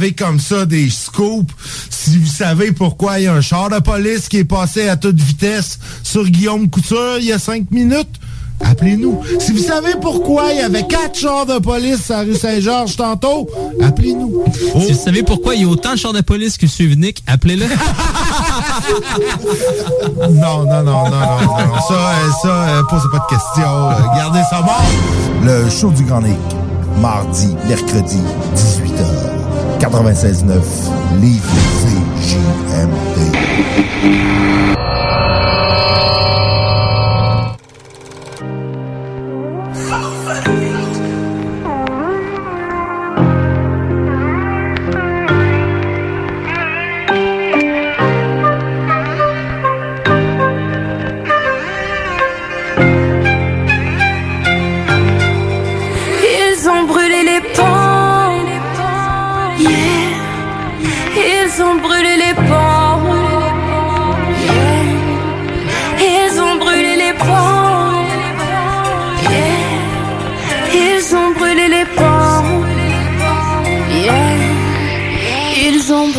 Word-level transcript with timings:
Avez 0.00 0.12
comme 0.12 0.40
ça 0.40 0.64
des 0.64 0.88
scoops, 0.88 1.52
si 1.90 2.16
vous 2.16 2.26
savez 2.26 2.72
pourquoi 2.72 3.18
il 3.18 3.24
y 3.24 3.26
a 3.26 3.34
un 3.34 3.42
char 3.42 3.68
de 3.68 3.78
police 3.80 4.30
qui 4.30 4.38
est 4.38 4.44
passé 4.44 4.88
à 4.88 4.96
toute 4.96 5.20
vitesse 5.20 5.78
sur 6.02 6.24
Guillaume 6.24 6.70
Couture 6.70 7.18
il 7.18 7.26
y 7.26 7.32
a 7.32 7.38
cinq 7.38 7.70
minutes. 7.70 8.08
Appelez-nous. 8.64 9.20
Si 9.38 9.52
vous 9.52 9.62
savez 9.62 9.92
pourquoi 10.00 10.52
il 10.52 10.58
y 10.58 10.62
avait 10.62 10.86
quatre 10.86 11.18
chars 11.18 11.44
de 11.44 11.58
police 11.58 12.10
à 12.10 12.20
rue 12.20 12.34
Saint-Georges 12.34 12.96
tantôt, 12.96 13.46
appelez-nous. 13.82 14.44
Si 14.86 14.92
vous 14.92 14.98
savez 14.98 15.22
pourquoi 15.22 15.54
il 15.54 15.62
y 15.62 15.64
a 15.64 15.68
autant 15.68 15.92
de 15.92 15.98
chars 15.98 16.14
de 16.14 16.22
police 16.22 16.56
que 16.56 16.66
suivent 16.66 16.98
Nick, 16.98 17.22
appelez-le. 17.26 17.66
Non, 20.30 20.64
non, 20.64 20.82
non, 20.82 21.04
non, 21.04 21.10
non, 21.10 21.10
non. 21.10 21.80
Ça, 21.88 21.94
euh, 21.94 22.30
ça, 22.42 22.48
euh, 22.48 22.82
posez 22.88 23.08
pas 23.12 23.18
de 23.18 23.34
questions. 23.34 24.16
Gardez 24.16 24.40
ça 24.48 24.60
mort. 24.62 24.82
Le 25.44 25.68
show 25.68 25.90
du 25.90 26.04
Grand 26.04 26.22
Nick. 26.22 26.38
Mardi, 27.00 27.54
mercredi, 27.68 28.18
18h. 28.54 29.39
96.9, 29.80 30.90
Livre 31.20 31.58
CJMD. 32.28 33.20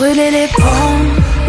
Brûlé 0.02 0.32
les 0.32 0.48
ponts. 0.48 1.41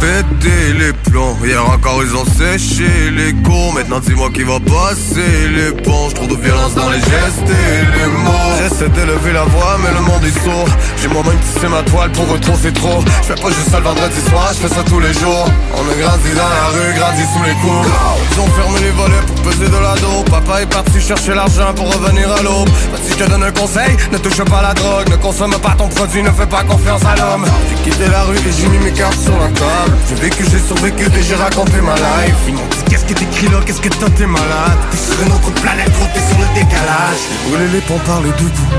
Pété 0.00 0.72
les 0.78 0.92
plombs, 1.10 1.36
hier 1.44 1.62
encore 1.68 2.02
ils 2.02 2.14
ont 2.16 2.24
séché 2.24 3.10
les 3.10 3.34
cours. 3.42 3.74
Maintenant 3.74 4.00
dis-moi 4.00 4.30
qui 4.32 4.42
va 4.42 4.58
passer 4.58 5.48
les 5.54 5.72
ponts. 5.82 6.08
Trop 6.14 6.26
de 6.26 6.36
violence 6.36 6.74
dans 6.74 6.88
les 6.88 6.98
gestes 6.98 7.48
et 7.48 7.98
les 7.98 8.06
mots. 8.06 8.30
J'essaie 8.58 8.88
d'élever 8.88 9.32
la 9.32 9.44
voix 9.44 9.78
mais 9.82 9.92
le 9.94 10.00
monde 10.00 10.24
est 10.24 10.44
sourd. 10.44 10.68
J'ai 11.00 11.08
moi-même 11.08 11.38
tissé 11.40 11.68
ma 11.68 11.82
toile 11.82 12.10
pour 12.12 12.34
eux 12.34 12.40
trop. 12.40 12.56
Je 12.60 13.26
fais 13.26 13.40
pas 13.40 13.48
juste 13.48 13.70
ça 13.70 13.78
le 13.78 13.84
vendredi 13.84 14.20
soir, 14.28 14.50
je 14.52 14.66
fais 14.66 14.74
ça 14.74 14.82
tous 14.84 15.00
les 15.00 15.12
jours. 15.12 15.46
On 15.76 15.82
a 15.82 15.94
grandi 16.02 16.30
dans 16.34 16.48
la 16.48 16.66
rue, 16.72 16.94
grandi 16.94 17.22
sous 17.32 17.42
les 17.44 17.54
coups. 17.60 17.88
Ils 18.32 18.40
ont 18.40 18.46
fermé 18.46 18.80
les 18.80 18.90
volets 18.90 19.24
pour 19.26 19.36
peser 19.42 19.68
de 19.68 19.76
la 19.76 19.94
dos 20.00 20.24
Papa 20.30 20.62
est 20.62 20.66
parti 20.66 21.00
chercher 21.00 21.34
l'argent 21.34 21.72
pour 21.74 21.92
revenir 21.92 22.30
à 22.32 22.42
l'aube. 22.42 22.68
Si 23.04 23.12
je 23.12 23.24
te 23.24 23.30
donne 23.30 23.42
un 23.42 23.52
conseil, 23.52 23.96
ne 24.12 24.18
touche 24.18 24.42
pas 24.44 24.62
la 24.62 24.74
drogue. 24.74 25.10
Ne 25.10 25.16
consomme 25.16 25.56
pas 25.62 25.74
ton 25.76 25.88
produit, 25.88 26.22
ne 26.22 26.30
fais 26.30 26.46
pas 26.46 26.62
confiance 26.64 27.02
à 27.04 27.16
l'homme. 27.16 27.44
J'ai 27.68 27.90
quitté 27.90 28.08
la 28.10 28.22
rue 28.24 28.36
et 28.36 28.52
j'ai 28.52 28.68
mis 28.68 28.78
mes 28.78 28.92
cartes 28.92 29.20
sur 29.20 29.36
la 29.38 29.48
table 29.48 29.89
J'ai 30.08 30.14
vécu, 30.16 30.44
j'ai 30.50 30.58
survécu 30.58 31.04
et 31.06 31.22
j'ai 31.22 31.34
raconté 31.34 31.80
ma 31.80 31.94
life. 31.94 32.34
Ils 32.48 32.54
m'ont 32.54 32.60
dit 32.70 32.84
qu'est-ce 32.88 33.04
que 33.04 33.14
t'écris 33.14 33.48
là, 33.48 33.58
qu'est-ce 33.64 33.80
que 33.80 33.88
toi 33.88 34.08
t'es 34.16 34.26
malade? 34.26 34.78
T'es 34.90 34.96
sur 34.96 35.22
une 35.22 35.32
autre 35.32 35.50
planète, 35.62 35.90
gros, 35.92 36.06
t'es 36.14 36.20
sur 36.20 36.38
le 36.38 36.46
décalage. 36.54 37.20
J'ai 37.30 37.50
brûlé 37.50 37.68
les 37.72 37.80
ponts 37.80 38.00
par 38.06 38.20
le 38.20 38.28
debout. 38.28 38.70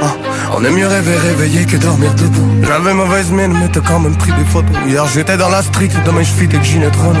Ah, 0.00 0.14
On 0.56 0.64
aime 0.64 0.74
mieux 0.74 0.86
rêver 0.86 1.16
réveillé 1.16 1.64
que 1.66 1.76
dormir 1.76 2.14
debout. 2.14 2.48
J'avais 2.62 2.94
mauvaise 2.94 3.30
mine 3.30 3.54
mais 3.60 3.68
t'as 3.68 3.80
quand 3.80 4.00
même 4.00 4.16
pris 4.16 4.32
des 4.32 4.44
photos. 4.44 4.76
Hier 4.86 5.06
j'étais 5.06 5.36
dans 5.36 5.48
la 5.50 5.62
street, 5.62 5.90
demain 6.06 6.22
je 6.22 6.32
fit 6.32 6.44
avec 6.44 6.62
Ginette 6.62 6.96
Renault. 6.96 7.20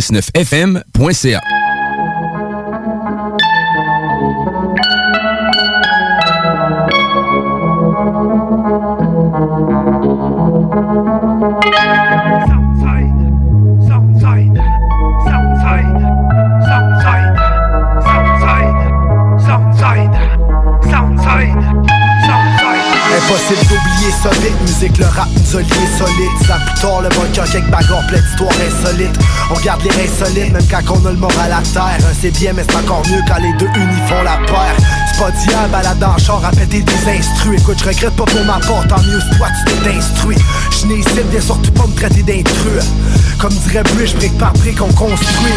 969fm.ca. 0.00 1.40
Impossible 23.26 23.66
d'oublier 23.66 24.12
solide, 24.22 24.60
musique, 24.62 24.98
le 24.98 25.06
rap 25.06 25.28
nous 25.34 25.56
a 25.56 25.60
liés. 25.60 26.30
Ça 26.46 26.58
plus 26.76 27.02
le 27.02 27.08
bunker 27.08 27.42
avec 27.42 27.70
bagarre, 27.70 28.06
plein 28.06 28.20
d'histoires 28.20 28.52
insolites. 28.52 29.18
On 29.50 29.58
garde 29.64 29.82
les 29.82 29.90
reins 29.90 30.24
solides, 30.24 30.52
même 30.52 30.66
quand 30.70 30.94
on 30.94 31.06
a 31.06 31.10
le 31.10 31.16
moral 31.16 31.52
à 31.52 31.60
terre. 31.60 31.98
C'est 32.20 32.30
bien, 32.30 32.52
mais 32.52 32.62
c'est 32.68 32.76
encore 32.76 33.02
mieux 33.08 33.20
quand 33.26 33.40
les 33.42 33.52
deux 33.54 33.66
unis 33.66 34.00
font 34.08 34.22
la 34.22 34.36
paire. 34.46 34.76
C'est 35.10 35.18
pas 35.18 35.30
d'hier, 35.32 35.68
balade 35.70 36.04
en 36.04 36.16
char, 36.18 36.44
à 36.44 36.50
péter 36.50 36.82
des 36.82 37.18
instruits. 37.18 37.58
Écoute, 37.58 37.78
je 37.80 37.88
regrette 37.88 38.14
pas 38.14 38.26
pour 38.26 38.44
ma 38.44 38.60
part, 38.60 38.86
tant 38.86 39.02
mieux 39.02 39.20
si 39.20 39.36
toi 39.36 39.48
tu 39.58 39.74
t'es 39.82 39.96
instruit. 39.96 40.36
Je 40.70 40.86
n'ai 40.86 40.98
ici, 40.98 41.08
viens 41.28 41.40
surtout 41.40 41.72
pas 41.72 41.86
me 41.88 41.94
traiter 41.94 42.22
d'intrus. 42.22 42.84
Comme 43.38 43.52
dirait 43.52 43.82
Bush, 43.96 44.14
brique 44.14 44.38
par 44.38 44.52
brique, 44.52 44.80
on 44.80 44.92
construit. 44.92 45.52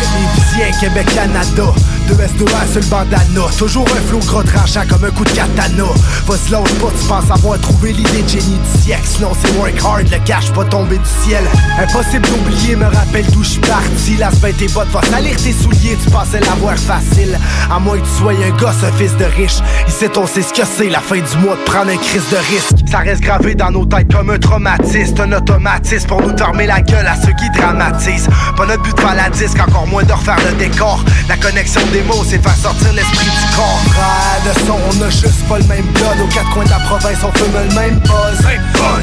Les 0.58 0.59
Québec, 0.80 1.08
Canada. 1.14 1.74
De 2.08 2.16
S2A 2.16 2.72
sur 2.72 2.82
le 2.82 2.88
bandana. 2.88 3.48
Toujours 3.58 3.86
un 3.86 4.02
flot 4.08 4.20
gros 4.26 4.44
tranchant 4.44 4.82
comme 4.90 5.04
un 5.04 5.12
coup 5.12 5.24
de 5.24 5.30
katana. 5.30 5.84
Vas-y, 6.26 6.52
lâche 6.52 6.74
pas, 6.76 6.88
tu 7.00 7.08
penses 7.08 7.30
avoir 7.30 7.60
trouvé 7.60 7.94
l'idée 7.94 8.24
de 8.24 8.30
génie 8.30 8.58
du 8.58 8.82
siècle. 8.82 9.04
Sinon, 9.06 9.32
c'est 9.40 9.56
work 9.58 9.76
hard, 9.84 10.10
le 10.10 10.18
cash 10.26 10.52
pas 10.52 10.64
tomber 10.66 10.98
du 10.98 11.10
ciel. 11.24 11.44
Impossible 11.78 12.28
d'oublier, 12.28 12.76
me 12.76 12.86
rappelle 12.86 13.28
d'où 13.32 13.44
je 13.44 13.50
suis 13.50 13.62
parti. 13.62 14.18
La 14.18 14.32
semaine 14.32 14.56
tes 14.56 14.68
bottes, 14.70 14.90
va 14.92 15.02
salir 15.04 15.36
tes 15.36 15.54
souliers, 15.54 15.98
tu 16.04 16.10
pensais 16.10 16.40
l'avoir 16.40 16.78
facile. 16.78 17.38
À 17.70 17.78
moins 17.80 17.98
que 17.98 18.06
tu 18.06 18.18
sois 18.18 18.32
un 18.32 18.58
gosse, 18.58 18.84
un 18.84 18.92
fils 18.94 19.16
de 19.18 19.26
riche. 19.26 19.60
Ici, 19.88 20.06
on 20.16 20.26
sait 20.26 20.42
ce 20.42 20.54
que 20.54 20.66
c'est, 20.66 20.90
la 20.90 21.02
fin 21.02 21.18
du 21.18 21.46
mois, 21.46 21.58
de 21.58 21.64
prendre 21.64 21.92
un 21.92 21.98
crise 21.98 22.28
de 22.32 22.38
risque. 22.38 22.89
Ça 22.90 23.00
reste 23.00 23.22
gravé 23.22 23.54
dans 23.54 23.70
nos 23.70 23.86
têtes 23.86 24.12
comme 24.12 24.32
un 24.32 24.40
traumatisme, 24.40 25.22
un 25.22 25.32
automatisme 25.34 26.08
pour 26.08 26.22
nous 26.24 26.36
fermer 26.36 26.66
la 26.66 26.82
gueule 26.82 27.06
à 27.06 27.16
ceux 27.16 27.34
qui 27.34 27.48
dramatisent. 27.52 28.28
Pas 28.58 28.66
notre 28.66 28.82
but 28.82 28.96
de 28.96 29.00
faire 29.00 29.14
la 29.14 29.30
disque, 29.30 29.60
encore 29.60 29.86
moins 29.86 30.02
de 30.04 30.12
refaire 30.12 30.40
le 30.50 30.56
décor. 30.58 31.04
La 31.28 31.38
connexion 31.38 31.82
des 31.94 32.02
mots, 32.02 32.26
c'est 32.28 32.42
faire 32.42 32.56
sortir 32.56 32.92
l'esprit 32.94 33.26
du 33.26 33.56
corps. 33.56 33.80
Frère 33.94 34.42
de 34.44 34.60
son, 34.66 34.78
on 34.90 35.04
a 35.06 35.10
juste 35.12 35.48
pas 35.48 35.60
le 35.60 35.66
même 35.66 35.86
blood. 35.94 36.18
Aux 36.24 36.34
quatre 36.34 36.50
coins 36.50 36.66
de 36.66 36.70
la 36.72 36.80
province, 36.80 37.20
on 37.24 37.32
fume 37.38 37.54
le 37.54 37.76
même 37.76 38.00
buzz. 38.00 38.42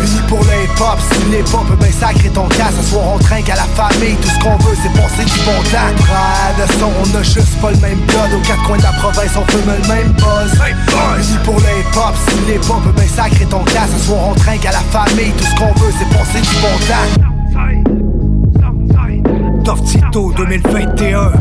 Unis 0.03 0.23
pour 0.27 0.41
le 0.41 0.65
hip-hop, 0.65 0.99
si 1.13 1.31
les 1.31 1.45
pop, 1.45 1.67
ben 1.79 1.93
sacré 1.93 2.29
ton 2.31 2.49
cas. 2.49 2.71
Ce 2.77 2.91
soir, 2.91 3.05
on 3.15 3.19
trinque 3.19 3.49
à 3.51 3.55
la 3.55 3.69
famille. 3.79 4.17
Tout 4.17 4.29
ce 4.29 4.39
qu'on 4.43 4.57
veut, 4.67 4.77
c'est 4.83 4.93
passer 5.01 5.25
du 5.25 5.39
bon 5.47 5.63
temps. 5.71 5.95
Son, 6.81 6.91
on 6.91 7.17
a 7.17 7.23
juste 7.23 7.55
pas 7.63 7.71
le 7.71 7.79
même 7.79 8.01
blood. 8.01 8.35
Aux 8.35 8.47
quatre 8.47 8.63
coins 8.65 8.79
de 8.79 8.83
la 8.83 8.93
province, 8.99 9.31
on 9.37 9.45
fume 9.53 9.71
le 9.71 9.87
même 9.87 10.13
buzz. 10.15 10.59
Unis 11.19 11.39
pour 11.45 11.55
le 11.55 11.71
hip-hop, 11.79 12.15
si 12.29 12.51
les 12.51 12.59
pop, 12.59 12.83
ben 12.97 13.09
sacré 13.09 13.45
ton 13.47 13.63
cas. 13.63 13.76
Ce 13.85 13.99
soir, 14.07 14.29
on 14.31 14.35
trinque 14.35 14.65
à 14.65 14.73
la 14.73 14.79
famille. 14.79 15.33
Tout 15.37 15.45
ce 15.45 15.55
qu'on 15.55 15.73
veut, 15.79 15.93
c'est 15.99 16.09
passer 16.09 16.41
du 16.41 16.49
bon 16.63 16.79
temps. 16.89 17.09
Tough 19.65 19.85
Tito 19.85 20.33
2021 20.35 21.33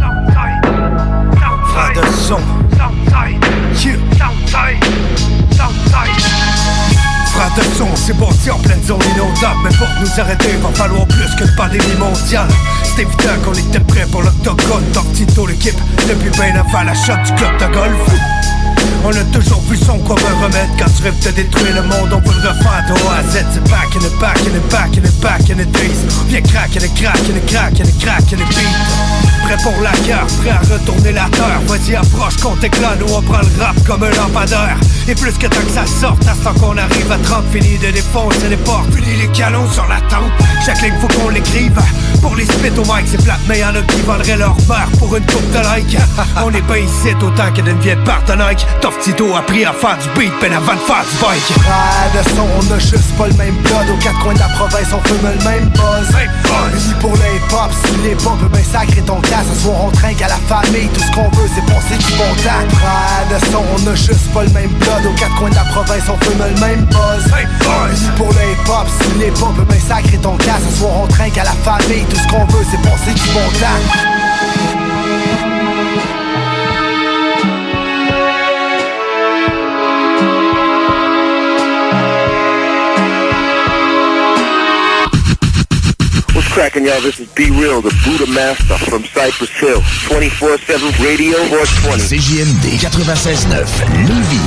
Frère 1.67 1.93
de 1.95 2.01
son. 2.11 2.39
Frère 7.25 7.53
de 7.55 7.61
son, 7.77 7.87
c'est 7.95 8.17
bâti 8.17 8.51
en 8.51 8.57
pleine 8.59 8.83
zone 8.83 8.99
inondable 9.15 9.59
Mais 9.63 9.75
pour 9.77 9.87
nous 10.01 10.19
arrêter, 10.19 10.57
va 10.61 10.69
falloir 10.73 11.05
plus 11.07 11.35
qu'une 11.37 11.55
pandémie 11.55 11.95
mondiale 11.97 12.49
C'est 12.83 13.03
évident 13.03 13.39
qu'on 13.45 13.53
était 13.53 13.79
prêt 13.79 14.05
pour 14.11 14.23
l'octogone 14.23 14.83
Tough 14.93 15.11
Tito 15.13 15.47
l'équipe, 15.47 15.79
depuis 16.07 16.31
bien 16.31 16.55
avant 16.55 16.83
la 16.83 16.93
shot 16.93 17.13
du 17.25 17.33
club 17.33 17.57
de 17.59 17.73
golf 17.73 18.11
on 19.03 19.09
a 19.09 19.23
toujours 19.33 19.61
vu 19.69 19.77
son 19.77 19.99
comme 19.99 20.17
un 20.17 20.43
remède 20.43 20.69
Quand 20.77 20.91
tu 20.95 21.03
rêves 21.03 21.19
de 21.23 21.31
détruire 21.31 21.75
le 21.75 21.83
monde, 21.83 22.13
on 22.13 22.21
peut 22.21 22.33
le 22.41 22.49
refaire 22.49 22.85
de 22.87 22.93
A 22.93 23.19
à 23.19 23.23
Z. 23.23 23.45
C'est 23.53 23.63
back 23.69 23.95
in 23.95 23.99
the 23.99 24.19
back 24.19 24.37
in 24.39 24.51
the 24.51 24.71
back 24.71 24.97
in 24.97 25.01
the 25.01 25.21
back 25.21 25.49
in 25.49 25.55
the 25.55 25.71
days. 25.71 26.05
Viens 26.27 26.41
crack 26.41 26.75
in 26.75 26.79
the 26.79 26.93
crack 26.95 27.19
in 27.29 27.33
the 27.33 27.45
crack 27.51 27.79
in 27.79 27.83
the 27.83 28.03
crack 28.03 28.31
in 28.31 28.37
the 28.37 28.47
beat. 28.49 29.25
Prêt 29.45 29.57
pour 29.61 29.79
la 29.81 29.91
guerre, 30.05 30.25
prêt 30.41 30.49
à 30.49 30.59
retourner 30.73 31.11
la 31.11 31.29
terre. 31.29 31.61
Vas-y 31.67 31.95
approche 31.95 32.37
qu'on 32.37 32.55
t'éclate, 32.55 32.99
nous 32.99 33.13
on 33.13 33.21
prend 33.21 33.41
le 33.41 33.63
rap 33.63 33.75
comme 33.85 34.03
un 34.03 34.09
lampadaire. 34.09 34.77
Et 35.07 35.13
plus 35.13 35.33
que 35.33 35.45
tant 35.47 35.61
que 35.61 35.71
ça 35.71 35.85
sorte, 35.85 36.25
à 36.27 36.33
ce 36.33 36.43
temps 36.43 36.53
qu'on 36.59 36.77
arrive 36.77 37.11
à 37.11 37.17
30 37.17 37.43
Fini 37.51 37.77
de 37.77 37.91
défoncer 37.91 38.49
les 38.49 38.57
portes, 38.57 38.91
fini 38.93 39.21
les 39.21 39.27
canons 39.27 39.69
sur 39.71 39.85
la 39.87 40.01
tente. 40.09 40.31
Chaque 40.65 40.81
ligne 40.81 40.95
faut 40.99 41.07
qu'on 41.19 41.29
l'écrive. 41.29 41.79
Pour 42.21 42.35
les 42.35 42.45
spit 42.45 42.71
au 42.75 42.81
mic 42.81 43.05
c'est 43.05 43.23
plate. 43.23 43.39
Mais 43.47 43.59
y'en 43.59 43.69
a 43.69 43.81
qui 43.81 44.01
vendraient 44.01 44.37
leur 44.37 44.55
mère 44.67 44.89
pour 44.97 45.15
une 45.15 45.25
coupe 45.25 45.51
de 45.51 45.59
like 45.59 45.97
On 46.43 46.51
est 46.51 46.67
pas 46.67 46.79
ici 46.79 47.13
autant 47.21 47.51
que 47.53 47.61
d'une 47.61 47.79
vieille 47.79 48.03
part 48.03 48.23
de 48.25 48.33
Nike 48.33 48.65
Tough 48.85 49.01
Tito 49.01 49.33
a 49.33 49.39
appris 49.39 49.65
à 49.65 49.73
faire 49.73 49.97
du 49.97 50.07
beat 50.09 50.31
ben 50.39 50.53
avant 50.53 50.75
de 50.75 50.85
faire 50.85 51.01
du 51.09 51.17
bike. 51.17 51.49
De 52.13 52.21
son, 52.35 52.45
on 52.45 52.71
a 52.71 52.77
juste 52.77 53.17
pas 53.17 53.25
le 53.25 53.33
même 53.33 53.55
blood. 53.65 53.89
Aux 53.89 53.97
quatre 53.97 54.19
coins 54.19 54.35
de 54.35 54.37
la 54.37 54.47
province, 54.49 54.93
on 54.93 55.01
fume 55.07 55.25
le 55.25 55.43
même 55.43 55.69
buzz. 55.69 56.07
Unis 56.13 56.93
pour 57.01 57.13
le 57.13 57.17
hip-hop, 57.17 57.71
si 57.83 58.07
les 58.07 58.13
pop, 58.13 58.37
ben 58.53 58.63
sacré 58.63 59.01
ton 59.01 59.19
cas 59.21 59.41
Ce 59.51 59.63
soir 59.63 59.85
on 59.85 59.89
trinque 59.89 60.21
à 60.21 60.27
la 60.27 60.37
famille, 60.45 60.87
tout 60.93 60.99
ce 60.99 61.11
qu'on 61.15 61.29
veut 61.29 61.49
c'est 61.55 61.65
passer 61.65 61.97
du 61.97 62.13
bon 62.13 62.29
temps. 62.45 62.77
Frère 62.77 63.25
de 63.33 63.45
son, 63.49 63.63
on 63.73 63.89
a 63.89 63.95
juste 63.95 64.31
pas 64.31 64.43
le 64.43 64.51
même 64.51 64.69
blood. 64.69 65.03
Aux 65.09 65.17
quatre 65.17 65.35
coins 65.35 65.49
de 65.49 65.55
la 65.55 65.65
province, 65.73 66.03
on 66.07 66.23
fume 66.23 66.37
le 66.37 66.61
même 66.61 66.85
buzz. 66.85 67.25
Unis 67.25 68.09
pour 68.17 68.29
le 68.33 68.51
hip-hop, 68.53 68.87
si 69.01 69.17
les 69.17 69.31
pop, 69.31 69.55
ben 69.67 69.79
sacré 69.81 70.17
ton 70.19 70.37
cas 70.37 70.61
Ce 70.61 70.77
soir 70.77 70.93
on 71.01 71.07
trinque 71.07 71.39
à 71.39 71.43
la 71.43 71.57
famille, 71.65 72.05
tout 72.05 72.17
ce 72.17 72.27
qu'on 72.27 72.45
veut 72.53 72.65
c'est 72.69 72.81
passer 72.87 73.15
du 73.15 73.33
bon 73.33 73.49
temps 73.57 74.14
cracking, 86.55 86.85
y'all? 86.85 87.01
This 87.01 87.19
is 87.19 87.27
Be 87.35 87.51
Real, 87.51 87.81
the 87.81 87.91
Buddha 88.05 88.31
Master 88.31 88.77
from 88.87 89.03
Cypress 89.03 89.51
Hill. 89.59 89.81
24-7 90.07 91.03
Radio 91.03 91.35
420. 91.51 91.99
CJMD 91.99 92.79
96.9 92.79 93.67
Lévis. 94.07 94.39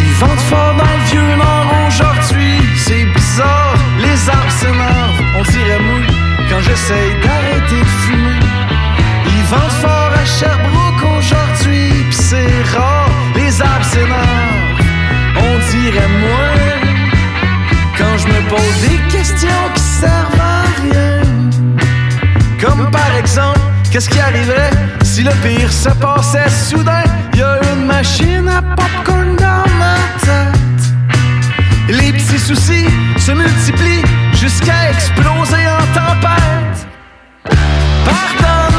Ils 0.00 0.14
vendent 0.16 0.46
fort 0.48 0.74
dans 0.80 0.94
le 0.96 1.04
vieux 1.12 1.36
nord 1.36 1.68
aujourd'hui, 1.88 2.56
c'est 2.86 3.04
bizarre, 3.04 3.76
les 4.00 4.30
arbres 4.30 4.52
s'énervent, 4.58 5.22
on 5.36 5.42
dirait 5.42 5.78
mou 5.78 6.00
quand 6.48 6.60
j'essaye 6.60 7.12
d'arrêter 7.22 7.80
de 7.80 7.92
fumer. 8.00 8.40
Ils 9.26 9.44
vendent 9.52 9.78
fort 9.82 10.12
à 10.16 10.24
Sherbrooke 10.24 11.04
aujourd'hui, 11.18 11.92
pis 12.08 12.16
c'est 12.16 12.62
rare, 12.74 13.10
les 13.36 13.60
arbres 13.60 13.84
s'énervent, 13.84 14.80
on 15.36 15.52
dirait 15.76 16.08
moins 16.08 16.81
je 18.22 18.28
me 18.28 18.48
pose 18.48 18.80
des 18.88 18.98
questions 19.10 19.48
qui 19.74 19.82
servent 19.82 20.40
à 20.40 20.62
rien. 20.82 21.22
Comme 22.60 22.90
par 22.90 23.16
exemple, 23.16 23.60
qu'est-ce 23.90 24.08
qui 24.08 24.20
arriverait 24.20 24.70
si 25.02 25.22
le 25.22 25.32
pire 25.42 25.72
se 25.72 25.90
passait 25.90 26.48
soudain? 26.48 27.04
Y 27.34 27.42
a 27.42 27.58
une 27.72 27.86
machine 27.86 28.48
à 28.48 28.62
popcorn 28.76 29.36
dans 29.36 29.68
ma 29.78 29.96
tête. 30.20 30.84
Les 31.88 32.12
petits 32.12 32.38
soucis 32.38 32.86
se 33.18 33.32
multiplient 33.32 34.04
jusqu'à 34.34 34.90
exploser 34.90 35.64
en 35.78 35.84
tempête. 35.98 36.78
Pardonne-moi 38.04 38.71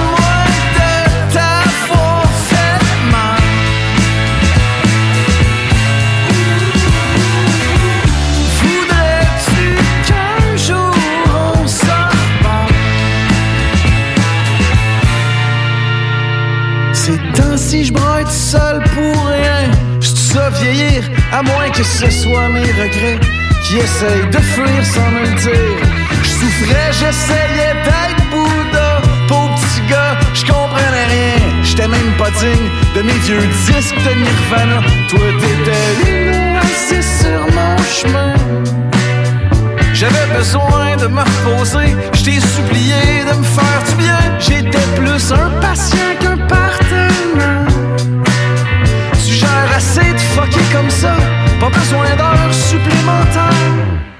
temps-ci, 17.73 17.85
je 17.85 17.93
tout 17.93 18.29
seul 18.29 18.83
pour 18.95 19.27
rien. 19.27 19.71
Je 19.99 20.07
ça 20.07 20.49
vieillir, 20.49 21.03
à 21.31 21.41
moins 21.43 21.69
que 21.69 21.83
ce 21.83 22.09
soit 22.09 22.49
mes 22.49 22.61
regrets 22.61 23.19
qui 23.63 23.77
essayent 23.77 24.29
de 24.31 24.39
fuir 24.39 24.85
sans 24.85 25.09
me 25.11 25.21
le 25.21 25.35
dire. 25.41 25.77
Je 26.23 26.29
souffrais, 26.29 26.91
j'essayais 26.91 27.73
d'être 27.85 28.23
Bouddha. 28.31 29.01
Pauvre 29.27 29.55
petit 29.55 29.81
gars, 29.89 30.17
je 30.33 30.45
comprenais 30.45 31.07
rien. 31.15 31.63
J'étais 31.63 31.87
même 31.87 32.13
pas 32.17 32.31
digne 32.31 32.69
de 32.95 33.01
mes 33.01 33.19
vieux 33.25 33.47
disques 33.65 33.95
de 33.95 34.13
Nirvana. 34.23 34.81
Toi, 35.09 35.19
t'étais 35.39 36.57
assise 36.57 37.21
sur 37.21 37.41
mon 37.55 37.77
chemin. 37.83 38.33
J'avais 39.93 40.27
besoin 40.35 40.97
de 40.97 41.07
me 41.07 41.21
reposer, 41.21 41.95
je 42.13 42.23
t'ai 42.23 42.39
supplié 42.39 43.23
de 43.29 43.37
me 43.37 43.43
faire 43.43 43.83
du 43.87 43.95
bien. 43.95 44.19
J'étais 44.39 44.87
plus 44.97 45.31
un 45.31 45.49
patient 45.61 46.13
qu'un 46.19 46.37
partenaire. 46.47 47.62
Tu 49.25 49.33
gères 49.33 49.71
assez 49.75 50.13
de 50.13 50.19
fucker 50.19 50.73
comme 50.73 50.89
ça, 50.89 51.15
pas 51.59 51.69
besoin 51.69 52.15
d'heures 52.15 52.53
supplémentaires. 52.53 54.12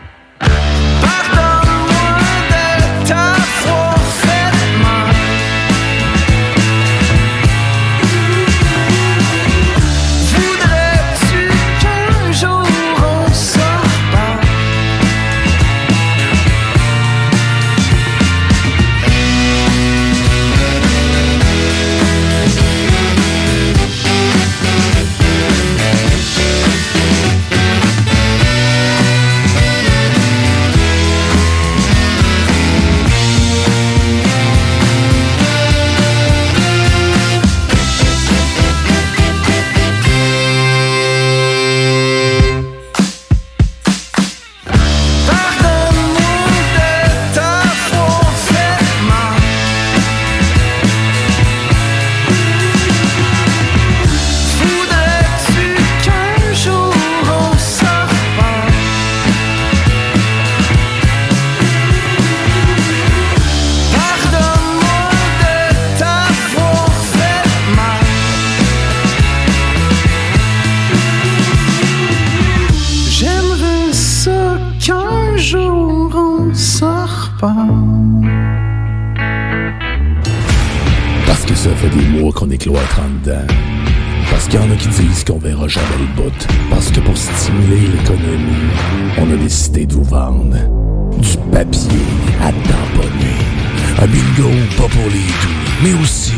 Pas 94.78 94.88
pour 94.88 95.10
les 95.10 95.20
doux, 95.20 95.60
mais 95.84 95.94
aussi 96.02 96.34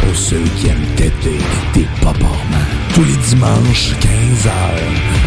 pour 0.00 0.14
ceux 0.14 0.42
qui 0.56 0.68
aiment 0.68 0.94
têter 0.96 1.38
des 1.74 1.86
paparmans. 2.00 2.68
Tous 2.94 3.04
les 3.04 3.16
dimanches, 3.28 3.92
15h, 4.00 4.50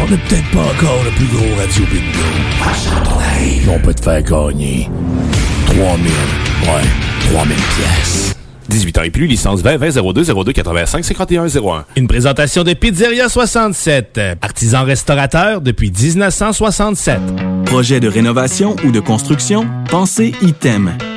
on 0.02 0.10
n'est 0.10 0.16
peut-être 0.16 0.50
pas 0.50 0.62
encore 0.62 1.02
le 1.04 1.10
plus 1.10 1.26
gros 1.26 1.54
radio 1.56 1.84
bingo. 1.90 2.28
Mais 3.40 3.74
on 3.74 3.78
peut 3.80 3.94
te 3.94 4.02
faire 4.02 4.22
gagner 4.22 4.88
3000, 5.66 5.82
ouais, 5.82 7.30
3000 7.32 7.56
pièces. 7.56 8.34
18 8.68 8.98
ans 8.98 9.02
et 9.02 9.10
plus, 9.10 9.26
licence 9.26 9.62
20 9.62 9.76
20 9.78 10.12
02 10.12 10.24
02 10.24 10.52
85 10.52 11.04
51 11.04 11.46
01. 11.46 11.84
Une 11.96 12.06
présentation 12.06 12.64
de 12.64 12.74
Pizzeria 12.74 13.28
67, 13.28 14.20
artisan 14.42 14.84
restaurateur 14.84 15.60
depuis 15.60 15.90
1967. 15.90 17.18
Projet 17.64 18.00
de 18.00 18.08
rénovation 18.08 18.76
ou 18.84 18.90
de 18.90 19.00
construction? 19.00 19.66
Pensez 19.90 20.34
ITEM. 20.42 20.96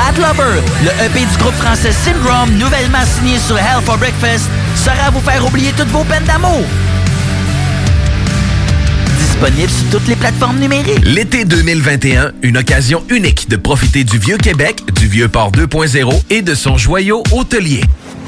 Bad 0.00 0.16
Lover, 0.16 0.62
le 0.82 1.04
EP 1.04 1.26
du 1.26 1.36
groupe 1.36 1.54
français 1.56 1.92
Syndrome, 1.92 2.50
nouvellement 2.54 3.04
signé 3.04 3.38
sur 3.38 3.58
Hell 3.58 3.82
for 3.84 3.98
Breakfast, 3.98 4.48
sera 4.74 5.08
à 5.08 5.10
vous 5.10 5.20
faire 5.20 5.46
oublier 5.46 5.72
toutes 5.76 5.88
vos 5.88 6.04
peines 6.04 6.24
d'amour. 6.24 6.64
Disponible 9.18 9.68
sur 9.68 9.90
toutes 9.90 10.08
les 10.08 10.16
plateformes 10.16 10.58
numériques. 10.58 11.04
L'été 11.04 11.44
2021, 11.44 12.32
une 12.40 12.56
occasion 12.56 13.04
unique 13.10 13.50
de 13.50 13.56
profiter 13.56 14.04
du 14.04 14.16
Vieux 14.16 14.38
Québec, 14.38 14.82
du 14.94 15.06
Vieux 15.06 15.28
Port 15.28 15.52
2.0 15.52 16.22
et 16.30 16.40
de 16.40 16.54
son 16.54 16.78
joyau 16.78 17.22
hôtelier. 17.30 17.82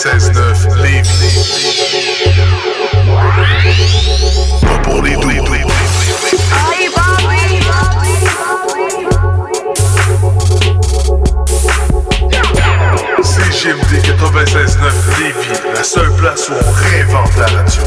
96.9 0.00 0.82
Lévis. 0.82 1.36
Pas 4.62 4.78
pour 4.78 5.02
les 5.02 5.14
doux. 5.16 5.28
CGMD 13.22 14.00
96.9 14.02 15.18
Lévis, 15.18 15.60
la 15.74 15.84
seule 15.84 16.10
place 16.16 16.48
où 16.48 16.54
on 16.54 16.72
réinvente 16.72 17.36
la 17.36 17.46
radio. 17.46 17.82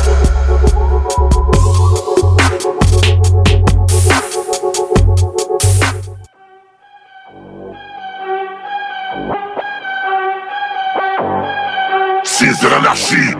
Fils 12.54 12.62
de 12.62 12.68
l'anarchie. 12.70 13.34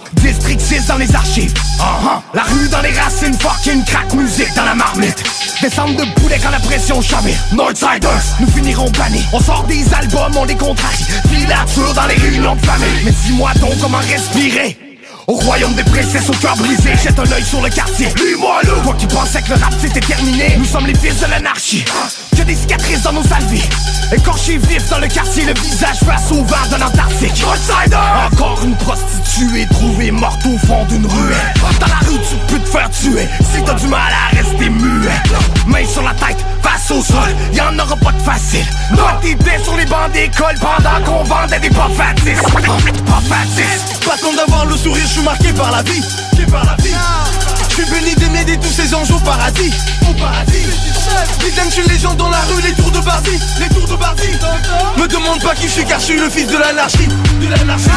dans 0.92 0.98
les 0.98 1.14
archives. 1.14 1.54
Ah, 1.80 2.22
La 2.34 2.42
rue 2.42 2.68
dans 2.68 2.82
les 2.82 2.92
racines 2.92 3.34
Fucking 3.38 3.82
crack 3.84 4.12
musique 4.12 4.52
dans 4.54 4.64
la 4.64 4.74
marmite. 4.74 5.24
Descendre 5.62 5.96
de 5.96 6.04
poulet 6.20 6.38
quand 6.42 6.50
la 6.50 6.60
pression 6.60 7.00
chavire. 7.00 7.38
Northsiders, 7.52 8.22
nous 8.40 8.46
finirons 8.48 8.90
bannis. 8.90 9.24
On 9.32 9.40
sort 9.40 9.64
des 9.64 9.82
albums, 9.94 10.36
on 10.36 10.44
les 10.44 10.54
contrarie. 10.54 11.04
Filature 11.30 11.94
dans 11.94 12.06
les 12.06 12.16
réunions 12.16 12.56
de 12.56 12.66
famille. 12.66 13.04
Mais 13.04 13.12
dis-moi 13.24 13.52
donc 13.60 13.72
comment 13.80 13.98
respirer. 13.98 14.76
Au 15.26 15.34
royaume 15.34 15.74
des 15.74 15.84
princesses 15.84 16.28
au 16.28 16.34
cœur 16.34 16.56
brisé, 16.56 16.90
jette 17.02 17.18
un 17.18 17.32
œil 17.32 17.44
sur 17.44 17.62
le 17.62 17.70
quartier. 17.70 18.08
Lui-moi 18.22 18.60
le 18.64 18.82
Toi 18.82 18.94
qui 18.98 19.06
pensais 19.06 19.40
que 19.40 19.50
le 19.50 19.54
rap 19.54 19.72
c'était 19.80 20.00
terminé, 20.00 20.56
nous 20.58 20.66
sommes 20.66 20.86
les 20.86 20.94
fils 20.94 21.20
de 21.20 21.26
l'anarchie. 21.26 21.84
Que 22.36 22.42
des 22.42 22.54
cicatrices 22.54 23.02
dans 23.02 23.12
nos 23.12 23.22
sales 23.22 23.44
vies. 23.50 23.68
Écorchés 24.12 24.58
vifs 24.58 24.88
dans 24.90 24.98
le 24.98 25.08
quartier, 25.08 25.44
le 25.44 25.54
visage 25.54 25.98
face 26.04 26.30
au 26.30 26.44
vent 26.44 26.66
de 26.70 26.80
l'Antarctique. 26.80 27.44
Encore 28.32 28.60
une 28.64 28.76
prostituée 28.76 29.66
trouvée 29.70 30.10
morte 30.10 30.40
au 30.46 30.58
fond 30.66 30.84
d'une 30.86 31.06
ruelle. 31.06 31.54
Dans 31.80 31.86
la 31.86 31.98
rue, 32.08 32.18
tu 32.28 32.36
peux 32.48 32.58
te 32.58 32.68
faire 32.68 32.90
tuer 32.90 33.28
si 33.52 33.62
t'as 33.62 33.74
du 33.74 33.86
mal 33.86 34.12
à 34.12 34.36
rester 34.36 34.68
muet. 34.68 35.08
Main 35.66 35.86
sur 35.86 36.02
la 36.02 36.14
tête, 36.14 36.44
face 36.62 36.90
au 36.90 37.02
sol, 37.02 37.34
y'en 37.52 37.78
aura 37.78 37.96
pas 37.96 38.12
de 38.12 38.22
facile. 38.22 38.66
Toi, 38.94 39.18
t'étais 39.20 39.62
sur 39.62 39.76
les 39.76 39.86
bancs 39.86 40.10
d'école 40.12 40.56
pendant 40.60 41.04
qu'on 41.04 41.24
vendait 41.24 41.60
des. 41.60 41.70
Pas 44.04 44.16
tant 44.20 44.34
d'avoir 44.34 44.66
le 44.66 44.76
sourire, 44.76 45.04
je 45.06 45.12
suis 45.12 45.22
marqué 45.22 45.52
par 45.52 45.70
la 45.70 45.82
vie. 45.82 46.02
par 46.50 46.64
la 46.64 46.76
vie. 46.76 46.92
Je 47.74 47.80
suis 47.80 47.90
béni 47.90 48.14
d'aimer 48.16 48.44
tous 48.60 48.70
ces 48.70 48.94
anges 48.94 49.10
au 49.10 49.18
paradis. 49.20 49.72
Au 50.02 50.12
paradis. 50.12 50.66
Idem, 51.48 51.64
je 51.70 51.80
suis 51.80 51.88
légende 51.88 52.18
dans 52.18 52.28
la 52.28 52.40
rue, 52.40 52.60
les 52.60 52.72
tours 52.74 52.90
de 52.90 53.00
Bardi. 53.00 53.30
Les 53.58 53.68
tours 53.70 53.88
de 53.88 53.96
Bardi. 53.96 54.28
Me 54.98 55.08
demande 55.08 55.42
pas 55.42 55.54
qui 55.54 55.68
je 55.68 55.72
suis 55.72 55.84
car 55.86 55.98
je 55.98 56.04
suis 56.04 56.18
le 56.18 56.28
fils 56.28 56.46
de 56.48 56.58
l'anarchie. 56.58 57.08
De 57.40 57.48
l'anarchie. 57.48 57.88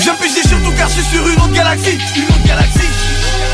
Viens 0.00 0.14
piger 0.16 0.46
sur 0.46 0.62
tout 0.62 0.72
car 0.76 0.88
je 0.88 1.00
suis 1.00 1.04
sur 1.04 1.26
une 1.26 1.40
autre 1.40 1.52
galaxie. 1.52 1.98
Une 2.16 2.24
autre 2.24 2.44
galaxie. 2.44 2.90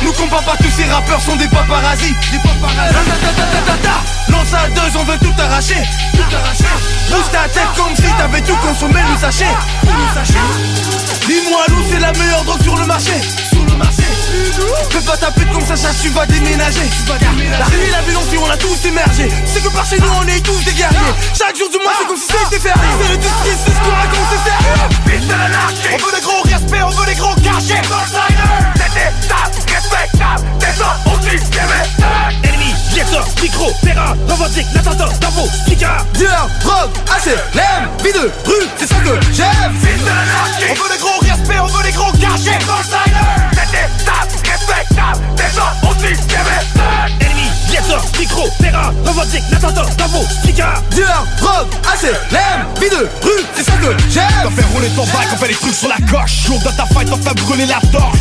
Nous 0.03 0.13
compare 0.13 0.43
pas 0.43 0.57
tous 0.57 0.73
ces 0.77 0.91
rappeurs 0.91 1.21
sont 1.23 1.37
des 1.37 1.47
paparazzis. 1.47 2.17
Des 2.33 2.39
paparazzis. 2.39 2.99
Lance 4.31 4.55
à 4.55 4.69
deux, 4.71 4.99
on 4.99 5.05
veut 5.05 5.19
tout 5.19 5.41
arracher. 5.41 5.85
Tout 6.15 6.35
arracher. 6.35 6.65
Ta 7.31 7.49
tête 7.49 7.69
comme 7.77 7.95
si 7.95 8.11
t'avais 8.19 8.41
tout 8.41 8.57
consommé, 8.57 9.01
le 9.13 9.21
sachet. 9.21 9.55
Dis-moi, 11.29 11.61
Lou, 11.69 11.77
c'est 11.89 12.01
la 12.01 12.13
meilleure 12.13 12.43
drogue 12.43 12.63
sur 12.63 12.77
le 12.77 12.87
marché. 12.87 13.21
Fais 14.91 15.01
pas 15.01 15.17
ta 15.17 15.31
pute 15.31 15.51
comme 15.53 15.67
ça, 15.67 15.77
ça 15.77 15.91
tu 16.01 16.09
vas 16.11 16.27
déménager. 16.27 16.89
La 17.59 17.65
rue 17.67 17.83
et 17.87 17.91
la 17.91 18.03
violence, 18.03 18.27
on 18.41 18.51
a 18.51 18.57
tous 18.57 18.85
émergé. 18.87 19.29
C'est 19.47 19.63
que 19.63 19.69
par 19.69 19.85
chez 19.87 19.99
nous 19.99 20.11
on 20.21 20.27
est 20.27 20.41
tous 20.41 20.65
des 20.65 20.73
guerriers. 20.73 21.15
Chaque 21.37 21.57
jour 21.57 21.69
du 21.71 21.79
mois 21.79 21.93
c'est 21.99 22.07
comme 22.07 22.17
si 22.17 22.27
c'était 22.27 22.69
férié. 22.69 22.89
C'est 23.01 23.09
le 23.11 23.17
disque, 23.17 23.33
c'est 23.45 23.73
ce 23.73 23.81
qu'on 23.81 23.91
raconte, 23.91 24.29
c'est 24.31 24.43
sérieux. 24.51 24.79
On 25.93 25.97
veut 25.97 26.13
des 26.15 26.21
gros 26.21 26.43
respects, 26.43 26.83
on 26.85 26.91
veut 26.91 27.07
des 27.07 27.15
gros 27.15 27.35
cachets. 27.37 27.83
C'était 28.75 29.13
ça, 29.29 29.37
respectable, 29.55 30.45
c'est 30.61 30.77
ça 30.79 30.97
aussi, 31.07 31.37
Viateur, 32.99 33.25
micro, 33.41 33.73
terrain, 33.81 34.17
revendique, 34.29 34.67
l'attentat 34.75 35.07
vos 35.31 35.47
speakers 35.47 36.05
Dealer, 36.15 36.49
drogue, 36.65 36.91
HLM, 37.07 37.89
vie 38.03 38.13
de 38.13 38.29
rue, 38.45 38.67
c'est 38.77 38.89
ça 38.89 38.97
que 38.97 39.21
j'aime. 39.33 39.73
On 40.69 40.75
veut 40.75 40.91
des 40.91 40.99
gros 40.99 41.21
respects, 41.21 41.61
on 41.63 41.67
veut 41.67 41.85
des 41.85 41.93
gros 41.93 42.11
cachets. 42.11 42.59
C'était 42.59 43.87
ça, 44.05 44.27
respectable, 44.51 45.25
c'est 45.37 45.55
ça 45.55 45.77
aussi, 45.89 46.13
Ennemi, 47.21 47.49
viateur, 47.71 48.03
micro, 48.19 48.49
terrain, 48.59 48.93
revendique, 49.07 49.45
l'attentat 49.53 50.07
vos 50.09 50.27
speakers 50.43 50.83
Dealer, 50.91 51.25
drogue, 51.39 51.69
HLM, 52.03 52.67
vie 52.81 52.91
de 52.91 53.09
rue, 53.23 53.45
c'est 53.55 53.63
ça 53.63 53.73
que 53.81 53.97
j'aime. 54.11 54.25
T'en 54.43 54.51
fais 54.51 54.75
rouler 54.75 54.89
ton 54.97 55.05
bac, 55.05 55.29
on 55.33 55.37
fait 55.37 55.47
des 55.47 55.55
trucs 55.55 55.75
sur 55.75 55.89
la 55.89 55.99
coche. 56.11 56.47
Jour 56.47 56.59
de 56.59 56.77
ta 56.77 56.85
fight, 56.87 57.09
on 57.13 57.17
fait 57.17 57.35
brûler 57.45 57.67
la 57.67 57.81
torche 57.93 58.19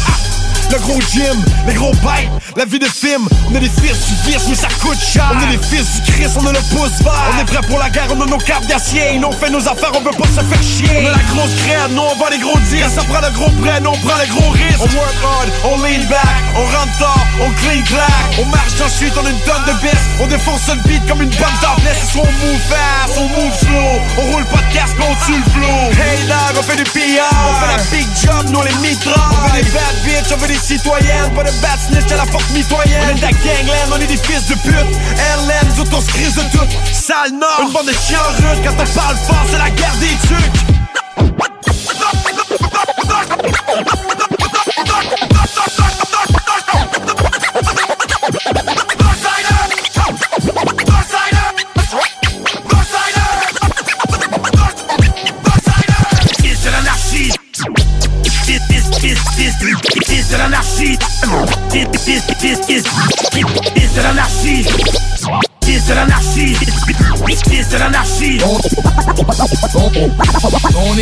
le 0.71 0.80
gros 0.80 0.99
gym, 1.01 1.43
les 1.67 1.73
gros 1.73 1.91
bites, 1.91 2.32
la 2.56 2.65
vie 2.65 2.80
de 2.80 2.86
film. 2.86 3.27
On 3.49 3.56
est 3.56 3.60
les 3.60 3.69
fils 3.69 3.97
du 4.08 4.32
vice 4.32 4.47
mais 4.49 4.56
ça 4.56 4.67
coûte 4.82 4.99
cher. 4.99 5.32
On 5.34 5.41
est 5.41 5.51
les 5.51 5.63
fils 5.63 6.01
du 6.01 6.12
Christ, 6.12 6.38
on 6.39 6.45
a 6.45 6.51
le 6.51 6.60
pouce 6.75 7.01
vert. 7.01 7.13
On 7.34 7.41
est 7.41 7.45
prêt 7.45 7.62
pour 7.67 7.80
la 7.80 7.89
guerre, 7.89 8.08
on 8.12 8.21
a 8.21 8.25
nos 8.25 8.38
cartes 8.38 8.67
d'acier. 8.67 9.19
On 9.23 9.32
fait 9.32 9.49
nos 9.49 9.65
affaires, 9.67 9.91
on 9.95 10.01
veut 10.01 10.17
pas 10.17 10.27
se 10.27 10.41
faire 10.43 10.63
chier. 10.63 11.03
On 11.03 11.08
a 11.08 11.12
la 11.12 11.23
grosse 11.34 11.56
crème, 11.63 11.93
nous 11.93 12.01
on 12.01 12.15
va 12.15 12.30
les 12.30 12.39
gros 12.39 12.58
dire 12.69 12.89
Ça 12.89 13.03
prend 13.03 13.21
le 13.21 13.32
gros 13.34 13.49
prêt, 13.62 13.80
nous 13.82 13.91
on 13.91 13.97
prend 13.97 14.17
les 14.19 14.27
gros 14.27 14.49
risques 14.51 14.80
On 14.80 14.97
work 14.97 15.15
hard, 15.23 15.49
on 15.65 15.77
lean 15.77 16.03
back, 16.10 16.43
on 16.56 16.63
rentre 16.63 16.97
tard, 16.99 17.27
on 17.41 17.49
clean 17.62 17.84
clack. 17.84 18.39
On 18.39 18.45
marche 18.45 18.80
ensuite, 18.84 19.13
on 19.21 19.25
a 19.25 19.30
une 19.30 19.39
tonne 19.41 19.65
de 19.67 19.73
bis. 19.82 20.03
On 20.19 20.27
défonce 20.27 20.67
le 20.67 20.75
beat 20.88 21.06
comme 21.08 21.21
une 21.21 21.30
bombe 21.30 21.60
d'arblesse 21.62 22.12
Soit 22.12 22.23
on 22.23 22.45
move 22.45 22.62
fast, 22.67 23.17
on 23.17 23.27
move 23.30 23.56
slow. 23.56 23.91
On 24.19 24.32
roule 24.34 24.45
pas 24.45 24.62
de 24.67 24.73
casque, 24.73 24.97
on 24.99 25.15
tue 25.25 25.38
le 25.38 25.51
flow. 25.51 25.80
Hey 25.95 26.19
dog, 26.27 26.60
on 26.60 26.63
fait 26.63 26.77
du 26.77 26.84
PR 26.84 27.30
On 27.47 27.53
fait 27.62 27.77
la 27.77 27.84
big 27.91 28.08
job, 28.15 28.49
nous 28.51 28.60
on 28.60 28.63
les 28.63 28.75
mitra 28.82 29.30
On 29.32 29.47
veut 29.47 29.63
des 29.63 29.69
bad 29.71 29.95
bitch, 30.03 30.32
on 30.34 30.38
veut 30.38 30.47
des 30.47 30.57
citoyennes 30.60 31.32
Pas 31.36 31.43
de 31.43 31.52
bad 31.62 31.80
snitch 31.80 32.12
à 32.12 32.17
la 32.17 32.26
porte 32.26 32.50
mitoyenne. 32.52 33.02
On 33.06 33.10
est 33.10 33.15
de 33.15 33.22
la 33.22 33.32
gangland, 33.32 33.96
on 33.96 34.02
est 34.02 34.08
des 34.08 34.17
fils 34.17 34.48
de 34.48 34.56
pute. 34.56 34.74
LM, 34.74 35.67
nous 35.78 35.96
on 35.96 36.02
se 36.02 36.08
crise 36.08 36.36
de 36.36 36.41
tout. 36.52 36.67
Sale 36.93 37.32
nord, 37.32 37.62
une 37.67 37.72
bande 37.74 37.88
de 37.88 37.93
chiens 37.93 38.20
russes 38.38 38.60
Quand 38.63 38.74
on 38.74 38.96
parle 38.96 39.17
fort, 39.17 39.46
c'est 39.50 39.58
la 39.58 39.70
guerre 39.70 39.96
des 40.00 40.28
trucs 40.28 40.78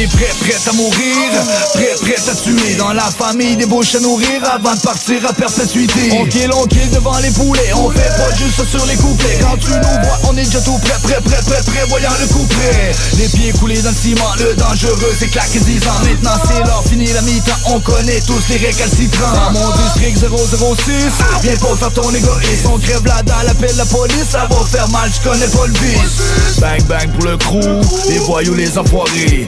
est 0.05 0.39
prêt, 0.39 0.55
à 0.69 0.73
mourir, 0.73 1.31
prêt, 1.73 1.95
prêt 2.01 2.29
à 2.29 2.35
tuer 2.35 2.75
Dans 2.75 2.93
la 2.93 3.09
famille 3.09 3.55
des 3.55 3.65
bouches 3.65 3.95
à 3.95 3.99
nourrir 3.99 4.41
avant 4.53 4.75
de 4.75 4.79
partir 4.79 5.25
à 5.27 5.33
perpétuité. 5.33 6.11
On 6.19 6.25
kill, 6.25 6.49
on 6.53 6.65
kill 6.67 6.89
devant 6.91 7.17
les 7.19 7.31
poulets, 7.31 7.73
on 7.73 7.89
fait 7.89 8.13
pas 8.17 8.35
juste 8.35 8.65
sur 8.69 8.85
les 8.85 8.95
couplets. 8.95 9.39
Quand 9.41 9.57
tu 9.57 9.71
nous 9.71 10.03
vois, 10.03 10.19
on 10.29 10.37
est 10.37 10.45
déjà 10.45 10.61
tout 10.61 10.77
prêt, 10.79 10.97
prêt, 11.03 11.21
prêt, 11.23 11.41
prêt, 11.45 11.61
prêt, 11.65 11.85
voyant 11.87 12.11
le 12.19 12.27
coup 12.27 12.45
prêt 12.45 12.91
Les 13.17 13.27
pieds 13.29 13.51
coulés 13.53 13.81
dans 13.81 13.89
le 13.89 13.95
ciment, 13.95 14.33
le 14.37 14.53
dangereux 14.55 15.15
c'est 15.17 15.27
claqué 15.27 15.59
10 15.59 15.87
ans. 15.87 15.99
Maintenant 16.03 16.37
c'est 16.47 16.63
l'heure, 16.63 16.83
fini 16.87 17.07
la 17.07 17.21
mi-temps, 17.21 17.51
on 17.67 17.79
connaît 17.79 18.21
tous 18.21 18.41
les 18.49 18.57
récalcitrants. 18.57 19.33
Dans 19.33 19.59
mon 19.59 19.69
district 19.83 20.19
006, 20.19 20.93
viens 21.41 21.55
pas 21.57 21.75
faire 21.77 21.93
ton 21.93 22.09
égoïsme. 22.13 22.69
On 22.73 22.77
crève 22.77 23.05
la 23.05 23.23
dalle, 23.23 23.49
appelle 23.49 23.75
la 23.77 23.85
police, 23.85 24.29
ça 24.29 24.47
va 24.49 24.57
faire 24.65 24.89
mal, 24.89 25.09
je 25.13 25.27
connais 25.27 25.47
pas 25.47 25.65
le 25.67 25.73
vice. 25.73 26.59
Bang 26.59 26.83
bang 26.83 27.11
pour 27.13 27.25
le 27.25 27.37
crew, 27.37 28.09
les 28.09 28.19
voyous, 28.19 28.53
les 28.53 28.77
enfoirés 28.77 29.45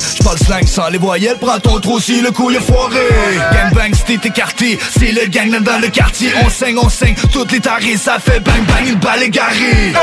sans 0.65 0.89
les 0.89 0.97
voyelles, 0.97 1.37
prends 1.39 1.59
ton 1.59 1.79
trou 1.79 1.99
si 1.99 2.21
le 2.21 2.31
coup 2.31 2.49
est 2.51 2.61
foiré. 2.61 3.07
Gang 3.51 3.73
bang, 3.73 3.93
c'est 4.05 4.25
écarté, 4.25 4.79
c'est 4.97 5.11
le 5.11 5.27
gang 5.27 5.49
dans 5.61 5.79
le 5.79 5.89
quartier. 5.89 6.31
On 6.45 6.49
saigne, 6.49 6.77
on 6.77 6.89
saigne, 6.89 7.15
toutes 7.33 7.51
les 7.51 7.59
tarés, 7.59 7.97
ça 7.97 8.17
fait 8.19 8.39
bang 8.39 8.63
bang, 8.65 8.87
une 8.87 8.95
balle 8.95 9.23
égarée. 9.23 9.93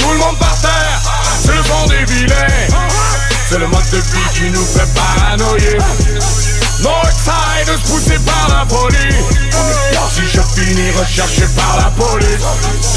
Tout 0.00 0.10
le 0.10 0.18
monde 0.18 0.38
par 0.38 0.60
terre 0.60 1.00
Ce 1.44 1.52
sont 1.68 1.86
des 1.86 2.12
vilains 2.12 2.34
C'est 3.48 3.58
le 3.58 3.66
mode 3.68 3.88
de 3.90 3.98
vie 3.98 4.30
qui 4.34 4.50
nous 4.50 4.64
fait 4.64 4.88
paranoïer 4.94 5.78
Northside 6.82 7.66
se 7.66 7.90
pousser 7.90 8.18
par 8.24 8.48
la 8.48 8.66
police 8.66 9.14
Si 10.14 10.22
je 10.22 10.40
finis 10.40 10.90
recherché 10.98 11.42
par 11.56 11.76
la 11.76 11.90
police 11.90 12.44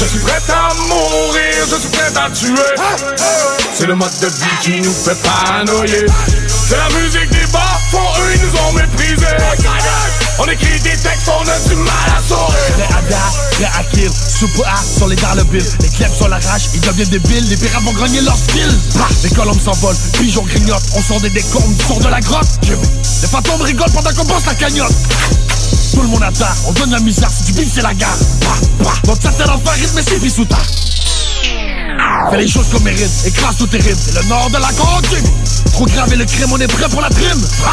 Je 0.00 0.04
suis 0.04 0.18
prêt 0.20 0.42
à 0.48 0.74
mourir, 0.74 1.66
je 1.70 1.76
suis 1.76 1.88
prêt 1.90 2.12
à 2.16 2.30
tuer. 2.30 2.54
C'est 3.74 3.86
le 3.86 3.94
mode 3.94 4.18
de 4.20 4.26
vie 4.26 4.58
qui 4.62 4.80
nous 4.80 4.92
fait 4.92 5.20
paranoïer. 5.22 6.06
C'est 6.48 6.76
la 6.76 6.88
musique 6.98 7.30
des 7.30 7.46
bas, 7.52 7.78
font 7.90 7.98
eux 7.98 8.32
ils 8.34 8.40
nous 8.40 8.58
ont 8.60 8.72
méprisés 8.72 9.36
On 10.38 10.44
écrit 10.46 10.80
des 10.80 10.96
textes, 10.96 11.28
on 11.28 11.48
a 11.48 11.58
du 11.68 11.76
mal 11.76 11.94
à 12.16 12.20
sourire. 12.26 12.58
Prêt 12.74 12.88
à 12.96 13.02
dar, 13.08 13.32
prêt 13.52 13.70
à 13.78 13.84
kill, 13.84 14.10
A 14.66 14.82
sur 14.82 15.06
les 15.06 15.16
dans 15.16 15.34
le 15.34 15.44
bill. 15.44 15.64
Les 15.80 15.88
clubs 15.88 16.12
sur 16.12 16.28
la 16.28 16.38
rage, 16.38 16.70
ils 16.74 16.80
deviennent 16.80 17.08
débiles, 17.08 17.48
les 17.48 17.56
pirates 17.56 17.82
vont 17.84 17.92
grogner 17.92 18.20
leur 18.20 18.36
skill 18.36 18.68
Bah, 18.96 19.06
Les 19.22 19.30
colombes 19.30 19.60
s'envolent, 19.60 19.96
pigeons 20.18 20.42
grignotent, 20.42 20.82
on 20.96 21.02
sort 21.02 21.20
des 21.20 21.30
décombres, 21.30 21.82
sort 21.86 22.00
de 22.00 22.08
la 22.08 22.20
grotte. 22.20 22.48
Les 23.22 23.28
fantômes 23.28 23.62
rigolent 23.62 23.92
pendant 23.92 24.12
qu'on 24.12 24.24
pense 24.24 24.46
la 24.46 24.54
cagnotte. 24.54 24.94
Tout 25.92 26.02
le 26.02 26.08
monde 26.08 26.24
attend, 26.24 26.52
on 26.66 26.72
donne 26.72 26.90
la 26.90 27.00
misère, 27.00 27.30
si 27.30 27.44
tu 27.44 27.52
bif 27.52 27.70
c'est 27.72 27.82
la 27.82 27.94
gare. 27.94 28.16
Bah, 28.40 28.48
bah, 28.80 28.92
Notre 29.06 29.22
certains 29.22 29.52
enfants 29.52 29.70
rythme 29.72 29.98
et 29.98 30.02
c'est 30.02 30.28
sous 30.28 30.44
terre 30.44 30.66
Fais 32.30 32.38
les 32.38 32.48
choses 32.48 32.66
comme 32.72 32.82
mérite, 32.82 33.10
écrase 33.26 33.56
tout 33.56 33.66
tes 33.66 33.80
C'est 33.80 34.14
le 34.14 34.28
nord 34.28 34.50
de 34.50 34.58
la 34.58 34.68
Jimmy. 35.10 35.28
Trop 35.72 35.86
grave 35.86 36.12
et 36.12 36.16
le 36.16 36.24
crime, 36.24 36.52
on 36.52 36.58
est 36.58 36.66
prêt 36.66 36.88
pour 36.88 37.00
la 37.00 37.08
prime 37.08 37.40
Ah, 37.66 37.70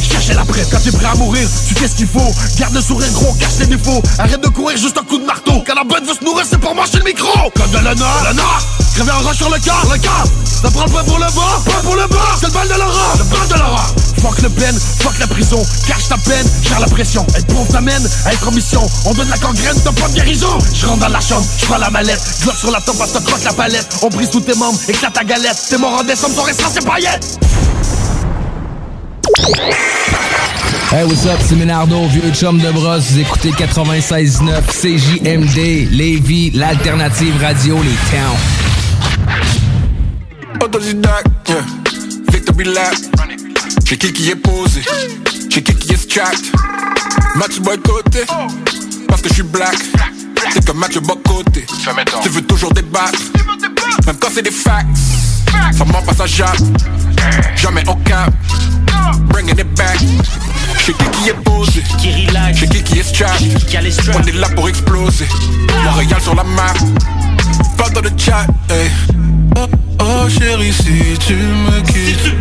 Cherchez 0.00 0.34
la 0.34 0.44
prête, 0.44 0.68
quand 0.70 0.78
t'es 0.82 0.92
prêt 0.92 1.06
à 1.06 1.14
mourir, 1.16 1.48
tu 1.66 1.74
fais 1.74 1.88
ce 1.88 1.94
qu'il 1.96 2.06
faut. 2.06 2.32
Garde 2.58 2.74
le 2.74 2.80
sourire 2.80 3.10
gros, 3.12 3.32
cache 3.34 3.58
les 3.60 3.66
défauts. 3.66 4.02
Arrête 4.18 4.40
de 4.40 4.48
courir 4.48 4.76
juste 4.76 4.98
un 4.98 5.02
coup 5.02 5.18
de 5.18 5.24
marteau. 5.24 5.62
Quand 5.66 5.74
la 5.74 5.84
bête 5.84 6.06
veut 6.06 6.14
se 6.14 6.24
nourrir, 6.24 6.46
c'est 6.48 6.58
pour 6.58 6.74
manger 6.74 6.98
le 6.98 7.04
micro. 7.04 7.50
Code 7.54 7.70
de 7.70 7.78
l'honneur, 7.78 8.24
l'honneur 8.24 8.66
Crever 8.94 9.12
un 9.12 9.22
rat 9.26 9.34
sur 9.34 9.48
le 9.48 9.58
corps, 9.58 9.86
le 9.92 9.98
corps. 9.98 10.26
Ça 10.62 10.70
prend 10.70 10.84
le 10.84 10.90
point 10.90 11.04
pour 11.04 11.18
le 11.18 11.24
bas, 11.24 11.62
pas 11.64 11.82
pour 11.82 11.96
le 11.96 12.06
bas 12.06 12.36
C'est 12.38 12.46
le 12.46 12.52
bal 12.52 12.68
de 12.68 12.74
l'aura, 12.74 13.14
le 13.18 13.24
bal 13.24 13.48
de 13.48 13.54
l'aura 13.54 13.86
Fuck 14.20 14.42
le 14.42 14.50
peine, 14.50 14.78
fuck 14.98 15.18
la 15.18 15.26
prison. 15.26 15.62
Cache 15.86 16.08
ta 16.08 16.18
peine, 16.18 16.46
gère 16.62 16.80
la 16.80 16.86
pression. 16.86 17.26
Être 17.34 17.46
pauvre 17.46 17.66
t'amène 17.72 18.06
à 18.26 18.34
être 18.34 18.46
en 18.46 18.52
mission. 18.52 18.86
On 19.06 19.14
donne 19.14 19.30
la 19.30 19.38
gangrène, 19.38 19.76
t'as 19.82 19.92
pas 19.92 20.08
de 20.08 20.14
guérison. 20.14 20.58
Je 20.74 20.86
rentre 20.86 21.00
dans 21.00 21.08
la 21.08 21.20
chambre, 21.20 21.46
je 21.58 21.64
prends 21.64 21.78
la 21.78 21.88
mallette. 21.88 22.20
Glock 22.42 22.56
sur 22.56 22.70
la 22.70 22.80
tempe, 22.82 22.98
passe 22.98 23.14
te 23.14 23.18
croque 23.18 23.42
la 23.44 23.52
palette 23.60 23.94
On 24.00 24.08
brise 24.08 24.30
tous 24.30 24.40
tes 24.40 24.54
membres, 24.54 24.78
éclate 24.88 25.12
ta 25.12 25.22
galette 25.22 25.66
T'es 25.68 25.76
mort 25.76 25.92
en 26.00 26.02
décembre, 26.02 26.34
ton 26.34 26.42
restant 26.42 26.70
c'est 26.72 26.82
paillettes 26.84 27.38
Hey, 30.92 31.04
what's 31.04 31.26
up, 31.26 31.38
c'est 31.46 31.56
Ménardo, 31.56 32.06
vieux 32.08 32.32
chum 32.32 32.58
de 32.58 32.70
brosse. 32.72 33.12
Vous 33.12 33.20
écoutez 33.20 33.50
96.9 33.50 34.60
CJMD, 34.66 35.88
Lévis, 35.92 36.50
l'alternative 36.50 37.34
radio, 37.40 37.76
les 37.76 37.96
towns. 38.10 38.36
Autodidacte, 40.60 41.48
yeah. 41.48 41.64
Victory 42.32 42.64
lap. 42.64 42.94
J'ai 43.84 43.98
qui 43.98 44.12
qui 44.12 44.30
est 44.30 44.36
posé, 44.36 44.82
j'ai 45.48 45.62
qui 45.62 45.74
qui 45.74 45.92
est 45.92 45.96
strapped. 45.96 46.46
Match 47.36 47.60
boycotté, 47.60 48.24
parce 49.06 49.20
que 49.22 49.28
je 49.28 49.34
suis 49.34 49.42
black. 49.44 49.76
C'est 50.52 50.64
comme 50.64 50.78
Mathieu 50.78 51.00
Bocoté. 51.00 51.66
Tu 52.22 52.28
veux 52.28 52.42
toujours 52.42 52.72
débattre, 52.72 53.18
même 54.06 54.16
quand 54.18 54.28
c'est 54.34 54.42
des 54.42 54.50
facts. 54.50 54.86
Ça 55.72 55.84
ment 55.84 56.02
pas, 56.02 56.14
ça 56.14 56.26
jappe. 56.26 56.56
Jamais 57.56 57.88
au 57.88 57.94
cap. 57.96 58.32
Bringing 59.28 59.58
it 59.58 59.74
back. 59.76 59.98
J'ai 60.84 60.92
qui 60.92 61.04
qui 61.10 61.28
est 61.28 61.34
posé, 61.44 61.82
j'ai 62.54 62.66
qui 62.68 62.82
qui 62.82 62.98
est 62.98 63.02
strapped. 63.02 63.42
On 64.14 64.22
est 64.26 64.32
là 64.32 64.48
pour 64.54 64.68
exploser. 64.68 65.26
Montréal 65.84 66.20
sur 66.20 66.34
la 66.34 66.44
map. 66.44 66.74
Pas 67.76 67.88
dans 67.90 68.00
le 68.00 68.10
chat, 68.16 68.46
hey. 68.70 68.90
Oh, 69.56 69.66
oh 70.00 70.28
chérie, 70.28 70.72
si 70.72 71.18
tu 71.26 71.34
me 71.34 71.80
quittes, 71.82 72.34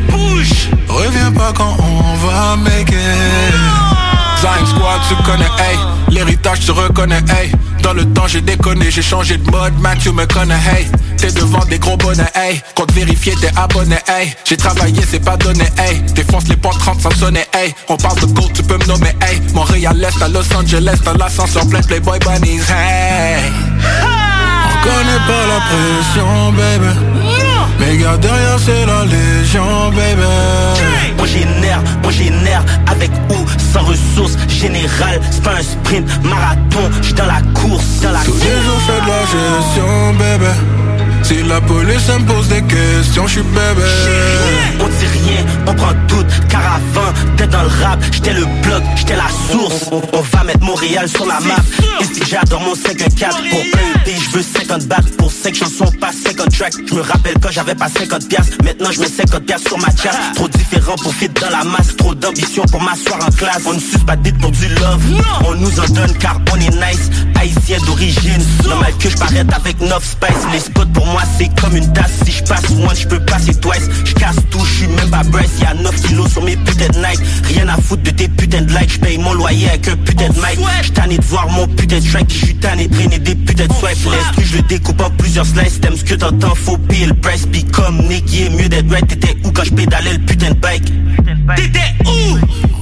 reviens 0.88 1.32
pas 1.32 1.54
quand 1.54 1.78
on 1.80 2.15
va 2.26 2.56
make 2.58 2.89
it. 2.89 4.18
Zion 4.41 4.65
Squad, 4.65 5.02
tu 5.08 5.15
connais, 5.23 5.45
hey. 5.45 5.78
L'héritage, 6.10 6.62
tu 6.62 6.71
reconnais, 6.71 7.21
hey. 7.30 7.52
Dans 7.84 7.93
le 7.93 8.06
temps, 8.13 8.28
j'ai 8.28 8.41
déconné, 8.41 8.89
j'ai 8.89 9.02
changé 9.02 9.38
de 9.38 9.52
mode, 9.52 9.73
Matthew 9.80 10.13
me 10.13 10.25
connaît, 10.25 10.56
hey. 10.56 10.88
T'es 11.17 11.32
devant 11.32 11.65
des 11.65 11.78
gros 11.80 11.97
bonnets, 11.97 12.32
hey. 12.36 12.62
Compte 12.75 12.93
vérifier, 12.93 13.36
t'es 13.41 13.52
abonné, 13.58 13.97
hey. 14.08 14.34
J'ai 14.45 14.56
travaillé, 14.56 15.02
c'est 15.10 15.23
pas 15.23 15.36
donné, 15.36 15.65
hey. 15.78 16.02
Défonce 16.13 16.47
les 16.47 16.56
portes 16.56 16.80
30 16.80 17.02
sans 17.02 17.12
sonner, 17.12 17.45
hey. 17.54 17.73
On 17.89 17.97
parle 17.97 18.19
de 18.21 18.25
gold, 18.28 18.54
tu 18.54 18.63
peux 18.63 18.78
me 18.78 18.86
nommer, 18.86 19.13
hey. 19.21 19.41
Montréal 19.54 20.02
Est 20.04 20.23
à 20.23 20.30
Los 20.30 20.54
Angeles, 20.56 20.99
dans 21.04 21.13
l'ascenseur 21.13 21.67
plein 21.67 21.82
Playboy 21.82 22.19
Bunnies, 22.19 22.62
hey. 22.69 23.52
On 24.65 24.84
connaît 24.84 25.25
pas 25.28 25.47
la 25.47 25.60
pression, 25.67 26.52
baby. 26.54 27.29
Mais 27.80 27.98
garde 27.98 28.20
derrière, 28.22 28.60
c'est 28.60 28.86
la 28.86 29.06
légion, 29.06 29.89
baby. 29.92 30.22
Moi 31.18 31.28
génère, 31.28 31.82
moi 32.04 32.12
génère 32.12 32.63
avec 32.88 33.12
ou 33.30 33.46
sans 33.74 33.84
ressources 33.84 34.38
générales. 34.48 35.20
C'est 35.32 35.44
pas 35.44 35.56
un 35.56 35.63
sprint, 35.63 36.08
marathon, 36.24 36.89
j'suis 37.02 37.13
dans 37.13 37.26
la 37.26 37.42
course, 37.54 38.02
dans 38.02 38.12
la 38.12 38.20
Tous 38.20 38.32
course. 38.32 38.44
les 38.44 38.62
jours, 38.63 38.82
fais 38.88 39.02
de 39.02 39.08
la 39.08 39.22
gestion, 39.22 40.13
baby. 40.20 40.88
Si 41.30 41.44
la 41.44 41.62
police 41.62 42.08
me 42.08 42.26
pose 42.26 42.48
des 42.48 42.63
questions, 42.63 43.28
j'suis 43.28 43.44
bébé. 43.44 43.86
On 44.80 44.88
dit 44.88 45.06
rien, 45.06 45.46
on 45.68 45.76
prend 45.76 45.94
tout, 46.08 46.26
car 46.50 46.62
avant 46.62 47.13
d'être 47.38 47.52
dans 47.52 47.62
le 47.62 47.84
rap, 47.84 48.00
j'étais 48.12 48.34
le 48.34 48.46
bloc, 48.63 48.82
j'étais 48.96 49.15
la 49.15 49.28
source. 49.52 49.89
On, 49.92 50.02
on 50.12 50.22
va 50.22 50.44
mettre 50.44 50.62
Montréal 50.62 51.08
sur 51.08 51.28
la 51.28 51.39
map. 51.42 51.62
Ici 52.02 52.24
j'adore 52.28 52.62
mon 52.62 52.74
5-4 52.74 53.50
pour 53.52 53.60
un 53.60 53.89
je 54.18 54.38
veux 54.38 54.42
50 54.42 54.88
bahts 54.88 54.98
pour 55.18 55.32
5 55.32 55.54
chansons, 55.56 55.92
pas 56.00 56.12
50 56.12 56.58
tracks. 56.58 56.74
Je 56.88 56.96
me 56.96 57.02
rappelle 57.02 57.36
quand 57.42 57.52
j'avais 57.52 57.76
pas 57.76 57.89
50 57.89 58.28
piastres, 58.28 58.58
maintenant 58.63 58.92
je 58.92 59.00
mets 59.00 59.08
50 59.08 59.46
piastres 59.46 59.68
sur 59.68 59.78
ma 59.78 59.89
chat. 59.89 60.18
Trop 60.36 60.48
différent 60.48 60.96
pour 61.02 61.13
fit 61.13 61.30
dans 61.30 61.50
la 61.50 61.63
masse, 61.63 61.96
trop 61.96 62.15
d'ambition 62.15 62.63
pour 62.72 62.82
m'asseoir 62.82 63.20
en 63.26 63.32
classe. 63.32 63.62
On 63.65 63.74
ne 63.74 63.80
suce 63.80 64.04
pas 64.06 64.15
dit 64.15 64.32
pour 64.34 64.52
du 64.52 64.68
love, 64.68 65.04
on 65.46 65.56
nous 65.56 65.80
en 65.80 65.86
donne 65.94 66.13
car 66.20 66.39
on 66.52 66.56
est 66.60 66.70
nice, 66.70 67.10
haïtien 67.39 67.78
d'origine. 67.86 68.44
Normal 68.68 68.94
que 69.00 69.10
je 69.10 69.15
avec 69.56 69.80
9 69.80 70.04
spice, 70.04 70.54
les 70.54 70.60
spots 70.60 70.86
pour 70.94 71.06
moi 71.06 71.18
c'est 71.38 71.49
comme 71.60 71.75
une 71.75 71.91
tasse. 71.93 72.12
Si 72.25 72.32
je 72.32 72.43
passe 72.43 72.69
one, 72.69 72.95
je 72.95 73.08
peux 73.08 73.19
passer 73.19 73.53
twice. 73.55 73.89
Je 74.05 74.13
casse 74.13 74.38
tout, 74.49 74.63
je 74.65 74.73
suis 74.73 74.88
même 74.88 75.10
pas 75.10 75.23
Bryce. 75.23 75.60
Y'a 75.62 75.73
9 75.73 76.01
kilos 76.01 76.32
sur 76.32 76.43
mes 76.43 76.55
putains 76.58 76.88
de 76.88 76.97
Nike. 76.97 77.19
Rien 77.43 77.67
à 77.67 77.77
foutre 77.77 78.03
de 78.03 78.12
tes 78.12 78.27
putains 78.27 78.62
de 78.62 78.71
likes. 78.71 78.93
Je 78.93 78.99
paye 78.99 79.17
mon 79.17 79.34
loyer 79.34 79.69
avec 79.69 79.88
un 79.88 79.95
putain 79.97 80.29
de 80.29 80.36
mic. 80.36 80.93
Tanné 80.93 81.17
de 81.17 81.25
voir 81.25 81.49
mon 81.49 81.67
putain 81.67 81.97
de 81.97 82.01
strike. 82.01 82.29
J'suis 82.29 82.55
tanné 82.55 82.88
de 82.88 82.95
traîner 82.95 83.19
des 83.19 83.36
putains 83.36 83.67
de 83.67 83.73
swipe. 83.73 84.12
L'instru, 84.12 84.43
je 84.43 84.58
le 84.58 84.63
découpe 84.63 85.01
en 85.01 85.10
plusieurs 85.12 85.45
slices. 85.45 85.79
T'aimes 85.82 85.97
ce 85.97 86.03
que 86.03 86.15
t'entends, 86.15 86.55
faut 86.55 86.77
payer 86.77 87.08
le 87.08 87.13
price. 87.13 87.45
Puis 87.51 87.63
comme 87.65 87.97
Nick, 88.08 88.25
il 88.34 88.47
est 88.47 88.49
mieux 88.49 88.69
d'être 88.69 88.89
right. 88.91 89.08
T'étais 89.08 89.36
où 89.43 89.51
quand 89.51 89.63
je 89.63 89.73
pédalais 89.73 90.13
le 90.13 90.19
putain 90.19 90.49
de 90.49 90.55
bike? 90.55 90.91
T'étais 91.55 91.93
où? 92.05 92.38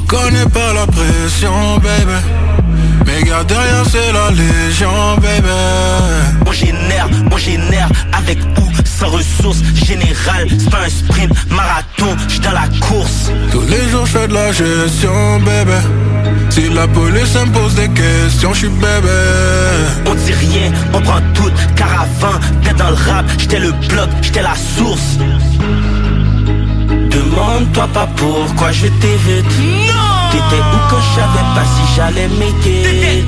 Connais 0.08 0.46
pas 0.46 0.74
la 0.74 0.88
pression, 0.88 1.78
baby. 1.78 2.14
Mais 3.06 3.24
garde 3.24 3.48
derrière, 3.48 3.84
c'est 3.90 4.12
la 4.12 4.32
légion, 4.32 5.16
baby. 5.18 5.48
Moi 6.46 6.54
génère, 6.54 7.08
moi 7.30 7.38
génère 7.40 7.90
avec 8.28 8.40
ou 8.60 8.68
sans 8.86 9.08
ressources 9.10 9.64
générales. 9.74 10.48
C'est 10.58 10.70
pas 10.70 10.86
un 10.86 10.90
sprint, 10.90 11.32
marathon, 11.50 12.16
j'suis 12.28 12.40
dans 12.40 12.52
la 12.52 12.68
course. 12.80 13.32
Tous 13.52 13.62
les 13.62 13.90
jours, 13.90 14.06
je 14.06 14.18
fais 14.18 14.28
de 14.28 14.34
la 14.34 14.52
gestion, 14.52 15.40
baby. 15.40 15.72
Si 16.50 16.70
la 16.70 16.88
police 16.88 17.36
me 17.36 17.52
pose 17.52 17.76
des 17.76 17.90
questions, 17.90 18.54
j'suis 18.54 18.70
bébé. 18.70 19.08
On 20.06 20.16
dit 20.16 20.34
rien, 20.34 20.72
on 20.94 21.02
prend 21.02 21.22
tout, 21.34 21.52
car 21.76 21.90
avant 22.02 22.40
d'être 22.64 22.78
dans 22.78 22.90
le 22.90 22.96
rap, 22.96 23.26
j'étais 23.38 23.60
le 23.60 23.72
bloc, 23.72 24.10
j'étais 24.22 24.42
la 24.42 24.56
source. 24.56 25.18
Demande-toi 27.10 27.88
pas 27.94 28.08
pourquoi 28.16 28.72
je 28.72 28.88
t'évite. 28.88 29.46
T'étais 30.32 30.62
où 30.62 30.80
quand 30.90 31.02
je 31.02 31.16
savais 31.16 31.48
pas 31.56 31.66
si 31.74 31.96
j'allais 31.96 32.28
m'aider? 32.28 33.26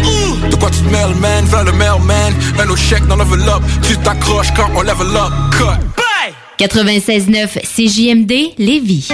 Quoi 0.60 0.70
tu 0.70 0.82
te 0.82 0.90
mêles, 0.90 1.16
man? 1.16 1.46
V'là 1.46 1.64
le 1.64 1.72
mailman. 1.72 2.34
Un 2.60 2.70
autre 2.70 2.78
chèque 2.78 3.06
dans 3.08 3.16
level 3.16 3.42
up. 3.48 3.64
Tu 3.88 3.98
t'accroches 3.98 4.54
quand 4.56 4.70
on 4.76 4.82
level 4.82 5.08
up. 5.16 5.32
Cut. 5.52 5.90
96.9 6.60 7.62
CJMD 7.64 8.54
Lévis. 8.58 9.10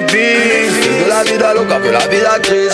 Pour 0.00 0.06
le 0.06 0.12
bénéfice 0.12 0.72
C'est 0.82 1.04
de 1.04 1.08
la 1.08 1.22
vie 1.24 1.38
d'Aloca 1.38 1.76
que 1.82 1.88
la 1.88 2.06
vie 2.08 2.20
d'actrice 2.20 2.72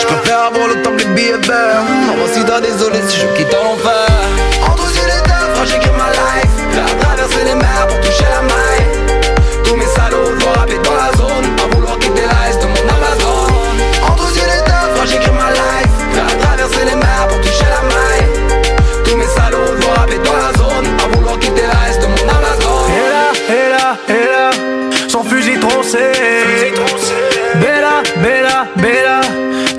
Je 0.00 0.06
préfère 0.06 0.44
avoir 0.44 0.68
le 0.68 0.82
temps 0.82 0.92
que 0.92 0.98
les 0.98 1.14
billets 1.14 1.46
verts. 1.46 1.82
Moi 2.06 2.24
aussi 2.24 2.44
t'as 2.44 2.60
désolé 2.60 2.98
si 3.06 3.18
je 3.20 3.26
quitte 3.36 3.54
en 3.54 3.76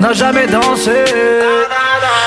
n'a 0.02 0.12
jamais 0.12 0.46
dansé. 0.48 0.90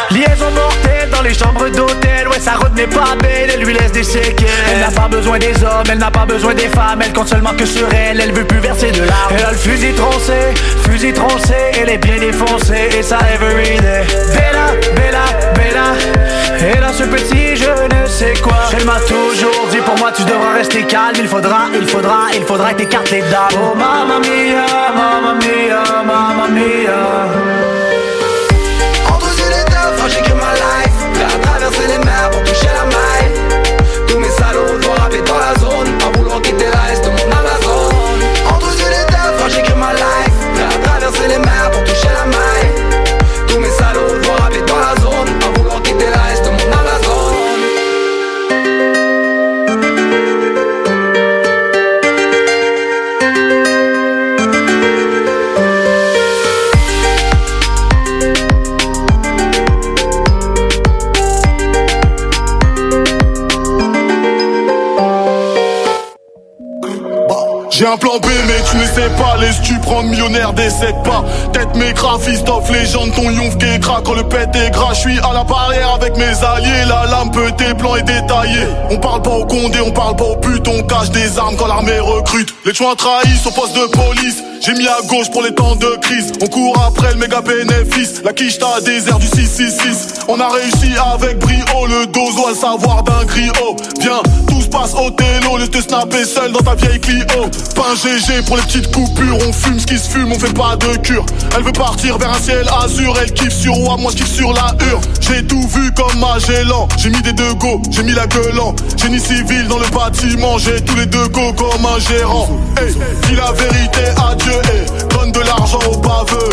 Liaison 0.09 0.49
mortelle 0.51 1.09
dans 1.11 1.21
les 1.21 1.33
chambres 1.33 1.67
d'hôtel. 1.67 2.27
Ouais, 2.29 2.39
ça 2.39 2.53
retenait 2.53 2.88
pas 2.88 3.15
belle, 3.21 3.51
elle 3.53 3.63
lui 3.63 3.73
laisse 3.73 3.91
des 3.91 4.03
séquelles. 4.03 4.47
Elle 4.71 4.79
n'a 4.79 4.91
pas 4.91 5.09
besoin 5.09 5.38
des 5.38 5.53
hommes, 5.61 5.83
elle 5.91 5.97
n'a 5.97 6.09
pas 6.09 6.25
besoin 6.25 6.53
des 6.53 6.69
femmes. 6.69 7.01
Elle 7.03 7.11
compte 7.11 7.27
seulement 7.27 7.53
que 7.53 7.65
sur 7.65 7.88
elle, 7.93 8.21
elle 8.21 8.31
veut 8.31 8.45
plus 8.45 8.59
verser 8.59 8.91
de 8.91 8.99
larmes. 8.99 9.33
Elle 9.38 9.45
a 9.45 9.51
le 9.51 9.57
fusil 9.57 9.93
troncé, 9.93 10.53
fusil 10.89 11.11
troncé, 11.11 11.53
elle 11.77 11.89
est 11.89 11.97
bien 11.97 12.17
défoncée. 12.17 12.89
Et 12.97 13.03
ça 13.03 13.19
every 13.33 13.77
day. 13.81 14.03
Bella, 14.33 14.67
Bella, 14.95 15.25
Bella, 15.55 16.77
elle 16.77 16.83
a 16.83 16.93
ce 16.93 17.03
petit 17.03 17.57
je 17.57 17.69
ne 17.93 18.07
sais 18.07 18.35
quoi. 18.41 18.69
Elle 18.77 18.85
m'a 18.85 18.99
toujours 19.01 19.67
dit 19.69 19.79
pour 19.79 19.97
moi 19.97 20.13
tu 20.15 20.23
devras 20.23 20.53
rester 20.53 20.83
calme. 20.83 21.15
Il 21.19 21.27
faudra, 21.27 21.65
il 21.73 21.85
faudra, 21.88 22.19
il 22.33 22.43
faudra 22.43 22.71
que 22.71 22.77
t'écartes 22.77 23.11
les 23.11 23.21
dames. 23.21 23.49
Oh 23.53 23.75
mamma 23.75 24.19
mia, 24.19 24.65
mamma 24.95 25.33
mia, 25.33 26.03
mamma 26.05 26.47
mia. 26.47 27.54
Plan 67.97 68.19
B, 68.19 68.25
mais 68.25 68.31
tu 68.31 68.31
ne 68.31 68.34
sais 68.95 69.10
pas. 69.17 69.38
Laisse-tu 69.39 69.77
prendre 69.79 70.10
millionnaire, 70.10 70.53
décède 70.53 70.95
pas. 71.03 71.23
Tête 71.53 71.75
mes 71.75 71.93
Christophe, 72.25 72.71
légende, 72.71 73.13
ton 73.13 73.29
yonf 73.29 73.58
qui. 73.58 73.65
Quand 73.79 74.13
le 74.13 74.23
pète 74.23 74.55
est 74.55 74.71
gras, 74.71 74.93
je 74.93 74.99
suis 74.99 75.19
à 75.19 75.34
la 75.34 75.43
barrière 75.43 75.93
avec 75.93 76.17
mes 76.17 76.23
alliés. 76.23 76.86
La 76.88 77.05
lampe, 77.12 77.38
tes 77.58 77.73
plans 77.75 77.95
est 77.95 78.03
détaillé. 78.03 78.62
On 78.89 78.97
parle 78.97 79.21
pas 79.21 79.31
au 79.31 79.45
condé, 79.45 79.79
on 79.86 79.91
parle 79.91 80.15
pas 80.15 80.25
au 80.25 80.36
but, 80.38 80.67
on 80.67 80.81
cache 80.84 81.12
des 81.12 81.38
armes 81.38 81.55
quand 81.55 81.67
l'armée 81.67 81.99
recrute. 81.99 82.53
Les 82.65 82.73
chouins 82.73 82.95
trahissent 82.95 83.45
au 83.45 83.51
poste 83.51 83.75
de 83.75 83.86
police. 83.91 84.38
J'ai 84.65 84.73
mis 84.73 84.88
à 84.88 84.97
gauche 85.08 85.29
pour 85.29 85.43
les 85.43 85.53
temps 85.53 85.75
de 85.75 85.97
crise. 86.01 86.31
On 86.41 86.47
court 86.47 86.75
après 86.88 87.13
le 87.13 87.19
méga 87.19 87.41
bénéfice. 87.41 88.23
La 88.23 88.34
quiche 88.34 88.58
t'a 88.58 88.81
désert 88.81 89.19
du 89.19 89.27
666. 89.27 90.25
On 90.27 90.39
a 90.39 90.49
réussi 90.49 90.93
avec 91.13 91.38
brio. 91.38 91.86
Le 91.88 92.08
dos 92.08 92.31
doit 92.36 92.55
savoir 92.55 93.03
d'un 93.03 93.23
griot. 93.25 93.75
Viens, 94.01 94.21
tout 94.47 94.62
se 94.62 94.67
passe 94.67 94.93
au 94.95 95.12
télo. 95.12 95.58
Laisse 95.60 95.69
te 95.69 95.81
snapper 95.81 96.25
seul 96.25 96.51
dans 96.51 96.62
ta 96.62 96.73
vieille 96.73 96.99
Clio. 96.99 97.25
Pas 97.75 97.91
un 97.91 97.95
GG 97.95 98.41
pour 98.47 98.58
les 98.58 98.63
coupures. 98.91 99.37
On 99.47 99.53
fume 99.53 99.79
ce 99.79 99.85
qui 99.85 99.97
se 99.97 100.09
fume, 100.09 100.31
on 100.31 100.39
fait 100.39 100.53
pas 100.53 100.75
de 100.75 100.97
cure. 100.97 101.25
Elle 101.55 101.63
veut 101.63 101.71
partir 101.71 102.17
vers 102.17 102.31
un 102.31 102.39
ciel 102.39 102.65
azur. 102.83 103.15
Elle 103.21 103.31
kiffe 103.33 103.53
sur 103.53 103.73
roi, 103.73 103.97
moi 103.97 104.11
je 104.11 104.23
kiffe 104.23 104.33
sur 104.33 104.53
la 104.53 104.73
hure. 104.85 105.01
J'ai 105.21 105.45
tout 105.45 105.67
vu 105.67 105.91
comme 105.93 106.19
Magellan. 106.19 106.87
J'ai 106.97 107.09
mis 107.09 107.21
des 107.21 107.33
deux 107.33 107.53
go, 107.55 107.81
j'ai 107.91 108.03
mis 108.03 108.13
la 108.13 108.27
gueule 108.27 108.59
en. 108.59 108.75
Génie 108.97 109.19
civil 109.19 109.67
dans 109.67 109.79
le 109.79 109.87
bâtiment. 109.87 110.57
J'ai 110.57 110.81
tous 110.81 110.95
les 110.95 111.05
deux 111.05 111.27
go 111.29 111.53
comme 111.53 111.85
un 111.85 111.99
gérant. 111.99 112.49
Hey, 112.77 112.93
dis 113.27 113.35
la 113.35 113.51
vérité 113.51 114.03
à 114.17 114.35
Dieu. 114.35 114.53
Donne 115.09 115.31
de 115.31 115.39
l'argent 115.39 115.79
aux 115.91 115.97
baveux. 115.97 116.49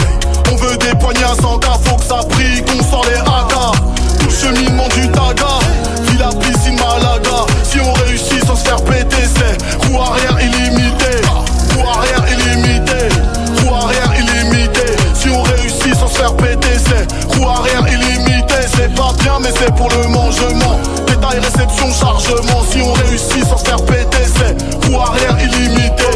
On 0.52 0.56
veut 0.56 0.76
des 0.76 0.94
poignards 0.98 1.36
sans 1.40 1.58
cas, 1.58 1.78
faut 1.84 1.96
que 1.96 2.04
ça 2.04 2.20
prie, 2.28 2.62
qu'on 2.62 2.82
sort 2.84 3.04
les 3.06 3.18
AK. 3.18 3.54
Tout 4.18 4.30
cheminement 4.30 4.88
du 4.88 5.08
taga, 5.08 5.58
Villa 6.08 6.30
piscine 6.40 6.76
Malaga. 6.76 7.46
Si 7.64 7.78
on 7.80 7.92
réussit 8.04 8.44
sans 8.46 8.56
se 8.56 8.64
faire 8.64 8.82
péter, 8.84 9.16
c'est 9.34 9.86
roue 9.86 10.00
arrière 10.00 10.38
illimité. 10.40 10.91
Faire 16.22 16.36
péter, 16.36 16.78
c'est 16.78 17.42
arrière 17.44 17.84
illimité. 17.88 18.54
C'est 18.74 18.94
pas 18.94 19.12
bien, 19.20 19.38
mais 19.40 19.50
c'est 19.56 19.74
pour 19.74 19.88
le 19.90 20.06
mangement. 20.08 20.78
Détail, 21.06 21.40
réception, 21.40 21.92
chargement. 21.92 22.62
Si 22.70 22.80
on 22.80 22.92
réussit 22.92 23.44
sans 23.44 23.56
se 23.56 23.64
faire 23.64 23.82
péter, 23.84 24.24
c'est 24.36 24.86
roue 24.86 25.00
arrière 25.00 25.36
illimité. 25.40 25.71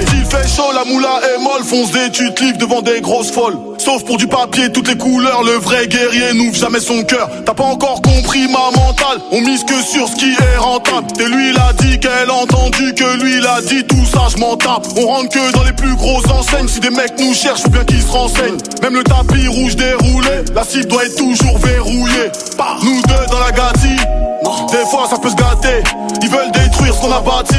S'il 0.09 0.25
fait 0.25 0.49
chaud, 0.49 0.73
la 0.75 0.85
moula 0.85 1.21
est 1.35 1.43
molle. 1.43 1.65
Fonce 1.65 1.91
des 1.93 2.09
livres 2.45 2.59
devant 2.59 2.83
des 2.83 3.01
grosses 3.01 3.31
folles. 3.31 3.57
Sauf 3.79 4.05
pour 4.05 4.17
du 4.17 4.27
papier, 4.27 4.71
toutes 4.73 4.89
les 4.89 4.97
couleurs. 4.97 5.43
Le 5.43 5.53
vrai 5.53 5.87
guerrier 5.87 6.35
n'ouvre 6.35 6.57
jamais 6.57 6.81
son 6.81 7.03
cœur. 7.05 7.29
T'as 7.45 7.55
pas 7.55 7.65
encore 7.65 8.03
compris 8.03 8.47
ma 8.49 8.71
mentale. 8.77 9.19
On 9.33 9.41
mise 9.41 9.65
que 9.65 9.81
sur 9.83 10.09
ce 10.09 10.17
qui 10.17 10.33
est 10.33 10.57
rentable. 10.59 11.07
Et 11.21 11.27
lui, 11.27 11.51
il 11.51 11.59
a 11.59 11.73
dit 11.75 11.99
qu'elle 11.99 12.31
a 12.31 12.35
entendu 12.35 12.95
que 12.95 13.23
lui, 13.23 13.37
il 13.39 13.47
a 13.47 13.61
dit 13.61 13.85
tout 13.85 14.05
ça, 14.05 14.29
je 14.35 14.39
m'en 14.39 14.57
tape. 14.57 14.87
On 14.97 15.07
rentre 15.07 15.29
que 15.31 15.53
dans 15.53 15.65
les 15.65 15.73
plus 15.73 15.95
grosses 15.95 16.31
enseignes. 16.31 16.69
Si 16.69 16.81
des 16.81 16.91
mecs 16.91 17.19
nous 17.19 17.35
cherchent, 17.35 17.63
faut 17.63 17.71
bien 17.71 17.85
qu'ils 17.85 18.03
se 18.03 18.11
renseignent. 18.11 18.59
Même 18.83 18.95
le 18.95 19.05
tapis 19.05 19.47
rouge 19.49 19.77
déroulé, 19.77 20.45
la 20.55 20.65
cible 20.65 20.87
doit 20.87 21.05
être 21.05 21.17
toujours 21.17 21.59
verrouillée. 21.59 22.31
Nous 22.83 23.03
deux 23.03 23.27
dans 23.31 23.41
la 23.41 23.53
gâtie. 23.53 24.03
Des 24.71 24.91
fois, 24.91 25.07
ça 25.09 25.17
peut 25.19 25.31
se 25.31 25.37
gâter. 25.37 25.83
Ils 26.23 26.29
veulent 26.29 26.53
détruire 26.53 26.95
ce 26.95 27.01
qu'on 27.01 27.13
a 27.13 27.21
bâti. 27.21 27.57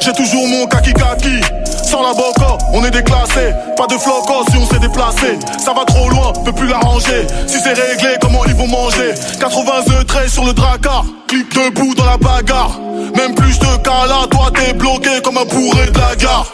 J'ai 0.00 0.12
toujours 0.12 0.46
mon 0.48 0.66
kaki 0.66 0.92
kaki. 0.92 1.40
Sans 1.82 2.02
la 2.02 2.14
boca, 2.14 2.58
on 2.72 2.84
est 2.84 2.90
déclassé. 2.90 3.52
Pas 3.76 3.86
de 3.86 3.98
floco 3.98 4.44
si 4.50 4.56
on 4.56 4.66
s'est 4.66 4.78
déplacé. 4.78 5.38
Ça 5.58 5.72
va 5.72 5.84
trop 5.84 6.08
loin, 6.08 6.32
peut 6.44 6.52
plus 6.52 6.68
l'arranger. 6.68 7.26
Si 7.46 7.58
c'est 7.60 7.72
réglé, 7.72 8.16
comment 8.20 8.44
ils 8.46 8.54
vont 8.54 8.68
manger? 8.68 9.14
80 9.40 9.72
œufs 9.90 10.06
traits 10.06 10.28
sur 10.28 10.44
le 10.44 10.52
dracard. 10.52 11.04
Clique 11.26 11.52
debout 11.54 11.94
dans 11.94 12.04
la 12.04 12.16
bagarre. 12.16 12.78
Même 13.16 13.34
plus 13.34 13.52
je 13.52 13.60
te 13.60 13.76
cala, 13.78 14.26
toi 14.30 14.50
t'es 14.54 14.72
bloqué 14.72 15.20
comme 15.22 15.38
un 15.38 15.44
bourré 15.44 15.86
de 15.86 15.98
la 15.98 16.14
gare. 16.16 16.46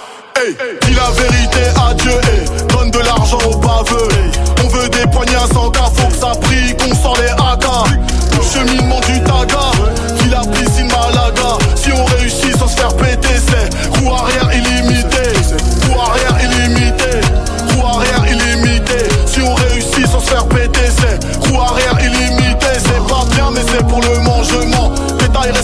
Dis 0.83 0.94
la 0.94 1.11
vérité 1.11 1.61
à 1.88 1.94
Dieu, 1.94 2.20
donne 2.68 2.90
de 2.90 2.98
l'argent 2.98 3.38
aux 3.46 3.57
baveux. 3.57 4.09
On 4.64 4.68
veut 4.68 4.88
des 4.88 5.07
poignards 5.07 5.48
sans 5.52 5.70
cas, 5.70 5.90
faut 5.94 6.09
que 6.09 6.16
ça 6.16 6.33
prie, 6.40 6.74
qu'on 6.76 6.94
sort 6.94 7.16
les 7.16 7.30
AK. 7.30 7.64
Le 8.37 8.42
cheminement 8.42 9.00
du 9.00 9.20
taga, 9.20 9.34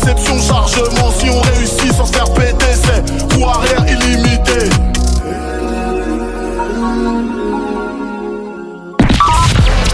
réception, 0.01 0.39
chargement. 0.41 1.11
Si 1.11 1.31
on 1.31 1.41
réussit 1.41 1.93
sans 1.93 2.07
se 2.07 2.13
faire 2.13 2.33
péter, 2.33 2.67
c'est 2.75 3.35
roue 3.35 3.49
arrière 3.49 3.85
illimité. 3.87 4.69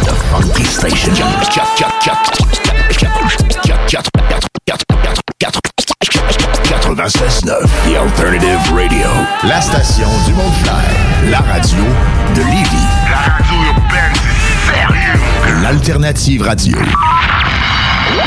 The 0.04 0.14
Funky 0.30 0.64
Station. 0.64 1.12
96.9 6.86 7.66
The 7.84 7.96
Alternative 7.96 8.58
Radio. 8.74 9.06
La 9.44 9.60
station 9.60 10.08
du 10.26 10.32
monde 10.34 10.52
clair. 10.62 11.30
La 11.30 11.38
radio 11.38 11.84
de 12.34 12.40
Lévis. 12.40 12.86
La 13.10 13.32
radio 13.32 13.54
urbaine, 13.68 14.14
sérieux. 14.66 15.62
L'Alternative 15.62 16.42
Radio. 16.42 16.78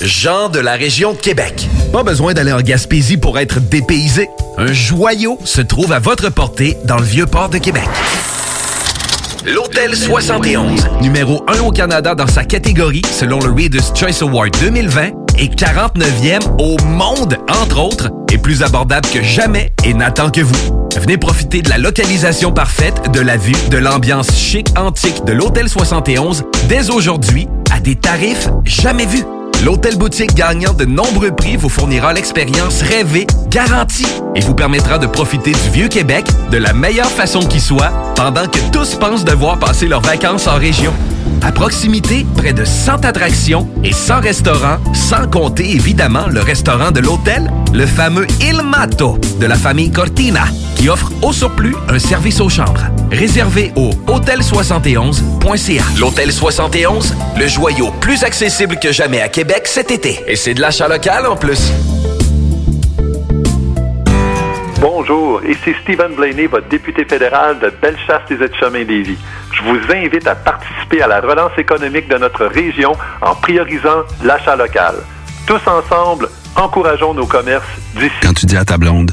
Jean 0.00 0.48
de 0.48 0.58
la 0.58 0.72
région 0.72 1.12
de 1.12 1.18
Québec. 1.18 1.68
Pas 1.92 2.02
besoin 2.02 2.34
d'aller 2.34 2.52
en 2.52 2.60
Gaspésie 2.60 3.16
pour 3.16 3.38
être 3.38 3.60
dépaysé. 3.60 4.28
Un 4.58 4.72
joyau 4.72 5.38
se 5.44 5.60
trouve 5.60 5.92
à 5.92 5.98
votre 5.98 6.30
portée 6.30 6.76
dans 6.84 6.98
le 6.98 7.04
vieux 7.04 7.26
port 7.26 7.48
de 7.48 7.58
Québec. 7.58 7.88
L'Hôtel 9.44 9.96
71, 9.96 10.88
numéro 11.00 11.44
1 11.48 11.60
au 11.60 11.70
Canada 11.70 12.14
dans 12.14 12.28
sa 12.28 12.44
catégorie 12.44 13.02
selon 13.10 13.40
le 13.40 13.50
Reader's 13.50 13.92
Choice 13.94 14.22
Award 14.22 14.56
2020 14.60 15.10
et 15.38 15.48
49e 15.48 16.40
au 16.58 16.76
monde, 16.84 17.38
entre 17.48 17.80
autres, 17.80 18.10
est 18.30 18.38
plus 18.38 18.62
abordable 18.62 19.08
que 19.12 19.22
jamais 19.22 19.72
et 19.84 19.94
n'attend 19.94 20.30
que 20.30 20.42
vous. 20.42 20.88
Venez 20.96 21.18
profiter 21.18 21.62
de 21.62 21.70
la 21.70 21.78
localisation 21.78 22.52
parfaite, 22.52 23.10
de 23.12 23.20
la 23.20 23.36
vue, 23.36 23.54
de 23.70 23.78
l'ambiance 23.78 24.30
chic 24.36 24.68
antique 24.78 25.24
de 25.24 25.32
l'Hôtel 25.32 25.68
71 25.68 26.44
dès 26.68 26.90
aujourd'hui 26.90 27.48
à 27.74 27.80
des 27.80 27.96
tarifs 27.96 28.48
jamais 28.64 29.06
vus. 29.06 29.24
L'hôtel 29.64 29.96
boutique 29.96 30.34
gagnant 30.34 30.72
de 30.72 30.84
nombreux 30.84 31.30
prix 31.30 31.56
vous 31.56 31.68
fournira 31.68 32.12
l'expérience 32.12 32.82
rêvée, 32.82 33.28
garantie, 33.48 34.06
et 34.34 34.40
vous 34.40 34.54
permettra 34.54 34.98
de 34.98 35.06
profiter 35.06 35.52
du 35.52 35.70
vieux 35.72 35.86
Québec 35.86 36.26
de 36.50 36.58
la 36.58 36.72
meilleure 36.72 37.10
façon 37.10 37.40
qui 37.40 37.60
soit, 37.60 37.92
pendant 38.16 38.48
que 38.48 38.58
tous 38.72 38.96
pensent 38.96 39.24
devoir 39.24 39.60
passer 39.60 39.86
leurs 39.86 40.00
vacances 40.00 40.48
en 40.48 40.56
région. 40.56 40.92
À 41.42 41.52
proximité, 41.52 42.26
près 42.36 42.52
de 42.52 42.64
100 42.64 43.04
attractions 43.04 43.68
et 43.84 43.92
100 43.92 44.20
restaurants, 44.20 44.78
sans 44.94 45.28
compter 45.28 45.70
évidemment 45.70 46.26
le 46.26 46.40
restaurant 46.40 46.90
de 46.90 46.98
l'hôtel, 46.98 47.48
le 47.72 47.86
fameux 47.86 48.26
Il 48.40 48.62
Mato 48.62 49.18
de 49.40 49.46
la 49.46 49.56
famille 49.56 49.92
Cortina, 49.92 50.44
qui 50.82 50.88
offre 50.88 51.12
au 51.22 51.32
surplus 51.32 51.76
un 51.88 52.00
service 52.00 52.40
aux 52.40 52.48
chambres. 52.48 52.82
Réservé 53.12 53.70
au 53.76 53.90
hôtel71.ca. 54.08 55.84
L'Hôtel 56.00 56.32
71, 56.32 57.14
le 57.38 57.46
joyau 57.46 57.92
plus 58.00 58.24
accessible 58.24 58.76
que 58.80 58.90
jamais 58.90 59.20
à 59.20 59.28
Québec 59.28 59.68
cet 59.68 59.92
été. 59.92 60.18
Et 60.26 60.34
c'est 60.34 60.54
de 60.54 60.60
l'achat 60.60 60.88
local 60.88 61.26
en 61.26 61.36
plus. 61.36 61.72
Bonjour, 64.80 65.40
ici 65.44 65.72
Stephen 65.84 66.16
Blaney, 66.16 66.46
votre 66.48 66.68
député 66.68 67.04
fédéral 67.04 67.60
de 67.60 67.72
Bellechasse-les-Etchemins-Lévis. 67.80 69.18
Je 69.52 69.62
vous 69.62 69.78
invite 69.94 70.26
à 70.26 70.34
participer 70.34 71.00
à 71.00 71.06
la 71.06 71.20
relance 71.20 71.56
économique 71.58 72.08
de 72.08 72.18
notre 72.18 72.46
région 72.46 72.90
en 73.20 73.36
priorisant 73.36 74.02
l'achat 74.24 74.56
local. 74.56 74.96
Tous 75.46 75.60
ensemble, 75.64 76.28
encourageons 76.56 77.14
nos 77.14 77.26
commerces 77.26 77.70
d'ici. 77.94 78.10
Quand 78.20 78.34
tu 78.34 78.46
dis 78.46 78.56
à 78.56 78.64
ta 78.64 78.78
blonde, 78.78 79.12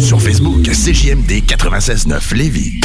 Sur 0.00 0.20
Facebook, 0.20 0.62
CJMD 0.62 1.44
96.9 1.46 2.34
Lévis. 2.34 2.80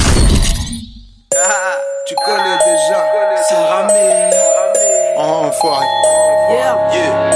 Tu 2.07 2.15
connais 2.25 2.57
déjà. 2.65 3.03
Sarah 3.49 3.87
Oh, 5.17 5.45
enfoiré. 5.47 5.85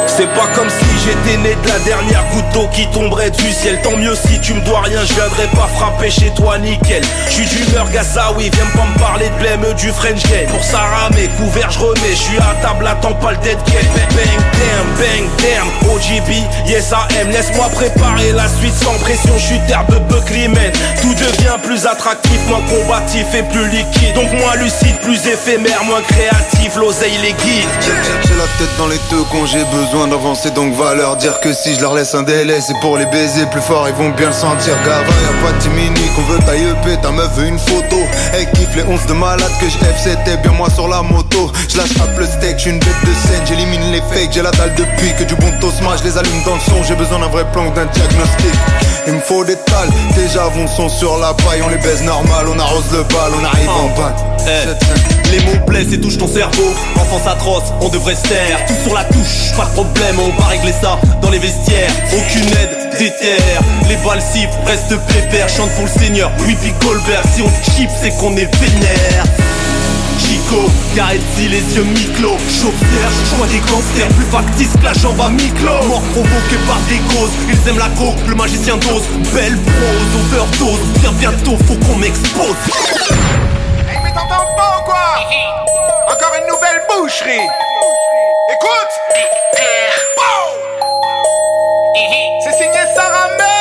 C'est 0.05 0.27
pas 0.35 0.47
comme 0.53 0.69
si 0.69 0.85
j'étais 1.05 1.37
né 1.37 1.55
de 1.63 1.67
la 1.67 1.79
dernière 1.79 2.23
goutte 2.31 2.49
d'eau 2.53 2.67
qui 2.73 2.85
tomberait 2.87 3.31
du 3.31 3.51
ciel. 3.51 3.79
Tant 3.81 3.95
mieux 3.95 4.15
si 4.15 4.39
tu 4.39 4.53
me 4.53 4.61
dois 4.61 4.81
rien, 4.81 4.99
je 5.05 5.13
viendrai 5.13 5.47
pas 5.55 5.67
frapper 5.77 6.11
chez 6.11 6.29
toi, 6.35 6.57
nickel. 6.57 7.01
Je 7.27 7.31
suis 7.31 7.45
d'humeur 7.45 7.89
Gazaoui, 7.89 8.49
viens 8.49 8.65
pas 8.75 8.85
me 8.85 8.99
parler 8.99 9.29
de 9.29 9.35
blême 9.35 9.65
du 9.77 9.89
French 9.91 10.21
game. 10.23 10.49
Pour 10.49 10.63
Sarah, 10.63 11.09
mes 11.15 11.27
couverts, 11.37 11.71
je 11.71 11.79
remets, 11.79 12.11
je 12.11 12.15
suis 12.15 12.37
à 12.37 12.53
table, 12.61 12.85
attends 12.85 13.13
pas 13.13 13.31
le 13.31 13.37
dead 13.37 13.57
game. 13.65 13.87
Bang, 14.11 14.43
damn, 14.59 14.87
bang, 14.99 15.29
damn, 15.39 15.89
OGB, 15.89 16.29
yes 16.67 16.91
I 16.91 17.21
am. 17.21 17.31
Laisse-moi 17.31 17.69
préparer 17.73 18.33
la 18.33 18.47
suite 18.47 18.75
sans 18.75 18.97
pression, 18.99 19.33
je 19.37 19.45
suis 19.45 19.59
terre 19.67 19.85
de 19.89 19.97
Buckley, 20.13 20.49
man. 20.49 20.71
Tout 21.01 21.13
devient 21.13 21.57
plus 21.63 21.87
attractif, 21.87 22.39
moins 22.47 22.61
combatif 22.61 23.25
et 23.33 23.43
plus 23.43 23.69
liquide. 23.69 24.13
Donc 24.15 24.31
moins 24.33 24.55
lucide, 24.55 24.97
plus 25.01 25.25
éphémère, 25.25 25.83
moins 25.85 26.01
créatif, 26.01 26.75
l'oseille 26.75 27.17
les. 27.23 27.29
J'ai 27.81 28.35
la 28.35 28.43
tête 28.57 28.77
dans 28.77 28.87
les 28.87 28.99
deux 29.09 29.23
quand 29.31 29.45
j'ai 29.45 29.63
besoin 29.65 30.07
d'avancer 30.07 30.51
donc 30.51 30.73
va 30.75 30.93
leur 30.93 31.15
dire 31.17 31.39
que 31.39 31.53
si 31.53 31.75
je 31.75 31.81
leur 31.81 31.93
laisse 31.93 32.13
un 32.15 32.23
délai 32.23 32.59
c'est 32.61 32.77
pour 32.81 32.97
les 32.97 33.05
baiser 33.07 33.45
plus 33.51 33.61
fort 33.61 33.87
ils 33.87 33.95
vont 33.95 34.09
bien 34.09 34.27
le 34.27 34.33
sentir. 34.33 34.73
Gava 34.85 34.99
y'a 35.01 35.45
pas 35.45 35.51
de 35.57 35.61
timini 35.61 36.01
qu'on 36.15 36.21
veut 36.23 36.39
tailler 36.45 36.69
EP 36.69 37.01
ta 37.01 37.11
meuf 37.11 37.31
veut 37.35 37.47
une 37.47 37.59
photo. 37.59 37.97
Elle 38.33 38.49
kiffe 38.51 38.75
les 38.75 38.83
onces 38.83 39.05
de 39.07 39.13
malade 39.13 39.51
que 39.59 39.67
je 39.67 39.77
c'était 40.03 40.37
bien 40.37 40.51
moi 40.51 40.69
sur 40.69 40.87
la 40.87 41.01
moto. 41.01 41.51
Je 41.69 41.77
lâche 41.77 41.89
le 42.17 42.25
steak, 42.25 42.59
je 42.59 42.69
une 42.69 42.79
bête 42.79 43.01
de 43.03 43.13
scène 43.13 43.41
J'élimine 43.47 43.91
les 43.91 44.01
fakes, 44.01 44.33
j'ai 44.33 44.41
la 44.41 44.51
dalle 44.51 44.73
depuis 44.75 45.13
que 45.17 45.23
du 45.23 45.35
bon 45.35 45.51
tosma 45.59 45.95
Je 45.97 46.03
les 46.03 46.17
allume 46.17 46.43
dans 46.45 46.55
le 46.55 46.61
son, 46.61 46.83
j'ai 46.83 46.95
besoin 46.95 47.19
d'un 47.19 47.27
vrai 47.27 47.45
plan 47.51 47.69
d'un 47.71 47.85
diagnostic. 47.85 48.53
Il 49.07 49.13
me 49.13 49.19
faut 49.21 49.43
des 49.45 49.55
tales, 49.55 49.89
déjà 50.15 50.43
vont 50.49 50.67
sont 50.67 50.89
sur 50.89 51.17
la 51.17 51.33
paille 51.33 51.61
On 51.65 51.69
les 51.69 51.77
baise 51.77 52.03
normal, 52.03 52.45
on 52.53 52.59
arrose 52.59 52.91
le 52.91 53.03
bal, 53.03 53.31
on 53.39 53.43
arrive 53.45 53.69
en 53.69 53.87
bain 53.99 54.13
Eh, 54.45 55.31
Les 55.31 55.39
mots 55.45 55.65
blessent 55.65 55.93
et 55.93 55.99
touchent 55.99 56.17
ton 56.17 56.27
cerveau. 56.27 56.73
Enfance 56.95 57.25
atroce, 57.27 57.58
on 57.81 57.89
devrait 57.89 58.15
se 58.15 58.21
Tout 58.21 58.83
sur 58.83 58.93
la 58.93 59.03
touche, 59.05 59.55
pas 59.55 59.65
de 59.65 59.71
problème, 59.71 60.15
on 60.19 60.41
va 60.41 60.47
régler 60.47 60.73
ça 60.81 60.99
dans 61.21 61.29
les 61.29 61.39
vestiaires. 61.39 61.91
Aucune 62.13 62.47
aide, 62.47 62.97
déterre 62.97 63.61
Les 63.87 63.95
balles 63.97 64.21
sifflent, 64.21 64.49
reste 64.65 64.95
pépère 65.07 65.49
Chante 65.49 65.69
pour 65.71 65.85
le 65.85 65.89
seigneur, 65.89 66.31
Whippy 66.45 66.71
Goldberg 66.81 67.23
Si 67.35 67.41
on 67.41 67.49
chip, 67.71 67.89
c'est 68.01 68.15
qu'on 68.17 68.35
est 68.35 68.49
vénère. 68.55 69.23
Chico, 70.19 70.69
Gaetzi, 70.95 71.47
les 71.49 71.75
yeux 71.75 71.83
mi-clos. 71.83 72.37
Chauffe 72.47 72.75
Serge, 72.77 73.37
choix 73.37 73.47
des 73.47 73.59
gangsters. 73.59 74.07
Plus 74.15 74.25
factice 74.25 74.73
que 74.79 74.85
la 74.85 74.93
jambe 74.93 75.19
à 75.21 75.29
mi-clos. 75.29 75.87
Mort 75.87 76.01
provoquée 76.13 76.59
par 76.67 76.79
des 76.89 76.99
causes. 77.13 77.31
Ils 77.49 77.69
aiment 77.69 77.79
la 77.79 77.89
coke, 77.97 78.19
le 78.27 78.35
magicien 78.35 78.77
dose. 78.77 79.03
Belle 79.33 79.57
prose, 79.57 80.11
overdose. 80.21 80.79
Bien 81.01 81.11
bientôt, 81.13 81.57
faut 81.65 81.75
qu'on 81.85 81.97
m'expose 81.97 83.58
t'entends 84.27 84.55
pas 84.55 84.79
ou 84.79 84.83
quoi? 84.83 86.13
Encore 86.13 86.33
une 86.35 86.47
nouvelle 86.47 86.81
boucherie. 86.87 87.47
Écoute! 88.51 88.93
Pow 90.15 90.41
C'est 92.43 92.53
signé 92.53 92.81
Sarah 92.95 93.29
May 93.37 93.58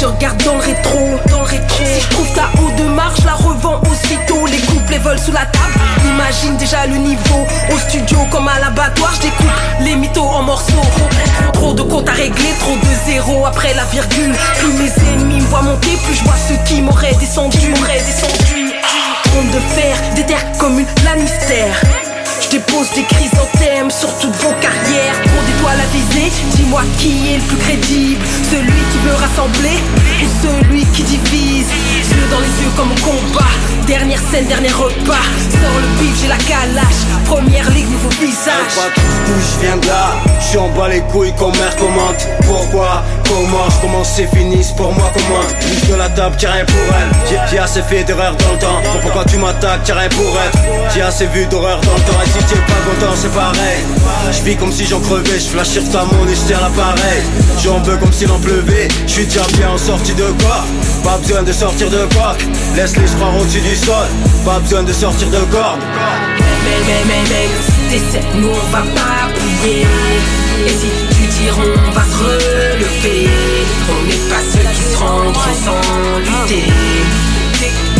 te 0.00 0.06
regarde 0.06 0.42
dans 0.44 0.54
le 0.54 0.60
rétro. 0.60 0.98
Dans 1.28 1.40
le 1.40 1.44
rétro. 1.44 1.84
Si 1.84 2.00
je 2.00 2.08
trouve 2.08 2.32
ta 2.34 2.48
haut 2.58 2.70
de 2.78 2.88
marge, 2.88 3.20
je 3.20 3.26
la 3.26 3.34
revends 3.34 3.80
aussitôt. 3.82 4.46
Les 4.46 4.58
couplets 4.58 4.98
volent 4.98 5.20
sous 5.20 5.32
la 5.32 5.44
table. 5.44 5.74
Imagine 6.06 6.56
déjà 6.56 6.86
le 6.86 6.96
niveau. 6.96 7.46
Au 7.72 7.78
studio 7.78 8.18
comme 8.30 8.48
à 8.48 8.58
l'abattoir, 8.60 9.12
je 9.16 9.20
découpe 9.22 9.46
les 9.80 9.96
mythos 9.96 10.22
en 10.22 10.42
morceaux. 10.42 10.86
Trop 11.52 11.74
de 11.74 11.82
comptes 11.82 12.08
à 12.08 12.12
régler, 12.12 12.52
trop 12.60 12.76
de 12.76 13.10
zéros 13.10 13.44
après 13.44 13.74
la 13.74 13.84
virgule. 13.84 14.34
Plus 14.58 14.72
mes 14.72 15.12
ennemis 15.12 15.40
me 15.40 15.46
voient 15.48 15.62
monter, 15.62 15.90
plus 16.04 16.14
je 16.14 16.24
vois 16.24 16.36
ceux 16.48 16.56
qui 16.64 16.80
m'auraient 16.80 17.14
descendu. 17.16 17.68
M'auraient 17.68 18.00
descendu. 18.00 18.72
Trompe 19.24 19.50
de 19.52 19.60
fer, 19.74 19.96
déterre 20.16 20.44
comme 20.58 20.78
une 20.78 20.86
Lannister. 21.04 21.66
Je 22.40 22.48
dépose 22.48 22.90
des 22.94 23.04
chrysanthèmes 23.04 23.90
sur 23.90 24.08
toutes 24.18 24.36
vos 24.36 24.52
carrières. 24.60 25.14
Pour 25.22 25.42
des 25.44 25.52
toiles 25.60 25.80
à 25.80 25.86
viser, 25.92 26.32
dis-moi 26.56 26.82
qui 26.98 27.34
est 27.34 27.36
le 27.36 27.42
plus 27.42 27.56
crédible. 27.56 28.22
Celui 28.50 28.80
qui 28.90 28.98
veut 29.04 29.14
rassembler 29.14 29.78
ou 30.22 30.26
celui 30.42 30.84
qui 30.86 31.02
divise. 31.02 31.66
Yeux 32.10 32.28
dans 32.30 32.40
les 32.40 32.64
yeux 32.64 32.70
comme 32.76 32.90
au 32.90 33.00
combat. 33.00 33.50
Dernière 33.86 34.20
scène, 34.30 34.46
dernier 34.46 34.70
repas. 34.70 35.26
Sors 35.50 35.80
le 35.80 36.02
bif, 36.02 36.20
j'ai 36.20 36.28
la 36.28 36.36
calache. 36.36 37.02
Première 37.26 37.68
ligue, 37.70 37.90
nouveau 37.90 38.10
visage. 38.20 38.76
Je 39.26 39.60
viens 39.66 39.76
de 39.76 39.86
là, 39.86 40.12
je 40.52 40.58
en 40.58 40.68
bas 40.70 40.88
les 40.88 41.00
couilles 41.12 41.32
comme 41.38 41.52
mère 41.52 41.76
commente 41.76 42.26
Pourquoi, 42.46 43.02
comment, 43.30 43.68
je 43.70 43.80
commence 43.80 44.08
c'est 44.16 44.26
fini, 44.36 44.60
pour 44.76 44.92
moi 44.92 45.10
comment 45.14 45.40
Bouge 45.40 45.88
de 45.90 45.94
la 45.94 46.08
table, 46.10 46.34
tiens 46.38 46.50
rien 46.52 46.64
pour 46.64 46.76
elle. 46.76 47.38
J'ai- 47.50 47.58
assez 47.60 47.82
fait 47.82 48.04
d'erreurs 48.04 48.34
dans 48.36 48.52
le 48.52 48.58
temps. 48.58 48.80
Pour 48.90 49.00
pourquoi 49.00 49.24
tu 49.24 49.36
m'attaques, 49.36 49.82
tiens 49.84 49.94
rien 49.96 50.08
pour 50.08 50.32
être 50.46 50.58
J'ai 50.94 51.02
assez 51.02 51.26
vu 51.26 51.46
d'horreur 51.46 51.80
dans 51.82 51.92
le 51.94 52.00
temps. 52.00 52.18
Et 52.24 52.28
si 52.28 52.38
t'es 52.46 52.60
pas 52.60 52.80
content 52.88 53.14
c'est 53.14 53.32
pareil. 53.32 53.80
Je 54.32 54.42
vis 54.42 54.56
comme 54.56 54.72
si 54.72 54.86
j'en 54.86 55.00
crevais, 55.00 55.38
je 55.38 55.48
flash 55.52 55.68
sur 55.68 55.88
ta 55.90 56.04
monnaie, 56.04 56.34
je 56.34 56.52
l'appareil. 56.52 57.22
J'en 57.62 57.78
veux 57.80 57.96
comme 57.98 58.12
s'il 58.12 58.30
en 58.30 58.38
pleuvait, 58.38 58.88
je 59.06 59.12
suis 59.12 59.26
déjà 59.26 59.42
bien 59.56 59.70
en 59.70 59.78
sortie 59.78 60.14
de 60.14 60.24
quoi? 60.42 60.64
Pas 61.04 61.18
besoin 61.18 61.42
de 61.42 61.52
sortir 61.52 61.90
de 61.90 62.06
quoi? 62.14 62.34
Laisse-les 62.74 63.06
se 63.06 63.14
croire 63.16 63.36
au-dessus 63.36 63.60
du 63.60 63.76
sol. 63.76 64.06
Pas 64.44 64.58
besoin 64.60 64.82
de 64.82 64.92
sortir 64.92 65.28
de 65.28 65.38
corde. 65.52 65.80
Mais 66.64 66.80
mais 66.86 67.02
mais 67.06 67.22
mais 67.30 67.48
t'essaies, 67.90 68.24
nous 68.36 68.48
on 68.48 68.70
va 68.72 68.82
pas 68.94 69.28
plier 69.34 69.86
si 70.68 70.88
on 71.48 71.90
va 71.92 72.02
se 72.04 72.18
relever 72.22 73.28
On 73.88 74.04
n'est 74.06 74.24
pas 74.28 74.42
ceux 74.52 74.66
qui 74.74 74.82
se 74.82 74.96
rendront 74.98 75.54
sans 75.54 76.18
lutter. 76.18 76.64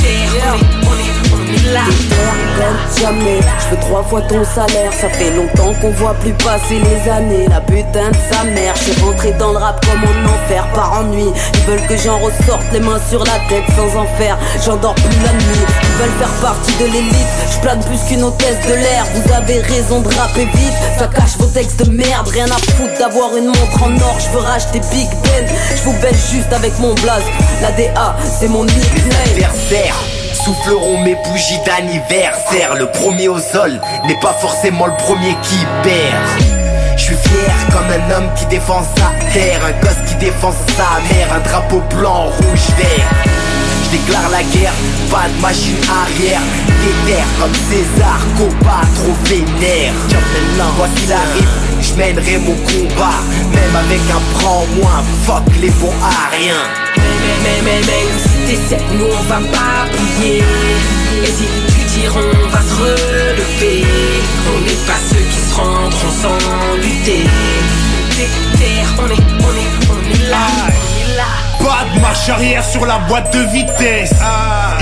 Terre, 0.00 0.32
on 0.32 0.58
est, 0.58 0.62
on 0.62 0.98
est, 0.98 1.12
on 1.12 1.19
est 1.19 1.19
là 1.72 1.84
jamais. 3.00 3.40
Je 3.58 3.74
veux 3.74 3.80
trois 3.80 4.02
fois 4.02 4.20
ton 4.22 4.44
salaire. 4.44 4.92
Ça 4.92 5.08
fait 5.08 5.30
longtemps 5.34 5.72
qu'on 5.80 5.90
voit 5.90 6.14
plus 6.14 6.32
passer 6.32 6.80
les 6.80 7.10
années. 7.10 7.46
La 7.48 7.60
putain 7.60 8.10
de 8.10 8.16
sa 8.30 8.44
mère. 8.44 8.74
Je 8.76 8.92
suis 8.92 9.02
rentré 9.02 9.32
dans 9.32 9.52
le 9.52 9.58
rap 9.58 9.84
comme 9.84 10.02
en 10.02 10.34
enfer 10.34 10.66
par 10.74 11.00
ennui. 11.00 11.26
Ils 11.54 11.60
veulent 11.60 11.86
que 11.86 11.96
j'en 11.96 12.18
ressorte 12.18 12.64
les 12.72 12.80
mains 12.80 13.00
sur 13.08 13.20
la 13.24 13.38
tête 13.48 13.64
sans 13.76 13.98
en 13.98 14.06
faire. 14.18 14.38
J'endors 14.64 14.94
plus 14.94 15.18
la 15.24 15.32
nuit. 15.32 15.64
Ils 15.82 16.02
veulent 16.02 16.18
faire 16.18 16.34
partie 16.42 16.74
de 16.80 16.86
l'élite. 16.86 17.32
Je 17.52 17.58
plane 17.60 17.80
plus 17.84 18.00
qu'une 18.08 18.22
hôtesse 18.22 18.60
de 18.66 18.74
l'air. 18.74 19.04
Vous 19.14 19.32
avez 19.32 19.60
raison 19.60 20.00
de 20.00 20.08
rapper 20.08 20.46
vite. 20.54 20.74
Ça 20.98 21.06
cache 21.06 21.36
vos 21.38 21.46
textes 21.46 21.84
de 21.84 21.90
merde. 21.90 22.28
Rien 22.28 22.46
à 22.46 22.58
foutre 22.74 22.98
d'avoir 22.98 23.36
une 23.36 23.46
montre 23.46 23.82
en 23.82 23.92
or. 23.96 24.18
Je 24.18 24.30
veux 24.36 24.44
racheter 24.44 24.80
Big 24.92 25.08
Ben. 25.24 25.46
Je 25.76 25.82
vous 25.82 25.94
baisse 26.00 26.30
juste 26.32 26.52
avec 26.52 26.78
mon 26.78 26.94
blaze. 26.94 27.24
La 27.62 27.70
DA, 27.72 28.16
c'est 28.38 28.48
mon 28.48 28.64
nickname. 28.64 30.19
Souffleront 30.50 30.98
mes 31.04 31.14
bougies 31.14 31.60
d'anniversaire. 31.64 32.74
Le 32.74 32.90
premier 32.90 33.28
au 33.28 33.38
sol 33.38 33.80
n'est 34.08 34.18
pas 34.18 34.32
forcément 34.32 34.86
le 34.86 34.96
premier 34.96 35.36
qui 35.44 35.64
perd. 35.84 36.96
Je 36.96 37.04
suis 37.04 37.14
fier 37.14 37.54
comme 37.70 37.86
un 37.86 38.16
homme 38.16 38.28
qui 38.34 38.46
défend 38.46 38.82
sa 38.82 39.12
terre 39.32 39.60
Un 39.64 39.80
gosse 39.80 40.02
qui 40.08 40.16
défend 40.16 40.50
sa 40.50 41.14
mère 41.14 41.32
Un 41.32 41.38
drapeau 41.38 41.80
blanc, 41.94 42.24
rouge, 42.24 42.66
vert. 42.76 43.06
Je 43.84 43.96
déclare 43.96 44.28
la 44.30 44.42
guerre, 44.42 44.72
pas 45.08 45.28
de 45.28 45.40
machine 45.40 45.78
arrière. 45.88 46.40
Déterre 46.82 47.26
comme 47.38 47.54
César, 47.70 48.18
combat 48.36 48.82
trop 48.96 49.14
vénère. 49.26 49.92
Quoi 50.76 50.88
qu'il 50.96 51.12
arrive, 51.12 51.48
je 51.80 51.94
mènerai 51.94 52.38
mon 52.38 52.56
combat. 52.66 53.22
Même 53.54 53.76
avec 53.76 54.00
un 54.10 54.38
prend 54.40 54.66
moins, 54.74 55.04
fuck 55.26 55.44
les 55.60 55.70
bons 55.70 55.94
à 56.02 56.34
rien 56.34 56.89
Mais 57.42 57.60
mais 57.64 57.80
mais 57.86 58.04
si 58.18 58.36
t'essaies, 58.46 58.84
nous 58.92 59.06
on 59.06 59.22
va 59.24 59.36
pas 59.36 59.86
plier 59.92 60.42
Et 61.22 61.26
si 61.26 61.46
tu 61.72 61.80
tires 61.92 62.16
on 62.16 62.48
va 62.48 62.60
se 62.60 62.74
relever. 62.74 63.84
On 64.54 64.60
n'est 64.60 64.82
pas 64.86 65.00
ceux 65.10 65.24
qui 65.32 65.40
se 65.48 65.54
rendront 65.54 66.14
sans 66.22 66.76
lutter. 66.76 67.24
Terre, 68.58 68.94
on 68.98 69.06
est, 69.06 69.22
on 69.40 69.52
est, 69.56 69.70
on 69.90 70.10
est 70.12 70.30
là, 70.30 70.46
on 70.66 71.12
est 71.12 71.16
là. 71.16 71.24
Pas 71.58 71.94
de 71.94 72.00
marche 72.00 72.28
arrière 72.28 72.64
sur 72.64 72.84
la 72.84 72.98
boîte 72.98 73.32
de 73.32 73.40
vitesse. 73.50 74.12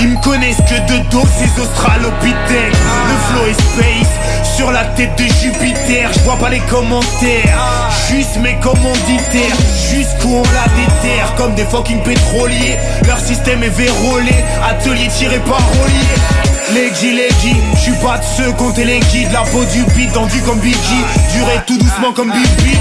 Ils 0.01 0.09
me 0.09 0.21
connaissent 0.21 0.57
que 0.57 0.93
de 0.93 1.09
dos 1.09 1.23
ces 1.37 1.61
australopithèques. 1.61 2.73
Le 3.07 3.15
flow 3.27 3.47
est 3.47 3.53
space 3.53 4.38
sur 4.59 4.71
la 4.73 4.83
tête 4.83 5.17
de 5.17 5.23
Jupiter. 5.23 6.11
Je 6.11 6.19
vois 6.19 6.35
pas 6.35 6.49
les 6.49 6.59
commentaires. 6.59 7.89
Juste 8.09 8.35
mes 8.41 8.55
commanditaires. 8.55 9.55
Jusqu'où 9.89 10.35
on 10.35 10.43
la 10.43 10.67
déterre. 10.75 11.33
Comme 11.37 11.55
des 11.55 11.63
fucking 11.63 12.01
pétroliers. 12.03 12.77
Leur 13.07 13.19
système 13.19 13.63
est 13.63 13.69
vérolé. 13.69 14.35
Atelier 14.69 15.07
tiré 15.07 15.39
par 15.39 15.61
roulier 15.65 16.58
Leggy, 16.73 17.13
leggy, 17.15 17.55
je 17.75 17.79
suis 17.79 17.91
pas 17.93 18.17
de 18.19 18.23
ceux 18.37 18.51
compter 18.53 18.83
les 18.85 18.99
guides. 18.99 19.31
La 19.31 19.41
peau 19.41 19.63
du 19.73 19.83
beat 19.95 20.11
tendu 20.13 20.39
comme 20.41 20.59
Biggie. 20.59 21.03
Durer 21.33 21.59
tout 21.65 21.77
doucement 21.77 22.11
comme 22.13 22.31
Bibi 22.31 22.77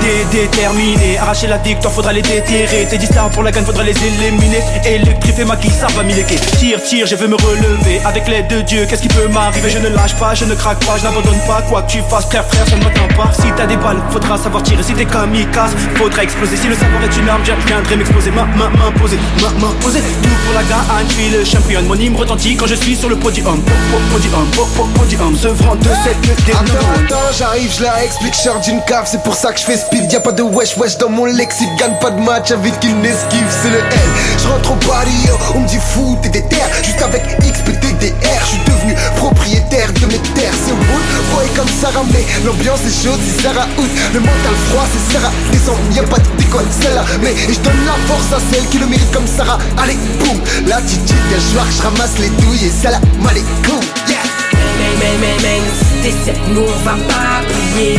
Dé- 0.00 0.26
Déterminé, 0.32 1.18
arracher 1.18 1.46
la 1.46 1.58
dick, 1.58 1.78
toi 1.80 1.90
faudra 1.90 2.12
les 2.12 2.22
déterrer. 2.22 2.86
Tes 2.90 2.98
stars 3.06 3.30
pour 3.30 3.42
la 3.42 3.50
gagne, 3.52 3.64
faudra 3.64 3.84
les 3.84 3.94
éliminer. 3.96 4.60
Électrifier 4.84 5.44
ma 5.44 5.56
qui 5.56 5.70
ça 5.70 5.86
va 5.96 6.02
m'illéquer 6.02 6.36
Tire, 6.58 6.82
tire, 6.82 7.06
je 7.06 7.14
veux 7.16 7.28
me 7.28 7.36
relever. 7.36 8.00
Avec 8.04 8.26
l'aide 8.28 8.48
de 8.48 8.60
Dieu, 8.62 8.86
qu'est-ce 8.88 9.02
qui 9.02 9.08
peut 9.08 9.28
m'arriver? 9.28 9.70
Je 9.70 9.78
ne 9.78 9.88
lâche 9.88 10.14
pas, 10.16 10.34
je 10.34 10.44
ne 10.44 10.54
craque 10.54 10.84
pas, 10.84 10.96
je 10.98 11.04
n'abandonne 11.04 11.38
pas. 11.46 11.62
Quoi 11.68 11.82
que 11.82 11.92
tu 11.92 11.98
fasses, 12.10 12.26
frère, 12.26 12.44
frère, 12.46 12.66
ça 12.68 12.76
ne 12.76 12.82
m'atteint 12.84 13.14
pas. 13.16 13.30
Si 13.32 13.46
t'as 13.56 13.66
des 13.66 13.76
balles, 13.76 14.02
faudra 14.10 14.36
savoir 14.36 14.62
tirer. 14.62 14.82
Si 14.82 14.92
t'es 14.94 15.04
kamikaze, 15.04 15.72
faudra 15.94 16.22
exploser. 16.24 16.56
Si 16.56 16.66
le 16.66 16.74
savoir 16.74 17.02
est 17.04 17.16
une 17.16 17.28
arme, 17.28 17.42
je 17.44 17.52
viendrai 17.66 17.96
m'exposer. 17.96 18.30
Ma 18.30 18.44
main, 18.44 18.70
m'imposer, 18.70 19.18
ma 19.42 19.48
main 19.60 19.72
poser. 19.80 20.00
Tout 20.00 20.28
pour 20.44 20.54
la 20.54 20.62
gagne, 20.64 21.06
je 21.08 21.14
suis 21.14 21.30
le 21.30 21.44
champion. 21.44 21.82
Mon 21.82 21.94
hymne 21.94 22.16
retentit 22.16 22.56
quand 22.56 22.66
je 22.66 22.74
suis 22.74 22.95
sur 22.96 23.08
le 23.08 23.16
podium. 23.16 23.60
Po- 23.62 23.70
po- 23.90 24.16
Podium, 24.16 24.46
po- 24.52 24.66
po- 24.76 24.88
podium 24.98 25.36
Se 25.36 25.48
vend 25.48 25.74
de 25.76 25.88
cette 26.04 26.54
Attends, 26.56 26.62
attends, 27.04 27.16
j'arrive, 27.38 27.70
je 27.76 27.82
la 27.82 28.04
explique, 28.04 28.34
sors 28.34 28.58
d'une 28.60 28.80
cave, 28.86 29.06
c'est 29.10 29.22
pour 29.22 29.34
ça 29.34 29.52
que 29.52 29.60
je 29.60 29.64
fais 29.64 29.76
speed, 29.76 30.10
y'a 30.12 30.20
pas 30.20 30.32
de 30.32 30.42
wesh 30.42 30.76
wesh 30.78 30.96
dans 30.98 31.10
mon 31.10 31.26
lexique, 31.26 31.68
gagne 31.78 31.96
pas 32.00 32.10
de 32.10 32.20
match 32.20 32.50
avec 32.50 32.72
une 32.84 33.04
esquive, 33.04 33.46
c'est 33.62 33.70
le 33.70 33.78
L. 33.78 34.08
Je 34.38 34.48
rentre 34.48 34.72
au 34.72 34.74
barrio, 34.88 35.34
on 35.54 35.60
me 35.60 35.68
dit 35.68 35.78
fou, 35.78 36.16
t'es 36.22 36.28
des 36.30 36.42
terres, 36.42 36.68
juste 36.82 37.02
avec 37.02 37.22
XPTDR, 37.40 38.40
je 38.40 38.46
suis 38.46 38.58
devenu 38.66 38.94
propriétaire 39.16 39.92
de 39.92 40.06
mes 40.06 40.18
terres, 40.34 40.54
c'est 40.64 40.72
wood, 40.72 41.06
boy 41.34 41.46
comme 41.56 41.68
Sarah 41.80 42.04
May, 42.12 42.24
l'ambiance 42.44 42.80
est 42.86 43.04
chaude, 43.04 43.20
c'est 43.26 43.42
Sarah 43.42 43.66
Hood, 43.76 43.90
le 44.14 44.20
mental 44.20 44.54
froid, 44.70 44.84
c'est 44.92 45.12
Sarah 45.14 45.32
descend, 45.52 45.76
y'a 45.94 46.02
pas 46.04 46.18
de 46.18 46.28
déconne, 46.38 46.66
celle-là, 46.80 47.04
mais 47.22 47.34
je 47.36 47.58
donne 47.60 47.84
la 47.84 47.96
force 48.08 48.32
à 48.32 48.40
celle 48.52 48.64
qui 48.68 48.78
le 48.78 48.86
mérite 48.86 49.10
comme 49.12 49.26
Sarah, 49.26 49.58
allez, 49.76 49.98
boum, 50.20 50.40
l'attitude 50.66 51.16
joueur, 51.52 51.66
je 51.76 51.82
ramasse 51.82 52.18
les 52.18 52.30
douilles 52.30 52.64
et 52.66 52.70
salam 52.86 53.02
alaikum, 53.30 53.82
yes! 54.10 54.30
Mais 54.78 54.92
mais 55.00 55.14
mais 55.22 55.36
mais 55.44 55.60
si 55.78 55.92
t'essaies, 56.02 56.38
nous 56.54 56.66
on 56.74 56.78
va 56.86 56.94
pas 57.10 57.36
plier 57.50 57.98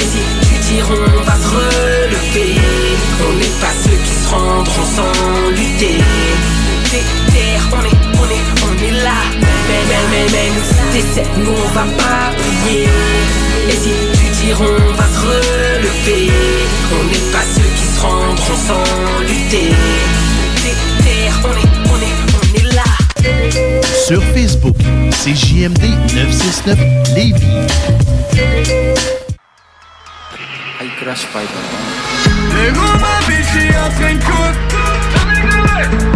Et 0.00 0.06
si 0.12 0.20
tu 0.44 0.54
tires 0.66 0.90
on 0.90 1.22
va 1.28 1.36
se 1.42 1.48
relever. 1.56 2.52
On 3.26 3.32
n'est 3.40 3.56
pas 3.62 3.74
ceux 3.82 3.98
qui 4.06 4.14
se 4.22 4.28
rendront 4.34 4.88
sans 4.96 5.16
lutter. 5.56 5.98
Terre, 7.34 7.66
on 7.78 7.82
est, 7.90 8.00
on 8.22 8.26
est, 8.36 8.46
on 8.66 8.72
est 8.88 8.96
là. 9.06 9.20
Mais 9.68 9.82
mais 9.90 10.26
mais 10.34 10.48
si 10.68 10.80
t'essaies, 10.92 11.30
nous 11.42 11.56
on 11.64 11.70
va 11.78 11.86
pas 12.00 12.24
plier 12.40 12.88
Et 13.70 13.78
si 13.82 13.92
tu 14.18 14.26
tires 14.36 14.60
on 14.60 14.92
va 14.98 15.06
se 15.14 15.20
relever. 15.28 16.24
On 16.96 17.04
n'est 17.10 17.28
pas 17.34 17.46
ceux 17.54 17.70
qui 17.78 17.86
se 17.94 18.00
rendront 18.02 18.60
sans 18.68 18.84
lutter 19.28 20.33
Sur 24.06 24.22
Facebook, 24.22 24.76
c'est 25.12 25.34
JMD 25.34 25.82
969 26.14 26.78
Lévis. 27.14 27.42
I 30.78 30.90
crash 31.00 31.26
Les 32.52 32.70
gros 32.72 32.98
vie, 33.26 33.42
je 33.42 33.48
suis 33.58 33.70
en 33.70 33.88
train 33.88 34.14
de 36.10 36.13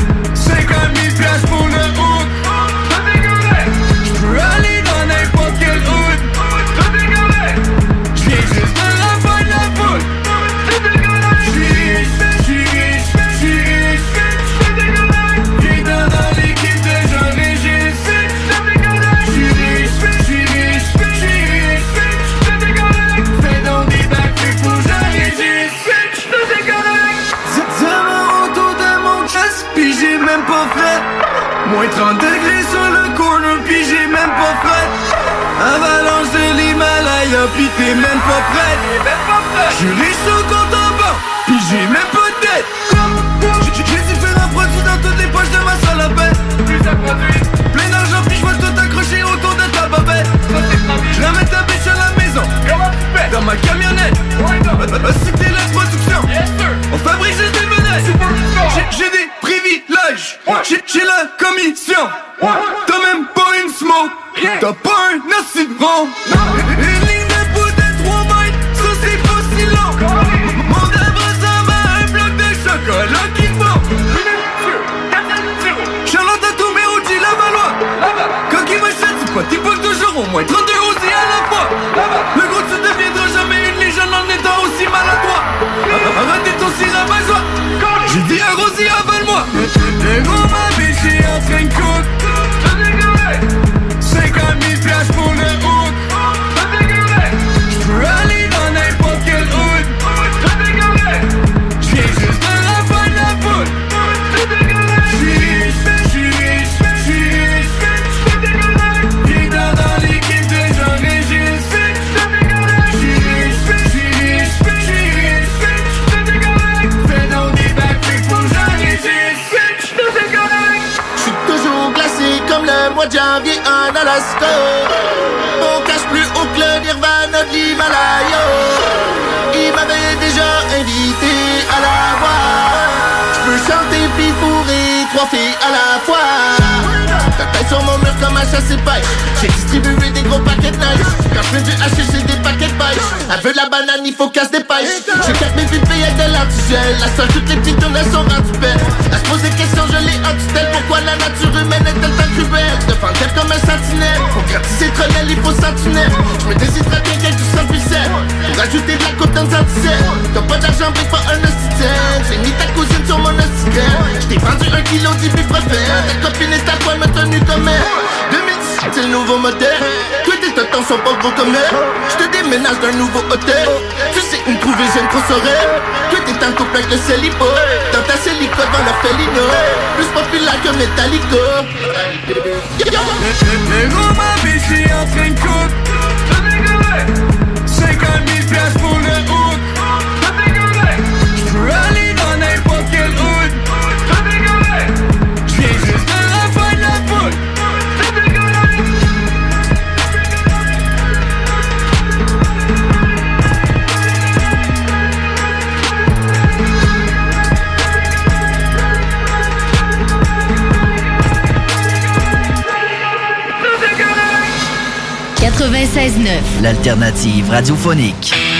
L'alternative 216.68 217.48
radiophonique. 217.48 218.57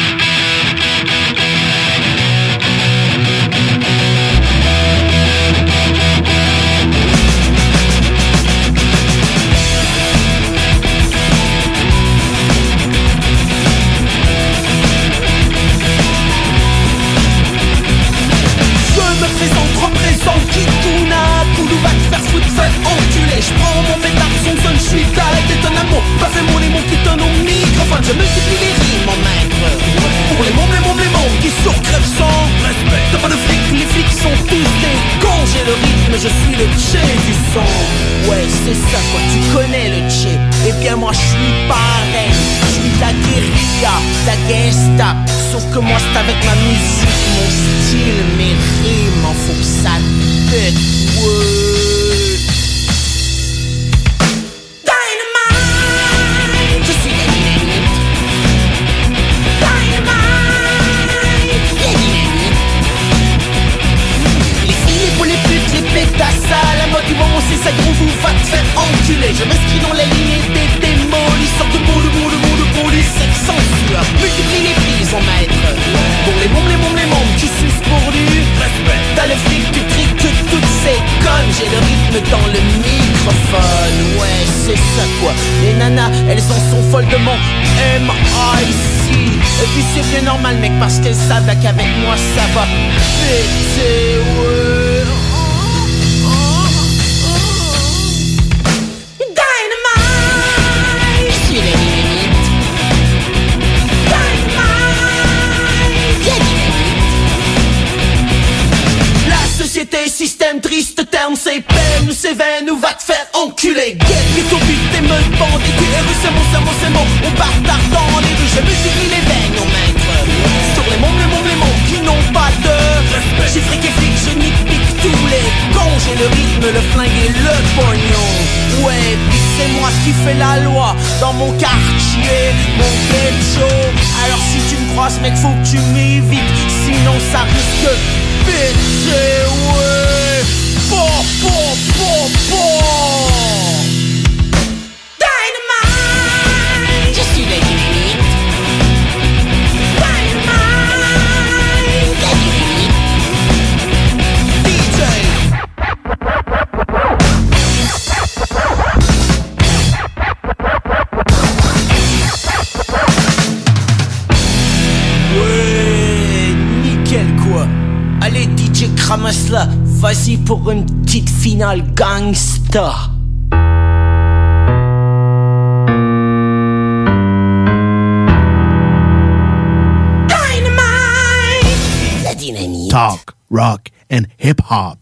And 184.18 184.28
hip 184.36 184.60
hop. 184.60 184.98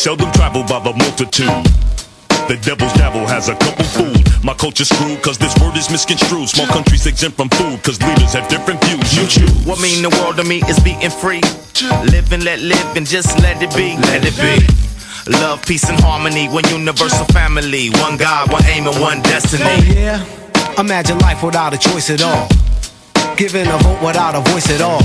Seldom 0.00 0.32
travel 0.32 0.62
by 0.62 0.80
the 0.80 0.96
multitude. 0.96 1.60
The 2.48 2.56
devil's 2.64 2.92
devil 2.94 3.20
has 3.28 3.50
a 3.50 3.54
couple 3.56 3.84
food. 3.84 4.16
My 4.42 4.54
culture's 4.54 4.88
screwed 4.88 5.20
cause 5.20 5.36
this 5.36 5.52
word 5.60 5.76
is 5.76 5.90
misconstrued. 5.90 6.48
Small 6.48 6.66
countries 6.68 7.04
exempt 7.04 7.36
from 7.36 7.50
food 7.50 7.82
cause 7.82 8.00
leaders 8.00 8.32
have 8.32 8.48
different 8.48 8.82
views. 8.88 9.04
You 9.12 9.28
choose. 9.28 9.52
What 9.68 9.78
mean 9.78 10.00
the 10.00 10.08
world 10.08 10.40
to 10.40 10.44
me 10.44 10.64
is 10.72 10.80
being 10.80 11.04
free. 11.12 11.44
Live 12.08 12.32
and 12.32 12.42
let 12.44 12.60
live 12.60 12.96
and 12.96 13.06
just 13.06 13.38
let 13.44 13.60
it 13.60 13.76
be. 13.76 14.00
Let 14.08 14.24
it 14.24 14.32
be. 14.40 14.64
Love, 15.36 15.60
peace, 15.66 15.84
and 15.84 16.00
harmony. 16.00 16.48
One 16.48 16.64
universal 16.72 17.26
family. 17.36 17.90
One 18.00 18.16
God, 18.16 18.50
one 18.50 18.64
aim, 18.72 18.88
and 18.88 18.98
one 18.98 19.20
destiny. 19.20 19.68
Oh 19.68 19.84
yeah? 19.84 20.80
Imagine 20.80 21.18
life 21.18 21.42
without 21.42 21.74
a 21.74 21.78
choice 21.78 22.08
at 22.08 22.24
all. 22.24 22.48
Giving 23.36 23.68
a 23.68 23.76
vote 23.84 24.00
without 24.00 24.34
a 24.34 24.40
voice 24.48 24.70
at 24.72 24.80
all. 24.80 25.04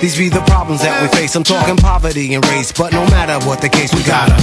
These 0.00 0.18
be 0.18 0.28
the 0.28 0.42
problems 0.42 0.82
that 0.82 1.00
we 1.00 1.08
face. 1.16 1.34
I'm 1.34 1.42
talking 1.42 1.76
poverty 1.76 2.34
and 2.34 2.44
race, 2.48 2.70
but 2.70 2.92
no 2.92 3.04
matter 3.06 3.44
what 3.46 3.60
the 3.60 3.68
case, 3.68 3.94
we 3.94 4.02
gotta. 4.04 4.36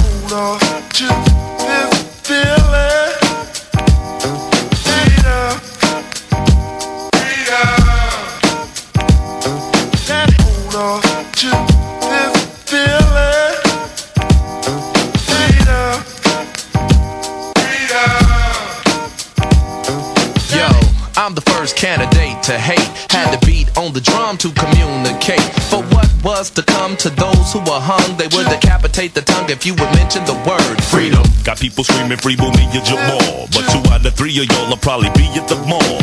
First 21.64 21.76
candidate 21.76 22.42
to 22.42 22.58
hate. 22.58 22.78
Had 23.10 23.32
to 23.32 23.46
beat 23.46 23.74
on 23.78 23.94
the 23.94 24.00
drum 24.00 24.36
to 24.36 24.52
communicate. 24.52 25.40
For 25.70 25.93
was 26.24 26.50
to 26.50 26.62
come 26.62 26.96
to 26.96 27.10
those 27.10 27.52
who 27.52 27.60
were 27.60 27.78
hung, 27.78 28.16
they 28.16 28.26
would 28.32 28.48
decapitate 28.48 29.14
the 29.14 29.20
tongue 29.20 29.48
if 29.50 29.66
you 29.66 29.74
would 29.74 29.92
mention 29.92 30.24
the 30.24 30.34
word 30.48 30.76
freedom. 30.88 31.22
Got 31.44 31.60
people 31.60 31.84
screaming 31.84 32.16
free 32.16 32.34
Mumia 32.36 32.80
Jamal. 32.82 33.46
But 33.52 33.68
two 33.68 33.84
out 33.92 34.04
of 34.04 34.14
three 34.14 34.32
of 34.40 34.48
y'all 34.48 34.68
will 34.70 34.80
probably 34.80 35.12
be 35.12 35.28
at 35.36 35.46
the 35.46 35.60
mall. 35.68 36.00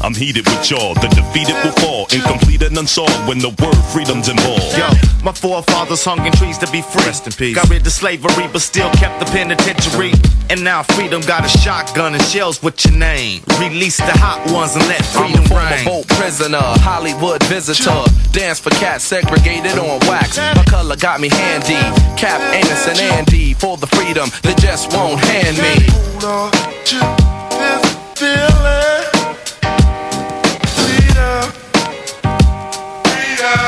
I'm 0.00 0.14
heated 0.14 0.48
with 0.48 0.70
y'all. 0.70 0.94
The 0.94 1.08
defeated 1.12 1.54
will 1.62 1.76
fall. 1.84 2.08
Incomplete 2.08 2.62
and 2.62 2.76
unsolved 2.78 3.28
when 3.28 3.38
the 3.38 3.52
word 3.60 3.76
freedom's 3.92 4.28
involved. 4.32 4.72
Yo, 4.72 4.88
my 5.22 5.32
forefathers 5.32 6.02
hung 6.02 6.24
in 6.24 6.32
trees 6.32 6.56
to 6.58 6.70
be 6.72 6.80
free. 6.80 7.04
Rest 7.04 7.26
in 7.26 7.32
peace. 7.34 7.54
Got 7.54 7.68
rid 7.68 7.84
of 7.86 7.92
slavery, 7.92 8.48
but 8.48 8.62
still 8.62 8.90
kept 8.96 9.20
the 9.20 9.26
penitentiary. 9.26 10.12
And 10.48 10.64
now 10.64 10.82
freedom 10.82 11.20
got 11.22 11.44
a 11.44 11.48
shotgun 11.48 12.14
and 12.14 12.22
shells 12.24 12.62
with 12.62 12.82
your 12.86 12.96
name. 12.96 13.42
Release 13.60 13.98
the 13.98 14.16
hot 14.16 14.40
ones 14.50 14.74
and 14.74 14.88
let 14.88 15.04
I'm 15.14 15.28
freedom 15.28 15.44
a 15.44 15.48
former 15.48 15.68
reign. 15.68 15.84
vote 15.84 16.08
prisoner, 16.08 16.64
Hollywood 16.80 17.42
visitor. 17.44 18.02
Dance 18.32 18.58
for 18.58 18.70
cats 18.70 19.04
segregated 19.50 19.78
on 19.78 19.98
wax. 20.08 20.38
My 20.38 20.64
color 20.64 20.96
got 20.96 21.20
me 21.20 21.28
handy. 21.28 21.74
Cap, 22.16 22.40
Amos, 22.54 22.86
and 22.88 22.98
Andy 22.98 23.54
for 23.54 23.76
the 23.76 23.86
freedom 23.88 24.30
they 24.42 24.54
just 24.54 24.92
won't 24.92 25.20
hand 25.20 25.56
me. 25.56 25.86
Hold 25.90 26.24
on 26.24 26.52
to 26.84 26.98
this 27.58 27.82
feeling. 28.16 29.04
Leader. 30.86 31.52
Leader. 33.10 33.58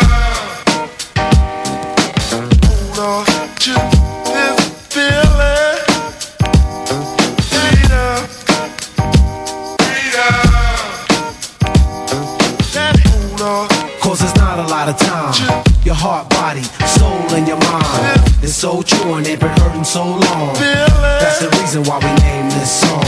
Hold 2.30 2.98
on 2.98 3.24
to 3.56 3.74
this 4.32 4.58
feeling. 4.92 5.78
Leader. 7.52 8.10
Leader. 9.82 10.32
Hold 13.04 13.42
on. 13.42 13.68
Cause 14.00 14.18
there's 14.20 14.36
not 14.36 14.58
a 14.58 14.66
lot 14.68 14.88
of 14.88 14.96
time. 14.98 15.71
Your 15.84 15.96
heart, 15.96 16.30
body, 16.30 16.62
soul, 16.86 17.34
and 17.34 17.46
your 17.46 17.58
mind. 17.58 18.22
It's 18.40 18.54
so 18.54 18.82
true 18.82 19.14
and 19.14 19.26
they've 19.26 19.38
been 19.38 19.50
hurting 19.58 19.82
so 19.82 20.04
long. 20.04 20.54
That's 20.54 21.40
the 21.40 21.50
reason 21.58 21.82
why 21.84 21.98
we 21.98 22.12
named 22.22 22.52
this 22.52 22.80
song. 22.80 23.02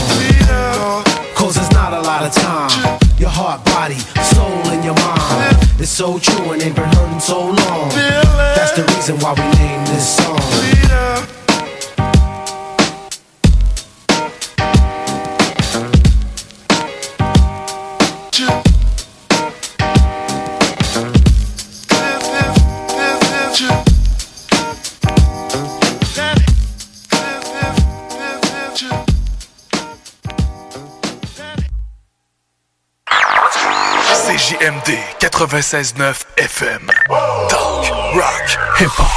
Cause 1.35 1.55
there's 1.55 1.71
not 1.71 1.93
a 1.93 2.01
lot 2.01 2.23
of 2.23 2.33
time. 2.33 2.99
Your 3.17 3.29
heart, 3.29 3.63
body, 3.65 3.99
soul, 4.35 4.59
and 4.75 4.83
your 4.83 4.95
mind. 4.95 5.55
It's 5.79 5.89
so 5.89 6.19
true 6.19 6.51
and 6.51 6.59
they've 6.59 6.75
been 6.75 6.83
hurting 6.83 7.21
so 7.21 7.47
long. 7.47 7.89
That's 7.95 8.73
the 8.75 8.83
reason 8.83 9.19
why 9.19 9.33
we 9.33 9.43
named 9.57 9.87
this 9.87 10.17
song. 10.17 10.45
CJMD 34.65 34.97
96.9 35.19 36.15
FM. 36.37 36.89
Talk, 37.49 37.85
rock, 38.15 38.57
hip-hop. 38.79 39.11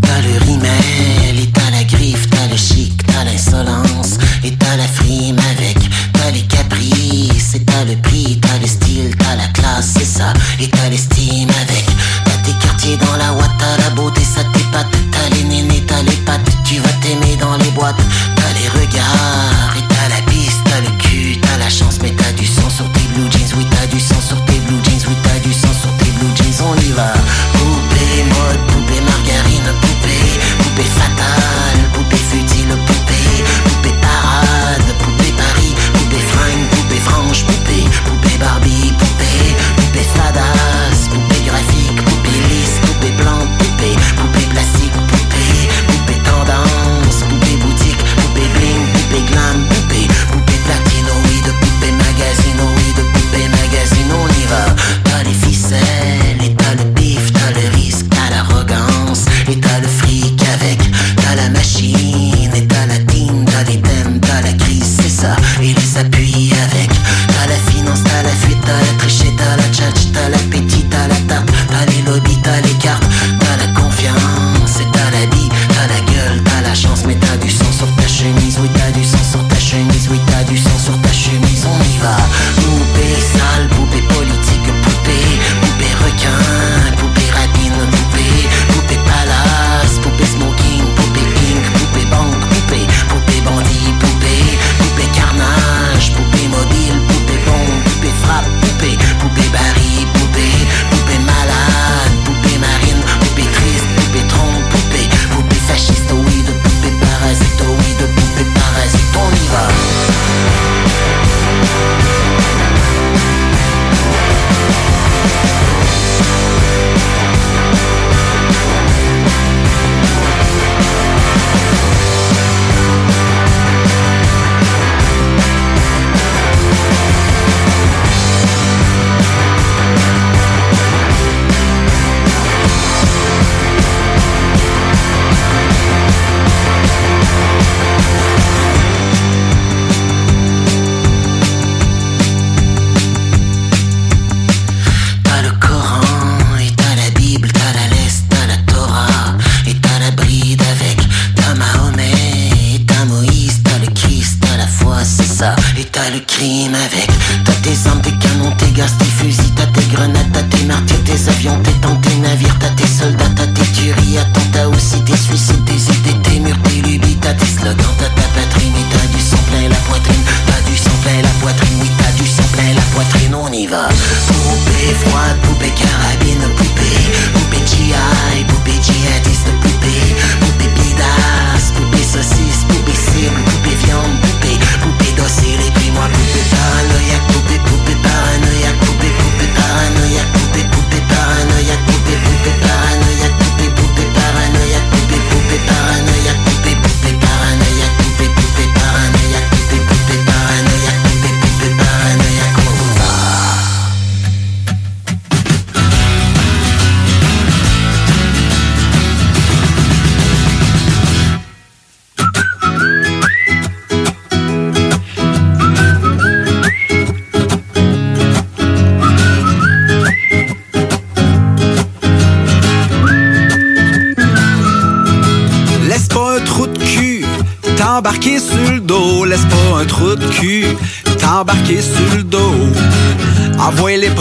T'as 0.00 0.20
le 0.20 0.38
rimel 0.44 1.40
et 1.42 1.50
t'as 1.52 1.70
la 1.72 1.82
griffe, 1.82 2.30
t'as 2.30 2.46
le 2.48 2.56
chic, 2.56 3.04
t'as 3.06 3.24
l'insolence 3.24 4.18
et 4.44 4.54
t'as 4.56 4.76
la 4.76 4.86
frime 4.86 5.38
avec, 5.50 5.78
t'as 6.12 6.30
les 6.30 6.42
caprices 6.42 7.54
et 7.54 7.64
t'as 7.64 7.84
le 7.84 8.00
prix, 8.02 8.38
t'as 8.40 8.58
le 8.60 8.68
style, 8.68 9.16
t'as 9.16 9.34
la 9.34 9.48
classe, 9.48 9.94
c'est 9.98 10.04
ça, 10.04 10.32
et 10.60 10.68
t'as 10.68 10.88
l'estime 10.90 11.50
avec, 11.62 11.86
t'as 12.24 12.38
tes 12.44 12.56
quartiers 12.64 12.98
dans 12.98 13.16
la 13.16 13.32
ouate, 13.32 13.50
t'as 13.58 13.82
la 13.82 13.90
beauté, 13.90 14.22
ça 14.22 14.44
t'épate, 14.52 14.86
t'as 15.10 15.34
les 15.34 15.42
nénés, 15.42 15.84
t'as 15.86 16.02
les 16.02 16.16
pattes, 16.24 16.50
tu 16.64 16.78
vas 16.78 16.92
t'aimer 17.02 17.34
dans 17.36 17.56
les 17.56 17.70
boîtes, 17.70 18.00
t'as 18.36 18.52
les 18.60 18.68
regards 18.68 19.74
et 19.76 19.89
chance, 21.80 21.98
mais 22.02 22.10
t'as 22.10 22.32
du 22.32 22.46
sang 22.46 22.68
sur 22.68 22.90
tes 22.92 23.06
blue 23.14 23.30
jeans, 23.30 23.56
oui 23.56 23.66
t'as 23.70 23.86
du 23.86 24.00
sang 24.00 24.20
sur 24.20 24.44
tes 24.44 24.58
blue 24.66 24.82
jeans, 24.84 25.02
oui 25.08 25.16
t'as 25.22 25.38
du 25.40 25.52
sang 25.52 25.72
sur 25.72 25.92
tes 25.98 26.10
blue 26.16 26.36
jeans, 26.36 26.66
on 26.66 26.76
y 26.80 26.92
va, 26.92 27.12
poupée 27.54 28.24
mode, 28.34 28.60
poupée 28.68 29.00
margarine, 29.00 29.70
poupée, 29.80 30.30
poupée 30.58 30.90
fatale, 30.98 31.59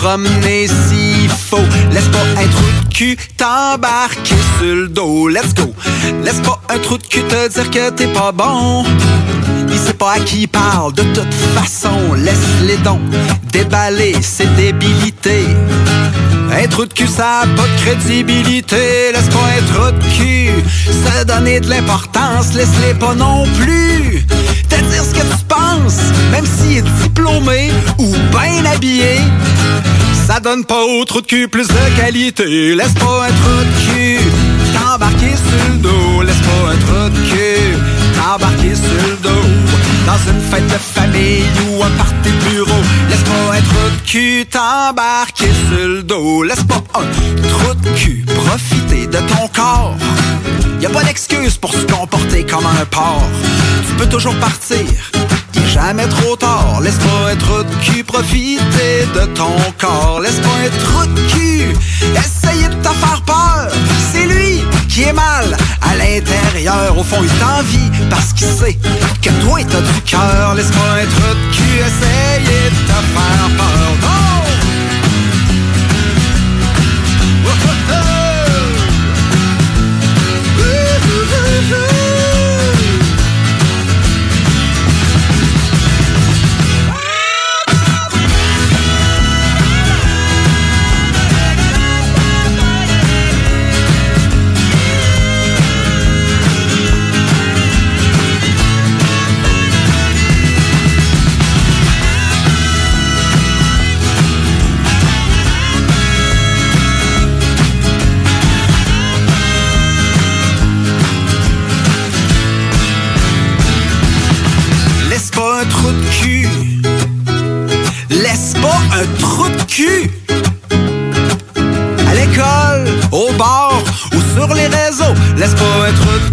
promener 0.09 0.67
s'il 0.67 1.29
faut. 1.29 1.57
Laisse 1.91 2.07
pas 2.07 2.41
un 2.41 2.47
trou 2.47 2.65
de 2.83 2.93
cul 2.93 3.17
t'embarquer 3.37 4.35
sur 4.57 4.75
le 4.75 4.87
dos. 4.87 5.27
Let's 5.27 5.53
go. 5.53 5.71
Laisse 6.23 6.39
pas 6.39 6.59
un 6.69 6.79
trou 6.79 6.97
de 6.97 7.05
cul 7.05 7.21
te 7.23 7.47
dire 7.47 7.69
que 7.69 7.89
t'es 7.91 8.07
pas 8.07 8.31
bon. 8.31 8.85
Il 9.67 9.77
sait 9.77 9.93
pas 9.93 10.13
à 10.13 10.19
qui 10.19 10.41
il 10.41 10.47
parle. 10.47 10.93
De 10.93 11.03
toute 11.03 11.33
façon, 11.55 12.13
laisse 12.15 12.49
les 12.65 12.77
dons 12.77 12.99
déballer 13.51 14.15
ses 14.21 14.47
débilités. 14.57 15.45
Un 16.51 16.67
trou 16.67 16.85
de 16.85 16.93
cul, 16.93 17.07
ça 17.07 17.41
a 17.41 17.45
pas 17.45 17.67
de 17.67 17.81
crédibilité. 17.83 19.11
Laisse 19.13 19.29
pas 19.29 19.47
un 19.57 19.63
trou 19.71 19.91
de 19.91 20.03
cul 20.15 20.63
se 20.87 21.23
donner 21.23 21.59
de 21.59 21.69
l'importance. 21.69 22.55
Laisse-les 22.55 22.95
pas 22.95 23.13
non 23.13 23.45
plus 23.59 24.25
te 24.69 24.75
dire 24.75 25.03
ce 25.05 25.13
que 25.13 25.21
tu 25.21 25.38
penses. 25.49 25.99
Même 26.31 26.45
s'il 26.45 26.77
est 26.77 26.89
diplômé 27.03 27.71
ou 27.97 28.07
bien 28.31 28.65
habillé, 28.71 29.19
ça 30.27 30.39
donne 30.39 30.63
pas 30.63 30.83
au 30.83 31.03
trou 31.05 31.21
de 31.21 31.25
cul 31.25 31.47
plus 31.47 31.67
de 31.67 31.97
qualité. 31.97 32.75
Laisse 32.75 32.93
pas 32.93 33.25
un 33.27 33.33
trou 33.41 33.59
de 33.59 33.75
cul 33.85 34.19
t'embarquer 34.73 35.33
sur 35.35 35.73
le 35.73 35.77
dos. 35.79 36.21
Laisse 36.21 36.43
pas 36.47 36.71
un 36.71 36.77
trou 36.85 37.09
de 37.09 37.29
cul 37.29 37.77
t'embarquer 38.15 38.75
sur 38.75 39.07
le 39.09 39.17
dos. 39.23 39.47
Dans 40.05 40.31
une 40.31 40.41
fête 40.41 40.67
de 40.67 40.79
famille 40.95 41.43
ou 41.67 41.83
un 41.83 41.89
party 41.91 42.31
bureau. 42.49 42.81
Laisse 43.09 43.25
pas 43.29 43.57
un 43.57 43.61
trou 43.61 43.89
de 43.95 44.09
cul 44.09 44.45
t'embarquer 44.49 45.49
sur 45.67 45.87
le 45.87 46.03
dos. 46.03 46.43
Laisse 46.43 46.63
pas 46.63 46.81
un 46.95 47.49
trou 47.49 47.73
de 47.73 47.89
cul 47.97 48.25
profiter 48.25 49.07
de 49.07 49.17
ton 49.17 49.47
corps. 49.53 49.95
Y 50.81 50.85
a 50.85 50.89
pas 50.89 51.03
d'excuse 51.03 51.57
pour 51.57 51.73
se 51.73 51.81
comporter 51.81 52.45
comme 52.45 52.65
un 52.65 52.85
porc. 52.85 53.27
Tu 53.87 53.93
peux 53.95 54.07
toujours 54.07 54.35
partir. 54.35 54.85
Jamais 55.73 56.07
trop 56.07 56.35
tard. 56.35 56.81
Laisse 56.81 56.97
pas 56.97 57.35
trou 57.37 57.63
de 57.63 57.75
cul 57.83 58.03
profiter 58.03 59.07
de 59.13 59.25
ton 59.35 59.55
corps. 59.77 60.19
Laisse 60.21 60.39
pas 60.39 60.69
trou 60.83 61.05
de 61.05 61.21
cul 61.31 61.73
essayer 62.15 62.67
de 62.67 62.75
te 62.75 62.89
faire 62.89 63.21
peur. 63.25 63.69
C'est 64.11 64.25
lui 64.25 64.63
qui 64.87 65.03
est 65.03 65.13
mal 65.13 65.57
à 65.81 65.95
l'intérieur. 65.95 66.97
Au 66.97 67.03
fond, 67.03 67.21
il 67.21 67.29
t'envie 67.39 67.91
parce 68.09 68.33
qu'il 68.33 68.47
sait 68.47 68.77
que 69.21 69.29
toi, 69.43 69.59
t'as 69.69 69.81
du 69.81 70.01
cœur. 70.05 70.55
Laisse 70.55 70.71
pas 70.71 71.05
trou 71.15 71.33
de 71.33 71.55
cul 71.55 71.77
essayer 71.89 72.69
de 72.69 72.81
te 72.87 72.99
faire 73.13 73.49
peur. 73.57 73.91
Non! 74.01 74.29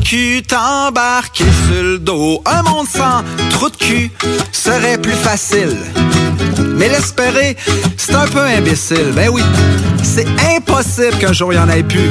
Cul 0.07 0.43
t'embarquer 0.47 1.45
sur 1.67 1.83
le 1.83 1.99
dos. 1.99 2.41
Un 2.47 2.63
monde 2.63 2.87
sans 2.87 3.25
trou 3.51 3.69
de 3.69 3.77
cul 3.77 4.11
serait 4.53 4.99
plus 4.99 5.17
facile. 5.17 5.77
Mais 6.77 6.89
l'espérer, 6.89 7.57
c'est 7.97 8.15
un 8.15 8.29
peu 8.29 8.43
imbécile. 8.43 9.13
Ben 9.17 9.29
oui, 9.33 9.43
c'est 10.05 10.29
impossible 10.57 11.17
qu'un 11.19 11.33
jour 11.33 11.53
il 11.53 11.57
y 11.57 11.59
en 11.59 11.69
ait 11.69 11.83
plus. 11.83 12.11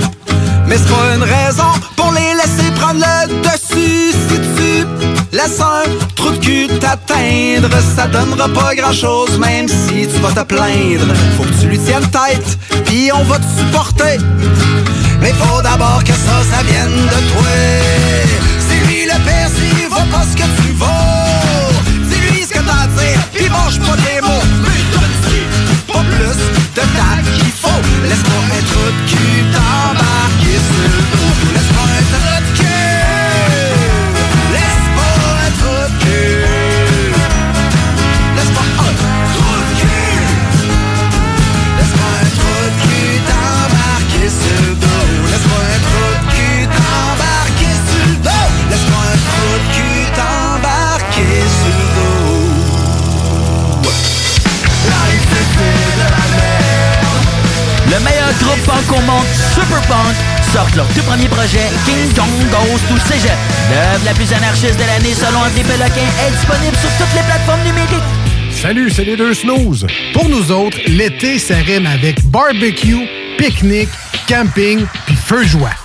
Mais 0.68 0.78
c'est 0.78 0.93
pas 0.93 1.16
une 1.16 1.24
raison 1.24 1.72
pour 1.96 2.12
les 2.12 2.34
laisser 2.34 2.70
prendre 2.76 3.00
le 3.00 3.34
dessus. 3.43 4.12
Si 4.12 4.39
tu 4.58 4.86
laisses 5.32 5.62
un 5.62 5.84
trou 6.16 6.32
de 6.32 6.38
cul 6.38 6.68
t'atteindre, 6.80 7.70
ça 7.96 8.08
donnera 8.08 8.50
pas 8.50 8.76
grand 8.76 8.93
chose, 8.93 9.39
même 9.39 9.70
si 9.70 10.06
tu 10.06 10.20
vas 10.22 10.34
te 10.34 10.46
plaindre. 10.46 11.14
Faut 11.38 11.43
que 11.43 11.62
tu 11.62 11.68
lui 11.68 11.80
tiennes 11.80 12.10
tête, 12.10 12.84
puis 12.84 13.10
on 13.14 13.24
va 13.24 13.38
te 13.39 13.46
supporter. 13.58 14.18
Mais 15.22 15.34
faut 15.34 15.61
d'abord 15.61 16.03
que 16.03 16.13
ça, 16.13 16.43
ça 16.51 16.63
vienne 16.63 17.05
de 17.13 17.20
toi. 17.32 17.53
C'est 18.68 18.82
lui 18.88 19.05
le 19.05 19.18
père 19.26 19.49
s'il 19.55 19.88
vaut 19.88 20.09
pas 20.11 20.26
ce 20.30 20.36
que 20.36 20.47
tu 20.61 20.72
vaux. 20.74 21.74
Dis-lui 22.09 22.43
ce 22.43 22.53
que 22.53 22.59
t'as 22.59 22.84
à 22.84 22.88
dire, 22.88 23.20
puis 23.34 23.49
mange 23.49 23.80
pas 23.80 23.97
des 23.97 24.22
mots. 24.22 24.45
Mais 24.63 24.84
donne 24.93 25.16
pas 25.88 26.03
plus 26.16 26.39
de 26.76 26.84
tact 26.97 27.26
qu'il 27.38 27.53
faut. 27.61 27.82
Laisse-moi 28.03 28.41
un 28.57 28.63
trou 28.70 28.88
de 28.97 29.09
cul 29.09 29.43
t'embarquer 29.53 30.59
sur 30.68 31.05
Le 58.46 58.52
meilleur 58.52 58.58
groupe 58.58 58.66
punk 58.66 58.98
au 58.98 59.02
monde, 59.02 59.26
Super 59.54 59.82
Punk, 59.82 60.16
sortent 60.54 60.76
leur 60.76 60.88
tout 60.89 61.02
premier 61.02 61.28
projet, 61.28 61.70
King 61.86 62.14
Kong 62.14 62.28
Goes 62.52 62.80
to 62.88 62.98
Cégep. 63.08 63.38
L'œuvre 63.72 64.06
la 64.06 64.14
plus 64.14 64.32
anarchiste 64.34 64.78
de 64.78 64.86
l'année 64.86 65.14
selon 65.14 65.39
André 65.39 65.64
Péloquin 65.64 66.08
est 66.28 66.32
disponible 66.32 66.76
sur 66.78 66.89
toutes 66.98 67.14
les 67.16 67.24
plateformes 67.24 67.64
numériques. 67.64 68.04
Salut, 68.52 68.89
c'est 68.89 69.04
les 69.04 69.18
deux 69.18 69.34
snooze. 69.34 69.86
Pour 70.14 70.30
nous 70.30 70.52
autres, 70.52 70.78
l'été, 70.88 71.39
ça 71.39 71.56
avec 71.91 72.24
barbecue, 72.26 73.08
pique-nique, 73.38 73.89
camping 74.28 74.86
puis 75.06 75.16
feu 75.16 75.43
joie. 75.43 75.85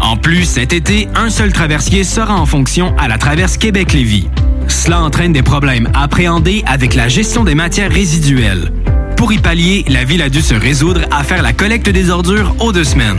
En 0.00 0.16
plus, 0.16 0.44
cet 0.44 0.72
été, 0.72 1.08
un 1.14 1.30
seul 1.30 1.52
traversier 1.52 2.04
sera 2.04 2.34
en 2.34 2.46
fonction 2.46 2.94
à 2.98 3.08
la 3.08 3.18
traverse 3.18 3.56
Québec-Lévis. 3.56 4.28
Cela 4.68 5.02
entraîne 5.02 5.32
des 5.32 5.42
problèmes 5.42 5.88
appréhendés 5.94 6.62
avec 6.66 6.94
la 6.94 7.08
gestion 7.08 7.44
des 7.44 7.54
matières 7.54 7.90
résiduelles. 7.90 8.72
Pour 9.16 9.32
y 9.32 9.38
pallier, 9.38 9.84
la 9.88 10.04
ville 10.04 10.22
a 10.22 10.28
dû 10.28 10.40
se 10.40 10.54
résoudre 10.54 11.02
à 11.10 11.22
faire 11.22 11.42
la 11.42 11.52
collecte 11.52 11.88
des 11.88 12.10
ordures 12.10 12.54
aux 12.60 12.72
deux 12.72 12.84
semaines. 12.84 13.18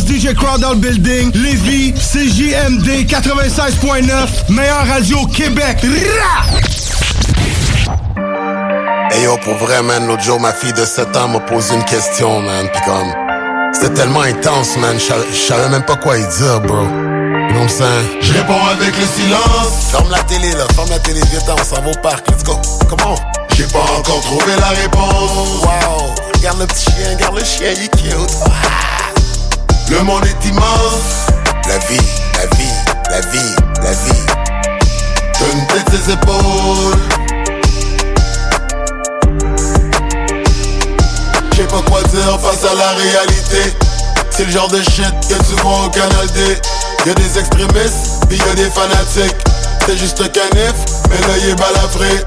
Ça 0.00 0.12
DJ 0.14 0.34
Crowd 0.34 0.60
dans 0.60 0.70
le 0.70 0.76
building, 0.76 1.30
Lévis, 1.34 1.92
CJMD 1.94 3.06
96.9, 3.06 4.50
meilleure 4.50 4.86
radio 4.86 5.18
au 5.18 5.26
Québec. 5.26 5.78
Rah! 5.82 6.44
Hey 9.12 9.24
yo, 9.24 9.36
pour 9.38 9.54
vrai, 9.56 9.82
man, 9.82 10.06
l'autre 10.06 10.22
jour, 10.22 10.38
ma 10.40 10.52
fille 10.52 10.72
de 10.72 10.84
7 10.84 11.16
ans 11.16 11.28
m'a 11.28 11.40
posé 11.40 11.74
une 11.74 11.84
question, 11.84 12.40
man. 12.40 12.68
Pis 12.72 12.80
comme, 12.84 13.12
c'était 13.72 13.94
tellement 13.94 14.22
intense, 14.22 14.76
man. 14.76 14.96
Je 14.98 15.36
savais- 15.36 15.68
même 15.68 15.84
pas 15.84 15.96
quoi 15.96 16.16
y 16.16 16.22
dire, 16.22 16.60
bro. 16.60 16.76
You 16.82 17.56
know 17.56 17.60
what 17.60 17.62
I'm 17.62 17.68
saying? 17.68 18.08
Je 18.22 18.32
réponds 18.34 18.64
avec 18.66 18.94
le 18.96 19.06
silence. 19.06 19.90
Ferme 19.90 20.10
la 20.10 20.20
télé, 20.20 20.52
là. 20.52 20.64
Ferme 20.74 20.90
la 20.90 20.98
télé. 21.00 21.20
Viens, 21.30 21.40
on 21.58 21.64
s'en 21.64 21.82
va 21.82 21.90
au 21.90 21.94
parc. 22.02 22.28
Let's 22.30 22.44
go. 22.44 22.56
Comment? 22.88 23.16
J'ai 23.56 23.64
pas 23.64 23.80
encore 23.98 24.20
trouvé 24.20 24.52
la 24.58 24.68
réponse. 24.68 25.62
Wow. 25.64 26.14
Regarde 26.36 26.60
le 26.60 26.66
petit 26.66 26.84
chien, 26.84 27.10
regarde 27.16 27.36
le 27.38 27.44
chien, 27.44 27.66
il 27.76 27.82
est 27.84 27.88
cute. 27.88 28.30
Le 29.90 30.04
monde 30.04 30.24
est 30.24 30.48
immense. 30.48 31.26
La 31.66 31.78
vie, 31.78 31.98
la 32.36 32.46
vie, 32.56 32.72
la 33.10 33.20
vie, 33.20 33.54
la 33.82 33.90
vie. 33.90 34.22
Donne 35.40 35.66
tête 35.66 35.90
ses 35.90 36.12
épaules. 36.12 36.96
Je 41.50 41.56
sais 41.56 41.64
pas 41.64 41.82
quoi 41.90 42.02
dire 42.02 42.38
face 42.40 42.64
à 42.70 42.74
la 42.76 42.90
réalité. 42.90 43.76
C'est 44.30 44.44
le 44.44 44.52
genre 44.52 44.68
de 44.68 44.80
shit 44.80 45.12
que 45.28 45.34
tu 45.34 45.60
vois 45.60 45.86
au 45.86 45.90
Canal 45.90 46.26
D. 46.34 46.56
Y'a 47.06 47.14
des 47.14 47.38
extrémistes, 47.38 48.26
puis 48.28 48.38
y'a 48.38 48.54
des 48.54 48.70
fanatiques. 48.70 49.36
C'est 49.86 49.96
juste 49.96 50.20
un 50.20 50.28
canif, 50.28 50.74
mais 51.08 51.26
l'œil 51.26 51.50
est 51.50 51.54
balafré. 51.56 52.24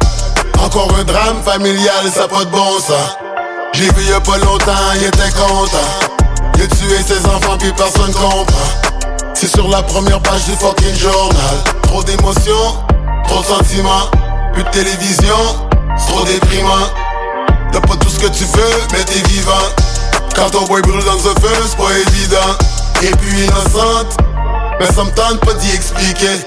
Encore 0.60 0.94
un 1.00 1.04
drame 1.06 1.42
familial, 1.46 2.12
ça 2.14 2.28
pas 2.28 2.44
de 2.44 2.50
bon 2.50 2.80
sens. 2.80 3.18
J'ai 3.74 3.90
vu 3.94 4.04
y'a 4.10 4.20
pas 4.20 4.38
longtemps, 4.38 4.92
il 4.96 5.04
était 5.06 5.32
content. 5.32 6.13
A 6.64 6.68
tué 6.68 6.96
ses 7.06 7.26
enfants, 7.26 7.58
puis 7.60 7.74
personne 7.74 8.14
comprend. 8.14 8.46
C'est 9.34 9.54
sur 9.54 9.68
la 9.68 9.84
première 9.84 10.22
page 10.22 10.46
du 10.46 10.52
fucking 10.54 10.96
journal. 10.96 11.56
Trop 11.82 12.02
d'émotions, 12.04 12.78
trop 13.28 13.42
de 13.42 13.48
sentiments. 13.48 14.10
Plus 14.54 14.64
de 14.64 14.70
télévision, 14.70 15.36
trop 16.08 16.24
déprimant. 16.24 16.88
T'as 17.74 17.82
pas 17.82 17.98
tout 17.98 18.08
ce 18.08 18.18
que 18.18 18.28
tu 18.28 18.46
veux, 18.46 18.82
mais 18.94 19.04
t'es 19.04 19.28
vivant. 19.28 19.52
Quand 20.38 20.52
ton 20.52 20.64
boy 20.64 20.82
brûle 20.84 21.04
dans 21.04 21.18
un 21.18 21.36
feu, 21.42 21.54
c'est 21.68 21.76
pas 21.76 21.92
évident. 22.08 22.56
Et 23.02 23.12
puis 23.12 23.44
innocente, 23.44 24.16
mais 24.80 24.86
ça 24.86 25.04
me 25.04 25.12
tente 25.12 25.42
pas 25.42 25.56
d'y 25.56 25.70
expliquer. 25.70 26.46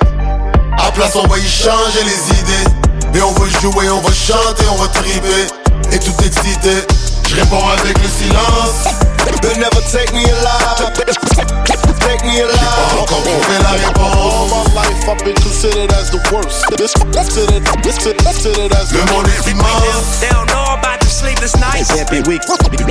À 0.78 0.92
place, 0.92 1.14
on 1.14 1.26
va 1.26 1.36
y 1.36 1.46
changer 1.46 2.04
les 2.04 2.38
idées. 2.38 3.18
Et 3.18 3.20
on 3.20 3.32
va 3.32 3.60
jouer, 3.60 3.90
on 3.90 4.00
va 4.00 4.14
chanter, 4.14 4.64
on 4.72 4.76
va 4.76 4.88
triper. 4.88 5.46
Et 5.92 5.98
tout 5.98 6.14
excité, 6.24 6.86
je 7.28 7.36
réponds 7.36 7.68
avec 7.68 7.98
le 7.98 8.08
silence. 8.08 9.05
They'll 9.42 9.58
never 9.58 9.82
take 9.90 10.12
me 10.12 10.24
alive. 10.24 10.94
Take 12.06 12.22
me 12.24 12.40
alive. 12.40 12.54
J'ai 12.54 12.70
pas 12.70 13.02
encore 13.02 13.22
trouvé 13.22 13.58
la 13.62 13.70
réponse. 13.70 14.14
All 14.16 14.46
my 14.48 14.62
life 14.74 15.08
I've 15.08 15.24
been 15.24 15.34
considered 15.34 15.92
as 15.92 16.10
the 16.10 16.18
worst. 16.32 16.64
This 16.76 16.92
considered, 16.94 17.64
this 17.82 17.98
considered 17.98 18.72
as 18.72 18.92
Le 18.92 19.04
monde 19.12 19.26
est 19.28 19.50
immense. 19.50 20.20
They 20.20 20.28
don't 20.30 20.46
know 20.48 20.74
about 20.74 20.95
the 20.95 20.95
sleepless 21.26 21.56
nights. 21.58 21.90
Can't 21.90 22.10
be 22.10 22.22
weak. 22.22 22.42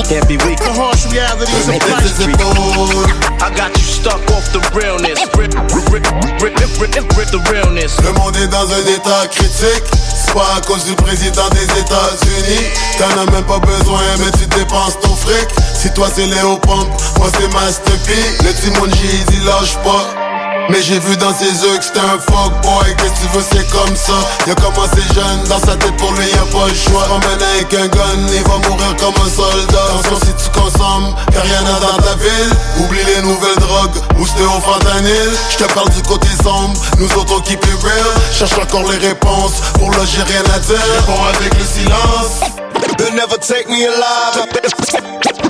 Can't 0.04 0.28
be 0.28 0.36
weak. 0.44 0.60
The 0.60 0.76
harsh 0.76 1.08
realities 1.08 1.68
of 1.72 1.80
Tête 1.80 2.04
ses 2.04 2.28
life. 2.28 2.36
épaules. 2.36 3.08
I 3.40 3.50
got 3.56 3.72
you 3.72 3.84
stuck 3.84 4.20
off 4.36 4.44
the 4.52 4.60
realness. 4.76 5.20
Rip, 5.40 5.56
rip, 5.56 5.56
rip, 5.72 6.04
rip, 6.44 6.56
rip, 6.60 6.96
rip, 6.96 7.08
rip 7.16 7.30
the 7.32 7.40
realness. 7.48 7.96
Le 8.04 8.12
monde 8.20 8.36
est 8.36 8.48
dans 8.48 8.68
un 8.68 8.86
état 8.92 9.28
critique. 9.32 9.88
C'est 9.94 10.34
pas 10.34 10.56
à 10.58 10.62
cause 10.62 10.84
du 10.84 10.96
président 10.96 11.48
des 11.50 11.64
États-Unis. 11.80 12.66
T'en 13.00 13.22
as 13.22 13.32
même 13.32 13.46
pas 13.46 13.60
besoin, 13.60 14.04
mais 14.20 14.32
tu 14.38 14.46
dépenses 14.48 15.00
ton 15.00 15.16
fric. 15.16 15.48
Si 15.74 15.92
toi 15.94 16.08
c'est 16.14 16.26
Léo 16.26 16.60
moi 16.68 17.30
c'est 17.40 17.54
Master 17.54 17.96
P. 18.06 18.12
Le 18.44 18.52
Timon 18.54 18.92
G, 18.92 19.00
il 19.32 19.46
lâche 19.46 19.78
pas. 19.84 20.25
Mais 20.70 20.82
j'ai 20.82 21.00
vu 21.00 21.16
dans 21.18 21.34
ses 21.34 21.46
yeux 21.46 21.78
que 21.78 21.84
c'était 21.84 22.00
un 22.00 22.18
fuck 22.20 22.54
boy 22.64 22.96
Qu'est-ce 22.98 23.14
que 23.14 23.28
tu 23.28 23.38
veux 23.38 23.44
c'est 23.52 23.70
comme 23.70 23.96
ça. 23.96 24.14
Il 24.46 24.52
a 24.52 24.56
commencé 24.56 25.02
jeune, 25.14 25.44
dans 25.48 25.60
sa 25.60 25.76
tête 25.76 25.96
pour 25.98 26.12
lui 26.14 26.26
y 26.28 26.34
a 26.34 26.46
pas 26.52 26.68
le 26.68 26.74
choix. 26.74 27.06
Emmène 27.12 27.42
avec 27.54 27.74
un 27.74 27.88
gun, 27.88 28.28
il 28.34 28.44
va 28.44 28.58
mourir 28.68 28.96
comme 28.98 29.14
un 29.22 29.30
soldat. 29.30 29.78
Attention 30.00 30.20
si 30.26 30.44
tu 30.44 30.60
consommes, 30.60 31.14
car 31.32 31.44
rien 31.44 31.62
n'a 31.62 31.80
dans 31.80 31.98
ta 32.02 32.16
ville. 32.16 32.52
Oublie 32.80 33.04
les 33.06 33.22
nouvelles 33.22 33.60
drogues, 33.60 34.02
boosté 34.18 34.44
au 34.44 34.60
fentanyl. 34.62 35.32
Je 35.52 35.58
te 35.58 35.74
parle 35.74 35.90
du 35.90 36.02
côté 36.02 36.28
sombre, 36.44 36.80
nous 36.98 37.12
autres 37.14 37.44
keep 37.44 37.64
it 37.64 37.84
real. 37.84 38.12
Cherche 38.34 38.58
encore 38.58 38.90
les 38.92 38.98
réponses, 38.98 39.62
pour 39.76 39.92
là 39.92 40.00
j'ai 40.06 40.24
rien 40.24 40.44
à 40.54 40.60
dire. 40.60 40.82
Réponds 40.98 41.24
avec 41.26 41.54
le 41.54 41.66
silence 41.66 42.65
They'll 42.98 43.16
never 43.16 43.38
take 43.38 43.68
me 43.68 43.86
alive. 43.86 44.48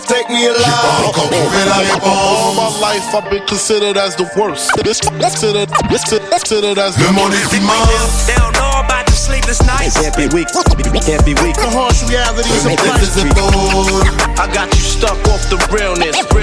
Take 0.08 0.30
me 0.30 0.46
alive. 0.46 0.62
J'ai 0.64 0.72
pas 0.72 1.08
encore 1.08 1.30
trouvé 1.30 1.60
All 2.04 2.54
my 2.54 2.70
life 2.80 3.04
I've 3.14 3.30
been 3.30 3.46
considered 3.48 3.98
as 3.98 4.16
the 4.16 4.30
worst. 4.38 4.72
This 4.84 5.00
considered, 5.02 5.70
this 5.90 6.04
considered 6.04 6.78
as 6.78 6.98
Le 7.00 7.12
monde 7.12 7.34
est 7.34 7.58
immense 7.58 8.28
They 8.28 8.36
don't 8.36 8.54
know 8.54 8.80
about 8.80 9.08
the 9.08 9.14
sleepless 9.14 9.62
nights. 9.64 10.00
Can't 10.00 10.16
be 10.16 10.28
weak. 10.34 10.48
Can't 11.06 11.26
be 11.26 11.34
weak. 11.42 11.56
The 11.56 11.70
harsh 11.74 12.04
realities 12.08 12.66
of 12.66 12.72
Tête 12.72 12.88
life. 12.88 13.04
ses 13.04 13.26
épaules 13.26 14.04
I 14.38 14.48
got 14.54 14.74
you 14.74 14.82
stuck 14.82 15.18
off 15.30 15.50
the 15.50 15.58
realness. 15.74 16.16
The 16.18 16.36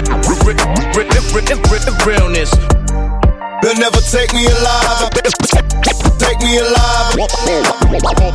realness. 2.07 2.82
They'll 3.63 3.79
never 3.79 4.03
take 4.03 4.35
me 4.35 4.45
alive. 4.47 5.11
Take 6.19 6.39
me 6.43 6.59
alive. 6.59 7.15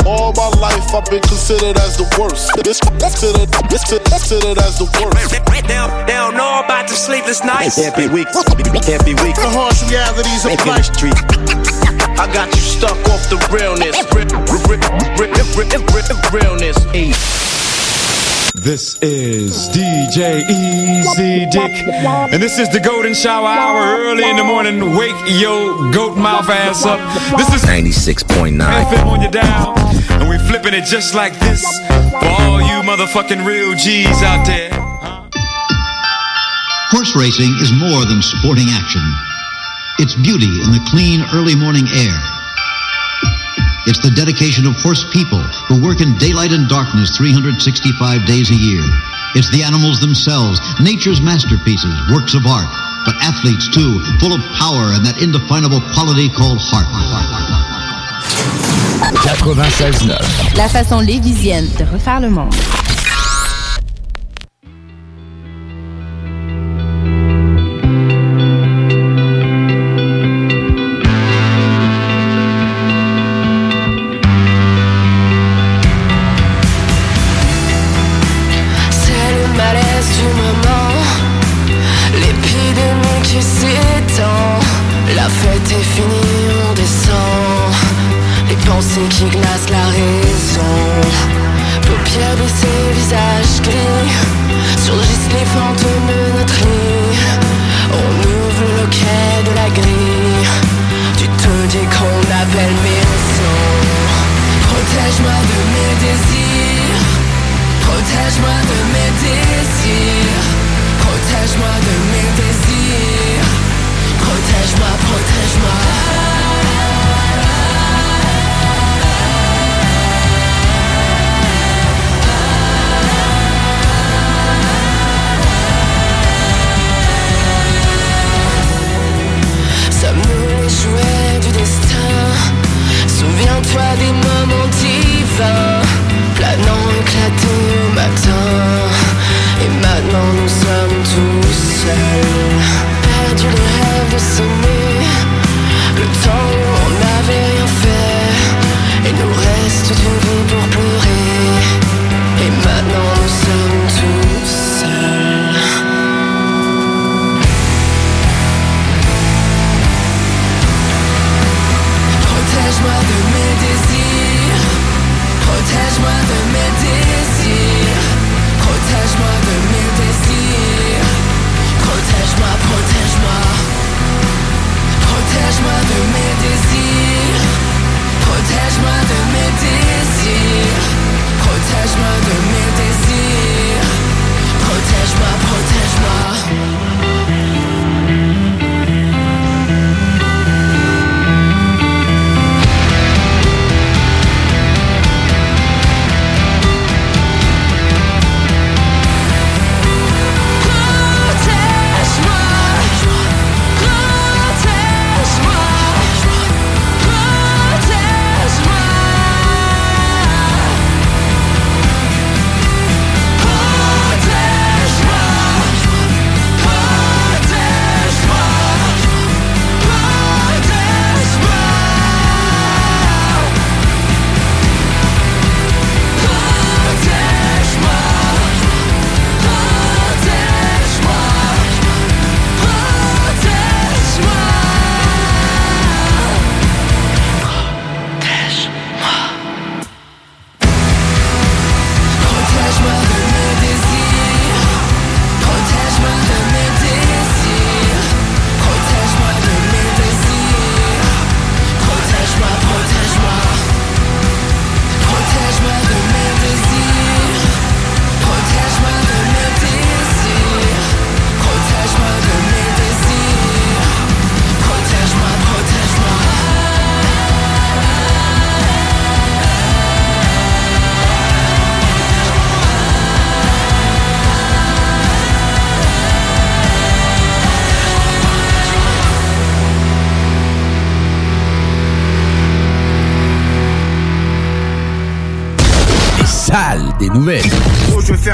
All 0.08 0.32
my 0.32 0.48
life 0.56 0.88
I've 0.96 1.04
been 1.12 1.22
considered 1.22 1.76
as 1.84 1.98
the 1.98 2.08
worst. 2.16 2.56
This 2.64 2.80
considered, 2.80 3.52
this 3.68 3.84
considered 3.84 4.58
as 4.64 4.80
the 4.80 4.88
worst. 5.04 5.36
They 5.36 5.62
don't, 5.68 5.92
they 6.08 6.16
don't 6.16 6.36
know 6.40 6.64
about 6.64 6.88
the 6.88 6.96
sleepless 6.96 7.44
nights. 7.44 7.76
Can't 7.76 7.96
be 7.98 8.08
weak. 8.08 8.32
Can't 8.88 9.04
be 9.04 9.20
weak. 9.20 9.36
The 9.36 9.52
harsh 9.52 9.84
realities 9.92 10.48
of 10.48 10.56
life. 10.66 10.88
street. 10.96 11.20
I 12.16 12.32
got 12.32 12.48
you 12.56 12.62
stuck 12.64 12.98
off 13.12 13.28
the 13.28 13.36
realness. 13.52 14.00
Rip, 14.16 14.32
rip, 14.72 14.88
This 18.58 18.98
is 19.04 19.70
DJ 19.70 20.42
Easy 20.50 21.46
Dick, 21.46 21.72
and 22.34 22.42
this 22.42 22.58
is 22.58 22.68
the 22.70 22.80
Golden 22.80 23.14
Shower 23.14 23.46
Hour 23.46 24.02
early 24.02 24.28
in 24.28 24.36
the 24.36 24.44
morning. 24.44 24.98
Wake 24.98 25.16
your 25.28 25.92
goat 25.92 26.18
mouth 26.18 26.50
ass 26.50 26.84
up. 26.84 26.98
This 27.38 27.54
is 27.54 27.62
96.9. 27.70 28.58
FM 28.58 29.06
on 29.06 29.22
your 29.22 29.30
dial, 29.30 29.78
and 30.20 30.28
we 30.28 30.40
flipping 30.50 30.74
it 30.74 30.86
just 30.86 31.14
like 31.14 31.38
this 31.38 31.62
for 32.10 32.18
all 32.18 32.60
you 32.60 32.82
motherfucking 32.82 33.46
real 33.46 33.76
G's 33.76 34.24
out 34.24 34.44
there. 34.48 34.74
Horse 36.90 37.16
racing 37.16 37.54
is 37.62 37.72
more 37.72 38.06
than 38.10 38.24
sporting 38.24 38.74
action. 38.74 39.06
It's 40.00 40.16
beauty 40.26 40.50
in 40.66 40.72
the 40.74 40.82
clean 40.90 41.22
early 41.32 41.56
morning 41.56 41.86
air. 41.94 42.37
It's 43.88 44.04
the 44.04 44.12
dedication 44.12 44.68
of 44.68 44.76
horse 44.84 45.08
people 45.16 45.40
who 45.72 45.80
work 45.80 46.04
in 46.04 46.20
daylight 46.20 46.52
and 46.52 46.68
darkness 46.68 47.08
365 47.16 48.28
days 48.28 48.52
a 48.52 48.60
year. 48.60 48.84
It's 49.32 49.48
the 49.48 49.64
animals 49.64 50.04
themselves, 50.04 50.60
nature's 50.84 51.24
masterpieces, 51.24 51.96
works 52.12 52.36
of 52.36 52.44
art, 52.44 52.68
but 53.08 53.16
athletes 53.24 53.72
too, 53.72 54.04
full 54.20 54.36
of 54.36 54.44
power 54.60 54.92
and 54.92 55.08
that 55.08 55.24
indefinable 55.24 55.80
quality 55.96 56.28
called 56.28 56.60
heart. 56.60 56.84
96.9. 59.24 60.58
La 60.58 60.68
façon 60.68 61.00
lévisienne 61.00 61.70
de 61.80 61.86
refaire 61.86 62.20
le 62.20 62.30
monde. 62.30 62.54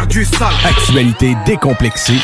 Faire 0.03 0.07
du 0.07 0.25
sale. 0.25 0.47
Actualité 0.65 1.35
décomplexée. 1.45 2.19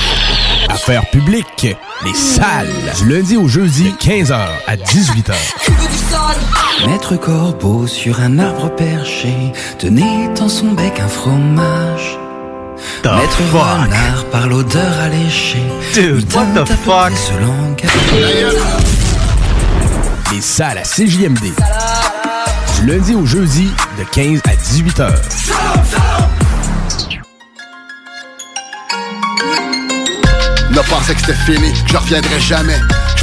Affaires 0.69 1.10
publiques. 1.10 1.76
Les 2.06 2.14
salles. 2.14 2.68
Du 2.97 3.10
lundi 3.10 3.38
au 3.38 3.47
jeudi, 3.47 3.93
15h 3.99 4.47
à 4.68 4.76
18h. 4.76 5.34
Maître 6.88 7.15
Corbeau 7.18 7.88
sur 7.88 8.22
un 8.22 8.39
arbre 8.39 8.73
perché 8.76 9.34
tenait 9.77 10.30
dans 10.35 10.47
son 10.47 10.72
bec 10.72 10.99
un 10.99 11.07
fromage. 11.07 12.18
The 13.03 13.07
Maître 13.07 13.41
fuck? 13.51 13.61
Renard 13.61 14.26
par 14.31 14.47
l'odeur 14.47 14.99
alléchée. 15.01 15.64
Dude, 15.93 16.34
what 16.34 16.45
the 16.56 16.65
fuck? 16.85 17.11
Les 20.31 20.41
salles 20.41 20.77
à 20.77 20.84
CJMD. 20.84 21.53
Du 22.80 22.85
lundi 22.85 23.15
au 23.15 23.26
jeudi, 23.26 23.69
de 23.97 24.03
15 24.06 24.41
à 24.45 24.56
18h. 24.56 26.09
Ne 30.80 30.84
pensais 30.89 31.14
que 31.14 31.19
c'était 31.19 31.34
fini, 31.34 31.73
je 31.88 31.97
reviendrai 31.97 32.39
jamais. 32.39 32.80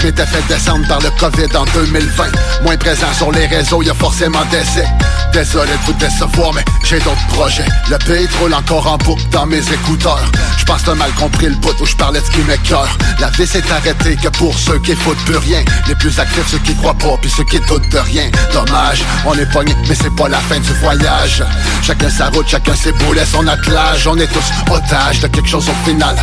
Je 0.06 0.10
m'étais 0.12 0.26
fait 0.26 0.46
descendre 0.46 0.86
par 0.86 1.00
le 1.00 1.10
COVID 1.18 1.56
en 1.56 1.64
2020. 1.64 2.26
Moins 2.62 2.76
présent 2.76 3.12
sur 3.12 3.32
les 3.32 3.46
réseaux, 3.46 3.82
y 3.82 3.90
a 3.90 3.94
forcément 3.94 4.44
décès. 4.52 4.86
Désolé 5.32 5.72
de 5.72 5.84
vous 5.84 5.94
décevoir, 5.94 6.52
mais 6.54 6.64
j'ai 6.84 7.00
d'autres 7.00 7.26
projets. 7.26 7.66
Le 7.90 7.98
pays 7.98 8.28
roule 8.38 8.54
encore 8.54 8.86
en 8.86 8.98
boucle 8.98 9.24
dans 9.32 9.46
mes 9.46 9.58
écouteurs. 9.58 10.22
Je 10.58 10.64
pense 10.64 10.84
t'as 10.84 10.94
mal 10.94 11.10
compris 11.14 11.46
le 11.48 11.56
bout 11.56 11.74
où 11.80 11.84
je 11.84 11.96
parlais 11.96 12.20
de 12.20 12.24
ce 12.24 12.30
qui 12.30 12.40
m'écœure. 12.42 12.96
La 13.18 13.30
vie 13.30 13.48
s'est 13.48 13.64
arrêtée 13.68 14.14
que 14.14 14.28
pour 14.28 14.56
ceux 14.56 14.78
qui 14.78 14.94
foutent 14.94 15.24
plus 15.24 15.38
rien. 15.38 15.64
Les 15.88 15.96
plus 15.96 16.16
actifs, 16.20 16.52
ceux 16.52 16.58
qui 16.58 16.76
croient 16.76 16.94
pas, 16.94 17.16
puis 17.20 17.28
ceux 17.28 17.44
qui 17.44 17.58
doutent 17.66 17.88
de 17.88 17.98
rien. 17.98 18.30
Dommage, 18.52 19.02
on 19.24 19.34
est 19.34 19.50
pogné, 19.52 19.74
mais 19.88 19.96
c'est 19.96 20.14
pas 20.14 20.28
la 20.28 20.38
fin 20.38 20.60
du 20.60 20.72
voyage. 20.74 21.42
Chacun 21.82 22.10
sa 22.10 22.28
route, 22.28 22.46
chacun 22.46 22.76
ses 22.76 22.92
boulets, 22.92 23.26
son 23.26 23.44
attelage. 23.48 24.06
On 24.06 24.16
est 24.18 24.32
tous 24.32 24.72
otages 24.72 25.18
de 25.18 25.26
quelque 25.26 25.48
chose 25.48 25.68
au 25.68 25.84
final. 25.84 26.14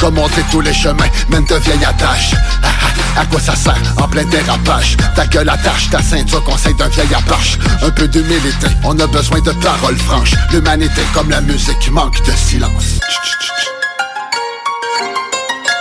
Comme 0.00 0.18
on 0.18 0.28
tous 0.50 0.60
les 0.60 0.74
chemins 0.74 1.08
mènent 1.28 1.44
de 1.44 1.54
vieilles 1.56 1.84
attaches. 1.84 2.34
Ah, 2.64 2.68
ah, 3.16 3.24
quoi 3.30 3.40
ça 3.40 3.54
sert? 3.54 3.80
En 3.96 4.08
plein 4.08 4.24
dérapage 4.24 4.96
Ta 5.14 5.26
gueule 5.26 5.48
attache, 5.48 5.90
ta 5.90 6.02
ceinture 6.02 6.42
conseil 6.44 6.74
d'un 6.74 6.88
vieil 6.88 7.14
apache. 7.14 7.58
Un 7.82 7.90
peu 7.90 8.08
d'humilité, 8.08 8.68
on 8.84 8.98
a 8.98 9.06
besoin 9.06 9.40
de 9.40 9.52
paroles 9.52 9.98
franches. 9.98 10.34
L'humanité 10.52 11.02
comme 11.14 11.30
la 11.30 11.40
musique 11.40 11.90
manque 11.90 12.22
de 12.24 12.32
silence. 12.32 12.98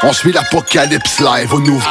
On 0.04 0.14
suit 0.14 0.32
l'apocalypse 0.32 1.20
live 1.20 1.54
au 1.54 1.60
nouveau. 1.60 1.90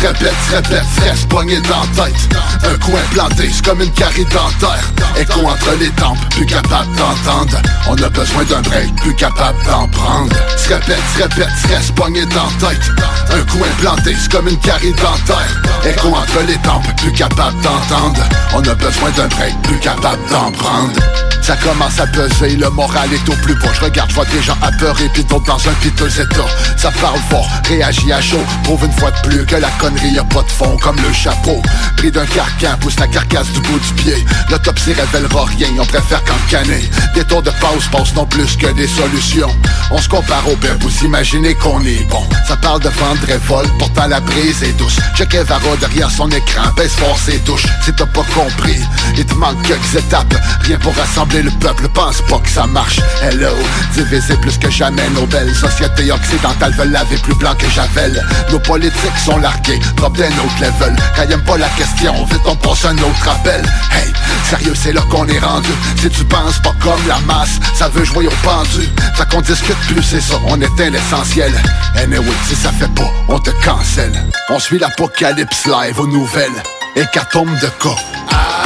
Se 0.00 0.06
répète, 0.06 0.32
se 0.48 0.54
répète, 0.56 0.84
se 0.96 1.00
reste 1.02 1.28
poigné 1.28 1.60
dans 1.60 1.80
la 1.80 2.06
tête. 2.06 2.36
Un 2.64 2.78
coin 2.78 3.00
planté, 3.10 3.50
c'est 3.52 3.62
comme 3.62 3.82
une 3.82 3.90
carie 3.90 4.24
dentaire. 4.24 4.92
Écho 5.20 5.40
entre 5.40 5.76
les 5.78 5.90
tempes, 5.90 6.16
plus 6.30 6.46
capable 6.46 6.90
d'entendre. 6.96 7.60
On 7.86 8.02
a 8.02 8.08
besoin 8.08 8.44
d'un 8.44 8.62
break, 8.62 8.96
plus 8.96 9.14
capable 9.14 9.62
d'en 9.66 9.86
prendre. 9.88 10.34
Se 10.56 10.72
répète, 10.72 10.96
se 11.14 11.22
répète, 11.22 11.50
se 11.62 11.68
reste 11.68 11.94
poigné 11.94 12.24
dans 12.24 12.46
la 12.46 12.68
tête. 12.70 12.90
Un 13.30 13.44
coin 13.52 13.68
planté, 13.78 14.16
c'est 14.18 14.32
comme 14.32 14.48
une 14.48 14.58
carie 14.60 14.92
dentaire. 14.92 15.62
Écho 15.84 16.08
entre 16.08 16.46
les 16.48 16.56
tempes, 16.58 16.96
plus 16.96 17.12
capable 17.12 17.60
d'entendre. 17.60 18.22
On 18.54 18.60
a 18.60 18.74
besoin 18.74 19.10
d'un 19.10 19.28
break, 19.28 19.54
plus 19.64 19.80
capable 19.80 20.22
d'en 20.30 20.50
prendre. 20.50 20.94
Ça 21.42 21.56
commence 21.56 21.98
à 21.98 22.06
peser, 22.06 22.56
le 22.56 22.70
moral 22.70 23.12
est 23.12 23.28
au 23.28 23.34
plus 23.36 23.54
bas. 23.54 23.72
Je 23.72 23.80
regarde, 23.80 24.10
je 24.10 24.14
vois 24.14 24.24
des 24.26 24.42
gens 24.42 24.56
apeurés, 24.62 25.08
pis 25.14 25.24
d'autres 25.24 25.46
dans 25.46 25.68
un 25.68 25.72
piteux 25.80 26.20
état. 26.20 26.46
Ça 26.76 26.90
parle 27.00 27.18
fort, 27.28 27.48
réagit 27.66 28.12
à 28.12 28.20
chaud. 28.20 28.44
Prouve 28.62 28.84
une 28.84 28.92
fois 28.92 29.10
de 29.10 29.28
plus 29.28 29.46
que 29.46 29.56
la 29.56 29.70
connerie 29.70 30.18
a 30.18 30.24
pas 30.24 30.42
de 30.42 30.50
fond, 30.50 30.76
comme 30.82 30.96
le 30.96 31.12
chapeau. 31.12 31.60
Pris 31.96 32.10
d'un 32.10 32.26
carcan, 32.26 32.76
pousse 32.80 32.98
la 33.00 33.06
carcasse 33.06 33.50
du 33.52 33.60
bout 33.60 33.78
du 33.78 33.94
pied. 33.94 34.24
L'autopsie 34.50 34.92
révélera 34.92 35.44
rien, 35.46 35.68
on 35.78 35.86
préfère 35.86 36.22
cancaner. 36.24 36.88
Des 37.14 37.24
tours 37.24 37.42
de 37.42 37.50
pause 37.52 37.88
passent 37.90 38.14
non 38.14 38.26
plus 38.26 38.56
que 38.56 38.68
des 38.72 38.88
solutions. 38.88 39.54
On 39.90 39.98
se 39.98 40.08
compare 40.08 40.46
au 40.46 40.56
bébé, 40.56 40.74
vous 40.80 41.04
imaginez 41.04 41.54
qu'on 41.54 41.80
est 41.80 42.04
bon. 42.08 42.22
Ça 42.46 42.56
parle 42.56 42.80
de 42.80 42.88
vendre 42.90 43.24
révolte, 43.26 43.72
pourtant 43.78 44.06
la 44.06 44.20
brise 44.20 44.62
est 44.62 44.76
douce. 44.78 44.98
Check 45.16 45.34
Varro 45.34 45.76
derrière 45.76 46.10
son 46.10 46.28
écran, 46.30 46.70
baisse 46.76 46.94
fort 46.94 47.18
ses 47.18 47.38
touches. 47.40 47.66
Si 47.84 47.92
t'as 47.92 48.06
pas 48.06 48.24
compris, 48.34 48.80
il 49.16 49.24
te 49.24 49.34
manque 49.34 49.62
quelques 49.62 49.94
étapes. 49.96 50.34
Rien 50.62 50.78
pour 50.78 50.94
rassembler 50.94 51.29
le 51.38 51.50
peuple, 51.60 51.88
pense 51.88 52.20
pas 52.22 52.38
que 52.38 52.48
ça 52.48 52.66
marche. 52.66 53.00
Hello, 53.22 53.54
divisé 53.94 54.36
plus 54.36 54.58
que 54.58 54.70
jamais, 54.70 55.08
nos 55.10 55.26
belles 55.26 55.54
sociétés 55.54 56.10
occidentales 56.10 56.72
veulent 56.74 56.90
laver 56.90 57.16
plus 57.18 57.34
blanc 57.34 57.54
que 57.56 57.68
Javel. 57.70 58.24
Nos 58.50 58.58
politiques 58.58 59.18
sont 59.24 59.38
largués, 59.38 59.78
drop 59.96 60.16
d'un 60.16 60.26
autre 60.26 60.60
level. 60.60 60.96
Quand 61.16 61.22
aiment 61.22 61.44
pas 61.44 61.56
la 61.56 61.68
question, 61.70 62.24
vite 62.24 62.40
on 62.46 62.56
passe 62.56 62.84
un 62.84 62.98
autre 62.98 63.28
appel. 63.28 63.62
Hey, 63.92 64.12
sérieux, 64.48 64.74
c'est 64.74 64.92
là 64.92 65.02
qu'on 65.10 65.26
est 65.28 65.38
rendu. 65.38 65.70
Si 66.00 66.10
tu 66.10 66.24
penses 66.24 66.58
pas 66.58 66.74
comme 66.82 67.06
la 67.06 67.18
masse, 67.20 67.60
ça 67.74 67.88
veut 67.88 68.04
jouer 68.04 68.26
au 68.26 68.32
pendu. 68.42 68.88
Fait 69.14 69.28
qu'on 69.28 69.40
discute 69.40 69.78
plus, 69.88 70.02
c'est 70.02 70.20
ça, 70.20 70.34
on 70.46 70.60
éteint 70.60 70.90
l'essentiel. 70.90 71.52
Anyway, 71.96 72.26
si 72.48 72.56
ça 72.56 72.72
fait 72.72 72.92
pas, 72.94 73.10
on 73.28 73.38
te 73.38 73.50
cancelle. 73.64 74.24
On 74.48 74.58
suit 74.58 74.78
l'apocalypse 74.78 75.66
live 75.66 76.00
aux 76.00 76.08
nouvelles. 76.08 76.62
Hécatombe 76.96 77.54
de 77.60 77.68
cas. 77.80 78.59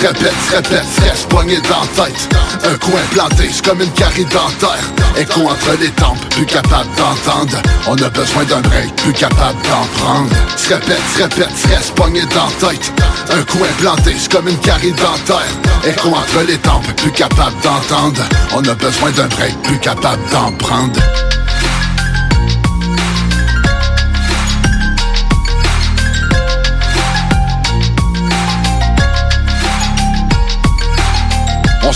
Se 0.00 0.06
répète, 0.06 0.32
se 0.48 0.56
répète, 0.56 0.84
se 0.96 1.02
reste 1.02 1.30
dans 1.30 1.42
la 1.42 2.06
tête. 2.06 2.28
Un 2.64 2.74
coin 2.78 3.00
planté, 3.10 3.50
c'est 3.52 3.62
comme 3.62 3.82
une 3.82 3.90
carie 3.90 4.24
dentaire. 4.24 4.80
Écho 5.14 5.42
entre 5.42 5.78
les 5.78 5.90
tempes, 5.90 6.26
plus 6.30 6.46
capable 6.46 6.88
d'entendre. 6.96 7.60
On 7.86 7.96
a 7.96 8.08
besoin 8.08 8.44
d'un 8.44 8.62
break, 8.62 8.96
plus 8.96 9.12
capable 9.12 9.60
d'en 9.64 9.84
prendre. 9.98 10.30
Se 10.56 10.72
répète, 10.72 11.02
se 11.14 11.22
répète, 11.22 11.54
se 11.54 11.68
reste 11.68 11.94
dans 11.98 12.06
la 12.06 12.68
tête. 12.70 12.92
Un 13.28 13.42
coin 13.42 13.68
planté, 13.78 14.14
c'est 14.18 14.32
comme 14.32 14.48
une 14.48 14.58
carie 14.60 14.92
dentaire. 14.92 15.52
Écho 15.84 16.08
entre 16.08 16.46
les 16.48 16.56
tempes, 16.56 16.90
plus 16.96 17.12
capable 17.12 17.60
d'entendre. 17.62 18.22
On 18.56 18.64
a 18.66 18.74
besoin 18.74 19.10
d'un 19.10 19.28
break, 19.28 19.60
plus 19.64 19.78
capable 19.80 20.22
d'en 20.32 20.50
prendre 20.52 20.98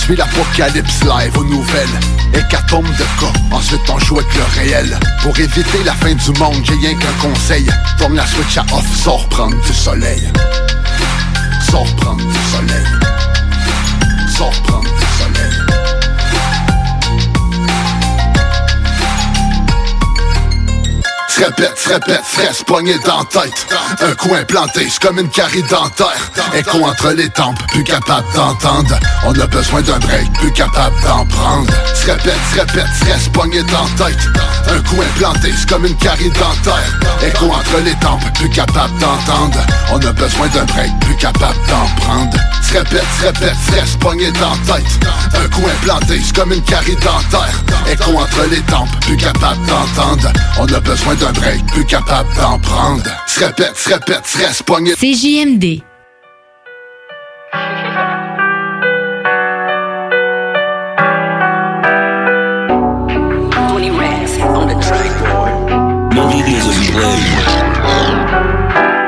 On 0.05 0.06
suit 0.06 0.16
l'apocalypse 0.16 1.02
live 1.02 1.39
aux 1.39 1.44
nouvelles. 1.44 1.89
Hécatombe 2.35 2.85
de 2.85 3.05
cas, 3.18 3.32
ensuite 3.51 3.81
on 3.89 3.98
joue 4.01 4.18
avec 4.18 4.35
le 4.35 4.43
réel. 4.60 4.98
Pour 5.22 5.39
éviter 5.39 5.82
la 5.82 5.94
fin 5.94 6.12
du 6.12 6.39
monde, 6.39 6.62
j'ai 6.62 6.74
rien 6.74 6.94
qu'un 6.98 7.12
conseil. 7.22 7.66
Tourne 7.97 8.14
la 8.14 8.26
switch 8.26 8.59
à 8.59 8.66
off, 8.74 8.85
sors 9.02 9.26
prendre 9.31 9.59
du 9.59 9.72
soleil. 9.72 10.31
Sors 11.70 11.86
prendre 11.97 12.22
du 12.22 12.39
soleil. 12.52 12.85
Sors 14.36 14.52
prendre 14.64 14.82
du 14.82 14.89
soleil. 14.89 15.03
Se 21.35 21.43
répète, 21.43 21.77
se 21.77 21.89
répète, 21.89 22.65
poigné 22.65 22.97
dans 23.05 23.24
tête. 23.24 23.66
Un 24.01 24.15
coin 24.15 24.44
planté, 24.44 24.86
c'est 24.89 25.02
comme 25.02 25.19
une 25.19 25.28
carie 25.28 25.65
dentaire. 25.65 26.31
Écho 26.55 26.85
entre 26.85 27.11
les 27.11 27.28
tempes, 27.28 27.59
plus 27.73 27.82
capable 27.82 28.27
d'entendre. 28.36 28.94
On 29.27 29.32
a 29.32 29.47
besoin 29.48 29.82
d'un 29.82 29.98
break, 29.98 30.32
plus 30.35 30.52
capable 30.52 30.94
d'en 31.02 31.27
prendre. 31.27 31.73
Se 31.94 32.06
répète, 32.06 32.39
se 32.52 32.61
répète, 32.61 33.20
se 33.20 33.31
poigné 33.31 33.62
dans 33.65 34.05
tête. 34.05 34.28
Un 34.69 34.81
coin 34.89 35.05
planté, 35.16 35.52
c'est 35.59 35.69
comme 35.69 35.85
une 35.85 35.97
carie 35.97 36.31
dentaire. 36.31 37.01
Écho 37.27 37.47
entre 37.47 37.81
les 37.85 37.94
tempes, 37.97 38.23
plus 38.35 38.51
capable 38.51 38.97
d'entendre. 39.01 39.59
On 39.93 39.98
a 39.98 40.12
besoin 40.12 40.47
d'un 40.48 40.65
break, 40.65 40.93
plus 41.01 41.16
capable 41.16 41.59
d'en 41.69 42.02
prendre. 42.02 42.39
Se 42.62 42.74
répète, 42.74 43.05
se 43.19 43.27
répète, 43.27 43.56
se 43.86 43.97
poigné 43.98 44.31
dans 44.32 44.56
tête. 44.73 44.85
Un 45.35 45.48
coin 45.48 45.73
planté, 45.82 46.20
c'est 46.24 46.36
comme 46.36 46.52
une 46.52 46.62
carie 46.62 46.97
dentaire. 46.97 47.61
Écho 47.90 48.16
entre 48.16 48.48
les 48.51 48.61
tempes, 48.62 48.89
plus 49.01 49.16
capable 49.16 49.66
d'entendre. 49.66 50.32
On 50.59 50.66
a 50.73 50.81
besoin 50.81 51.15
break, 51.32 51.66
plus 51.72 51.84
capable 51.84 52.28
d'en 52.36 52.59
prendre. 52.59 53.02
Se 53.26 53.44
répète, 53.44 53.76
se 53.76 53.92
répète, 53.92 54.26
se 54.26 54.38
reste 54.38 54.62
poigné 54.64 54.94
CJMD. 54.94 55.82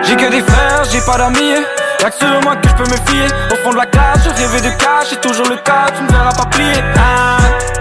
J'ai 0.03 0.15
que 0.15 0.31
des 0.31 0.41
frères, 0.43 0.85
j'ai 0.91 1.01
pas 1.01 1.19
d'amis. 1.19 1.55
Y'a 2.01 2.11
que 2.11 2.17
sur 2.17 2.41
moi 2.43 2.57
que 2.57 2.69
je 2.69 2.75
peux 2.75 2.85
me 2.85 2.97
fier. 3.11 3.29
Au 3.53 3.57
fond 3.65 3.73
de 3.73 3.77
la 3.77 3.87
cage, 3.87 4.21
je 4.25 4.31
rêvais 4.31 4.61
de 4.61 4.71
cash. 4.79 5.09
C'est 5.11 5.21
toujours 5.21 5.49
le 5.49 5.57
cas, 5.57 5.87
tu 5.97 6.03
me 6.03 6.09
verras 6.09 6.33
pas 6.33 6.47
plier. 6.47 6.81
Hein. 6.97 7.76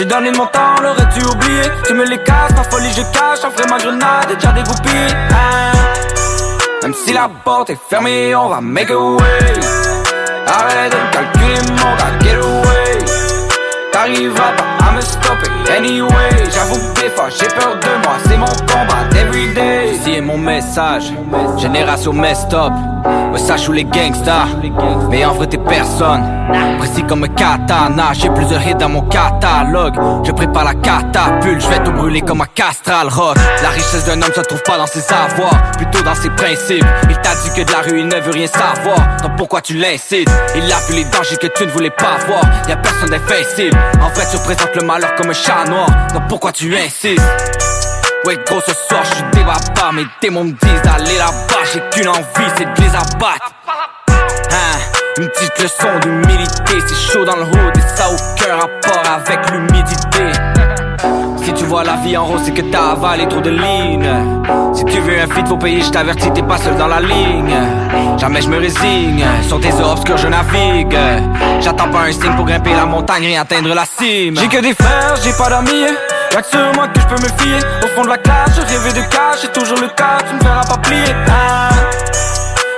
J'ai 0.00 0.06
donné 0.06 0.30
mon 0.30 0.46
temps, 0.46 0.80
l'aurais-tu 0.82 1.22
oublié 1.26 1.60
Tu 1.84 1.92
me 1.92 2.06
les 2.06 2.16
casses, 2.22 2.54
ma 2.56 2.62
folie 2.62 2.88
je 2.96 3.02
cache 3.12 3.44
Après 3.44 3.66
ma 3.68 3.76
grenade 3.76 4.30
est 4.30 4.36
déjà 4.36 4.50
dégoupillée 4.52 5.12
hein. 5.30 5.72
Même 6.82 6.94
si 6.94 7.12
la 7.12 7.28
porte 7.44 7.68
est 7.68 7.78
fermée, 7.90 8.34
on 8.34 8.48
va 8.48 8.62
make 8.62 8.90
a 8.90 8.96
way. 8.98 9.20
Arrête 10.46 10.90
de 10.90 10.96
me 10.96 11.12
calculer 11.12 11.72
mon 11.72 11.96
gars, 11.96 12.18
get 12.22 12.36
away. 12.36 12.98
T'arriveras 13.92 14.52
pas 14.56 14.86
à 14.88 14.92
me 14.92 15.02
stopper 15.02 15.50
anyway. 15.76 16.48
J'avoue 16.50 16.78
que 16.94 17.00
des 17.02 17.10
fois 17.10 17.28
j'ai 17.28 17.48
peur 17.48 17.76
de 17.76 18.02
moi, 18.02 18.16
c'est 18.26 18.38
mon 18.38 18.46
combat 18.46 19.04
everyday 19.14 19.89
Mon 20.18 20.38
message. 20.38 21.12
Génération 21.56 22.12
messed 22.12 22.52
up. 22.52 22.72
Ouais, 23.32 23.38
ça 23.38 23.56
joue 23.56 23.72
les 23.72 23.84
gangsters. 23.84 24.48
Mais 25.08 25.24
en 25.24 25.32
vrai, 25.32 25.46
t'es 25.46 25.56
personne. 25.56 26.22
Précis 26.78 27.04
comme 27.04 27.24
un 27.24 27.28
katana. 27.28 28.12
J'ai 28.12 28.28
plusieurs 28.28 28.60
hits 28.66 28.74
dans 28.74 28.88
mon 28.88 29.02
catalogue. 29.02 29.94
Je 30.24 30.32
prépare 30.32 30.64
la 30.64 30.74
catapulte. 30.74 31.62
Je 31.62 31.68
vais 31.68 31.82
tout 31.82 31.92
brûler 31.92 32.20
comme 32.20 32.40
un 32.42 32.46
castral 32.54 33.08
rock. 33.08 33.36
La 33.62 33.70
richesse 33.70 34.04
d'un 34.06 34.20
homme 34.20 34.32
se 34.34 34.40
trouve 34.40 34.62
pas 34.64 34.76
dans 34.76 34.86
ses 34.86 35.04
avoirs, 35.12 35.62
plutôt 35.78 36.02
dans 36.02 36.14
ses 36.14 36.30
principes. 36.30 36.84
Il 37.08 37.16
t'a 37.18 37.34
dit 37.36 37.50
que 37.56 37.66
de 37.66 37.72
la 37.72 37.78
rue, 37.78 38.00
il 38.00 38.06
ne 38.06 38.20
veut 38.20 38.32
rien 38.32 38.48
savoir. 38.48 38.98
Donc 39.22 39.36
pourquoi 39.36 39.60
tu 39.62 39.74
l'incites? 39.74 40.28
Il 40.56 40.70
a 40.70 40.76
vu 40.88 40.96
les 40.96 41.04
dangers 41.04 41.36
que 41.40 41.46
tu 41.46 41.66
ne 41.66 41.70
voulais 41.70 41.90
pas 41.90 42.18
voir. 42.26 42.42
Y 42.68 42.72
a 42.72 42.76
personne 42.76 43.10
d'invincible. 43.10 43.78
En 44.02 44.08
vrai, 44.08 44.24
tu 44.30 44.36
représentes 44.36 44.74
le 44.74 44.86
malheur 44.86 45.14
comme 45.14 45.30
un 45.30 45.34
chat 45.34 45.64
noir. 45.68 45.88
Donc 46.12 46.28
pourquoi 46.28 46.52
tu 46.52 46.76
insistes? 46.76 47.22
Ouais 48.26 48.38
gros 48.46 48.60
ce 48.60 48.74
soir 48.74 49.02
je 49.04 49.38
débat 49.38 49.54
Mes 49.92 50.06
démons 50.20 50.44
me 50.44 50.52
disent 50.52 50.82
d'aller 50.82 51.16
là-bas 51.16 51.64
J'ai 51.72 51.80
qu'une 51.90 52.08
envie 52.08 52.50
c'est 52.56 52.64
de 52.64 52.80
les 52.82 52.88
abattre 52.88 53.54
hein, 54.50 54.78
Une 55.18 55.28
petite 55.28 55.62
leçon 55.62 55.88
d'humilité 56.02 56.74
C'est 56.86 57.12
chaud 57.12 57.24
dans 57.24 57.36
le 57.36 57.42
hood 57.42 57.76
et 57.76 57.96
ça 57.96 58.08
aucun 58.10 58.56
rapport 58.56 59.12
avec 59.12 59.50
l'humidité 59.50 60.32
si 61.42 61.54
tu 61.54 61.64
vois 61.64 61.82
la 61.82 61.96
vie 61.96 62.16
en 62.16 62.26
rose, 62.26 62.42
c'est 62.44 62.52
que 62.52 62.60
t'as 62.60 62.90
avalé 62.90 63.26
trop 63.26 63.40
de 63.40 63.50
lignes. 63.50 64.08
Si 64.74 64.84
tu 64.84 65.00
veux 65.00 65.18
un 65.18 65.26
feat, 65.26 65.48
faut 65.48 65.56
payer, 65.56 65.80
je 65.80 65.90
t'avertis, 65.90 66.30
t'es 66.32 66.42
pas 66.42 66.58
seul 66.58 66.76
dans 66.76 66.86
la 66.86 67.00
ligne. 67.00 67.56
Jamais 68.18 68.42
je 68.42 68.48
me 68.48 68.58
résigne, 68.58 69.24
sur 69.48 69.58
des 69.58 69.72
eaux 69.72 69.90
obscures 69.90 70.18
je 70.18 70.28
navigue. 70.28 70.96
J'attends 71.60 71.88
pas 71.88 72.02
un 72.02 72.12
signe 72.12 72.36
pour 72.36 72.44
grimper 72.44 72.74
la 72.74 72.84
montagne 72.84 73.24
et 73.24 73.38
atteindre 73.38 73.74
la 73.74 73.84
cime. 73.84 74.36
J'ai 74.36 74.48
que 74.48 74.60
des 74.60 74.74
frères, 74.74 75.16
j'ai 75.24 75.32
pas 75.32 75.48
d'amis. 75.48 75.86
Y'a 76.32 76.42
que 76.42 76.48
sur 76.48 76.74
moi 76.74 76.86
que 76.88 77.00
je 77.00 77.06
peux 77.06 77.20
me 77.20 77.28
fier. 77.40 77.60
Au 77.82 77.86
fond 77.88 78.02
de 78.02 78.08
la 78.08 78.18
classe, 78.18 78.50
je 78.56 78.60
rêvais 78.60 78.92
de 78.92 79.06
cash, 79.08 79.38
c'est 79.42 79.52
toujours 79.52 79.78
le 79.78 79.88
cas, 79.88 80.18
tu 80.28 80.34
me 80.34 80.40
verras 80.40 80.64
pas 80.64 80.78
plier. 80.78 81.14
Ah. 81.28 81.70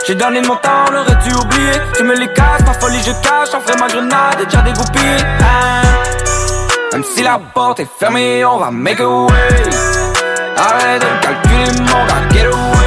J'ai 0.07 0.15
donné 0.15 0.41
mon 0.41 0.57
temps, 0.57 0.91
l'aurais-tu 0.91 1.35
oublié 1.35 1.73
Tu 1.95 2.03
me 2.03 2.15
les 2.15 2.29
casses, 2.29 2.63
ma 2.67 2.73
folie 2.75 3.01
je 3.05 3.13
cache, 3.23 3.55
en 3.55 3.61
vrai 3.61 3.77
ma 3.79 3.89
grenade 3.89 4.41
est 4.41 4.47
déjà 4.47 4.63
dégoupillée. 4.63 5.25
Ah. 5.41 5.83
Même 6.93 7.05
si 7.05 7.23
la 7.23 7.39
porte 7.55 7.81
est 7.81 7.89
fermée, 7.99 8.45
on 8.45 8.59
va 8.59 8.71
make 8.71 9.01
a 9.01 9.09
way. 9.09 9.31
Arrête 10.57 11.03
de 11.03 11.23
calculer 11.23 11.81
mon 11.81 12.07
gars, 12.07 12.29
get 12.33 12.47
away. 12.47 12.82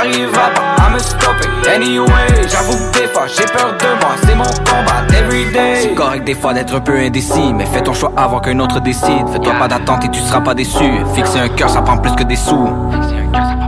T'arriveras 0.00 0.50
pas 0.54 0.82
à 0.82 0.88
me 0.88 1.74
anyway. 1.74 2.48
J'avoue 2.48 2.72
que 2.90 3.00
des 3.00 3.06
fois 3.08 3.26
j'ai 3.26 3.44
peur 3.44 3.76
de 3.76 3.86
moi, 4.00 4.14
c'est 4.24 4.34
mon 4.34 4.44
combat 4.44 5.04
everyday. 5.14 5.82
C'est 5.82 5.94
correct 5.94 6.24
des 6.24 6.34
fois 6.34 6.54
d'être 6.54 6.74
un 6.74 6.80
peu 6.80 6.96
indécis, 6.96 7.52
mais 7.52 7.66
fais 7.66 7.82
ton 7.82 7.92
choix 7.92 8.10
avant 8.16 8.40
qu'un 8.40 8.58
autre 8.60 8.80
décide. 8.80 9.28
Fais-toi 9.30 9.52
pas 9.58 9.68
d'attente 9.68 10.06
et 10.06 10.08
tu 10.08 10.20
seras 10.20 10.40
pas 10.40 10.54
déçu. 10.54 11.04
Fixer 11.14 11.40
un 11.40 11.48
cœur, 11.48 11.68
ça 11.68 11.82
prend 11.82 11.98
plus 11.98 12.12
que 12.12 12.22
des 12.22 12.36
sous. 12.36 12.66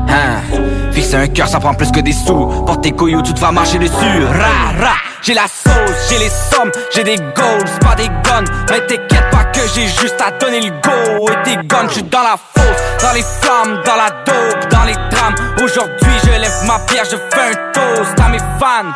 Hein? 0.09 0.41
Fixer 0.93 1.17
un 1.17 1.29
cœur, 1.29 1.49
ça 1.49 1.61
prend 1.61 1.75
plus 1.75 1.93
que 1.93 2.01
des 2.01 2.15
sous. 2.15 2.47
Porte 2.65 2.83
tes 2.83 2.93
couilles 2.93 3.17
ou 3.17 3.21
tu 3.21 3.35
te 3.35 3.41
vas 3.41 3.53
marcher 3.53 3.79
dessus. 3.79 4.25
Ra, 4.25 4.87
ra. 4.87 4.95
J'ai 5.21 5.35
la 5.35 5.43
sauce, 5.43 6.09
j'ai 6.09 6.19
les 6.19 6.31
sommes, 6.31 6.73
j'ai 6.95 7.05
des 7.05 7.17
goals, 7.17 7.69
pas 7.83 7.95
des 7.95 8.09
guns. 8.09 8.45
Mais 8.71 8.81
pas 8.81 9.22
j'ai 9.75 9.87
juste 9.87 10.21
à 10.21 10.31
donner 10.33 10.61
le 10.61 10.71
go. 10.71 11.29
Et 11.29 11.43
tes 11.45 11.57
guns, 11.67 11.89
j'suis 11.89 12.03
dans 12.05 12.23
la 12.23 12.37
fosse, 12.37 13.03
dans 13.03 13.13
les 13.13 13.23
flammes, 13.23 13.83
dans 13.85 13.97
la 13.97 14.11
dope, 14.25 14.71
dans 14.71 14.85
les 14.85 14.95
drames. 14.95 15.35
Aujourd'hui, 15.63 16.13
je 16.25 16.31
lève 16.31 16.65
ma 16.67 16.79
pierre, 16.81 17.05
je 17.05 17.17
fais 17.17 17.53
un 17.53 17.73
toast 17.73 18.21
à 18.21 18.29
mes 18.29 18.39
fans. 18.39 18.93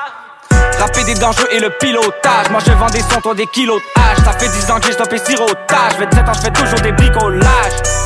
Rapper 0.78 1.04
des 1.04 1.14
dangers 1.14 1.46
et 1.52 1.60
le 1.60 1.70
pilotage. 1.70 2.50
Moi 2.50 2.60
je 2.66 2.72
vends 2.72 2.90
des 2.90 3.00
sons, 3.00 3.20
toi 3.22 3.34
des 3.34 3.46
kilos 3.46 3.80
de 3.80 4.00
hache. 4.00 4.24
Ça 4.24 4.32
fait 4.32 4.48
10 4.48 4.70
ans 4.70 4.78
que 4.78 4.86
j'ai 4.86 4.92
stoppé 4.92 5.18
sirotage. 5.18 5.98
27 5.98 6.28
ans, 6.28 6.32
je 6.34 6.40
fais 6.40 6.50
toujours 6.50 6.80
des 6.80 6.92
bricolages. 6.92 8.05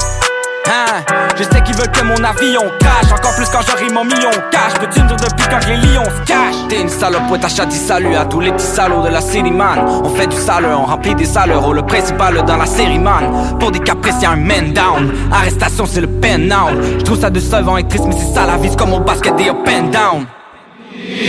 Hein? 0.71 1.03
Je 1.37 1.43
sais 1.43 1.61
qu'ils 1.63 1.75
veulent 1.75 1.91
que 1.91 2.05
mon 2.05 2.23
avion 2.23 2.63
crache 2.79 3.11
Encore 3.13 3.35
plus 3.35 3.49
quand 3.49 3.61
j'aurai 3.67 3.93
mon 3.93 4.05
million 4.05 4.31
cash. 4.53 4.75
Peux-tu 4.79 5.03
me 5.03 5.09
dire 5.09 5.17
depuis 5.17 5.47
quand 5.51 5.67
les 5.67 5.77
lions 5.79 6.05
se 6.05 6.25
cachent? 6.25 6.69
T'es 6.69 6.81
une 6.81 6.89
salope, 6.89 7.29
ouais 7.29 7.41
t'as 7.41 7.67
dit 7.67 7.77
salut 7.77 8.15
à 8.15 8.25
tous 8.25 8.39
les 8.39 8.53
petits 8.53 8.67
salauds 8.67 9.03
de 9.03 9.09
la 9.09 9.21
série 9.21 9.51
man. 9.51 9.81
On 10.05 10.11
fait 10.11 10.29
du 10.29 10.37
sale, 10.37 10.67
on 10.67 10.85
remplit 10.85 11.17
des 11.17 11.25
saleurs. 11.25 11.65
Oh 11.67 11.73
le 11.73 11.83
principal 11.83 12.45
dans 12.45 12.57
la 12.57 12.67
série 12.67 13.01
man. 13.01 13.57
Pour 13.59 13.73
des 13.73 13.81
caprices 13.81 14.23
y'a 14.23 14.31
un 14.31 14.37
man 14.37 14.73
down. 14.73 15.13
Arrestation 15.33 15.87
c'est 15.87 16.03
le 16.03 16.07
pen 16.07 16.55
Je 16.99 17.05
trouve 17.05 17.21
ça 17.21 17.31
de 17.31 17.41
savant 17.41 17.77
et 17.77 17.89
triste 17.89 18.05
mais 18.07 18.15
c'est 18.17 18.33
ça 18.33 18.47
la 18.47 18.57
vie. 18.57 18.75
Comme 18.77 18.93
au 18.93 19.01
basket 19.01 19.35
des 19.37 19.49
up 19.49 19.69
and 19.69 19.89
down. 19.89 20.27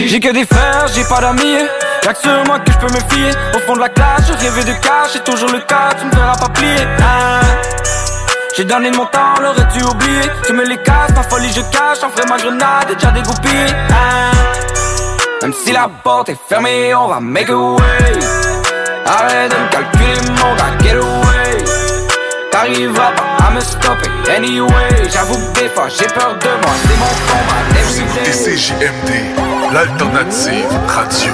J'ai 0.05 0.19
que 0.19 0.31
des 0.31 0.45
frères, 0.45 0.85
j'ai 0.93 1.03
pas 1.05 1.19
d'amis. 1.19 1.65
Y'a 2.03 2.13
que 2.13 2.19
sur 2.19 2.45
moi 2.45 2.59
que 2.59 2.71
je 2.71 2.77
peux 2.77 2.93
me 2.93 2.99
fier. 3.09 3.33
Au 3.55 3.59
fond 3.59 3.73
de 3.73 3.79
la 3.79 3.89
classe, 3.89 4.27
je 4.27 4.33
rêvais 4.45 4.65
de 4.65 4.73
cash. 4.73 5.13
C'est 5.13 5.23
toujours 5.23 5.49
le 5.49 5.61
cas, 5.61 5.89
tu 5.99 6.05
me 6.05 6.11
verras 6.11 6.35
pas 6.35 6.49
plier. 6.49 6.85
Hein? 6.99 8.10
J'ai 8.61 8.67
donné 8.67 8.91
mon 8.91 9.07
temps, 9.07 9.41
l'aurais-tu 9.41 9.83
oublié? 9.83 10.21
Tu 10.45 10.53
me 10.53 10.63
les 10.63 10.77
casses, 10.77 11.09
ma 11.15 11.23
folie 11.23 11.49
je 11.49 11.61
cache 11.61 12.03
En 12.03 12.09
vrai 12.09 12.27
ma 12.29 12.37
grenade 12.37 12.93
déjà 12.93 13.09
dégoupillée. 13.09 13.73
Hein? 13.89 14.31
Même 15.41 15.51
si 15.51 15.71
la 15.71 15.89
porte 16.03 16.29
est 16.29 16.37
fermée, 16.47 16.93
on 16.93 17.07
va 17.07 17.19
make 17.19 17.49
a 17.49 17.55
way. 17.55 18.19
Arrête 19.03 19.51
de 19.51 19.57
me 19.57 19.67
calculer 19.71 20.13
mon 20.29 20.53
gars, 20.53 20.77
get 20.79 20.95
away. 20.95 21.63
T'arriveras 22.51 23.13
pas 23.13 23.45
à 23.47 23.49
me 23.49 23.61
stopper 23.61 24.31
anyway. 24.31 25.09
J'avoue 25.11 25.39
que 25.53 25.59
des 25.59 25.69
fois 25.69 25.87
j'ai 25.89 26.05
peur 26.05 26.35
de 26.39 26.49
moi, 26.61 26.75
c'est 26.83 26.99
mon 26.99 27.15
combat 27.31 27.81
Vous 27.81 27.99
écoutez 27.99 28.29
CJMD, 28.29 29.73
l'alternative 29.73 30.69
radio 30.87 31.33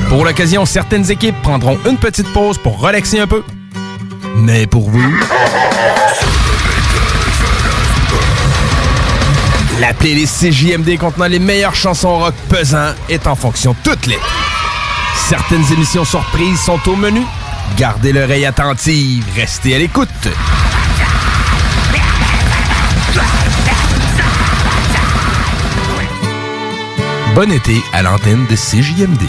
Pour 0.07 0.23
l'occasion, 0.23 0.67
certaines 0.67 1.09
équipes 1.09 1.41
prendront 1.41 1.79
une 1.89 1.97
petite 1.97 2.31
pause 2.31 2.59
pour 2.59 2.79
relaxer 2.79 3.21
un 3.21 3.25
peu. 3.25 3.43
Mais 4.35 4.67
pour 4.67 4.91
vous... 4.91 5.11
La 9.79 9.95
playlist 9.95 10.39
CJMD 10.39 10.99
contenant 10.99 11.25
les 11.25 11.39
meilleures 11.39 11.73
chansons 11.73 12.19
rock 12.19 12.35
pesant 12.49 12.93
est 13.09 13.25
en 13.25 13.33
fonction 13.33 13.75
toutes 13.83 14.05
les. 14.05 14.19
Certaines 15.27 15.65
émissions 15.73 16.05
surprises 16.05 16.59
sont 16.59 16.79
au 16.87 16.95
menu. 16.95 17.23
Gardez 17.77 18.11
l'oreille 18.11 18.45
attentive, 18.45 19.25
restez 19.35 19.75
à 19.75 19.79
l'écoute. 19.79 20.09
Bon 27.35 27.51
été 27.51 27.81
à 27.93 28.01
l'antenne 28.01 28.45
de 28.49 28.55
CJMD. 28.55 29.23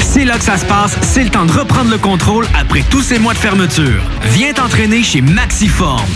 C'est 0.00 0.24
là 0.24 0.36
que 0.36 0.44
ça 0.44 0.56
se 0.56 0.64
passe, 0.64 0.96
c'est 1.02 1.22
le 1.22 1.30
temps 1.30 1.44
de 1.44 1.52
reprendre 1.52 1.90
le 1.90 1.98
contrôle 1.98 2.46
après 2.58 2.82
tous 2.90 3.02
ces 3.02 3.18
mois 3.18 3.34
de 3.34 3.38
fermeture. 3.38 4.02
Viens 4.32 4.52
t'entraîner 4.52 5.04
chez 5.04 5.20
Maxiform. 5.20 6.08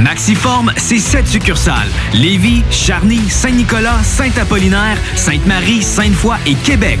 Maxiform, 0.00 0.72
c'est 0.76 0.98
sept 0.98 1.26
succursales. 1.26 1.88
Lévis, 2.12 2.62
Charny, 2.70 3.20
Saint-Nicolas, 3.28 4.02
Saint-Apollinaire, 4.02 4.98
Sainte-Marie, 5.14 5.82
Sainte-Foy 5.82 6.36
et 6.46 6.54
Québec. 6.54 6.98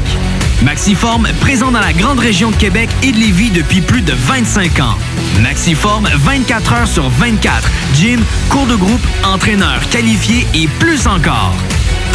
Maxiform, 0.62 1.26
présent 1.40 1.70
dans 1.70 1.80
la 1.80 1.92
grande 1.92 2.20
région 2.20 2.50
de 2.50 2.56
Québec 2.56 2.88
et 3.02 3.12
de 3.12 3.18
Lévis 3.18 3.50
depuis 3.50 3.80
plus 3.80 4.02
de 4.02 4.12
25 4.12 4.80
ans. 4.80 4.96
Maxiform, 5.42 6.06
24 6.06 6.72
heures 6.72 6.88
sur 6.88 7.08
24. 7.10 7.68
Gym, 7.94 8.20
cours 8.48 8.66
de 8.66 8.76
groupe, 8.76 9.00
entraîneur 9.24 9.80
qualifié 9.90 10.46
et 10.54 10.68
plus 10.78 11.06
encore. 11.06 11.54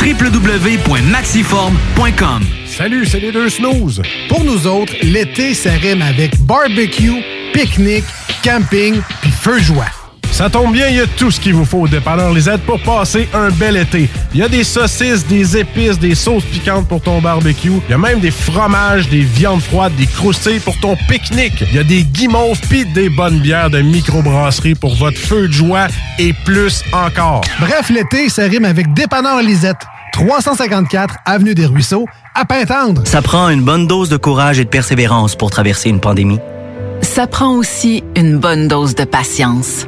www.maxiform.com 0.01 2.43
Salut, 2.65 3.06
c'est 3.06 3.19
les 3.19 3.31
deux 3.31 3.49
snooze. 3.49 4.01
Pour 4.30 4.43
nous 4.45 4.65
autres, 4.65 4.93
l'été, 5.01 5.53
ça 5.53 5.73
rime 5.73 6.01
avec 6.01 6.39
barbecue, 6.39 7.22
pique-nique, 7.53 8.06
camping 8.43 9.01
puis 9.22 9.31
feu 9.31 9.60
joie. 9.60 9.85
Ça 10.31 10.49
tombe 10.49 10.72
bien, 10.72 10.88
il 10.88 10.95
y 10.95 11.01
a 11.01 11.07
tout 11.07 11.31
ce 11.31 11.39
qu'il 11.39 11.53
vous 11.53 11.65
faut 11.65 11.80
au 11.80 11.88
dépanneur 11.88 12.31
Lisette 12.34 12.61
pour 12.61 12.80
passer 12.81 13.27
un 13.34 13.49
bel 13.49 13.76
été. 13.76 14.10
Il 14.34 14.39
y 14.39 14.43
a 14.43 14.47
des 14.47 14.64
saucisses, 14.64 15.26
des 15.26 15.57
épices, 15.57 15.99
des 15.99 16.15
sauces 16.15 16.45
piquantes 16.45 16.88
pour 16.88 17.01
ton 17.01 17.19
barbecue. 17.19 17.72
Il 17.88 17.91
y 17.91 17.93
a 17.93 17.97
même 17.97 18.19
des 18.19 18.31
fromages, 18.31 19.10
des 19.10 19.22
viandes 19.22 19.61
froides, 19.61 19.95
des 19.97 20.07
croustilles 20.07 20.60
pour 20.60 20.80
ton 20.80 20.95
pique-nique. 21.10 21.61
Il 21.69 21.76
y 21.76 21.80
a 21.80 21.84
des 21.84 22.03
guimauves 22.03 22.60
pis 22.69 22.85
des 22.85 23.10
bonnes 23.10 23.39
bières 23.39 23.69
de 23.69 23.81
microbrasserie 23.81 24.76
pour 24.76 24.95
votre 24.95 25.18
feu 25.18 25.47
de 25.47 25.53
joie 25.53 25.88
et 26.18 26.34
plus 26.45 26.84
encore. 26.93 27.41
Bref, 27.60 27.89
l'été, 27.89 28.30
ça 28.30 28.43
rime 28.43 28.65
avec 28.65 28.93
dépanneur 28.93 29.41
Lisette. 29.41 29.85
354 30.14 31.15
Avenue 31.26 31.56
des 31.56 31.65
Ruisseaux, 31.65 32.06
à 32.35 32.45
Pintendre. 32.45 33.03
Ça 33.06 33.22
prend 33.22 33.49
une 33.49 33.61
bonne 33.61 33.88
dose 33.88 34.10
de 34.10 34.18
courage 34.18 34.60
et 34.60 34.65
de 34.65 34.69
persévérance 34.69 35.35
pour 35.35 35.49
traverser 35.49 35.89
une 35.89 35.99
pandémie. 35.99 36.39
Ça 37.01 37.27
prend 37.27 37.56
aussi 37.56 38.03
une 38.15 38.38
bonne 38.38 38.68
dose 38.68 38.95
de 38.95 39.06
patience, 39.06 39.88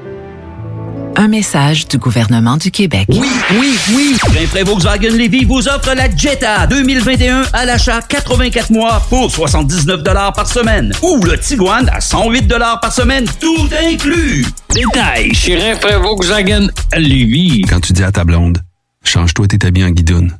Un 1.15 1.27
message 1.27 1.87
du 1.87 1.97
gouvernement 1.97 2.57
du 2.57 2.71
Québec. 2.71 3.07
Oui, 3.09 3.29
oui, 3.51 3.77
oui! 3.93 4.17
Rainfray 4.33 4.63
Volkswagen 4.63 5.09
Levy 5.09 5.45
vous 5.45 5.67
offre 5.67 5.93
la 5.93 6.13
Jetta 6.15 6.67
2021 6.67 7.43
à 7.53 7.65
l'achat 7.65 8.01
84 8.01 8.71
mois 8.71 9.01
pour 9.09 9.29
79 9.29 10.03
par 10.03 10.47
semaine. 10.47 10.93
Ou 11.01 11.23
le 11.23 11.37
Tiguan 11.37 11.89
à 11.89 12.01
108 12.01 12.47
par 12.81 12.91
semaine, 12.91 13.25
tout 13.39 13.69
inclus. 13.83 14.45
Détail 14.73 15.33
chez 15.33 15.57
Rainfray 15.57 15.95
Volkswagen 16.01 16.67
Levy. 16.93 17.63
Quand 17.69 17.81
tu 17.81 17.93
dis 17.93 18.03
à 18.03 18.11
ta 18.11 18.23
blonde, 18.23 18.59
change-toi 19.03 19.47
tes 19.47 19.65
habits 19.65 19.83
en 19.83 19.91
guidoune. 19.91 20.37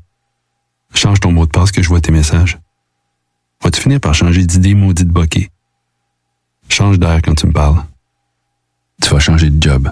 Change 0.94 1.20
ton 1.20 1.32
mot 1.32 1.46
de 1.46 1.52
passe 1.52 1.72
que 1.72 1.82
je 1.82 1.88
vois 1.88 2.02
tes 2.02 2.12
messages. 2.12 2.58
Vas-tu 3.64 3.82
finir 3.82 4.00
par 4.00 4.14
changer 4.14 4.46
d'idée 4.46 4.74
maudite 4.74 5.10
bokeh? 5.10 5.50
Change 6.70 6.98
d'air 6.98 7.20
quand 7.24 7.36
tu 7.36 7.48
me 7.48 7.52
parles. 7.52 7.84
Tu 9.02 9.10
vas 9.10 9.20
changer 9.20 9.50
de 9.50 9.62
job 9.62 9.92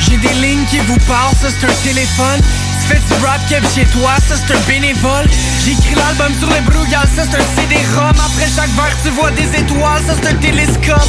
J'ai 0.00 0.16
des 0.16 0.34
lignes 0.34 0.64
qui 0.66 0.78
vous 0.80 0.98
parlent, 1.08 1.34
ça 1.40 1.48
c'est 1.48 1.66
un 1.66 1.74
téléphone. 1.82 2.40
Tu 2.80 2.88
fais 2.88 3.00
du 3.00 3.24
rap 3.24 3.40
kev 3.48 3.66
chez 3.74 3.84
toi, 3.86 4.12
ça 4.28 4.34
c'est 4.36 4.54
un 4.54 4.60
bénévole. 4.66 5.26
J'écris 5.64 5.94
l'album 5.94 6.32
sur 6.38 6.48
le 6.48 6.60
brouillard, 6.70 7.06
ça 7.14 7.22
c'est 7.30 7.36
un 7.36 7.46
CD-ROM. 7.56 8.10
Après 8.10 8.48
chaque 8.54 8.70
verre, 8.70 8.96
tu 9.02 9.10
vois 9.10 9.30
des 9.30 9.48
étoiles, 9.58 10.02
ça 10.06 10.14
c'est 10.20 10.28
un 10.28 10.34
télescope. 10.34 11.08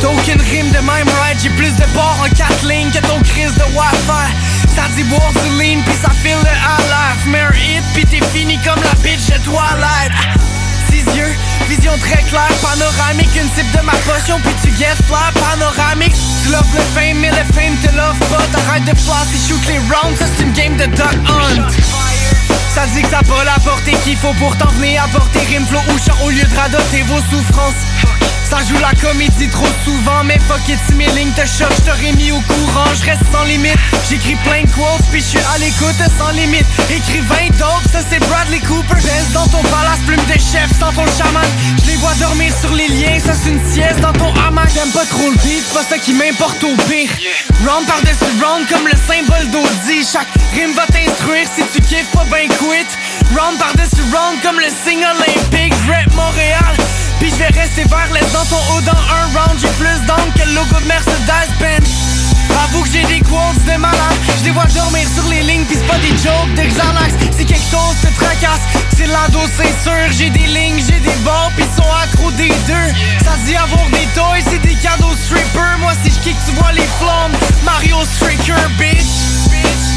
T'as 0.00 0.32
rime 0.50 0.70
de 0.70 0.78
même 0.78 1.08
ride, 1.22 1.38
j'ai 1.42 1.50
plus 1.50 1.72
de 1.72 1.86
bord 1.94 2.16
en 2.20 2.28
4 2.28 2.66
lignes 2.68 2.90
que 2.90 2.98
ton 2.98 3.20
crise 3.22 3.54
de 3.54 3.64
Wi-Fi. 3.74 4.28
Ça 4.74 4.82
dit 4.94 5.04
boire 5.04 5.32
du 5.32 5.48
lean, 5.58 5.82
pis 5.82 5.96
ça 6.00 6.10
file 6.22 6.36
le 6.42 6.50
high 6.50 6.88
life. 6.88 7.34
Un 7.34 7.54
hit, 7.56 7.84
pis 7.94 8.06
t'es 8.06 8.24
fini 8.32 8.58
comme 8.58 8.82
la 8.82 8.94
bitch 9.02 9.26
de 9.26 9.38
Twilight. 9.44 10.12
Vision 11.68 11.92
très 11.98 12.22
claire, 12.22 12.52
panoramique, 12.62 13.34
une 13.34 13.50
type 13.50 13.70
de 13.72 13.84
ma 13.84 13.92
potion, 14.06 14.38
puis 14.40 14.52
tu 14.62 14.76
get 14.76 14.94
fly, 15.06 15.32
panoramique. 15.34 16.14
Tu 16.42 16.50
love 16.50 16.66
le 16.74 16.80
fame, 16.94 17.18
mais 17.18 17.30
le 17.30 17.44
fame 17.54 17.76
te 17.82 17.94
love 17.96 18.18
pas. 18.30 18.44
T'arrêtes 18.52 18.84
de 18.84 18.92
et 18.92 19.48
shoot 19.48 19.66
les 19.66 19.78
rounds, 19.78 20.16
c'est 20.18 20.42
une 20.42 20.52
game 20.52 20.76
de 20.76 20.86
duck 20.86 21.16
hunt. 21.28 21.66
Ça 22.74 22.86
dit 22.94 23.02
que 23.02 23.08
ça 23.08 23.20
va 23.24 23.44
la 23.44 23.58
portée 23.60 23.96
qu'il 24.04 24.16
faut 24.16 24.34
pour 24.34 24.56
t'en 24.58 24.68
venir 24.72 25.02
apporter 25.02 25.40
rime 25.40 25.66
flow 25.66 25.80
ou 25.88 25.98
chant 25.98 26.16
au 26.24 26.30
lieu 26.30 26.44
de 26.44 26.56
radoter 26.56 27.02
vos 27.02 27.20
souffrances. 27.30 28.25
Ça 28.48 28.58
joue 28.62 28.78
la 28.78 28.94
comédie 29.00 29.48
trop 29.48 29.66
souvent, 29.84 30.22
mais 30.24 30.38
fuck 30.46 30.68
it 30.68 30.78
si 30.88 30.94
mes 30.94 31.08
lignes 31.08 31.32
te 31.32 31.44
choquent, 31.44 31.74
j't'aurais 31.82 32.12
mis 32.12 32.30
au 32.30 32.40
courant, 32.40 32.86
je 32.94 33.04
reste 33.04 33.22
sans 33.32 33.42
limite. 33.44 33.76
J'écris 34.08 34.36
plein 34.44 34.62
de 34.62 34.70
quotes, 34.70 35.02
puis 35.10 35.20
je 35.20 35.26
suis 35.26 35.38
à 35.52 35.58
l'écoute 35.58 35.96
sans 36.16 36.30
limite. 36.30 36.64
Écrivain 36.88 37.48
dope, 37.58 37.82
ça 37.90 37.98
c'est 38.08 38.20
Bradley 38.20 38.60
Cooper. 38.60 39.02
Dans 39.34 39.48
ton 39.48 39.62
palace, 39.64 39.98
plume 40.06 40.24
de 40.26 40.38
chef, 40.38 40.70
sans 40.78 40.92
ton 40.92 41.04
chaman. 41.18 41.44
Je 41.82 41.90
les 41.90 41.96
vois 41.96 42.14
dormir 42.14 42.52
sur 42.60 42.72
les 42.72 42.86
liens, 42.86 43.18
ça 43.18 43.32
c'est 43.34 43.50
une 43.50 43.60
sieste 43.72 43.98
dans 44.00 44.12
ton 44.12 44.32
hamac. 44.34 44.70
J'aime 44.72 44.92
pas 44.92 45.04
trop 45.06 45.28
le 45.28 45.36
beat, 45.42 45.64
pas 45.74 45.82
ça 45.82 45.98
qui 45.98 46.12
m'importe 46.12 46.62
au 46.62 46.74
pire. 46.88 47.10
Round 47.66 47.84
par-dessus 47.86 48.30
round 48.40 48.64
comme 48.68 48.86
le 48.86 48.94
symbole 48.94 49.50
d'Audi. 49.50 50.06
Chaque 50.06 50.30
rime 50.54 50.72
va 50.72 50.86
t'instruire 50.86 51.48
si 51.52 51.62
tu 51.74 51.80
kiffes 51.82 52.10
pas 52.12 52.24
ben 52.30 52.46
quit. 52.46 52.86
Round 53.36 53.58
par-dessus 53.58 54.06
round 54.14 54.40
comme 54.40 54.60
le 54.60 54.70
signe 54.70 55.04
olympique. 55.04 55.74
Rap 55.88 56.14
Montréal. 56.14 56.76
Puis 57.18 57.30
je 57.30 57.36
vais 57.36 57.48
rester 57.60 57.84
vers 57.84 58.08
l'est 58.12 58.32
dans 58.32 58.44
ton 58.44 58.60
haut 58.72 58.80
dans 58.82 58.92
un 58.92 59.26
round 59.34 59.58
J'ai 59.60 59.68
plus 59.78 59.98
d'âme 60.06 60.32
que 60.34 60.46
le 60.46 60.54
logo 60.54 60.80
de 60.80 60.86
Mercedes-Benz. 60.86 61.88
Avoue 62.64 62.82
que 62.82 62.90
j'ai 62.90 63.04
des 63.04 63.20
quotes 63.20 63.62
de 63.64 63.76
malade 63.78 64.16
Je 64.38 64.44
les 64.44 64.50
vois 64.50 64.66
dormir 64.66 65.06
sur 65.14 65.28
les 65.28 65.42
lignes 65.42 65.64
Pis 65.64 65.76
c'est 65.76 65.86
pas 65.86 65.98
des 65.98 66.16
jokes 66.16 66.54
de 66.54 66.62
Xanax. 66.62 67.14
Si 67.36 67.44
quelque 67.44 67.70
chose 67.70 67.96
te 68.02 68.08
tracasse. 68.14 68.60
C'est 68.96 69.06
l'ado 69.06 69.40
c'est 69.56 69.74
sûr 69.82 70.12
J'ai 70.12 70.30
des 70.30 70.46
lignes, 70.46 70.82
j'ai 70.86 71.00
des 71.00 71.16
bords 71.24 71.52
Pis 71.56 71.64
sont 71.76 71.90
accros 72.02 72.30
des 72.32 72.52
deux. 72.66 72.88
Ça 73.24 73.36
dit 73.44 73.56
avoir 73.56 73.86
des 73.90 74.06
toys 74.14 74.42
C'est 74.48 74.62
des 74.62 74.74
cadeaux 74.74 75.14
stripper. 75.24 75.78
Moi 75.80 75.92
si 76.02 76.10
je 76.10 76.20
kick 76.20 76.36
tu 76.46 76.52
vois 76.52 76.72
les 76.72 76.88
flammes. 76.98 77.32
Mario 77.64 77.98
Striker 78.04 78.68
bitch 78.78 79.95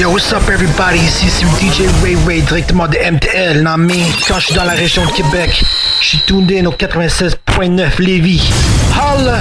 Yo, 0.00 0.10
what's 0.10 0.32
up 0.32 0.48
everybody? 0.48 0.98
Ici 0.98 1.28
c'est 1.28 1.46
DJ 1.46 1.88
Ray 2.02 2.16
Ray 2.26 2.42
directement 2.42 2.88
de 2.88 2.96
MTL, 2.96 3.62
non 3.62 3.76
quand 4.26 4.40
je 4.40 4.46
suis 4.46 4.54
dans 4.54 4.64
la 4.64 4.72
région 4.72 5.04
de 5.06 5.12
Québec, 5.12 5.62
je 6.00 6.08
suis 6.08 6.18
tourné 6.26 6.66
au 6.66 6.72
96.9 6.72 8.02
Lévis. 8.02 8.50
Holla! 8.90 9.38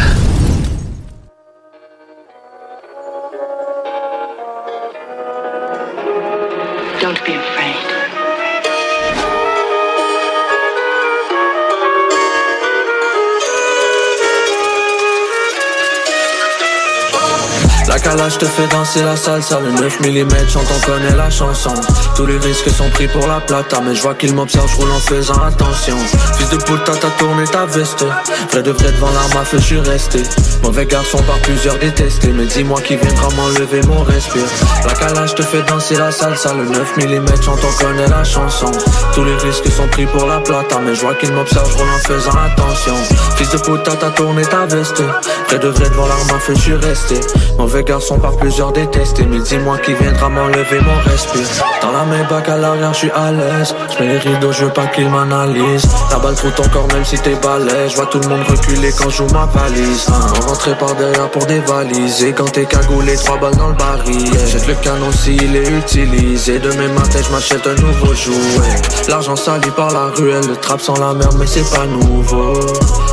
La 18.13 18.19
calage 18.19 18.37
te 18.37 18.45
fait 18.45 18.67
danser 18.67 19.01
la 19.01 19.17
salsa, 19.17 19.59
le 19.59 19.71
9 19.71 20.01
mm, 20.01 20.47
j'entends 20.47 20.79
connaît 20.85 21.15
la 21.15 21.31
chanson. 21.31 21.73
Tous 22.15 22.27
les 22.27 22.37
risques 22.37 22.69
sont 22.69 22.87
pris 22.91 23.07
pour 23.07 23.25
la 23.25 23.39
plata, 23.39 23.81
mais 23.83 23.95
je 23.95 24.03
vois 24.03 24.13
qu'il 24.13 24.35
m'observe, 24.35 24.69
je 24.69 24.75
roule 24.75 24.91
en 24.91 24.99
faisant 24.99 25.41
attention. 25.41 25.97
Fils 26.37 26.49
de 26.51 26.57
puta, 26.57 26.91
t'as 27.01 27.09
tourné 27.17 27.43
ta 27.45 27.65
veste. 27.65 28.05
Vrai 28.51 28.61
de 28.61 28.69
vrai 28.69 28.91
devant 28.91 29.09
l'arme 29.09 29.37
à 29.41 29.43
feu, 29.43 29.57
je 29.57 29.63
suis 29.63 29.79
resté. 29.79 30.21
Mauvais 30.61 30.85
garçon 30.85 31.17
par 31.23 31.39
plusieurs 31.39 31.79
détestés, 31.79 32.27
mais 32.27 32.45
dis-moi 32.45 32.81
qui 32.81 32.97
viendra 32.97 33.29
m'enlever 33.35 33.81
mon 33.87 34.03
respire. 34.03 34.45
La 34.85 34.93
calage 34.93 35.33
te 35.33 35.41
fait 35.41 35.63
danser 35.63 35.95
la 35.95 36.11
salsa, 36.11 36.53
le 36.53 36.65
9 36.65 36.97
mm, 36.97 37.25
j'entends 37.41 37.73
connaît 37.79 38.09
la 38.09 38.23
chanson. 38.23 38.71
Tous 39.15 39.23
les 39.23 39.35
risques 39.37 39.71
sont 39.71 39.87
pris 39.87 40.05
pour 40.05 40.27
la 40.27 40.39
plata, 40.39 40.79
mais 40.85 40.93
je 40.93 41.01
vois 41.01 41.15
qu'il 41.15 41.33
m'observe, 41.33 41.67
je 41.71 41.77
roule 41.77 41.89
en 41.89 42.07
faisant 42.07 42.37
attention. 42.45 42.93
Fils 43.37 43.49
de 43.49 43.57
puta, 43.57 43.95
t'as 43.99 44.11
tourné 44.11 44.43
ta 44.45 44.67
veste. 44.67 45.01
Vrai 45.49 45.57
de 45.57 45.67
vrai 45.69 45.89
devant 45.89 46.05
l'arme 46.05 46.29
à 46.29 46.39
feu, 46.39 46.53
je 46.53 46.61
suis 46.61 46.75
resté. 46.75 47.19
Mauvais 47.57 47.83
garçon 47.83 48.02
par 48.11 48.35
plusieurs 48.35 48.71
détestés 48.73 49.25
Mais 49.29 49.39
dis-moi 49.39 49.77
qui 49.77 49.93
viendra 49.93 50.27
m'enlever 50.27 50.79
mon 50.81 51.09
respire. 51.09 51.47
Dans 51.81 51.91
la 51.91 52.03
Maybach 52.03 52.49
à 52.49 52.57
l'arrière 52.57 52.93
je 52.93 52.97
suis 52.97 53.11
à 53.11 53.31
l'aise. 53.31 53.73
Je 53.91 54.03
mets 54.03 54.13
les 54.13 54.19
rideaux 54.19 54.51
je 54.51 54.65
veux 54.65 54.73
pas 54.73 54.87
qu'ils 54.87 55.09
m'analysent. 55.09 55.87
La 56.11 56.19
balle 56.19 56.35
fout 56.35 56.59
encore 56.59 56.87
même 56.93 57.05
si 57.05 57.17
t'es 57.19 57.35
balèze. 57.35 57.91
Je 57.91 57.95
vois 57.95 58.05
tout 58.07 58.19
le 58.19 58.27
monde 58.27 58.43
reculer 58.43 58.91
quand 58.97 59.09
je 59.09 59.17
joue 59.17 59.27
ma 59.27 59.45
valise. 59.45 60.07
Hein. 60.09 60.33
On 60.37 60.49
rentrait 60.49 60.77
par 60.77 60.95
derrière 60.95 61.29
pour 61.29 61.45
des 61.45 61.59
valises. 61.59 62.23
Et 62.23 62.33
quand 62.33 62.51
t'es 62.51 62.65
cagoulé 62.65 63.15
trois 63.15 63.37
balles 63.37 63.55
dans 63.55 63.69
le 63.69 63.75
baril. 63.75 64.31
Jette 64.47 64.67
le 64.67 64.75
canon 64.75 65.11
s'il 65.11 65.55
est 65.55 65.69
utilisé. 65.69 66.59
Demain 66.59 66.89
matin 66.89 67.19
je 67.25 67.31
m'achète 67.31 67.65
un 67.65 67.81
nouveau 67.81 68.13
jouet. 68.13 68.81
L'argent 69.07 69.35
sali 69.35 69.69
par 69.71 69.91
la 69.91 70.07
ruelle. 70.07 70.45
Le 70.45 70.57
trap 70.57 70.81
sans 70.81 70.99
la 70.99 71.13
merde 71.13 71.35
mais 71.39 71.47
c'est 71.47 71.69
pas 71.73 71.85
nouveau. 71.85 72.53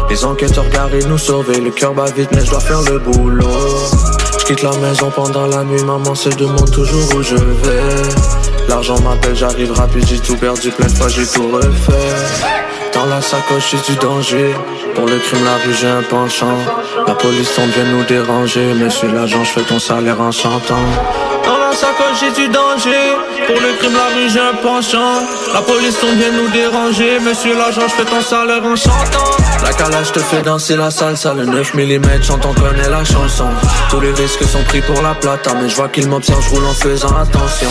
Les 0.09 0.25
enquêteurs 0.25 0.69
garés 0.71 1.05
nous 1.05 1.19
sauver 1.19 1.61
Le 1.61 1.71
cœur 1.71 1.95
bat 1.95 2.07
vite 2.07 2.31
mais 2.33 2.45
je 2.45 2.51
dois 2.51 2.61
faire 2.61 2.83
le 2.83 2.99
boulot 2.99 3.47
quitte 4.51 4.63
la 4.63 4.77
maison 4.79 5.11
pendant 5.15 5.47
la 5.47 5.63
nuit, 5.63 5.83
maman 5.85 6.15
se 6.15 6.29
demande 6.31 6.71
toujours 6.73 7.15
où 7.15 7.23
je 7.23 7.37
vais. 7.37 8.67
L'argent 8.69 8.99
m'appelle, 9.01 9.37
j'arrive 9.37 9.73
rapide, 9.73 10.05
j'ai 10.09 10.19
tout 10.19 10.37
perdu 10.37 10.71
plein 10.71 10.87
de 10.87 10.93
fois, 10.93 11.09
j'ai 11.09 11.25
tout 11.25 11.49
refait. 11.53 12.17
Dans 12.93 13.07
la 13.07 13.21
sacoche, 13.21 13.71
j'ai 13.71 13.93
du 13.93 13.99
danger. 14.01 14.53
Pour 14.97 15.07
le 15.07 15.19
crime, 15.19 15.45
la 15.45 15.55
rue, 15.65 15.75
j'ai 15.81 15.87
un 15.87 16.03
penchant. 16.03 16.59
La 17.07 17.15
police 17.15 17.55
tombe 17.55 17.71
vient 17.71 17.85
nous 17.85 18.05
déranger. 18.05 18.75
Monsieur 18.75 19.13
l'agent, 19.13 19.45
je 19.45 19.51
fais 19.51 19.63
ton 19.63 19.79
salaire 19.79 20.21
en 20.21 20.33
chantant. 20.33 20.87
Dans 21.45 21.59
la 21.59 21.73
sacoche, 21.73 22.19
j'ai 22.21 22.33
du 22.33 22.49
danger. 22.49 23.05
Pour 23.47 23.55
le 23.55 23.79
crime, 23.79 23.95
la 23.95 24.09
rue, 24.17 24.29
j'ai 24.29 24.41
un 24.41 24.55
penchant. 24.55 25.23
La 25.55 25.63
police 25.63 25.99
tombe 26.01 26.17
vient 26.17 26.33
nous 26.33 26.49
déranger. 26.49 27.21
Monsieur 27.21 27.57
l'agent, 27.57 27.87
je 27.87 27.95
fais 27.95 28.05
ton 28.05 28.21
salaire 28.21 28.65
en 28.65 28.75
chantant. 28.75 29.50
La 29.63 29.73
calage 29.73 30.13
te 30.13 30.21
fait 30.21 30.43
danser 30.43 30.77
la 30.77 30.91
salsa, 30.91 31.35
le 31.35 31.45
9 31.45 31.75
mm, 31.75 32.23
j'entends 32.23 32.55
connaît 32.55 32.89
la 32.89 33.05
chanson. 33.05 33.49
Tous 33.91 34.01
les 34.01 34.13
risques 34.13 34.45
sont 34.45 34.63
pris 34.65 34.81
pour 34.81 35.01
la 35.03 35.15
plata, 35.15 35.53
mais 35.61 35.69
je 35.69 35.77
vois 35.77 35.89
qu'il 35.89 36.09
m'observe, 36.09 36.43
je 36.43 36.51
roule 36.51 36.65
en 36.65 36.75
faisant 36.75 37.15
attention. 37.17 37.69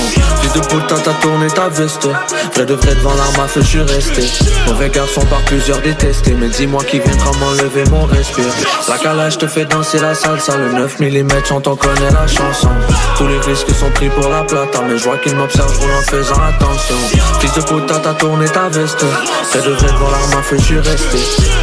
Fils 0.49 0.61
de 0.61 0.67
putain, 0.67 0.95
t'as 1.03 1.13
tourné 1.21 1.47
ta 1.47 1.69
veste. 1.69 2.07
Vrai 2.55 2.65
de 2.65 2.73
vrai 2.73 2.95
devant 2.95 3.13
l'arme 3.13 3.39
à 3.43 3.47
feu, 3.47 3.61
je 3.61 3.67
suis 3.67 3.81
resté. 3.81 4.23
Mauvais 4.67 4.89
garçon 4.89 5.21
par 5.25 5.39
plusieurs 5.41 5.79
détestés, 5.81 6.33
mais 6.39 6.47
dis-moi 6.49 6.83
qui 6.83 6.99
viendra 6.99 7.31
m'enlever 7.39 7.83
mon 7.91 8.05
respire. 8.05 8.45
La 8.87 8.97
calage 8.97 9.37
te 9.37 9.47
fait 9.47 9.65
danser 9.65 9.99
la 9.99 10.15
salsa, 10.15 10.57
le 10.57 10.71
9 10.73 10.99
mm, 10.99 11.29
j'entends 11.47 11.75
connaît 11.75 12.11
la 12.11 12.25
chanson. 12.25 12.69
Tous 13.17 13.27
les 13.27 13.39
risques 13.39 13.69
sont 13.75 13.91
pris 13.91 14.09
pour 14.09 14.29
la 14.29 14.43
plata, 14.43 14.81
mais 14.87 14.97
je 14.97 15.03
vois 15.03 15.17
qu'il 15.17 15.35
m'observe, 15.35 15.71
je 15.73 15.79
roule 15.81 15.91
en 15.91 16.01
faisant 16.01 16.41
attention. 16.41 16.95
Fils 17.39 17.53
de 17.53 17.61
putain, 17.61 17.99
t'as 17.99 18.13
tourné 18.13 18.45
ta 18.45 18.69
veste. 18.69 19.05
Vrai 19.51 19.61
de 19.61 19.73
vrai 19.73 19.87
devant 19.87 20.09
l'arme 20.09 20.33
à 20.39 20.41
feu, 20.41 20.57
je 20.57 20.63
suis. 20.63 20.79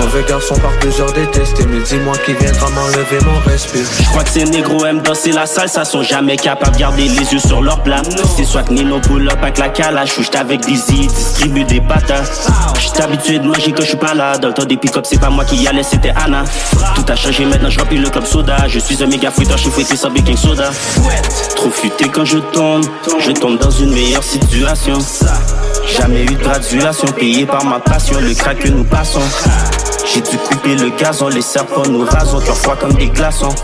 Mauvais 0.00 0.24
garçon 0.28 0.54
par 0.56 0.72
plusieurs 0.72 1.10
détestés 1.12 1.64
Mais 1.66 1.80
dis-moi 1.80 2.14
qui 2.24 2.34
viendra 2.34 2.68
m'enlever 2.70 3.18
mon 3.24 3.38
respire 3.50 3.86
Je 3.98 4.08
crois 4.10 4.24
que 4.24 4.30
ces 4.30 4.44
négros 4.44 4.84
aiment 4.84 5.00
danser 5.00 5.32
la 5.32 5.46
salsa 5.46 5.84
Sont 5.84 6.02
jamais 6.02 6.36
capables 6.36 6.74
de 6.74 6.80
garder 6.80 7.08
les 7.08 7.32
yeux 7.32 7.38
sur 7.38 7.62
leur 7.62 7.82
plat 7.82 8.02
C'est 8.36 8.44
soit 8.44 8.70
Nino 8.76 9.00
pull 9.00 9.26
up 9.26 9.38
avec 9.40 9.56
la 9.56 9.70
calage 9.70 10.10
J'suis 10.10 10.36
avec 10.36 10.60
Dizzy, 10.60 11.06
distribue 11.06 11.64
des 11.64 11.80
patates. 11.80 12.30
J'suis 12.78 13.02
habitué 13.02 13.38
de 13.38 13.46
manger 13.46 13.72
quand 13.72 13.82
j'suis 13.82 13.96
pas 13.96 14.12
là 14.12 14.36
Dans 14.36 14.48
le 14.48 14.54
temps 14.54 14.66
des 14.66 14.76
pick-up 14.76 15.06
c'est 15.08 15.18
pas 15.18 15.30
moi 15.30 15.46
qui 15.46 15.56
y 15.56 15.66
allais 15.66 15.82
c'était 15.82 16.12
Anna. 16.14 16.44
Tout 16.94 17.04
a 17.08 17.16
changé 17.16 17.46
maintenant 17.46 17.70
je 17.70 17.80
remplis 17.80 17.96
le 17.96 18.10
club 18.10 18.26
soda. 18.26 18.68
Je 18.68 18.78
suis 18.78 19.02
un 19.02 19.06
méga 19.06 19.30
fouetteur, 19.30 19.56
j'suis 19.56 19.70
fouetté 19.70 19.96
sans 19.96 20.10
baking 20.10 20.36
soda. 20.36 20.70
Trop 21.56 21.70
futé 21.70 22.08
quand 22.10 22.26
je 22.26 22.36
tombe. 22.38 22.84
Je 23.18 23.32
tombe 23.32 23.58
dans 23.58 23.70
une 23.70 23.92
meilleure 23.92 24.22
situation. 24.22 24.98
Jamais 25.98 26.24
eu 26.24 26.34
de 26.34 26.42
graduation 26.42 27.08
payée 27.08 27.46
par 27.46 27.64
ma 27.64 27.78
passion. 27.78 28.20
Le 28.20 28.34
crack 28.34 28.58
que 28.58 28.68
nous 28.68 28.84
passons. 28.84 29.22
J'ai 30.12 30.20
dû 30.20 30.36
couper 30.36 30.74
le 30.76 30.90
gazon, 30.90 31.28
les 31.28 31.42
serpents 31.42 31.88
nous 31.88 32.04
rasons, 32.04 32.40
trois 32.40 32.54
fois 32.54 32.76
comme 32.76 32.92
des 32.92 33.08
glaçons. 33.08 33.54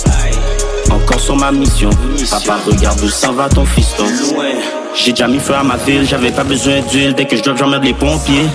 Encore 0.91 1.21
sur 1.21 1.37
ma 1.37 1.53
mission, 1.53 1.91
papa 2.31 2.59
regarde 2.67 3.01
où 3.03 3.09
s'en 3.09 3.33
va 3.33 3.49
ton 3.49 3.65
fiston. 3.67 4.05
J'ai 4.94 5.12
déjà 5.12 5.27
mis 5.27 5.39
feu 5.39 5.55
à 5.55 5.62
ma 5.62 5.77
ville, 5.77 6.06
j'avais 6.06 6.31
pas 6.31 6.44
besoin 6.44 6.81
d'huile, 6.81 7.14
dès 7.14 7.24
que 7.24 7.36
je 7.36 7.43
drop 7.43 7.56
j'emmerde 7.56 7.85
les 7.85 7.94
pompiers. 7.94 8.47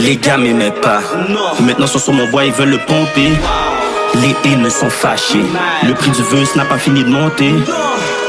Les 0.00 0.16
gars 0.16 0.36
m'aimaient 0.36 0.72
pas, 0.72 1.00
maintenant 1.60 1.86
sont 1.86 1.98
sur 1.98 2.12
mon 2.12 2.28
bois, 2.28 2.44
ils 2.44 2.52
veulent 2.52 2.70
le 2.70 2.78
pomper. 2.78 3.30
Les 4.16 4.34
haines 4.44 4.68
sont 4.70 4.90
fâchés, 4.90 5.44
le 5.86 5.94
prix 5.94 6.10
du 6.10 6.22
vœu 6.22 6.44
n'a 6.56 6.64
pas 6.64 6.78
fini 6.78 7.02
de 7.04 7.08
monter. 7.08 7.52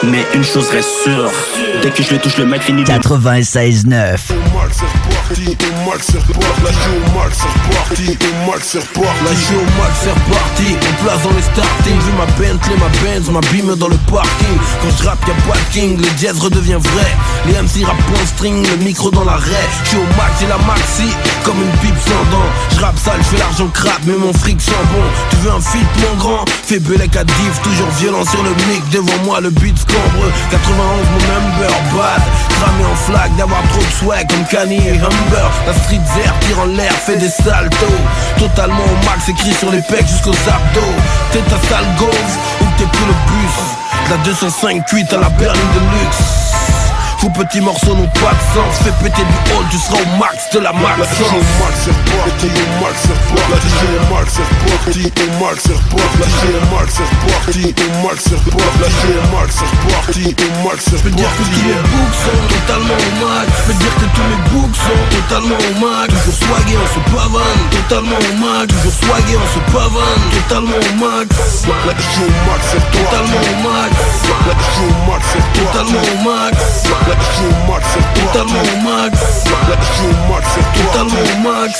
Mais 0.03 0.25
une 0.33 0.43
chose 0.43 0.69
reste 0.69 0.89
sûre, 1.03 1.31
dès 1.81 1.89
que 1.89 2.03
je 2.03 2.11
le 2.11 2.19
touche 2.19 2.37
le 2.37 2.45
mec 2.45 2.61
finit 2.61 2.83
de 2.83 2.89
96.9 2.89 4.19
au 5.25 5.89
max 5.89 6.07
c'est 6.11 6.19
reparti, 6.19 6.53
la 6.63 6.71
joue 6.71 6.95
au 6.95 7.19
max 7.19 7.37
c'est 7.41 7.59
reparti, 7.59 8.17
au 8.21 8.51
max 8.51 8.67
c'est 8.71 8.79
reparti. 8.79 9.23
La 9.25 9.57
au 9.57 9.65
max 9.81 9.93
c'est 10.03 10.11
reparti, 10.11 10.67
on 10.75 11.03
place 11.03 11.21
dans 11.23 11.35
les 11.35 11.41
starting. 11.41 11.99
Vu 11.99 12.11
ma 12.17 12.25
Bentley, 12.37 12.75
ma 12.77 12.89
Benz, 13.01 13.29
ma 13.29 13.41
bime 13.51 13.75
dans 13.75 13.87
le 13.87 13.97
parking. 14.11 14.57
Quand 14.81 14.97
je 14.97 15.07
rappe 15.07 15.27
y'a 15.27 15.33
pas 15.47 15.57
de 15.57 15.73
king, 15.73 15.97
le 15.97 16.07
jazz 16.17 16.37
redevient 16.39 16.79
vrai. 16.79 17.15
Les 17.47 17.53
MC 17.53 17.85
rap 17.85 17.97
point 17.97 18.25
string, 18.25 18.65
le 18.67 18.83
micro 18.83 19.09
dans 19.09 19.25
la 19.25 19.37
raie. 19.37 19.69
Je 19.85 19.97
au 19.97 20.03
max 20.17 20.41
et 20.43 20.47
la 20.47 20.57
maxi, 20.59 21.09
comme 21.43 21.57
une 21.61 21.79
pipe 21.79 21.99
sans 22.05 22.31
dents. 22.31 22.49
Je 22.75 22.81
rappe 22.81 22.99
sale, 22.99 23.19
je 23.19 23.35
fais 23.35 23.37
l'argent 23.37 23.67
crap, 23.73 23.99
mais 24.05 24.17
mon 24.17 24.33
fric 24.33 24.61
sent 24.61 24.71
bon. 24.93 25.03
Tu 25.31 25.37
veux 25.37 25.51
un 25.51 25.61
feat 25.61 25.87
mon 26.01 26.17
grand? 26.17 26.45
Fais 26.65 26.79
belek 26.79 27.15
à 27.15 27.23
div, 27.23 27.59
toujours 27.63 27.89
violent 27.99 28.25
sur 28.25 28.43
le 28.43 28.51
mic. 28.69 28.87
Devant 28.91 29.23
moi 29.23 29.41
le 29.41 29.49
beat 29.49 29.84
scambre 29.87 30.31
91 30.51 30.75
mon 30.77 31.23
number 31.33 31.75
bad. 31.95 32.21
Cramé 32.49 32.85
en 32.85 32.95
flag 32.95 33.35
d'avoir 33.35 33.61
trop 33.69 33.79
de 33.79 33.93
swag 33.99 34.27
comme 34.29 34.45
Kanye 34.45 34.77
et 34.77 34.97
Humber. 34.97 35.49
La 35.67 35.73
street 35.73 36.01
vert 36.15 36.33
tire 36.41 36.59
en 36.59 36.65
l'air, 36.65 36.91
fait 36.93 37.17
des 37.17 37.29
saltos. 37.29 38.01
Totalement 38.37 38.83
au 38.83 39.05
max, 39.05 39.29
écrit 39.29 39.53
sur 39.53 39.71
les 39.71 39.81
pecs 39.81 40.07
jusqu'aux 40.07 40.31
abdos. 40.31 40.95
T'es 41.31 41.39
ta 41.39 41.57
sale 41.67 41.85
gauve 41.97 42.33
ou 42.61 42.65
t'es 42.77 42.85
pris 42.85 43.05
le 43.05 43.13
bus? 43.31 44.09
La 44.09 44.17
205 44.17 44.85
cuite 44.85 45.13
à 45.13 45.17
la 45.17 45.29
berline 45.29 45.61
de 45.73 45.79
luxe. 45.79 46.45
Vos 47.19 47.29
petits 47.29 47.61
morceaux 47.61 47.95
n'ont 47.95 48.07
pas 48.07 48.33
de 48.37 48.53
sens 48.53 48.83
Fais 48.83 48.91
péter 49.03 49.23
du 49.23 49.51
hall, 49.51 49.65
tu 49.71 49.77
seras 49.77 49.97
au 49.97 50.17
max 50.19 50.47
de 50.53 50.59
la 50.59 50.71
max 50.73 50.99
au 51.21 51.41
max 51.63 51.89
au 52.45 52.83
max 52.83 52.95
reparti 53.05 53.51
La 53.51 53.57
DJ 53.57 53.81
au 53.95 54.13
max 54.13 54.25
c'est 54.31 54.45
reparti, 54.45 55.13
au 55.15 55.43
max 55.43 55.57
reparti 55.69 56.17
La 56.17 56.27
DJ 56.27 57.61
au 57.75 57.97
max 58.05 58.19
au 58.29 58.37
reparti 58.45 58.75
La 58.81 58.89
DJ 58.89 59.03
au 59.15 59.29
max 59.35 59.49
au 59.65 60.67
max 60.67 60.79
Je 60.91 60.97
peux 60.97 61.09
dire 61.09 61.31
que 61.37 61.43
tous 61.43 61.63
mes 61.65 61.81
books 61.89 62.15
sont 62.23 62.41
totalement 62.53 62.93
au 62.93 63.13
max 63.25 63.47
Je 63.55 63.63
peux 63.65 63.77
dire 63.79 63.95
que 63.95 64.07
tous 64.15 64.27
mes 64.29 64.41
books 64.51 64.75
sont 64.75 65.03
totalement 65.15 65.57
au 65.57 65.73
max 65.81 66.07
Toujours 66.13 66.37
swagué, 66.45 66.75
on 66.77 66.87
se 66.93 67.01
pavane 67.11 67.61
Totalement 67.71 68.19
au 68.19 68.33
max 68.37 68.67
Toujours 68.73 68.97
swagué, 69.01 69.33
on 69.35 69.47
se 69.53 69.61
pavane 69.71 70.21
Totalement 70.35 70.79
au 70.79 70.93
max 71.01 71.29
La 71.85 71.93
DJ 71.93 72.15
au 72.25 72.39
max 72.45 72.61
reparti 72.73 72.97
Totalement 73.05 73.41
au 73.41 73.57
max 73.65 73.93
La 74.45 74.53
DJ 74.53 74.77
au 74.85 75.01
max 75.09 75.21
c'est 75.25 75.41
reparti 75.41 75.61
Totalement 75.65 76.03
au 76.05 76.19
max 76.25 76.53
La 77.09 77.15
DJ 77.15 77.37
au 77.45 77.61
max 77.65 77.83
reparti 77.95 78.21
Totalement 78.25 78.63
au 78.65 78.79
max 78.85 79.13
La 79.69 79.75
DJ 79.75 79.97
au 80.05 80.21
max 80.29 80.43
c'est 80.53 80.61
reparti 80.61 80.85
Totalement 80.85 81.23
au 81.25 81.37
max 81.45 81.71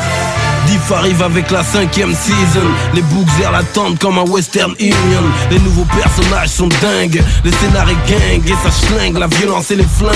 us. 0.00 0.47
Diff 0.68 0.92
arrive 0.92 1.22
avec 1.22 1.50
la 1.50 1.64
cinquième 1.64 2.14
season. 2.14 2.68
Les 2.94 3.00
books 3.00 3.26
l'attente 3.50 3.98
comme 3.98 4.18
un 4.18 4.24
Western 4.24 4.74
Union. 4.78 5.22
Les 5.50 5.58
nouveaux 5.60 5.86
personnages 5.96 6.50
sont 6.50 6.68
dingues. 6.82 7.22
Les 7.42 7.52
scénarios 7.52 7.96
gang 8.06 8.42
et 8.46 8.68
ça 8.68 8.70
schlingue. 8.70 9.16
La 9.16 9.28
violence 9.28 9.70
et 9.70 9.76
les 9.76 9.86
flingues. 9.86 10.12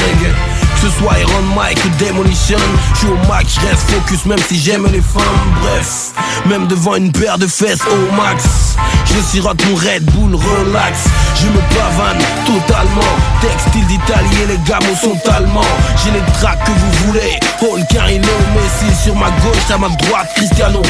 Que 0.74 0.88
ce 0.88 0.98
soit 0.98 1.18
Iron 1.20 1.42
Mike 1.56 1.78
ou 1.84 2.04
Demolition 2.04 2.58
Je 2.94 2.98
suis 2.98 3.08
au 3.08 3.16
max, 3.28 3.54
je 3.54 3.66
reste 3.66 3.90
focus 3.90 4.26
même 4.26 4.40
si 4.46 4.58
j'aime 4.58 4.86
les 4.92 5.00
femmes. 5.00 5.22
Bref, 5.62 6.10
même 6.46 6.66
devant 6.66 6.96
une 6.96 7.12
paire 7.12 7.38
de 7.38 7.46
fesses 7.46 7.86
au 7.86 8.16
max 8.16 8.76
Je 9.06 9.20
sirote 9.30 9.64
mon 9.66 9.76
Red 9.76 10.04
Bull 10.06 10.34
relax. 10.34 11.04
Je 11.40 11.46
me 11.46 11.60
pavane 11.74 12.22
totalement. 12.44 13.16
Textile 13.40 13.86
d'Italie 13.86 14.36
et 14.44 14.46
les 14.48 14.58
gamos 14.66 14.96
sont 15.00 15.18
allemands. 15.30 15.62
J'ai 16.04 16.10
les 16.10 16.32
tracks 16.40 16.62
que 16.64 16.70
vous 16.72 17.06
voulez. 17.06 17.38
Holker 17.62 18.02
il 18.10 18.16
est 18.16 18.26
au 18.26 18.88
Messi 18.90 19.04
sur 19.04 19.14
ma 19.14 19.30
gauche 19.30 19.70
À 19.72 19.78
ma 19.78 19.88
droite 19.88 20.28
Cristiano 20.42 20.82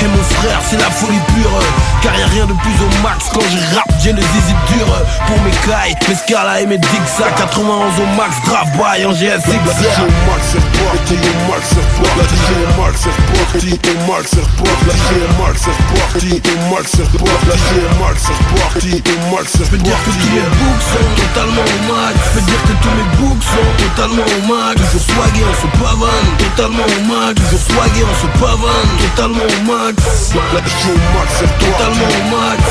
et 0.00 0.06
mon 0.06 0.22
frère 0.22 0.60
c'est 0.62 0.76
la 0.76 0.90
folie 0.90 1.18
pure. 1.34 1.58
Car 2.02 2.16
y'a 2.16 2.26
rien 2.26 2.46
de 2.46 2.52
plus 2.52 2.78
au 2.78 3.02
max 3.02 3.26
quand 3.34 3.42
je 3.50 3.74
rappe 3.74 3.90
J'ai 4.02 4.12
le 4.12 4.22
zizi 4.22 4.54
dur. 4.70 4.86
Pour 5.26 5.42
mes 5.42 5.50
cailles 5.66 5.96
Mes 6.08 6.14
Scala 6.14 6.60
et 6.60 6.66
mes 6.66 6.78
Dixa 6.78 7.30
91 7.36 7.66
au 7.66 8.06
max 8.14 8.36
by 8.78 9.04
en 9.04 9.10
GS 9.10 9.42
au 9.42 9.58
max 9.66 10.44
c'est 10.46 10.62
reparti 10.62 11.14
Au 11.18 11.42
max 11.50 11.66
c'est 11.66 11.82
reparti 11.82 12.14
La 12.16 12.24
DJ 12.30 12.46
au 12.54 12.72
max 12.78 13.02
c'est 13.02 13.16
reparti 13.18 13.74
Au 13.74 14.06
max 14.06 14.24
c'est 14.30 14.46
reparti 14.46 14.86
La 14.86 14.94
DJ 14.94 16.46
au 16.46 16.70
max 16.70 16.84
c'est 16.94 17.02
reparti 17.02 17.42
Au 17.42 17.42
max 17.42 17.42
c'est 17.42 17.42
reparti 17.42 17.48
La 17.48 17.56
DJ 17.56 17.78
au 17.78 17.96
max 17.98 18.16
c'est 18.22 18.38
reparti 18.38 19.02
Au 19.08 19.34
max 19.34 19.50
c'est 19.50 19.64
Je 19.64 19.70
peux 19.70 19.82
dire 19.82 19.98
que 20.04 20.10
tous 20.10 20.30
mes 20.30 20.46
books 20.46 20.84
sont 20.86 21.10
totalement 21.18 21.66
au 21.66 21.80
max. 21.90 22.14
Je 22.22 22.30
peux 22.38 22.46
dire 22.46 22.62
que 22.62 22.74
tous 22.78 22.94
mes 22.94 23.08
books 23.18 23.42
sont 23.42 23.70
totalement 23.82 24.22
au 24.22 24.40
max. 24.46 24.78
Toujours 24.78 25.02
swagué 25.10 25.42
on 25.42 25.56
se 25.58 25.68
pavane 25.82 26.28
Totalement 26.38 26.86
au 26.86 27.00
max. 27.10 27.34
Toujours 27.34 27.64
swagué 27.66 28.02
on 28.06 28.14
se 28.14 28.28
pavane 28.38 28.47
Totalement 28.48 29.44
au 29.44 29.62
max 29.70 30.32
La 30.54 30.60
DJ 30.60 30.88
au 30.88 31.18
max 31.18 31.30
Totalement 31.60 32.08
au 32.08 32.22
max 32.34 32.62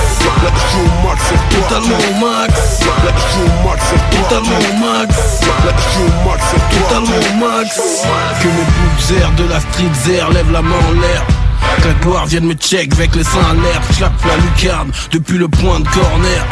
au 0.74 1.08
max 1.08 1.22
Totalement 1.52 1.98
au 1.98 2.26
max 2.26 2.82
au 3.36 3.68
max 3.68 3.84
Totalement 4.10 4.58
au 4.58 4.74
max 4.80 5.16
au 5.44 5.66
max 5.66 5.84
c'est 5.84 6.04
reparti 6.04 6.58
Totalement 6.72 7.18
au 7.18 7.46
max 7.46 7.80
Que 8.42 8.48
mes 8.48 9.20
air 9.20 9.32
de 9.34 9.44
la 9.44 9.60
street 9.60 10.14
air 10.16 10.30
Lève 10.32 10.52
la 10.52 10.62
main 10.62 10.76
en 10.90 11.00
l'air. 11.00 11.24
Que 11.82 11.88
la 11.90 11.94
gloire 11.96 12.26
vienne 12.26 12.46
me 12.46 12.54
check 12.54 12.92
avec 12.94 13.16
les 13.16 13.24
seins 13.24 13.40
à 13.40 13.54
l'air. 13.54 13.82
Clap 13.98 14.14
la 14.26 14.38
lucarne 14.38 14.92
depuis 15.12 15.38
le 15.38 15.48
point 15.48 15.80
de 15.80 15.88
corner. 15.90 16.46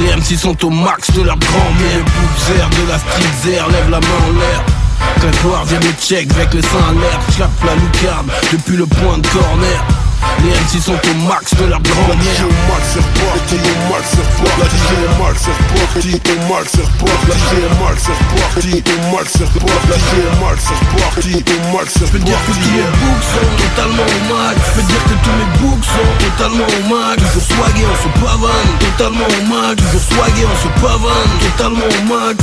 Les 0.00 0.16
MC 0.16 0.38
sont 0.38 0.64
au 0.64 0.70
max 0.70 1.10
de 1.10 1.22
leur 1.22 1.36
grand-mère. 1.36 2.04
Les 2.48 2.84
de 2.84 2.88
la 2.88 2.98
street 2.98 3.52
air 3.52 3.68
Lève 3.68 3.90
la 3.90 4.00
main 4.00 4.06
en 4.06 4.38
l'air 4.38 4.81
que 5.22 5.26
la 5.26 5.42
gloire 5.42 5.64
vienne 5.66 5.84
me 5.84 5.92
check 6.00 6.30
avec 6.32 6.52
les 6.54 6.62
seins 6.62 6.88
à 6.88 6.92
l'air 6.92 7.20
Clap 7.36 7.50
la 7.64 7.74
lucarne 7.74 8.26
depuis 8.52 8.76
le 8.76 8.86
point 8.86 9.18
de 9.18 9.26
corner 9.28 10.01
les 10.42 10.50
MC 10.50 10.82
sont 10.82 10.92
au 10.94 11.14
max 11.28 11.54
de 11.54 11.64
leur 11.66 11.80
grand-mère 11.80 12.42
au 12.42 12.54
max 12.70 12.82
c'est 12.92 13.00
reparti 13.00 13.54
Au 13.54 13.82
max 13.92 14.04
c'est 14.10 14.22
reparti 14.22 14.58
La 14.58 14.66
DJ 14.66 14.90
au 14.92 15.14
max 15.22 15.34
c'est 15.42 15.54
reparti 15.54 16.18
Au 16.22 16.46
max 16.50 16.66
c'est 16.72 16.82
reparti 16.82 17.26
La 17.26 17.36
DJ 17.36 17.52
au 17.52 17.72
max 17.72 17.96
c'est 18.02 18.28
reparti 18.42 18.86
Au 18.92 19.08
max 19.12 19.28
c'est 19.32 19.46
reparti 19.72 19.88
La 19.88 19.96
DJ 19.96 20.12
au 20.12 20.34
max 20.34 20.58
c'est 20.62 20.78
reparti 20.82 21.44
Au 21.52 21.66
max 21.72 21.86
c'est 21.92 22.06
Je 22.06 22.12
peux 22.12 22.18
dire 22.18 22.40
que 22.46 22.52
tous 22.52 22.72
mes 22.72 22.88
books 23.00 23.24
sont 23.32 23.50
totalement 23.62 24.06
au 24.06 24.20
max 24.32 24.56
Je 24.62 24.72
peux 24.72 24.86
dire 24.86 25.04
que 25.04 25.16
tous 25.22 25.36
mes 25.38 25.50
books 25.60 25.84
sont 25.84 26.10
totalement 26.22 26.68
au 26.68 26.82
max 26.92 27.16
Toujours 27.22 27.46
swagué 27.52 27.84
on 27.86 27.96
se 28.02 28.08
pavane 28.20 28.70
Totalement 28.82 29.28
au 29.28 29.42
max 29.48 29.76
Toujours 29.82 30.06
swagué 30.10 30.42
on 30.42 30.56
se 30.58 30.70
pavane 30.82 31.32
Totalement 31.42 31.88
au 31.88 32.02
max 32.10 32.36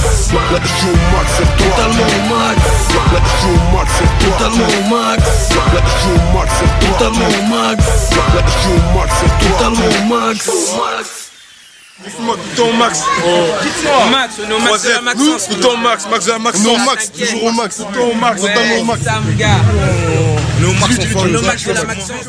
La 0.51 0.60
DJ 0.60 0.81
au 0.88 0.99
max 1.14 1.27
c'est 1.35 1.47
reparti 1.47 1.64
Totalement 1.69 2.07
au 2.10 2.23
max 2.31 2.57
La 3.14 3.19
DJ 3.19 3.43
au 3.49 3.64
max 3.76 3.88
c'est 3.93 4.07
reparti 4.10 4.26
Totalement 4.30 4.69
au 4.69 4.84
max 4.89 5.19
La 5.73 5.81
DJ 5.84 6.03
au 6.10 6.27
max 6.34 6.49
c'est 6.57 6.69
reparti 6.69 6.88
Totalement 6.89 7.30
au 7.30 7.43
max 7.49 7.68
max 7.75 8.09
Totalement 9.39 9.85
au 9.85 10.05
max 10.05 10.49
Ton 12.55 12.73
max 12.73 13.03
Au 13.25 14.09
max, 14.09 14.35
on 14.39 14.49
est 14.49 14.53
au 14.53 14.59
max 14.59 14.83
de 14.83 14.89
la 14.89 15.01
Maxence. 15.01 15.49
Nous, 15.49 15.55
ton 15.57 15.77
max, 15.77 16.07
max 16.09 16.25
de 16.25 16.31
la 16.31 16.39
max. 16.39 16.59
Non, 16.61 16.77
max, 16.79 17.11
toujours 17.11 17.43
au 17.43 17.51
max. 17.51 17.77
Ton 17.93 18.15
max, 18.15 18.41
totalement 18.41 18.75
au 18.79 18.83
max. 18.85 19.01
Au 19.01 20.73
max, 20.73 20.97
On 21.15 21.27
est 21.27 21.35
au 21.35 21.41
max 21.41 21.63
de 21.65 21.73
la 21.73 21.83
Maxence. 21.83 22.25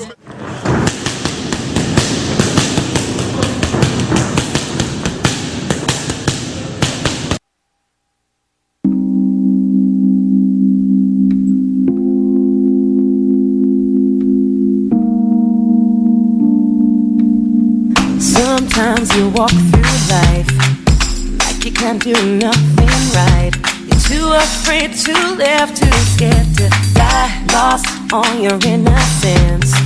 Sometimes 18.80 19.14
you 19.14 19.28
walk 19.36 19.50
through 19.50 19.98
life 20.08 20.48
like 21.44 21.62
you 21.66 21.70
can't 21.70 22.02
do 22.02 22.14
nothing 22.38 22.96
right. 23.12 23.52
You're 23.84 24.00
too 24.08 24.32
afraid 24.32 24.94
to 25.04 25.12
live, 25.36 25.68
too 25.74 25.92
scared 26.08 26.48
to 26.56 26.70
die. 26.94 27.44
Lost 27.52 27.84
on 28.10 28.40
your 28.40 28.58
innocence. 28.64 29.76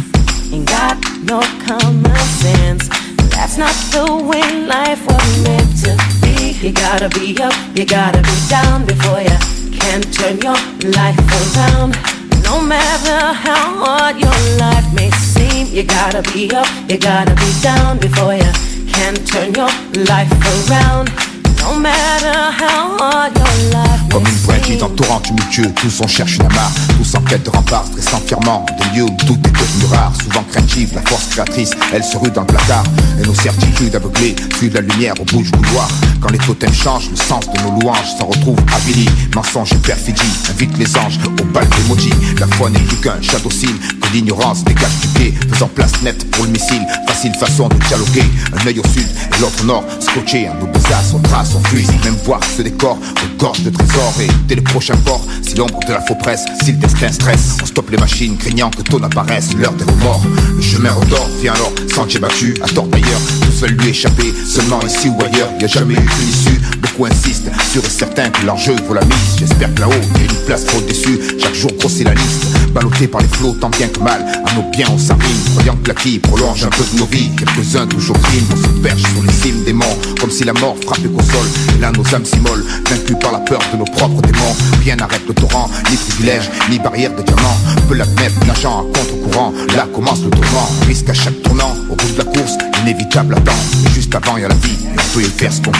Ain't 0.52 0.68
got 0.68 0.96
no 1.24 1.40
common 1.66 2.16
sense. 2.38 2.86
That's 3.34 3.58
not 3.58 3.74
the 3.90 4.14
way 4.14 4.64
life 4.64 5.04
was 5.08 5.42
meant 5.42 5.74
to 5.82 5.98
be. 6.22 6.52
You 6.64 6.72
gotta 6.72 7.08
be 7.08 7.36
up, 7.42 7.54
you 7.74 7.84
gotta 7.84 8.22
be 8.22 8.36
down 8.48 8.86
before 8.86 9.20
you 9.20 9.38
can 9.76 10.02
turn 10.02 10.38
your 10.38 10.60
life 10.94 11.18
around. 11.42 11.98
No 12.44 12.62
matter 12.62 13.34
how 13.34 13.74
hard 13.84 14.20
your 14.20 14.38
life 14.56 14.86
may 14.94 15.10
seem, 15.10 15.66
you 15.66 15.82
gotta 15.82 16.22
be 16.30 16.48
up, 16.54 16.68
you 16.88 16.96
gotta 16.96 17.34
be 17.34 17.50
down 17.60 17.98
before 17.98 18.36
you 18.36 18.52
can 18.94 19.14
turn 19.26 19.52
your 19.54 19.70
life 20.06 20.30
around. 20.70 21.33
No 21.64 21.78
matter 21.80 22.52
how 22.60 22.94
hard 22.98 23.34
your 23.38 23.72
life 23.72 23.94
may 24.02 24.10
Comme 24.14 24.26
une 24.28 24.40
brindille 24.46 24.76
dans 24.76 24.90
torrent 24.90 25.20
tumultueux, 25.20 25.72
tous 25.74 26.00
on 26.02 26.06
cherche 26.06 26.36
une 26.36 26.46
amarre, 26.46 26.70
tous 26.98 27.16
en 27.16 27.22
quête 27.22 27.42
de 27.42 27.50
rempart, 27.50 27.84
stressant 27.86 28.20
fièrement, 28.26 28.64
de 28.78 28.96
lieux 28.96 29.04
où 29.04 29.16
tout 29.26 29.34
est 29.34 29.50
devenu 29.50 29.86
rare, 29.90 30.12
souvent 30.22 30.44
craintive, 30.52 30.92
la 30.94 31.02
force 31.02 31.26
créatrice, 31.30 31.70
elle 31.92 32.04
se 32.04 32.16
rue 32.16 32.30
dans 32.30 32.42
le 32.42 32.46
placard, 32.46 32.84
et 33.20 33.26
nos 33.26 33.34
certitudes 33.34 33.94
aveuglées 33.96 34.36
suivent 34.56 34.74
la 34.74 34.82
lumière 34.82 35.14
au 35.20 35.24
bout 35.24 35.42
du 35.42 35.50
couloir. 35.50 35.88
Quand 36.20 36.30
les 36.30 36.38
totems 36.38 36.72
changent, 36.72 37.10
le 37.10 37.16
sens 37.16 37.44
de 37.52 37.60
nos 37.62 37.80
louanges 37.80 38.14
s'en 38.18 38.26
retrouve 38.26 38.58
avili, 38.74 39.08
mensonge 39.34 39.72
et 39.72 39.78
perfidie, 39.78 40.22
invite 40.50 40.78
les 40.78 40.96
anges 40.96 41.18
au 41.40 41.44
bal 41.46 41.66
d'emoji, 41.68 42.12
la 42.38 42.46
foi 42.46 42.70
n'est 42.70 42.78
plus 42.80 42.98
qu'un 42.98 43.20
shadow 43.20 43.50
signe, 43.50 43.78
que 44.00 44.12
l'ignorance 44.12 44.62
dégage 44.64 44.96
du 45.00 45.08
pied, 45.08 45.34
faisant 45.50 45.68
place 45.68 45.92
nette 46.02 46.30
pour 46.30 46.44
le 46.44 46.50
missile, 46.50 46.86
facile 47.08 47.34
façon 47.34 47.68
de 47.68 47.76
dialoguer, 47.88 48.24
un 48.52 48.66
œil 48.66 48.78
au 48.78 48.86
sud 48.86 49.08
et 49.36 49.40
l'autre 49.40 49.62
au 49.62 49.66
nord, 49.66 49.84
scotché, 49.98 50.46
un 50.46 50.54
double 50.60 50.78
as, 50.92 51.14
on 51.14 51.18
trace, 51.18 51.53
on 51.54 51.62
fuit, 51.64 51.86
même 52.04 52.16
voir 52.24 52.40
ce 52.56 52.62
décor, 52.62 52.98
regorge 53.22 53.62
de 53.62 53.70
trésors, 53.70 54.14
et 54.20 54.28
dès 54.46 54.54
le 54.56 54.62
prochain 54.62 54.96
port, 55.04 55.24
si 55.42 55.54
l'ombre 55.54 55.80
de 55.86 55.92
la 55.92 56.00
faux 56.00 56.14
presse, 56.14 56.44
si 56.62 56.72
le 56.72 56.78
destin 56.78 57.10
stresse, 57.12 57.58
on 57.62 57.66
stoppe 57.66 57.90
les 57.90 57.98
machines, 57.98 58.36
craignant 58.36 58.70
que 58.70 58.82
ton 58.82 59.02
apparaisse, 59.02 59.54
l'heure 59.56 59.72
des 59.72 59.84
remords, 59.84 60.22
le 60.56 60.62
chemin 60.62 60.92
redort, 60.92 61.28
vient 61.40 61.54
alors, 61.54 61.72
sentier 61.94 62.20
battu, 62.20 62.54
à 62.62 62.68
tort 62.68 62.86
d'ailleurs, 62.86 63.20
tous 63.42 63.60
veulent 63.60 63.76
lui 63.78 63.90
échapper, 63.90 64.32
seulement 64.46 64.80
ici 64.82 65.08
ou 65.08 65.22
ailleurs, 65.24 65.50
y 65.60 65.64
a 65.64 65.68
jamais 65.68 65.94
eu 65.94 65.98
une 65.98 66.28
issue, 66.28 66.60
beaucoup 66.80 67.06
insistent, 67.06 67.50
sûr 67.72 67.84
et 67.84 67.90
certain 67.90 68.30
que 68.30 68.44
l'enjeu 68.46 68.74
vaut 68.86 68.94
la 68.94 69.04
mise, 69.04 69.36
j'espère 69.38 69.72
que 69.74 69.80
là-haut, 69.80 69.92
y 69.92 70.18
a 70.18 70.22
une 70.22 70.46
place 70.46 70.64
trop 70.66 70.80
déçue, 70.80 71.20
chaque 71.40 71.54
jour 71.54 71.70
grossit 71.78 72.04
la 72.04 72.14
liste, 72.14 72.46
ballotté 72.74 73.06
par 73.06 73.20
les 73.20 73.28
flots, 73.28 73.56
tant 73.60 73.70
bien 73.70 73.88
que 73.88 74.00
mal, 74.00 74.24
à 74.44 74.54
nos 74.54 74.68
biens 74.70 74.88
on 74.92 74.98
s'arrive, 74.98 75.50
croyant 75.54 75.76
que 75.76 75.88
la 75.88 75.94
qui 75.94 76.18
prolonge 76.18 76.64
un 76.64 76.70
peu 76.70 76.84
de 76.92 76.98
nos 76.98 77.06
vies, 77.06 77.30
quelques-uns 77.36 77.86
toujours 77.86 78.18
crime, 78.20 78.44
on 78.52 78.56
se 78.56 78.68
perche 78.82 79.02
sur 79.02 79.22
les 79.22 79.32
cimes 79.32 79.64
des 79.64 79.72
monts, 79.72 79.98
comme 80.20 80.30
si 80.30 80.44
la 80.44 80.52
mort 80.54 80.76
frappait 80.84 81.08
qu'au 81.08 81.22
sol, 81.22 81.46
et 81.76 81.80
là 81.80 81.92
nos 81.92 82.14
âmes 82.14 82.24
s'immolent, 82.24 82.64
vaincus 82.90 83.16
par 83.20 83.32
la 83.32 83.38
peur 83.38 83.60
de 83.72 83.78
nos 83.78 83.84
propres 83.84 84.20
démons, 84.22 84.56
rien 84.82 84.96
n'arrête 84.96 85.26
le 85.26 85.34
torrent, 85.34 85.70
ni 85.90 85.96
privilège, 85.96 86.50
ni 86.68 86.78
barrière 86.78 87.14
de 87.14 87.22
diamant, 87.22 87.56
peut 87.88 87.94
l'admettre, 87.94 88.44
nageant 88.46 88.80
à 88.80 88.98
contre-courant, 88.98 89.54
là 89.76 89.86
commence 89.94 90.22
le 90.22 90.30
tourment, 90.30 90.68
risque 90.86 91.08
à 91.08 91.14
chaque 91.14 91.40
tournant, 91.42 91.76
au 91.88 91.94
bout 91.94 92.12
de 92.12 92.18
la 92.18 92.24
course, 92.24 92.58
inévitable 92.82 93.34
attend, 93.34 93.52
juste 93.94 94.14
avant 94.14 94.36
y 94.36 94.44
a 94.44 94.48
la 94.48 94.54
vie, 94.56 94.78
et 94.84 94.98
on 94.98 95.14
peut 95.14 95.22
y 95.22 95.30
faire 95.30 95.52
ce 95.52 95.60
qu'on 95.60 95.72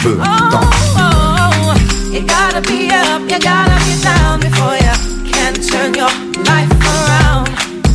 you 4.75 5.14
can 5.45 5.61
turn 5.61 5.93
your 5.93 6.09
life 6.49 6.71
around. 6.89 7.45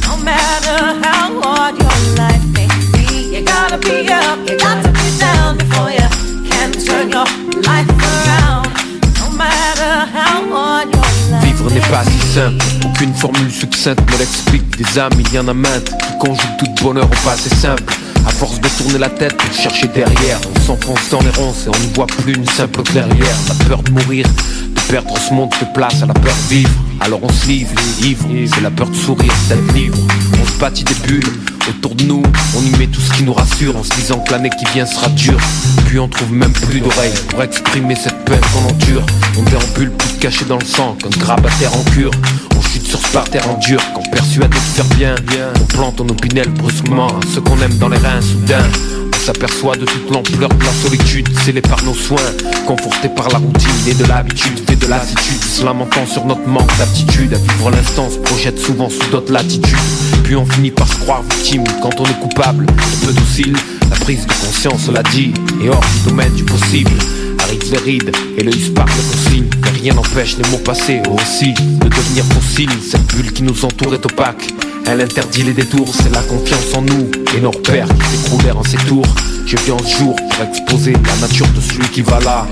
No 0.06 0.16
matter 0.22 0.78
how 1.02 1.26
hard 1.42 1.74
your 1.82 1.98
life 2.14 2.44
may 2.54 2.68
be, 2.94 3.34
you 3.34 3.42
gotta 3.42 3.78
be 3.78 4.06
up, 4.06 4.38
you 4.48 4.56
gotta 4.56 4.88
be 4.92 5.06
down 5.18 5.58
before 5.58 5.90
you 5.90 6.08
can 6.48 6.70
turn 6.70 7.10
your 7.10 7.26
life 7.66 7.90
around. 8.06 8.70
No 9.18 9.26
matter 9.34 9.94
how 10.14 10.38
hard 10.54 10.94
your 10.94 11.10
life 11.32 11.42
Vivre 11.42 11.70
n'est 11.72 11.90
pas 11.90 12.04
si 12.04 12.20
simple, 12.34 12.64
aucune 12.86 13.14
formule 13.14 13.50
succincte 13.50 14.08
me 14.12 14.18
l'explique. 14.18 14.76
Des 14.76 14.98
âmes, 15.00 15.18
il 15.18 15.34
y 15.34 15.38
en 15.40 15.48
a 15.48 15.54
maintes 15.54 15.90
qui 15.90 16.18
conjuguent 16.20 16.56
tout 16.58 16.84
bonheur 16.84 17.06
au 17.06 17.28
passé 17.28 17.50
simple. 17.50 17.92
À 18.28 18.30
force 18.30 18.60
de 18.60 18.68
tourner 18.78 18.98
la 18.98 19.10
tête 19.10 19.36
pour 19.36 19.52
chercher 19.52 19.88
derrière, 19.88 20.38
on 20.54 20.60
s'enfonce 20.60 21.10
dans 21.10 21.22
les 21.22 21.30
ronces 21.30 21.66
et 21.66 21.70
on 21.70 21.88
ne 21.88 21.94
voit 21.94 22.06
plus 22.06 22.34
une 22.34 22.46
simple 22.46 22.82
clairière. 22.84 23.36
La 23.48 23.64
peur 23.64 23.82
de 23.82 23.90
mourir, 23.90 24.24
de 24.26 24.80
perdre 24.88 25.18
ce 25.18 25.34
monde 25.34 25.52
fait 25.54 25.72
place 25.74 26.00
à 26.04 26.06
la 26.06 26.14
peur 26.14 26.34
de 26.44 26.54
vivre. 26.54 26.70
Alors 27.00 27.20
on 27.22 27.32
se 27.32 27.46
livre, 27.46 27.70
ivre, 28.02 28.26
c'est 28.46 28.60
la 28.60 28.70
peur 28.70 28.88
de 28.88 28.96
sourire, 28.96 29.32
d'être 29.48 29.74
libre. 29.74 29.98
On 30.40 30.46
se 30.46 30.58
bâtit 30.58 30.84
des 30.84 30.94
bulles 31.06 31.32
autour 31.68 31.94
de 31.94 32.04
nous, 32.04 32.22
on 32.56 32.62
y 32.62 32.78
met 32.78 32.86
tout 32.86 33.00
ce 33.00 33.12
qui 33.12 33.22
nous 33.22 33.32
rassure 33.32 33.76
en 33.76 33.82
se 33.82 33.90
disant 33.90 34.18
que 34.18 34.32
l'année 34.32 34.50
qui 34.50 34.64
vient 34.72 34.86
sera 34.86 35.08
dure. 35.10 35.38
Puis 35.86 35.98
on 35.98 36.08
trouve 36.08 36.32
même 36.32 36.52
plus 36.52 36.80
d'oreilles 36.80 37.12
pour 37.28 37.42
exprimer 37.42 37.94
cette 37.94 38.24
peine 38.24 38.40
qu'on 38.52 38.68
endure. 38.70 39.04
On 39.38 39.42
déambule 39.42 39.90
plus 39.92 40.18
caché 40.18 40.44
dans 40.44 40.58
le 40.58 40.64
sang 40.64 40.96
qu'un 41.00 41.10
grabataire 41.18 41.74
en 41.74 41.82
cure. 41.90 42.10
On 42.56 42.62
chute 42.62 42.86
sur 42.86 42.98
ce 42.98 43.12
parterre 43.12 43.48
en 43.48 43.58
dur 43.58 43.80
quand 43.94 44.02
persuadé 44.10 44.56
de 44.56 44.60
faire 44.60 44.96
bien. 44.96 45.14
On 45.60 45.64
plante 45.64 46.00
en 46.00 46.08
opinel 46.08 46.48
brusquement 46.50 47.08
ce 47.34 47.40
qu'on 47.40 47.60
aime 47.60 47.76
dans 47.78 47.88
les 47.88 47.98
reins 47.98 48.20
soudain. 48.20 48.64
S'aperçoit 49.24 49.76
de 49.76 49.84
toute 49.84 50.10
l'ampleur 50.10 50.48
de 50.48 50.64
la 50.64 50.72
solitude, 50.72 51.28
scellée 51.40 51.60
par 51.60 51.84
nos 51.84 51.94
soins, 51.94 52.16
conforté 52.66 53.08
par 53.10 53.28
la 53.28 53.38
routine 53.38 53.68
et 53.86 53.94
de 53.94 54.04
l'habitude, 54.06 54.58
fait 54.66 54.76
de 54.76 54.86
lassitude, 54.86 55.44
se 55.44 55.62
lamentant 55.62 56.06
sur 56.06 56.24
notre 56.24 56.46
manque 56.48 56.74
d'aptitude. 56.78 57.34
À 57.34 57.36
vivre 57.36 57.70
l'instant, 57.70 58.08
se 58.10 58.18
projette 58.18 58.58
souvent 58.58 58.88
sous 58.88 59.10
d'autres 59.10 59.32
latitudes. 59.32 59.76
Puis 60.24 60.36
on 60.36 60.46
finit 60.46 60.70
par 60.70 60.88
se 60.88 60.98
croire 61.00 61.22
victime 61.22 61.64
quand 61.82 62.00
on 62.00 62.04
est 62.04 62.20
coupable, 62.20 62.66
un 62.70 63.06
peu 63.06 63.12
docile, 63.12 63.54
la 63.90 63.96
prise 63.96 64.26
de 64.26 64.32
conscience 64.32 64.88
l'a 64.88 65.02
dit, 65.02 65.34
et 65.62 65.68
hors 65.68 65.80
du 65.80 66.10
domaine 66.10 66.32
du 66.32 66.44
possible. 66.44 66.92
Arrive 67.40 67.72
les 67.72 67.78
rides 67.78 68.12
et 68.38 68.42
le 68.42 68.52
parle 68.74 68.88
de 68.88 69.12
consigne. 69.12 69.50
Mais 69.62 69.70
rien 69.70 69.94
n'empêche 69.94 70.36
les 70.38 70.48
mots 70.50 70.58
passés 70.58 71.02
aussi 71.10 71.52
De 71.54 71.88
devenir 71.88 72.24
fossiles 72.24 72.70
Cette 72.82 73.06
bulle 73.14 73.32
qui 73.32 73.42
nous 73.42 73.64
entoure 73.64 73.94
est 73.94 74.04
opaque 74.04 74.48
Elle 74.86 75.00
interdit 75.00 75.42
les 75.42 75.52
détours 75.52 75.88
C'est 75.94 76.12
la 76.12 76.22
confiance 76.22 76.74
en 76.74 76.82
nous 76.82 77.10
Et 77.36 77.40
nos 77.40 77.50
repères 77.50 77.88
qui 77.88 78.16
s'écroulèrent 78.16 78.58
en 78.58 78.64
ces 78.64 78.76
tours. 78.78 79.06
Je 79.46 79.56
viens 79.56 79.76
ce 79.78 79.98
jour 79.98 80.16
pour 80.16 80.44
exposer 80.44 80.92
La 80.92 81.26
nature 81.26 81.48
de 81.48 81.60
celui 81.60 81.88
qui 81.88 82.02
va 82.02 82.20
là 82.20 82.46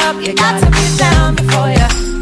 up, 0.00 0.16
you 0.22 0.34
got 0.34 0.60
to 0.60 0.70
be 0.70 0.96
down 0.96 1.34
before 1.36 1.70
you 1.70 2.19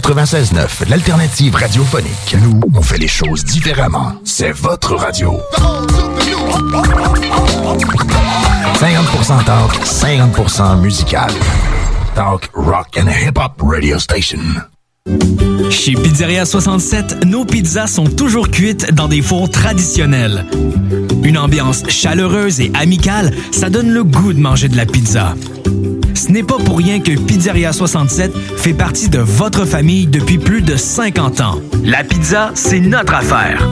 96.9, 0.00 0.90
l'alternative 0.90 1.54
radiophonique. 1.54 2.36
Nous, 2.42 2.60
on 2.74 2.82
fait 2.82 2.98
les 2.98 3.08
choses 3.08 3.44
différemment. 3.44 4.12
C'est 4.24 4.52
votre 4.52 4.94
radio. 4.94 5.40
50% 8.74 9.44
talk, 9.44 9.72
50% 9.84 10.80
musical. 10.80 11.30
Talk, 12.14 12.50
rock 12.52 12.98
and 12.98 13.08
hip-hop 13.08 13.62
radio 13.62 13.98
station. 13.98 14.40
Chez 15.70 15.94
Pizzeria 15.94 16.44
67, 16.44 17.24
nos 17.24 17.46
pizzas 17.46 17.86
sont 17.86 18.04
toujours 18.04 18.50
cuites 18.50 18.92
dans 18.92 19.08
des 19.08 19.22
fours 19.22 19.48
traditionnels. 19.50 20.44
Une 21.22 21.38
ambiance 21.38 21.84
chaleureuse 21.88 22.60
et 22.60 22.70
amicale, 22.74 23.34
ça 23.50 23.70
donne 23.70 23.90
le 23.90 24.04
goût 24.04 24.34
de 24.34 24.40
manger 24.40 24.68
de 24.68 24.76
la 24.76 24.84
pizza. 24.84 25.34
Ce 26.26 26.32
n'est 26.32 26.42
pas 26.42 26.56
pour 26.56 26.78
rien 26.78 26.98
que 26.98 27.16
Pizzeria 27.16 27.72
67 27.72 28.36
fait 28.56 28.74
partie 28.74 29.08
de 29.08 29.20
votre 29.20 29.64
famille 29.64 30.08
depuis 30.08 30.38
plus 30.38 30.60
de 30.60 30.74
50 30.74 31.40
ans. 31.40 31.60
La 31.84 32.02
pizza, 32.02 32.50
c'est 32.54 32.80
notre 32.80 33.14
affaire. 33.14 33.68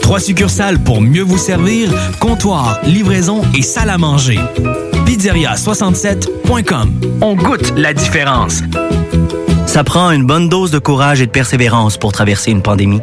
Trois 0.00 0.20
succursales 0.20 0.78
pour 0.78 1.00
mieux 1.00 1.24
vous 1.24 1.36
servir, 1.36 1.90
comptoir, 2.20 2.78
livraison 2.84 3.42
et 3.58 3.62
salle 3.62 3.90
à 3.90 3.98
manger. 3.98 4.38
Pizzeria67.com. 5.04 6.92
On 7.22 7.34
goûte 7.34 7.72
la 7.76 7.92
différence. 7.92 8.62
Ça 9.66 9.82
prend 9.82 10.12
une 10.12 10.26
bonne 10.26 10.48
dose 10.48 10.70
de 10.70 10.78
courage 10.78 11.20
et 11.20 11.26
de 11.26 11.32
persévérance 11.32 11.96
pour 11.96 12.12
traverser 12.12 12.52
une 12.52 12.62
pandémie. 12.62 13.00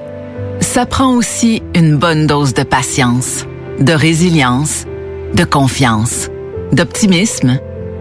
Ça 0.61 0.85
prend 0.85 1.13
aussi 1.13 1.61
une 1.75 1.97
bonne 1.97 2.25
dose 2.25 2.53
de 2.53 2.63
patience, 2.63 3.45
de 3.81 3.91
résilience, 3.91 4.85
de 5.33 5.43
confiance, 5.43 6.29
d'optimisme, 6.71 7.59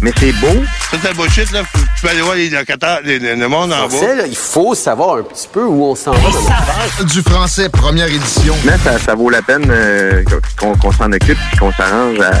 mais 0.00 0.12
c'est 0.18 0.32
beau. 0.32 0.62
Ça, 0.90 0.96
c'est 1.00 1.08
la 1.08 1.12
bullshit, 1.14 1.50
là. 1.52 1.62
Tu 1.74 2.02
peux 2.02 2.08
aller 2.08 2.20
voir 2.22 2.34
les 2.36 2.50
locataires, 2.50 3.00
les- 3.04 3.18
les- 3.18 3.36
le 3.36 3.48
monde 3.48 3.72
en 3.72 3.88
bas. 3.88 4.14
là, 4.16 4.26
il 4.26 4.36
faut 4.36 4.74
savoir 4.74 5.16
un 5.18 5.22
petit 5.22 5.48
peu 5.52 5.64
où 5.64 5.84
on 5.84 5.94
s'en 5.94 6.12
va. 6.12 6.18
dans. 6.98 7.04
Du 7.04 7.22
français, 7.22 7.68
première 7.68 8.06
édition. 8.08 8.54
Mais 8.64 8.76
ça, 8.84 8.98
ça 8.98 9.14
vaut 9.14 9.30
la 9.30 9.42
peine 9.42 9.66
euh, 9.70 10.22
qu'on 10.58 10.74
qu'on 10.76 10.92
s'en 10.92 11.10
occupe 11.12 11.38
et 11.52 11.56
qu'on 11.56 11.72
s'arrange 11.72 12.18
à, 12.20 12.32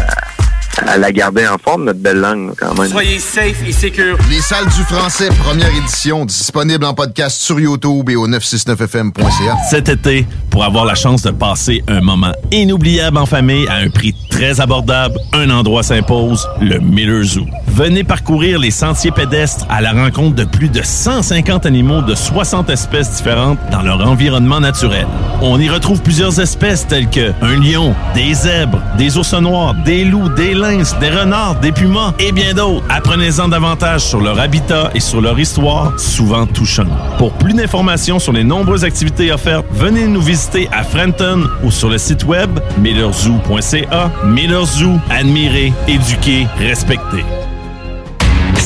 à 0.86 0.96
la 0.96 1.12
garder 1.12 1.46
en 1.46 1.58
forme, 1.58 1.84
notre 1.84 2.00
belle 2.00 2.18
langue, 2.18 2.52
quand 2.58 2.74
même. 2.78 2.90
Soyez 2.90 3.18
safe 3.18 3.62
et 3.66 3.72
secure. 3.72 4.18
Les 4.30 4.40
salles 4.40 4.66
du 4.66 4.82
français, 4.82 5.28
première 5.42 5.70
édition, 5.74 6.24
disponible 6.24 6.84
en 6.84 6.94
podcast 6.94 7.40
sur 7.40 7.60
YouTube 7.60 8.08
et 8.10 8.16
au 8.16 8.28
969fm.ca. 8.28 9.56
Cet 9.70 9.88
été, 9.88 10.26
pour 10.50 10.64
avoir 10.64 10.84
la 10.84 10.94
chance 10.94 11.22
de 11.22 11.30
passer 11.30 11.82
un 11.88 12.00
moment 12.00 12.32
inoubliable 12.52 13.18
en 13.18 13.26
famille 13.26 13.66
à 13.68 13.76
un 13.76 13.90
prix 13.90 14.14
très 14.30 14.60
abordable, 14.60 15.18
un 15.32 15.50
endroit 15.50 15.82
s'impose, 15.82 16.48
le 16.60 16.78
Miller 16.78 17.22
Zoo. 17.22 17.46
Venez 17.68 18.04
parcourir 18.04 18.58
les 18.58 18.70
sentiers 18.70 19.10
pédestres 19.10 19.66
à 19.68 19.80
la 19.80 19.92
rencontre 19.92 20.36
de 20.36 20.44
plus 20.44 20.68
de 20.68 20.80
150 20.82 21.66
animaux 21.66 22.02
de 22.02 22.14
60 22.14 22.70
espèces 22.70 23.16
différentes 23.16 23.58
dans 23.70 23.82
leur 23.82 24.06
environnement 24.06 24.60
naturel. 24.60 25.06
On 25.42 25.58
y 25.58 25.68
retrouve 25.68 26.02
plusieurs 26.02 26.40
espèces 26.40 26.86
telles 26.86 27.10
que 27.10 27.32
un 27.42 27.56
lion, 27.60 27.94
des 28.14 28.34
zèbres, 28.34 28.80
des 28.96 29.16
ours 29.16 29.34
noirs, 29.34 29.74
des 29.84 30.04
loups, 30.04 30.28
des 30.28 30.54
des 31.00 31.10
renards, 31.10 31.60
des 31.60 31.72
pumas 31.72 32.14
et 32.18 32.32
bien 32.32 32.54
d'autres. 32.54 32.84
Apprenez-en 32.88 33.48
davantage 33.48 34.00
sur 34.00 34.20
leur 34.20 34.40
habitat 34.40 34.90
et 34.94 35.00
sur 35.00 35.20
leur 35.20 35.38
histoire, 35.38 35.98
souvent 35.98 36.46
touchante. 36.46 36.88
Pour 37.18 37.32
plus 37.34 37.52
d'informations 37.52 38.18
sur 38.18 38.32
les 38.32 38.44
nombreuses 38.44 38.84
activités 38.84 39.30
offertes, 39.30 39.66
venez 39.72 40.06
nous 40.06 40.22
visiter 40.22 40.68
à 40.72 40.82
Frenton 40.82 41.44
ou 41.62 41.70
sur 41.70 41.90
le 41.90 41.98
site 41.98 42.24
web 42.24 42.58
millerzoo.ca. 42.78 44.10
Miller 44.24 44.64
Zoo, 44.64 44.98
admirer, 45.10 45.72
éduquer, 45.86 46.46
respecter. 46.58 47.24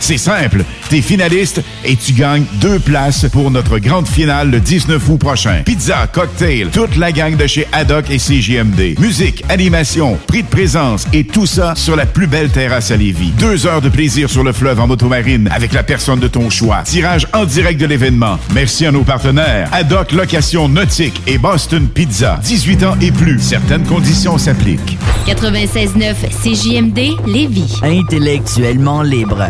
C'est 0.00 0.18
simple, 0.18 0.64
t'es 0.88 1.02
finaliste 1.02 1.62
et 1.84 1.94
tu 1.94 2.12
gagnes 2.12 2.44
deux 2.54 2.78
places 2.78 3.26
pour 3.30 3.50
notre 3.50 3.78
grande 3.78 4.08
finale 4.08 4.50
le 4.50 4.58
19 4.58 5.08
août 5.08 5.18
prochain. 5.18 5.62
Pizza, 5.64 6.06
cocktail, 6.06 6.68
toute 6.72 6.96
la 6.96 7.12
gang 7.12 7.36
de 7.36 7.46
chez 7.46 7.66
Haddock 7.70 8.10
et 8.10 8.16
CJMD. 8.16 8.98
Musique, 8.98 9.44
animation, 9.48 10.18
prix 10.26 10.42
de 10.42 10.48
présence 10.48 11.06
et 11.12 11.24
tout 11.24 11.46
ça 11.46 11.74
sur 11.76 11.96
la 11.96 12.06
plus 12.06 12.26
belle 12.26 12.48
terrasse 12.48 12.90
à 12.90 12.96
Lévis. 12.96 13.32
Deux 13.38 13.66
heures 13.66 13.82
de 13.82 13.88
plaisir 13.90 14.30
sur 14.30 14.42
le 14.42 14.52
fleuve 14.52 14.80
en 14.80 14.86
motomarine 14.86 15.48
avec 15.52 15.72
la 15.72 15.82
personne 15.82 16.18
de 16.18 16.28
ton 16.28 16.50
choix. 16.50 16.82
Tirage 16.82 17.26
en 17.32 17.44
direct 17.44 17.80
de 17.80 17.86
l'événement. 17.86 18.38
Merci 18.54 18.86
à 18.86 18.92
nos 18.92 19.04
partenaires. 19.04 19.68
Haddock 19.72 20.12
Location 20.12 20.68
Nautique 20.68 21.20
et 21.26 21.38
Boston 21.38 21.86
Pizza. 21.88 22.40
18 22.42 22.84
ans 22.84 22.96
et 23.00 23.12
plus. 23.12 23.38
Certaines 23.38 23.84
conditions 23.84 24.38
s'appliquent. 24.38 24.98
96.9 25.26 26.14
CJMD 26.42 27.26
Lévis. 27.26 27.78
Intellectuellement 27.82 29.02
libre. 29.02 29.48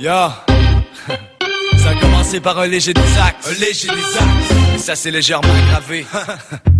Yo 0.00 0.10
Ça 1.76 1.90
a 1.90 1.94
commencé 2.00 2.40
par 2.40 2.58
un 2.60 2.68
léger 2.68 2.94
désaxe. 2.94 3.48
Un 3.48 3.58
léger 3.58 3.88
désaxe. 3.88 4.74
Et 4.76 4.78
ça 4.78 4.94
c'est 4.94 5.10
légèrement 5.10 5.52
aggravé. 5.52 6.06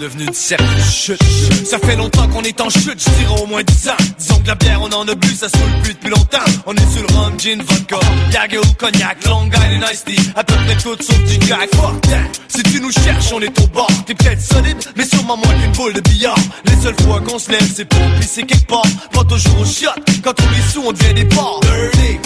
Devenu 0.00 0.24
une 0.24 0.34
certaine 0.34 0.84
chute. 0.92 1.22
Ça 1.64 1.78
fait 1.78 1.96
longtemps 1.96 2.28
qu'on 2.28 2.42
est 2.42 2.60
en 2.60 2.68
chute, 2.68 3.02
je 3.02 3.10
dirais 3.18 3.40
au 3.42 3.46
moins 3.46 3.62
10 3.62 3.88
ans. 3.88 3.96
Disons 4.18 4.38
que 4.40 4.48
la 4.48 4.54
bière, 4.54 4.80
on 4.82 4.92
en 4.92 5.08
a 5.08 5.14
bu, 5.14 5.28
ça 5.28 5.48
se 5.48 5.56
roule 5.56 5.82
plus 5.82 5.94
depuis 5.94 6.10
longtemps. 6.10 6.44
On 6.66 6.74
est 6.74 6.92
sur 6.92 7.00
le 7.00 7.14
rhum, 7.14 7.40
gin, 7.40 7.62
vodka, 7.62 7.96
Jagger 8.30 8.58
ou 8.58 8.72
cognac, 8.74 9.24
Long 9.24 9.46
Island 9.46 9.84
Ice 9.92 10.04
Tea. 10.04 10.20
À 10.34 10.44
peu 10.44 10.54
près 10.54 10.76
tout 10.76 10.96
sauf 11.00 11.24
du 11.24 11.38
gag. 11.38 11.68
Fuck. 11.74 12.04
Si 12.48 12.62
tu 12.64 12.80
nous 12.80 12.92
cherches, 12.92 13.32
on 13.32 13.40
est 13.40 13.60
au 13.60 13.66
bord. 13.68 13.90
T'es 14.06 14.14
peut-être 14.14 14.42
solide, 14.42 14.76
mais 14.96 15.04
sûrement 15.04 15.38
moins 15.38 15.54
qu'une 15.54 15.72
boule 15.72 15.94
de 15.94 16.00
billard. 16.00 16.38
Les 16.66 16.76
seules 16.76 17.00
fois 17.00 17.20
qu'on 17.20 17.38
se 17.38 17.50
lève, 17.50 17.72
c'est 17.74 17.86
pour 17.86 18.00
pisser 18.20 18.42
quelque 18.42 18.66
part. 18.66 18.82
Pas 19.12 19.24
toujours 19.24 19.60
au 19.60 19.64
shot. 19.64 19.88
Quand 20.22 20.34
on 20.38 20.58
est 20.58 20.72
sous, 20.72 20.82
on 20.86 20.92
devient 20.92 21.14
des 21.14 21.24
porcs. 21.24 21.60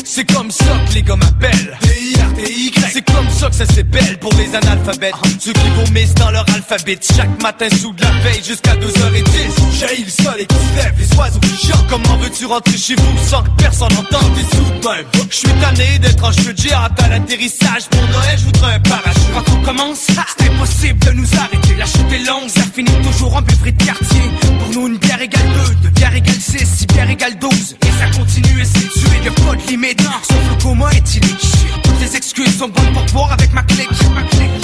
C'est 0.04 0.30
comme 0.32 0.50
ça 0.50 0.64
que 0.88 0.94
les 0.94 1.02
gars 1.02 1.16
m'appellent. 1.16 1.78
D-I-R-T-Y. 1.82 2.74
C'est 2.92 3.04
comme 3.04 3.30
ça 3.30 3.48
que 3.48 3.54
ça 3.54 3.66
s'appelle 3.66 4.18
pour 4.18 4.32
les 4.34 4.54
analphabètes. 4.56 5.14
Ceux 5.38 5.52
qui 5.52 5.70
vomissent 5.84 6.14
dans 6.14 6.32
leur 6.32 6.44
alphabet. 6.52 6.98
Chaque 7.00 7.40
matin 7.42 7.59
sous 7.68 7.92
de 7.92 8.00
la 8.00 8.10
veille 8.22 8.42
jusqu'à 8.42 8.74
2h10. 8.74 9.52
J'ai 9.78 10.02
le 10.02 10.10
sol 10.10 10.34
et 10.38 10.46
qui 10.46 10.54
lève, 10.76 10.94
les 10.98 11.16
oiseaux 11.18 11.40
qui. 11.40 11.70
Comment 11.90 12.16
veux-tu 12.16 12.46
rentrer 12.46 12.78
chez 12.78 12.94
vous 12.94 13.28
sans 13.28 13.42
que 13.42 13.50
personne 13.58 13.92
n'entende 13.92 14.32
tes 14.34 14.88
même? 14.88 15.04
Je 15.28 15.36
suis 15.36 15.48
tanné 15.60 15.98
d'être 15.98 16.24
en 16.24 16.32
cheveux 16.32 16.54
de 16.54 16.72
à 16.72 17.08
l'atterrissage. 17.08 17.86
Pour 17.90 18.00
Noël, 18.00 18.38
je 18.38 18.64
un 18.64 18.80
parachute. 18.80 19.34
Quand 19.34 19.52
on 19.52 19.62
commence, 19.62 20.06
c'est 20.06 20.48
impossible 20.48 20.98
de 21.00 21.10
nous 21.12 21.28
arrêter. 21.36 21.74
La 21.76 21.84
chute 21.84 22.12
est 22.12 22.26
longue, 22.26 22.48
ça 22.48 22.62
finit 22.74 23.02
toujours 23.02 23.36
en 23.36 23.42
buffet 23.42 23.72
de 23.72 23.84
quartier. 23.84 24.22
Pour 24.40 24.74
nous, 24.74 24.88
une 24.88 24.98
bière 24.98 25.20
égale 25.20 25.48
2, 25.66 25.74
deux 25.82 25.90
bières 25.90 26.16
égale 26.16 26.40
6, 26.40 26.66
six 26.66 26.86
bières 26.86 27.10
égale 27.10 27.38
12. 27.38 27.52
Et 27.52 27.86
ça 27.86 28.18
continue 28.18 28.62
et 28.62 28.64
c'est 28.64 28.88
tué, 28.88 29.24
y'a 29.24 29.32
pas 29.32 29.54
de 29.54 29.68
limite. 29.68 30.00
Sauf 30.00 30.38
le 30.48 30.62
coma 30.62 30.90
est 30.92 31.14
illique. 31.14 31.46
Toutes 31.82 32.00
les 32.00 32.16
excuses 32.16 32.56
sont 32.58 32.68
bonnes 32.68 32.92
pour 32.94 33.04
boire 33.12 33.32
avec 33.32 33.52
ma 33.52 33.62
clique. 33.64 33.89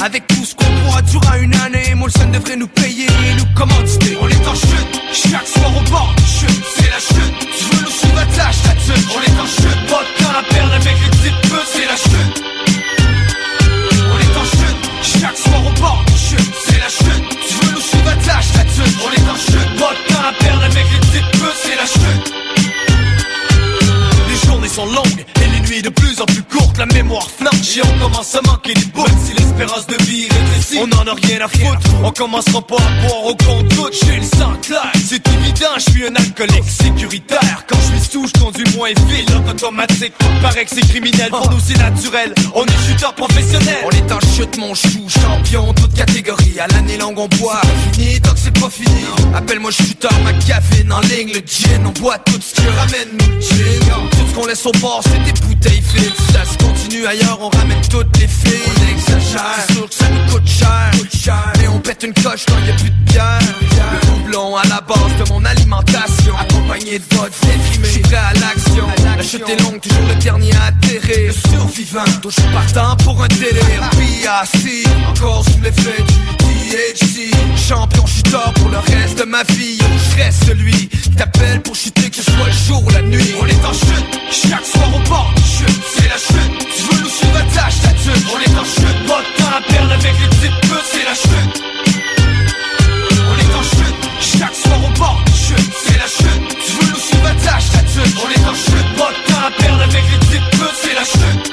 Avec 0.06 0.24
tout 0.28 0.44
ce 0.44 0.54
qu'on 0.54 0.66
pourra 0.84 1.02
durant 1.02 1.34
une 1.34 1.54
année, 1.56 1.92
Molson 1.96 2.30
devrait 2.32 2.54
nous 2.54 2.68
payer 2.68 3.06
et 3.06 3.34
nous 3.34 3.54
commanditer. 3.56 4.16
On 4.20 4.28
est 4.28 4.46
en 4.46 4.54
chute, 4.54 5.02
chaque 5.12 5.48
soir 5.48 5.68
au 5.76 5.90
bord 5.90 6.14
chute, 6.24 6.62
c'est 6.76 6.90
la 6.90 7.00
chute. 7.00 7.34
Tu 7.58 7.64
veux 7.64 7.82
nous 7.82 8.20
attache 8.20 8.62
ta 8.62 8.70
tuque. 8.70 9.04
On 9.16 9.20
est 9.20 9.40
en 9.40 9.46
chute, 9.46 9.86
temps 9.88 9.98
à 9.98 10.42
perdre 10.54 10.74
avec 10.74 10.94
les 11.02 11.10
petites 11.10 11.40
putes, 11.50 11.70
c'est 11.72 11.86
la 11.86 11.96
chute. 11.96 12.44
On 13.98 14.18
est 14.20 14.36
en 14.38 14.44
chute, 14.44 15.20
chaque 15.20 15.36
soir 15.36 15.60
au 15.66 15.80
bord 15.80 16.04
chute, 16.16 16.54
c'est 16.68 16.78
la 16.78 16.88
chute. 16.88 17.24
Tu 17.48 17.66
veux 17.66 17.72
nous 17.72 18.08
attache 18.08 18.52
ta 18.52 18.60
tuque. 18.60 18.96
On 19.04 19.10
est 19.10 19.28
en 19.28 19.34
chute, 19.34 19.76
temps 19.76 19.88
à 20.22 20.32
perdre 20.38 20.62
avec 20.62 20.86
les 20.92 21.00
petites 21.00 21.30
putes, 21.32 21.58
c'est 21.64 21.74
la 21.74 21.86
chute. 21.86 22.32
Les 24.28 24.46
journées 24.46 24.68
sont 24.68 24.86
longues 24.86 25.24
et 25.42 25.48
les 25.48 25.60
nuits 25.68 25.82
de 25.82 25.88
plus 25.88 26.20
en 26.20 26.26
plus 26.26 26.44
courtes. 26.44 26.78
La 26.78 26.86
mémoire 26.86 27.28
flanche 27.28 27.55
on 27.84 27.98
commence 27.98 28.34
à 28.34 28.40
manquer 28.42 28.74
des 28.74 28.84
bouts. 28.86 29.04
Si 29.24 29.34
l'espérance 29.34 29.86
de 29.86 29.96
vie 30.04 30.28
rétrécit, 30.28 30.78
on 30.78 30.98
en 30.98 31.06
a 31.06 31.14
rien 31.14 31.40
à 31.40 31.48
foutre. 31.48 31.88
On 32.02 32.10
commencera 32.10 32.62
pas 32.62 32.76
à 32.76 33.06
boire 33.06 33.24
au 33.24 33.36
compte 33.36 33.68
goutte. 33.74 33.94
J'ai 34.04 34.16
le 34.16 34.22
sang 34.22 34.54
clair, 34.62 34.92
c'est 34.94 35.26
évident, 35.28 35.74
je 35.76 35.90
suis 35.90 36.06
un 36.06 36.14
alcoolique 36.14 36.68
sécuritaire. 36.68 37.64
Quand 37.68 37.78
je 37.80 37.98
suis 37.98 38.10
sous, 38.10 38.26
je 38.26 38.40
conduis 38.40 38.64
moins 38.76 38.90
vite. 39.08 39.30
automatique, 39.48 40.12
paraît 40.42 40.64
que 40.64 40.74
c'est 40.74 40.88
criminel. 40.88 41.30
Pour 41.30 41.50
nous, 41.50 41.60
c'est 41.64 41.78
naturel. 41.78 42.34
On 42.54 42.64
est 42.64 42.88
chuteur 42.88 43.14
professionnel. 43.14 43.78
On 43.84 43.90
est 43.90 44.12
en 44.12 44.20
chute, 44.34 44.56
mon 44.58 44.74
chou, 44.74 45.06
champion, 45.08 45.72
toute 45.74 45.94
catégorie. 45.94 46.58
À 46.60 46.66
l'année 46.68 46.96
longue, 46.96 47.18
on 47.18 47.28
boit. 47.38 47.60
Fini, 47.92 48.20
tant 48.20 48.32
que 48.32 48.38
c'est 48.38 48.58
pas 48.58 48.70
fini. 48.70 49.04
Appelle-moi 49.34 49.70
chuteur, 49.70 50.12
ma 50.24 50.32
caféine 50.32 50.92
en 50.92 51.00
ligne, 51.00 51.32
le 51.32 51.40
gin. 51.46 51.86
On 51.86 52.00
boit 52.00 52.18
tout 52.18 52.40
ce 52.40 52.54
qui 52.54 52.66
ramène 52.68 53.08
nous 53.12 53.40
gin. 53.40 54.08
Tout 54.10 54.26
ce 54.28 54.34
qu'on 54.34 54.46
laisse 54.46 54.66
au 54.66 54.72
bord, 54.72 55.00
c'est 55.04 55.32
des 55.32 55.40
bouteilles 55.40 55.82
vides. 55.94 56.12
Ça 56.32 56.44
se 56.44 56.58
continue 56.58 57.06
ailleurs, 57.06 57.38
on 57.47 57.59
ramène 57.59 57.81
toutes 57.90 58.16
les 58.18 58.27
filles. 58.27 58.62
On 58.66 58.97
exagère, 58.97 59.43
c'est 59.66 59.74
sûr 59.74 59.89
que 59.89 59.94
ça 59.94 60.06
nous 60.09 60.32
coûte 60.32 60.48
cher. 60.48 60.90
Et 61.62 61.68
on 61.68 61.78
pète 61.81 62.02
une 62.02 62.14
coche 62.14 62.44
quand 62.47 62.55
y 62.66 62.70
a 62.70 62.74
plus 62.74 62.90
de 62.90 63.10
bière. 63.10 63.39
Le 63.93 64.06
doublon 64.06 64.56
à 64.56 64.62
la 64.64 64.81
base 64.81 65.16
de 65.18 65.32
mon 65.32 65.44
alimentation. 65.44 66.36
Accompagné 66.39 66.98
de 66.98 67.16
votre 67.16 67.35
déprimé. 67.40 67.89
J'suis 67.89 68.01
prêt 68.01 68.16
à 68.16 68.32
l'action. 68.35 68.86
La 69.16 69.23
chute 69.23 69.48
est 69.48 69.60
longue, 69.62 69.81
toujours 69.81 70.06
le 70.09 70.14
dernier 70.16 70.52
à 70.55 70.66
atterrir. 70.66 71.32
Le 71.32 71.51
survivant, 71.51 72.05
toujours 72.23 72.51
partant 72.52 72.97
pour 73.05 73.23
un 73.23 73.28
délire. 73.28 73.90
B.A.C. 73.93 74.85
encore 75.09 75.44
sous 75.44 75.60
l'effet 75.62 76.02
du 76.02 76.36
THC. 76.70 77.31
Champion 77.56 78.06
chuteur 78.06 78.52
pour 78.55 78.68
le 78.68 78.78
reste 78.78 79.18
de 79.18 79.24
ma 79.24 79.43
vie. 79.44 79.78
Je 79.78 80.23
reste 80.23 80.44
celui 80.44 80.89
qui 80.89 81.10
t'appelle 81.10 81.60
pour 81.62 81.74
chuter, 81.74 82.10
que 82.10 82.16
ce 82.16 82.23
soit 82.23 82.47
le 82.47 82.52
jour 82.52 82.85
ou 82.85 82.90
la 82.90 83.02
nuit. 83.02 83.35
On 83.40 83.47
est 83.47 83.64
en 83.64 83.73
chute, 83.73 84.20
chaque 84.31 84.64
soir 84.64 84.89
au 84.94 85.09
bord 85.09 85.32
du 85.36 85.43
chute, 85.43 85.82
c'est 85.97 86.09
la 86.09 86.18
chute. 86.18 86.76
Tu 87.18 87.26
veux 87.26 87.32
nous 87.32 87.36
suivre, 87.36 87.36
attache 87.38 87.80
ta 87.80 87.88
tuque. 87.88 88.26
On 88.32 88.38
est 88.40 88.59
en 88.59 88.64
chute, 88.64 89.06
pas 89.06 89.22
de 89.22 89.43
temps 89.43 89.56
à 89.56 89.60
perdre 89.72 89.93
avec 89.93 90.14
les 90.20 90.28
petites 90.28 90.60
putes, 90.62 90.86
c'est 90.90 91.05
la 91.05 91.14
chute. 91.14 91.62
On 93.28 93.36
est 93.38 93.55
en 93.55 93.62
chute, 93.62 94.38
chaque 94.38 94.55
soir 94.55 94.78
au 94.84 94.98
bord 94.98 95.20
du 95.26 95.32
chute, 95.32 95.72
c'est 95.84 95.98
la 95.98 96.06
chute. 96.06 96.56
Tu 96.64 96.72
veux 96.72 96.90
nous 96.93 97.01
suivre, 97.01 97.26
attache. 97.26 97.64
On 97.97 98.28
est 98.30 98.48
en 98.48 98.55
chute, 98.55 98.97
pas 98.98 99.10
de 99.10 99.32
temps 99.32 99.47
à 99.47 99.51
perdre 99.51 99.82
avec 99.82 100.05
les 100.10 100.18
petites 100.18 100.51
putes, 100.51 100.76
c'est 100.82 100.94
la 100.94 101.05
chute. 101.05 101.52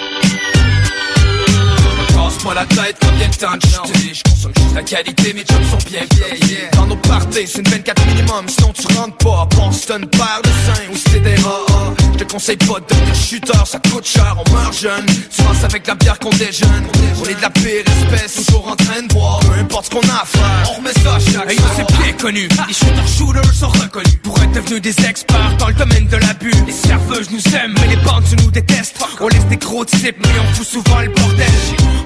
Casse-moi 2.13 2.53
la 2.53 2.65
tête 2.65 3.03
temps 3.37 3.57
de 3.57 3.61
chuter 3.61 4.13
Je 4.13 4.23
consomme 4.23 4.53
juste 4.57 4.75
la 4.75 4.83
qualité, 4.83 5.33
mes 5.33 5.45
jobs 5.45 5.63
sont 5.69 5.89
bien 5.89 6.01
vieilles 6.11 6.69
Dans 6.73 6.87
nos 6.87 6.95
parties, 6.95 7.47
c'est 7.47 7.59
une 7.59 7.67
24 7.67 8.05
minimum 8.07 8.47
Sinon 8.47 8.73
tu 8.73 8.97
rentres 8.97 9.17
pas, 9.17 9.47
Boston, 9.55 10.05
paire 10.07 10.41
de 10.43 10.49
seins 10.49 10.91
ou 10.91 10.95
c'est 10.95 11.19
des 11.19 11.35
rats 11.35 11.92
Je 11.92 11.92
conseille 12.33 12.57
pas 12.57 12.79
de 12.79 12.85
devenir 12.89 13.13
shooter, 13.13 13.65
ça 13.65 13.79
coûte 13.91 14.07
cher, 14.07 14.35
on 14.43 14.51
meurt 14.51 14.75
jeune. 14.75 15.05
Penses 15.37 15.63
avec 15.63 15.85
la 15.85 15.93
bière 15.93 16.17
qu'on 16.17 16.31
déjeune. 16.31 16.87
On 17.21 17.25
est 17.25 17.35
de 17.35 17.41
la 17.41 17.51
pire 17.51 17.83
espèce, 17.85 18.47
toujours 18.47 18.69
en 18.69 18.75
train 18.75 19.03
de 19.03 19.13
boire. 19.13 19.39
Peu 19.41 19.59
importe 19.59 19.85
ce 19.85 19.89
qu'on 19.91 20.09
a 20.09 20.23
à 20.23 20.25
faire, 20.25 20.71
on 20.71 20.77
remet 20.77 20.93
ça 20.93 21.19
chaque 21.19 21.51
Et 21.51 21.57
c'est 21.75 21.97
bien 22.01 22.13
connu, 22.13 22.47
les 22.67 22.73
shooters 22.73 23.07
shooters 23.07 23.53
sont 23.53 23.69
reconnus. 23.69 24.17
Pour 24.23 24.41
être 24.41 24.51
devenus 24.51 24.81
des 24.81 25.05
experts 25.05 25.57
dans 25.59 25.67
le 25.67 25.75
domaine 25.75 26.07
de 26.07 26.17
l'abus. 26.17 26.53
Les 26.65 26.73
serveuses 26.73 27.29
nous 27.29 27.55
aiment, 27.55 27.75
mais 27.79 27.95
les 27.95 28.01
bandes 28.01 28.23
nous 28.43 28.49
détestent. 28.49 28.97
On 29.19 29.27
laisse 29.27 29.45
des 29.45 29.57
gros 29.57 29.85
types, 29.85 30.17
mais 30.19 30.39
on 30.41 30.53
fout 30.55 30.65
souvent 30.65 31.01
le 31.01 31.09
bordel. 31.09 31.45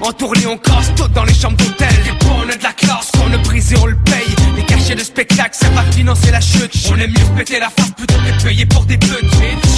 En 0.02 0.12
tournée, 0.12 0.46
on 0.46 0.58
casse 0.58 0.94
tout 0.94 1.08
dans 1.08 1.24
les 1.24 1.34
chambres 1.34 1.56
d'hôtel. 1.56 1.88
Les 2.04 2.26
bonnes 2.26 2.54
de 2.54 2.62
la 2.62 2.72
classe 2.74 3.10
qu'on 3.12 3.32
a 3.32 3.38
brisé, 3.38 3.76
on 3.80 3.86
le 3.86 3.96
paye. 3.96 4.34
Les 4.56 4.64
cachets 4.64 4.94
de 4.94 5.02
spectacle, 5.02 5.56
ça 5.58 5.70
va 5.70 5.82
financer 5.90 6.30
la 6.30 6.40
chute. 6.40 6.70
On 6.92 6.98
aime 6.98 7.10
mieux 7.10 7.36
péter 7.36 7.58
la 7.58 7.70
face 7.70 7.92
plutôt 7.96 8.14
que 8.14 8.36
de 8.36 8.42
payer 8.42 8.66
pour 8.66 8.84
des 8.84 8.98
putes. 8.98 9.24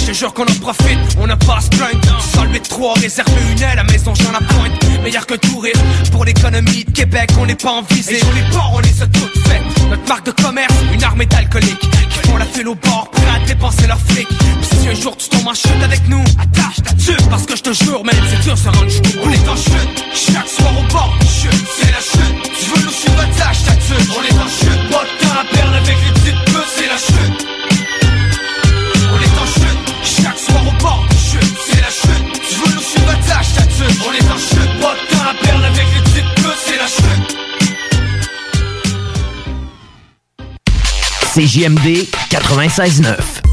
Je 0.05 0.13
jure 0.13 0.33
qu'on 0.41 0.51
en 0.51 0.55
profite, 0.55 0.99
on 1.19 1.27
n'a 1.27 1.37
pas 1.37 1.57
à 1.57 1.61
se 1.61 1.69
plaindre. 1.69 2.21
Salvé 2.33 2.59
de 2.59 2.67
trois, 2.67 2.93
réservé 2.95 3.31
une 3.51 3.61
aile, 3.61 3.75
la 3.75 3.83
maison 3.83 4.13
j'en 4.15 4.31
la 4.31 4.39
pointe. 4.39 4.71
Meilleur 5.03 5.25
que 5.25 5.35
tourisme, 5.35 5.81
pour 6.11 6.25
l'économie 6.25 6.83
de 6.85 6.91
Québec, 6.91 7.31
on 7.39 7.45
n'est 7.45 7.55
pas 7.55 7.71
en 7.71 7.81
visée. 7.83 8.15
Et 8.15 8.19
sur 8.19 8.33
les 8.33 8.49
ports, 8.51 8.71
on 8.75 8.79
les 8.79 9.01
a 9.01 9.07
toutes 9.07 9.37
faites. 9.47 9.89
Notre 9.89 10.07
marque 10.07 10.25
de 10.25 10.31
commerce, 10.31 10.73
une 10.93 11.03
armée 11.03 11.25
d'alcooliques 11.25 11.79
qui 11.79 12.29
font 12.29 12.37
la 12.37 12.45
file 12.45 12.67
au 12.67 12.75
bord, 12.75 13.09
prêts 13.11 13.35
à 13.35 13.45
dépenser 13.45 13.87
leur 13.87 13.99
fric. 13.99 14.27
Puis 14.27 14.79
si 14.79 14.87
un 14.87 14.93
jour 14.93 15.15
tu 15.17 15.29
tombes 15.29 15.47
en 15.47 15.53
chute 15.53 15.83
avec 15.83 16.07
nous, 16.07 16.23
attache 16.39 16.81
ta 16.83 16.93
tuque, 16.93 17.29
parce 17.29 17.45
que 17.45 17.55
je 17.55 17.63
te 17.63 17.73
jure, 17.73 18.03
man, 18.03 18.15
c'est 18.29 18.41
dur, 18.41 18.57
ça 18.57 18.71
rend 18.71 18.89
chute. 18.89 19.19
On 19.23 19.29
est 19.29 19.47
en 19.47 19.55
chute, 19.55 20.05
chaque 20.13 20.47
soir 20.47 20.71
au 20.79 20.91
bord, 20.91 21.15
chute, 21.21 21.65
c'est 21.79 21.91
la 21.91 21.99
chute. 21.99 22.51
Tu 22.59 22.65
veux 22.69 22.85
nous 22.85 22.91
suivre, 22.91 23.19
attache 23.19 23.63
ta 23.63 23.73
tuque. 23.73 24.09
On 24.17 24.23
est 24.23 24.39
en 24.39 24.49
chute, 24.49 24.89
pas 24.89 25.03
de 25.03 25.23
temps 25.23 25.39
à 25.39 25.55
perdre 25.55 25.75
avec 25.75 25.97
les 26.05 26.13
petites 26.13 26.45
putes, 26.45 26.71
c'est 26.75 26.87
la 26.87 26.97
chute. 26.97 27.60
Pas 34.81 34.95
de 34.95 35.15
temps 35.15 35.23
à 35.29 35.33
perdre 35.45 35.65
avec 35.65 35.85
les 35.93 36.01
petites 36.01 36.35
putes, 36.35 36.61
c'est 36.65 36.77
la 36.77 36.87
chute. 36.87 37.37
CJMD 41.33 41.87
96.9. 42.29 43.50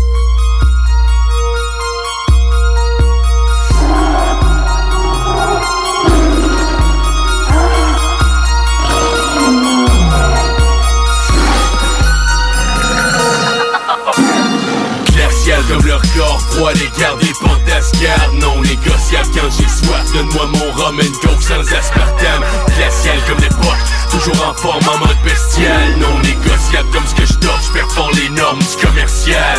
corps 16.16 16.40
froid, 16.50 16.72
les 16.74 16.90
garder 17.00 17.32
fantascades 17.40 18.32
Non 18.34 18.60
négociable 18.62 19.28
quand 19.34 19.50
j'ai 19.50 19.68
soif, 19.68 20.12
donne-moi 20.12 20.46
mon 20.46 20.72
rum 20.72 21.00
and 21.00 21.26
coke 21.26 21.42
sans 21.42 21.60
aspartame. 21.60 22.44
Glacial 22.76 23.18
comme 23.26 23.40
l'époque, 23.40 23.82
toujours 24.10 24.48
en 24.48 24.54
forme 24.54 24.88
en 24.88 24.98
mode 24.98 25.16
bestial. 25.24 25.96
Non 25.98 26.18
négociable 26.20 26.88
comme 26.92 27.06
ce 27.06 27.14
que 27.14 27.26
je 27.26 27.38
dors, 27.38 27.60
je 27.66 27.72
performe 27.72 28.12
les 28.14 28.28
normes 28.30 28.58
du 28.58 28.86
commercial. 28.86 29.58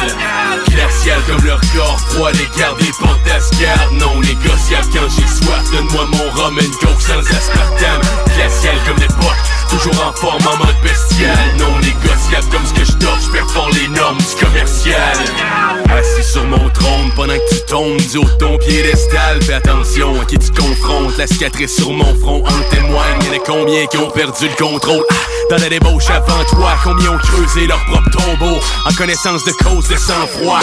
Glacial 0.70 1.20
comme 1.28 1.44
leur 1.46 1.62
corps 1.74 2.00
froid, 2.10 2.32
les 2.32 2.50
garder 2.58 2.92
fantascades 2.94 3.92
Non 3.94 4.20
négociable 4.22 4.88
quand 4.94 5.10
j'ai 5.10 5.28
soif, 5.28 5.64
donne-moi 5.72 6.06
mon 6.06 6.30
rum 6.42 6.60
and 6.60 7.00
sans 7.00 7.20
aspartame. 7.20 8.02
Glacial 8.36 8.76
comme 8.86 8.98
l'époque, 8.98 9.38
toujours 9.70 10.06
en 10.08 10.12
forme 10.14 10.42
en 10.48 10.58
mode 10.58 10.76
bestial. 10.84 11.38
Non 11.58 11.78
négociable 11.80 12.48
comme 12.52 12.66
ce 12.66 12.74
que 12.74 12.86
je 12.86 12.98
dors, 12.98 13.18
je 13.24 13.30
performe 13.32 13.72
les 13.74 13.88
normes 13.90 14.18
du 14.18 14.46
commercial. 14.46 15.18
Assis 15.90 16.32
sur 16.32 16.44
mon 16.46 16.70
trône 16.70 17.12
pendant 17.16 17.34
que 17.34 17.56
tu 17.56 17.62
tombes 17.68 17.98
du 17.98 18.18
haut 18.18 18.24
de 18.24 18.38
ton 18.38 18.58
piédestal. 18.58 19.42
Fais 19.42 19.54
attention 19.54 20.20
à 20.22 20.26
qui 20.26 20.38
tu 20.38 20.52
confrontes 20.52 21.18
La 21.18 21.28
cicatrice 21.28 21.76
sur 21.76 21.92
mon 21.92 22.16
front 22.20 22.44
en 22.46 22.76
témoigne. 22.76 23.20
Y'en 23.26 23.36
a 23.36 23.40
combien 23.46 23.86
qui 23.88 23.98
ont 23.98 24.10
perdu 24.10 24.48
le 24.48 24.56
contrôle? 24.56 25.04
Ah, 25.12 25.16
Dans 25.50 25.58
la 25.58 25.70
débauche 25.70 26.10
avant 26.10 26.44
toi 26.50 26.74
Combien 26.84 27.12
ont 27.12 27.18
creusé 27.18 27.68
leur 27.68 27.84
propre 27.86 28.10
tombeau? 28.12 28.60
En 28.86 28.94
connaissance 28.94 29.44
de 29.46 29.52
cause 29.52 29.88
de 29.88 29.96
sang-froid. 29.96 30.60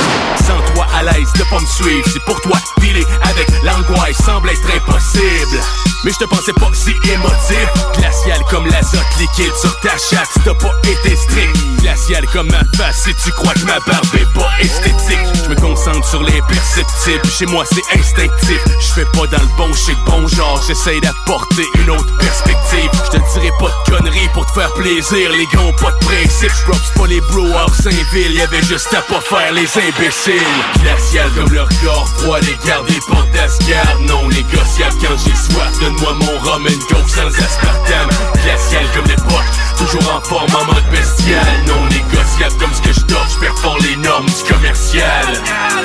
Sans 0.47 0.75
toi 0.75 0.87
à 0.97 1.03
l'aise 1.03 1.33
de 1.35 1.43
pas 1.51 1.61
me 1.61 1.67
suivre 1.67 2.09
C'est 2.13 2.23
pour 2.25 2.41
toi 2.41 2.57
dealer 2.81 3.05
avec 3.23 3.47
l'angoisse 3.63 4.17
Semble 4.25 4.51
être 4.51 4.77
impossible 4.77 5.61
Mais 6.05 6.13
je 6.13 6.19
te 6.19 6.25
pensais 6.25 6.53
pas 6.53 6.71
si 6.73 6.91
émotif. 7.11 7.69
Glacial 7.99 8.41
comme 8.51 8.67
l'azote 8.67 9.01
liquide 9.19 9.55
sur 9.61 9.79
ta 9.81 9.97
chatte. 9.99 10.29
T'as 10.45 10.55
pas 10.55 10.75
été 10.85 11.17
strict. 11.17 11.57
Glacial 11.81 12.27
comme 12.33 12.49
ma 12.49 12.63
face 12.77 13.05
Si 13.05 13.15
tu 13.25 13.31
crois 13.33 13.55
que 13.55 13.65
ma 13.65 13.79
barbe 13.81 14.15
est 14.15 14.33
pas 14.39 14.51
esthétique. 14.61 15.19
Je 15.45 15.51
me 15.51 15.55
concentre 15.57 16.07
sur 16.07 16.23
les 16.23 16.41
perceptibles. 16.49 17.29
Chez 17.31 17.47
moi 17.47 17.65
c'est 17.71 17.99
instinctif. 17.99 18.61
Je 18.81 18.87
fais 18.95 19.05
pas 19.07 19.27
dans 19.27 19.43
le 19.43 19.57
bon 19.57 19.73
chic 19.75 19.97
bon 20.07 20.27
genre. 20.29 20.63
J'essaye 20.67 21.01
d'apporter 21.01 21.67
une 21.81 21.91
autre 21.91 22.17
perspective. 22.19 22.91
Je 23.07 23.19
te 23.19 23.33
dirai 23.35 23.51
pas 23.59 23.69
de 23.69 23.97
conneries 23.97 24.29
pour 24.35 24.47
te 24.47 24.53
faire 24.53 24.73
plaisir. 24.75 25.31
Les 25.33 25.47
gars 25.53 25.63
ont 25.63 25.73
pas 25.73 25.93
de 25.93 26.05
principe. 26.05 26.53
J'props 26.61 26.91
pas 26.97 27.07
les 27.07 27.21
bros 27.21 27.49
hors 27.49 27.75
Saint-Ville. 27.75 28.33
Y'avait 28.33 28.63
juste 28.63 28.93
à 28.95 29.03
pas 29.03 29.21
faire 29.21 29.53
les 29.53 29.69
imbéciles. 29.79 30.43
Glacial 30.83 31.31
comme 31.37 31.53
leur 31.53 31.69
corps. 31.83 32.09
Froid 32.19 32.41
Les 32.41 32.57
garder 32.67 33.01
fantascades 33.09 34.01
Non 34.03 34.29
négociable 34.29 34.97
quand 35.01 35.17
j'ai 35.25 35.35
soif 35.35 35.73
Donne-moi 35.87 36.15
mon 36.15 36.39
rum 36.41 36.67
and 36.67 36.81
coke 36.89 37.09
sans 37.09 37.29
aspartame. 37.29 38.09
Glacial 38.43 38.85
comme 38.93 39.05
l'époque 39.05 39.45
Toujours 39.79 40.17
en 40.17 40.21
forme 40.21 40.51
en 40.57 40.65
mode 40.65 40.85
bestial. 40.91 41.47
Non 41.69 41.87
négociable 41.87 42.57
comme 42.59 42.75
ce 42.75 42.83
que 42.83 42.93
je 42.93 43.07
dors 43.07 43.29
Je 43.31 43.87
les 43.87 43.95
normes 43.95 44.27
du 44.27 44.53
commercial. 44.53 45.27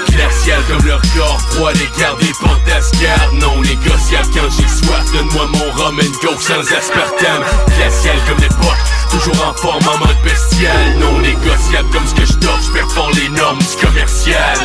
Glacial 0.10 0.60
comme 0.68 0.88
leur 0.88 1.02
corps 1.16 1.40
froid 1.52 1.72
Les 1.74 1.90
garder 2.00 2.34
fantascades 2.34 3.34
Non 3.34 3.62
négociable 3.62 4.28
quand 4.34 4.50
j'ai 4.50 4.68
soif 4.68 5.06
Donne-moi 5.14 5.46
mon 5.54 5.72
rum 5.72 6.00
and 6.00 6.28
coke 6.28 6.42
sans 6.42 6.62
aspartame. 6.62 7.44
Glacial 7.78 8.18
comme 8.28 8.40
l'époque 8.40 8.91
Toujours 9.12 9.46
en 9.46 9.54
forme 9.54 9.88
en 9.88 9.98
mode 10.00 10.16
bestial. 10.24 10.98
Non 11.00 11.20
négociable 11.20 11.90
comme 11.92 12.08
ce 12.08 12.16
que 12.16 12.26
je 12.26 12.38
dors 12.40 12.60
Je 12.66 12.72
performe 12.72 13.12
les 13.14 13.30
normes 13.30 13.60
du 13.60 13.86
commercial. 13.86 14.58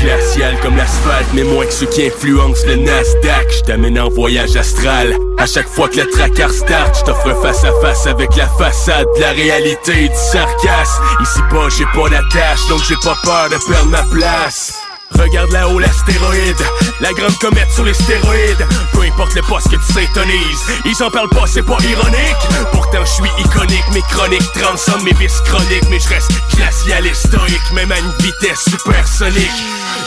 Glacial 0.00 0.58
comme 0.60 0.76
l'asphalte 0.76 1.26
Mais 1.34 1.42
moins 1.42 1.66
que 1.66 1.72
ceux 1.72 1.86
qui 1.86 2.06
influencent 2.06 2.64
le 2.66 2.76
Nasdaq. 2.76 3.52
Je 3.58 3.60
t'amène 3.62 3.98
en 3.98 4.08
voyage 4.08 4.56
astral. 4.56 5.16
À 5.38 5.46
chaque 5.46 5.68
fois 5.68 5.88
que 5.88 6.00
le 6.00 6.06
tracker 6.10 6.48
start 6.50 6.98
Je 7.00 7.04
t'offre 7.04 7.34
face 7.42 7.64
à 7.64 7.72
face 7.80 8.06
avec 8.06 8.36
la 8.36 8.46
façade 8.46 9.06
de 9.16 9.20
la 9.20 9.32
réalité 9.32 10.08
du 10.08 10.16
sarcasme. 10.32 11.02
Ici 11.20 11.40
pas 11.50 11.68
j'ai 11.76 11.86
pas 11.86 12.08
d'attache 12.08 12.66
Donc 12.68 12.80
j'ai 12.88 12.96
pas 13.02 13.16
peur 13.24 13.48
de 13.50 13.56
perdre 13.66 13.90
ma 13.90 14.02
place 14.04 14.74
Regarde 15.18 15.50
là-haut 15.50 15.78
l'astéroïde, 15.78 16.64
la 17.00 17.12
grande 17.12 17.36
comète 17.38 17.70
sur 17.72 17.84
les 17.84 17.94
stéroïdes. 17.94 18.66
Peu 18.92 19.02
importe 19.02 19.34
le 19.34 19.42
poste 19.42 19.70
que 19.70 19.76
tu 19.76 19.92
s'intonises, 19.92 20.62
ils 20.84 21.02
en 21.02 21.10
parlent 21.10 21.28
pas, 21.28 21.46
c'est 21.46 21.62
pas 21.62 21.78
ironique. 21.82 22.42
Pourtant 22.72 23.04
je 23.04 23.10
suis 23.10 23.30
iconique, 23.38 23.88
mes 23.92 24.02
chroniques 24.02 24.52
transcendent 24.52 25.04
mes 25.04 25.14
vices 25.14 25.40
chroniques, 25.44 25.88
mais 25.90 26.00
je 26.00 26.08
reste 26.08 26.30
glacial 26.56 27.06
et 27.06 27.14
stoïque, 27.14 27.72
même 27.74 27.92
à 27.92 27.98
une 27.98 28.12
vitesse 28.20 28.64
supersonique. 28.68 29.50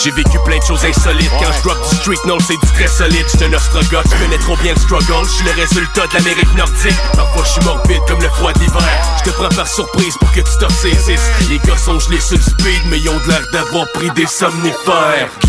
J'ai 0.03 0.11
vécu 0.11 0.37
plein 0.45 0.57
de 0.57 0.63
choses 0.63 0.83
insolites 0.83 1.31
quand 1.39 1.51
je 1.51 1.63
drop 1.63 1.77
du 1.89 1.95
street 1.95 2.15
non 2.25 2.37
c'est 2.39 2.57
du 2.57 2.73
très 2.73 2.87
solide. 2.87 3.25
J'suis 3.27 3.45
un 3.45 3.53
ostrogoth, 3.53 4.05
je 4.11 4.23
connais 4.23 4.37
trop 4.39 4.57
bien 4.57 4.73
le 4.73 4.79
struggle, 4.79 5.25
je 5.25 5.31
suis 5.31 5.45
le 5.45 5.51
résultat 5.51 6.07
de 6.07 6.13
l'Amérique 6.15 6.55
nordique. 6.55 6.97
Parfois 7.15 7.43
je 7.45 7.51
suis 7.51 7.61
morbide 7.63 8.01
comme 8.07 8.21
le 8.21 8.29
froid 8.29 8.53
d'hiver. 8.53 8.81
Je 9.19 9.29
te 9.29 9.35
prends 9.35 9.49
par 9.49 9.67
surprise 9.67 10.15
pour 10.19 10.31
que 10.31 10.41
tu 10.41 10.57
te 10.59 10.65
ressaisisses. 10.65 11.29
Les 11.49 11.59
gars 11.59 11.77
sont 11.77 11.99
gelés 11.99 12.19
sur 12.19 12.41
speed, 12.41 12.81
mais 12.87 12.99
ils 12.99 13.09
ont 13.09 13.19
l'air 13.27 13.41
d'avoir 13.51 13.85
pris 13.93 14.09
des 14.11 14.27
somnifères. 14.27 14.94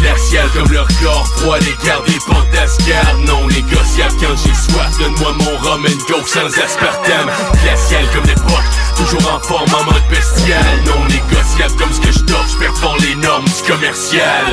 Glacial 0.01 0.49
comme 0.55 0.73
leur 0.73 0.89
corps 1.01 1.27
froid, 1.37 1.59
les 1.61 1.77
garder 1.87 2.19
fantascades 2.27 3.19
Non 3.27 3.47
négociable 3.47 4.15
quand 4.21 4.37
j'ai 4.37 4.55
soif, 4.55 4.99
donne-moi 4.99 5.33
mon 5.39 5.57
rum 5.59 5.87
and 5.87 6.13
coke 6.13 6.29
sans 6.29 6.47
aspartame. 6.47 7.31
Glacial 7.63 8.05
comme 8.13 8.25
l'époque, 8.25 8.65
toujours 8.97 9.33
en 9.33 9.39
forme 9.41 9.73
en 9.73 9.85
mode 9.85 10.03
bestial. 10.11 10.65
Non 10.85 11.05
négociable 11.05 11.46
comme 11.79 11.93
ce 11.93 12.01
que 12.01 12.13
je 12.13 12.21
dors, 12.25 12.47
je 12.49 12.59
performe 12.59 12.99
les 13.01 13.15
normes 13.17 13.45
du 13.45 13.73
commercial. 13.73 14.45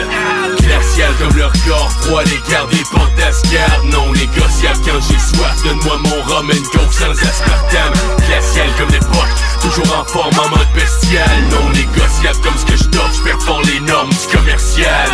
Glacial 0.61 1.11
comme 1.19 1.37
leur 1.37 1.51
corps 1.67 1.91
froid, 2.01 2.23
les 2.23 2.41
garder 2.49 2.83
fantascades 2.85 3.83
Non 3.91 4.11
négociable 4.13 4.79
quand 4.85 4.99
j'ai 5.01 5.19
soif, 5.19 5.63
donne-moi 5.63 5.97
mon 5.97 6.21
rum 6.23 6.49
and 6.49 6.63
coke 6.71 6.93
sans 6.93 7.11
aspartame. 7.11 7.93
Glacial 8.27 8.69
comme 8.77 8.89
l'époque, 8.89 9.33
toujours 9.61 9.99
en 9.99 10.05
forme 10.05 10.39
en 10.39 10.49
mode 10.49 10.67
bestial. 10.75 11.29
Non 11.51 11.69
négociable 11.71 12.39
comme 12.43 12.57
ce 12.57 12.65
que 12.65 12.77
je 12.77 12.89
dors, 12.89 13.11
je 13.13 13.21
performe 13.23 13.63
les 13.65 13.79
normes 13.81 14.09
du 14.09 14.37
commercial 14.37 15.09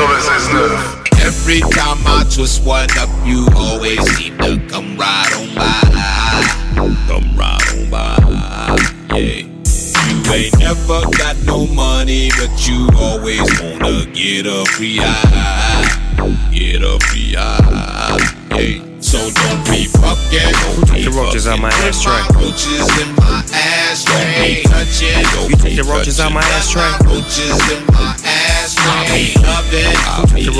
9,9. 0.00 1.20
Every 1.20 1.60
time 1.60 1.98
I 2.06 2.24
twist 2.34 2.64
one 2.64 2.88
up, 2.96 3.10
you 3.22 3.46
always 3.54 4.00
seem 4.16 4.34
to 4.38 4.56
come 4.66 4.96
right 4.96 5.30
on 5.36 5.54
by. 5.54 5.76
Come 7.06 7.36
right 7.36 7.60
on 7.76 7.90
by. 7.90 8.16
Yeah. 9.14 9.44
You 10.08 10.32
ain't 10.32 10.58
never 10.58 11.02
got 11.18 11.36
no 11.44 11.66
money, 11.66 12.30
but 12.38 12.66
you 12.66 12.88
always 12.96 13.44
wanna 13.60 14.06
get 14.14 14.46
a 14.46 14.64
free 14.72 15.00
eye. 15.02 16.16
Get 16.50 16.82
a 16.82 16.98
free 17.04 17.36
eye. 17.36 18.16
Yeah. 18.56 18.80
So 19.00 19.18
don't 19.18 19.64
be 19.68 19.84
fucking. 19.84 20.52
Don't 20.64 20.86
took 20.88 21.04
the 21.04 21.12
roaches 21.14 21.46
out 21.46 21.58
my 21.60 21.68
ashtray. 21.68 22.22
Roaches 22.40 22.88
in 23.02 23.14
my 23.16 23.44
ashtray. 23.52 24.16
Don't 24.16 24.48
be 24.48 24.62
touching. 24.64 25.50
You 25.50 25.56
took 25.56 25.84
the 25.84 25.92
roaches 25.92 26.20
out 26.20 26.32
my. 26.32 26.40
Roaches 27.04 27.70
in 27.70 27.84
my 27.92 28.16
ashtray 28.24 28.49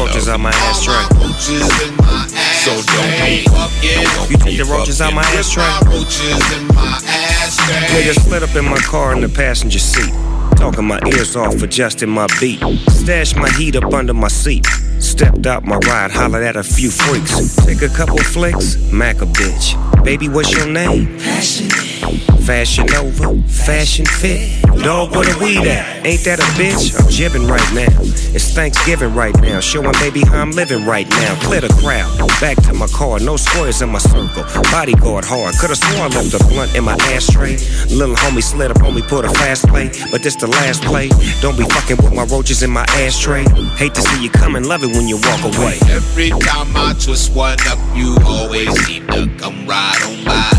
roaches 0.01 0.29
out 0.29 0.41
my 0.41 0.51
ashtray? 0.51 0.95
Roaches 1.21 1.69
in 1.83 1.97
my 1.97 2.27
ashtray. 2.33 2.61
So 2.65 2.73
don't 2.93 3.15
be 3.25 3.45
fucking. 3.45 4.31
You 4.31 4.37
take 4.39 4.59
the 4.59 4.65
roaches 4.65 5.01
out 5.01 5.13
my 5.13 5.23
ashtray? 5.23 5.65
Roaches 5.87 6.41
in 6.57 6.67
my 6.69 7.01
ashtray. 7.05 8.03
Nigga 8.03 8.15
slid 8.21 8.43
up 8.43 8.55
in 8.57 8.65
my 8.65 8.79
car 8.79 9.13
in 9.13 9.21
the 9.21 9.29
passenger 9.29 9.79
seat. 9.79 10.13
Talking 10.57 10.85
my 10.85 11.01
ears 11.07 11.37
off, 11.37 11.63
adjusting 11.63 12.11
my 12.11 12.27
beat. 12.39 12.61
Stashed 12.91 13.37
my 13.37 13.51
heat 13.53 13.77
up 13.77 13.93
under 13.93 14.15
my 14.15 14.29
seat. 14.29 14.67
Stepped 14.99 15.47
out 15.47 15.65
my 15.65 15.77
ride, 15.79 16.11
hollered 16.11 16.43
at 16.43 16.57
a 16.57 16.63
few 16.63 16.91
freaks. 16.91 17.57
Take 17.57 17.83
a 17.83 17.89
couple 17.89 18.19
flicks, 18.19 18.77
Mac 18.93 19.23
a 19.23 19.27
bitch. 19.27 20.05
Baby, 20.05 20.29
what's 20.29 20.53
your 20.53 20.67
name? 20.67 21.19
Fashion 21.19 22.91
over, 22.97 23.41
fashion 23.49 24.05
fit. 24.05 24.63
Dog, 24.83 25.13
where 25.13 25.25
the 25.25 25.39
weed 25.43 25.67
at? 25.67 26.05
Ain't 26.07 26.25
that 26.25 26.41
a 26.41 26.49
bitch? 26.61 26.99
I'm 27.01 27.09
jibbing 27.11 27.47
right 27.47 27.75
now. 27.75 28.10
It's 28.33 28.53
Thanksgiving 28.53 29.15
right 29.15 29.35
now. 29.41 29.61
Showing 29.61 29.93
baby 30.01 30.21
how 30.21 30.41
I'm 30.41 30.53
living 30.53 30.85
right 30.87 31.09
now. 31.09 31.35
Clear 31.43 31.63
the 31.63 31.69
crowd. 31.83 32.11
Back 32.41 32.57
to 32.65 32.73
my 32.73 32.87
car, 32.87 33.19
no 33.19 33.37
squares 33.37 33.83
in 33.83 33.91
my 33.91 33.99
circle. 33.99 34.45
Bodyguard 34.71 35.25
hard. 35.25 35.55
Could've 35.57 35.77
sworn 35.77 36.13
left 36.13 36.35
a 36.35 36.39
blunt 36.47 36.75
in 36.75 36.85
my 36.85 36.97
ashtray. 37.13 37.57
Little 37.91 38.15
homie 38.15 38.43
slid 38.43 38.71
up 38.71 38.83
on 38.83 38.95
me, 38.95 39.03
put 39.03 39.25
a 39.25 39.31
fast 39.31 39.67
play. 39.67 39.91
But 40.11 40.23
this 40.23 40.37
the 40.37 40.47
last 40.47 40.83
play. 40.83 41.09
Don't 41.41 41.59
be 41.59 41.65
fucking 41.65 41.97
with 41.99 42.15
my 42.15 42.25
roaches 42.25 42.63
in 42.63 42.71
my 42.71 42.85
ashtray. 42.91 43.45
Hate 43.77 43.95
to 43.95 44.03
see 44.03 44.23
you 44.23 44.31
coming, 44.31 44.65
love 44.65 44.85
it 44.85 44.89
when 44.89 45.09
you 45.09 45.17
walk 45.17 45.43
away. 45.45 45.79
Every 45.91 46.31
time 46.31 46.71
I 46.77 46.95
twist 46.99 47.35
one 47.35 47.59
up, 47.67 47.79
you 47.97 48.17
always 48.25 48.71
seem 48.87 49.07
to 49.09 49.29
come 49.39 49.67
right 49.67 50.01
on 50.07 50.25
by. 50.25 50.51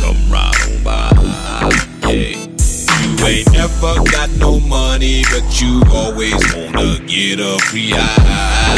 Come 0.00 0.30
right 0.30 0.68
on 0.68 0.82
by. 0.84 2.10
Yeah. 2.10 2.43
You 3.24 3.30
ain't 3.30 3.52
never 3.52 4.04
got 4.12 4.28
no 4.36 4.60
money, 4.60 5.22
but 5.32 5.58
you 5.58 5.80
always 5.90 6.34
wanna 6.54 6.98
get 7.06 7.40
a 7.40 7.58
free 7.64 7.94
eye. 7.94 8.76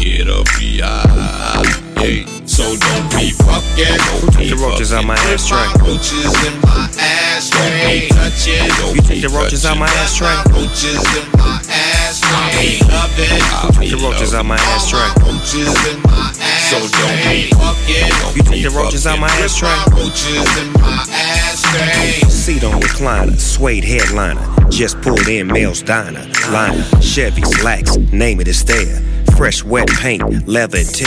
Get 0.00 0.28
a 0.28 0.42
free 0.52 0.80
eye. 0.82 1.62
Yeah. 2.00 2.24
So 2.46 2.64
don't 2.64 3.10
be 3.12 3.32
fucking. 3.36 4.00
Who 4.16 4.30
took 4.32 4.48
the 4.48 4.56
roaches 4.56 4.94
out 4.94 5.04
my 5.04 5.14
ashtray? 5.14 5.68
Roaches 5.84 6.24
in 6.46 6.60
my 6.62 6.88
ashtray. 6.98 8.08
Touch. 8.08 8.46
You 8.46 9.02
took 9.02 9.20
the 9.20 9.28
roaches 9.28 9.66
out 9.66 9.76
my 9.76 9.86
ashtray? 9.86 10.32
Roaches 10.56 10.96
in 10.96 11.30
my 11.36 11.60
ashtray. 11.68 12.80
Love 12.88 13.12
it. 13.18 13.28
Who 13.76 13.90
took 13.90 13.90
the 13.90 14.06
roaches 14.06 14.32
out 14.32 14.46
my 14.46 14.56
ashtray? 14.56 15.04
Roaches 15.20 15.68
in 15.92 16.00
my. 16.02 16.35
So 16.66 16.78
don't 16.80 17.22
be 17.30 17.46
fucking. 17.54 18.34
You 18.34 18.42
took 18.42 18.72
the 18.72 18.76
roaches 18.76 19.06
out 19.06 19.20
my 19.20 19.28
ashtray? 19.28 19.68
Roaches 19.94 20.58
in 20.58 20.72
my 20.72 21.06
ashtray. 21.08 22.28
Seat 22.28 22.64
on 22.64 22.80
recliner, 22.80 23.38
suede 23.38 23.84
headliner. 23.84 24.44
Just 24.68 25.00
pulled 25.00 25.28
in 25.28 25.46
Mel's 25.46 25.80
Diner. 25.80 26.26
Liner, 26.50 26.82
Chevys, 26.98 27.62
Lax, 27.62 27.96
name 28.12 28.40
it 28.40 28.48
is 28.48 28.64
there. 28.64 29.00
Fresh 29.36 29.62
wet 29.62 29.88
paint, 29.88 30.48
leather 30.48 30.78
and 30.78 30.88
tear. 30.88 31.06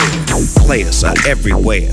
Players 0.66 1.04
are 1.04 1.16
everywhere. 1.28 1.90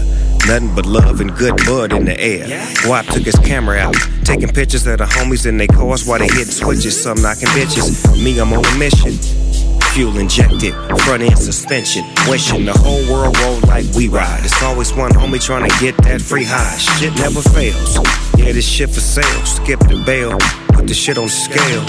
Nothing 0.47 0.73
but 0.77 0.87
love 0.87 1.21
and 1.21 1.35
good 1.37 1.57
bud 1.67 1.93
in 1.93 2.05
the 2.05 2.21
air. 2.21 2.47
Guap 2.85 3.13
took 3.13 3.25
his 3.25 3.35
camera 3.41 3.79
out, 3.79 3.97
taking 4.23 4.49
pictures 4.49 4.87
of 4.87 4.99
the 4.99 5.07
homies 5.07 5.45
in 5.45 5.57
their 5.57 5.67
cars 5.67 6.07
while 6.07 6.21
they 6.21 6.29
hitting 6.29 6.45
switches. 6.45 7.03
Some 7.03 7.21
knocking 7.21 7.49
bitches. 7.49 8.23
Me, 8.23 8.39
I'm 8.39 8.53
on 8.53 8.65
a 8.65 8.79
mission. 8.79 9.19
Fuel 9.97 10.19
injected, 10.19 10.75
front 11.05 11.23
end 11.23 11.39
suspension. 11.39 12.05
Wishing 12.29 12.67
the 12.67 12.75
whole 12.75 13.01
world 13.11 13.35
roll 13.39 13.59
like 13.61 13.87
we 13.95 14.09
ride. 14.09 14.45
It's 14.45 14.63
always 14.63 14.93
one 14.93 15.11
homie 15.13 15.43
trying 15.43 15.67
to 15.67 15.75
get 15.81 15.97
that 16.05 16.21
free 16.21 16.45
high. 16.45 16.77
Shit 16.77 17.15
never 17.15 17.41
fails. 17.41 17.97
Yeah, 18.37 18.53
this 18.53 18.69
shit 18.69 18.91
for 18.91 19.01
sale. 19.01 19.25
Skip 19.47 19.81
the 19.89 20.03
bail, 20.05 20.37
put 20.75 20.87
the 20.87 20.93
shit 20.93 21.17
on 21.17 21.31
scale. 21.31 21.81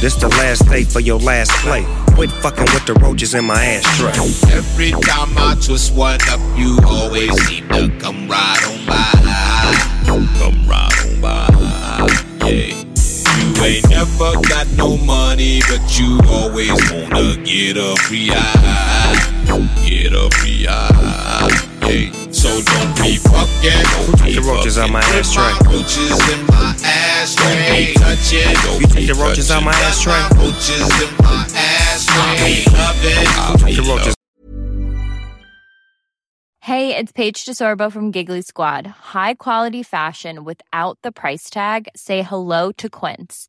This 0.00 0.14
the 0.14 0.28
last 0.28 0.66
day 0.70 0.84
for 0.84 1.00
your 1.00 1.18
last 1.18 1.50
play. 1.60 1.84
Quit 2.14 2.32
fucking 2.32 2.64
with 2.72 2.86
the 2.86 2.94
roaches 2.94 3.34
in 3.34 3.44
my 3.44 3.62
ashtray. 3.62 4.16
Every 4.50 4.92
time 5.02 5.36
I 5.36 5.54
twist 5.60 5.94
one 5.94 6.20
up, 6.30 6.40
you 6.56 6.78
always 6.86 7.32
seem 7.44 7.68
to 7.68 7.90
come 8.00 8.28
right 8.30 8.64
on 8.64 8.86
by. 8.86 9.02
Come 10.06 10.66
right 10.66 11.06
on 11.06 11.20
by. 11.20 11.61
Yeah. 13.62 13.68
You 13.68 13.74
ain't 13.76 13.90
never 13.90 14.40
got 14.48 14.66
no 14.72 14.96
money, 14.96 15.60
but 15.68 15.98
you 15.98 16.18
always 16.28 16.70
wanna 16.90 17.36
get 17.44 17.76
a 17.76 17.94
free 18.02 18.30
eye. 18.32 19.44
Get 19.86 20.12
a 20.12 20.28
free 20.30 20.66
eye. 20.68 21.48
Yeah. 21.86 22.12
So 22.32 22.48
don't 22.48 22.96
be 22.96 23.16
fucking. 23.16 23.86
Who 23.94 24.12
took 24.16 24.34
the 24.34 24.42
roaches 24.46 24.78
out 24.78 24.90
my 24.90 25.00
ashtray? 25.00 25.52
Roaches 25.66 26.10
in 26.32 26.46
my 26.46 26.74
ashtray. 26.84 27.94
Touch 27.94 28.32
it. 28.32 28.80
You 28.80 28.86
took 28.86 29.16
the 29.16 29.22
roaches 29.22 29.50
out 29.50 29.62
my 29.62 29.72
ashtray? 29.72 30.20
Roaches 30.36 30.80
in 30.80 31.16
my 31.22 31.46
ashtray. 31.54 32.64
Love 32.72 32.96
it. 33.04 33.76
The 33.76 33.82
roaches 33.88 34.14
Hey, 36.64 36.96
it's 36.96 37.10
Paige 37.10 37.44
DeSorbo 37.44 37.90
from 37.90 38.12
Giggly 38.12 38.40
Squad. 38.40 38.86
High 38.86 39.34
quality 39.34 39.82
fashion 39.82 40.44
without 40.44 40.96
the 41.02 41.10
price 41.10 41.50
tag. 41.50 41.88
Say 41.96 42.22
hello 42.22 42.70
to 42.72 42.88
Quince. 42.88 43.48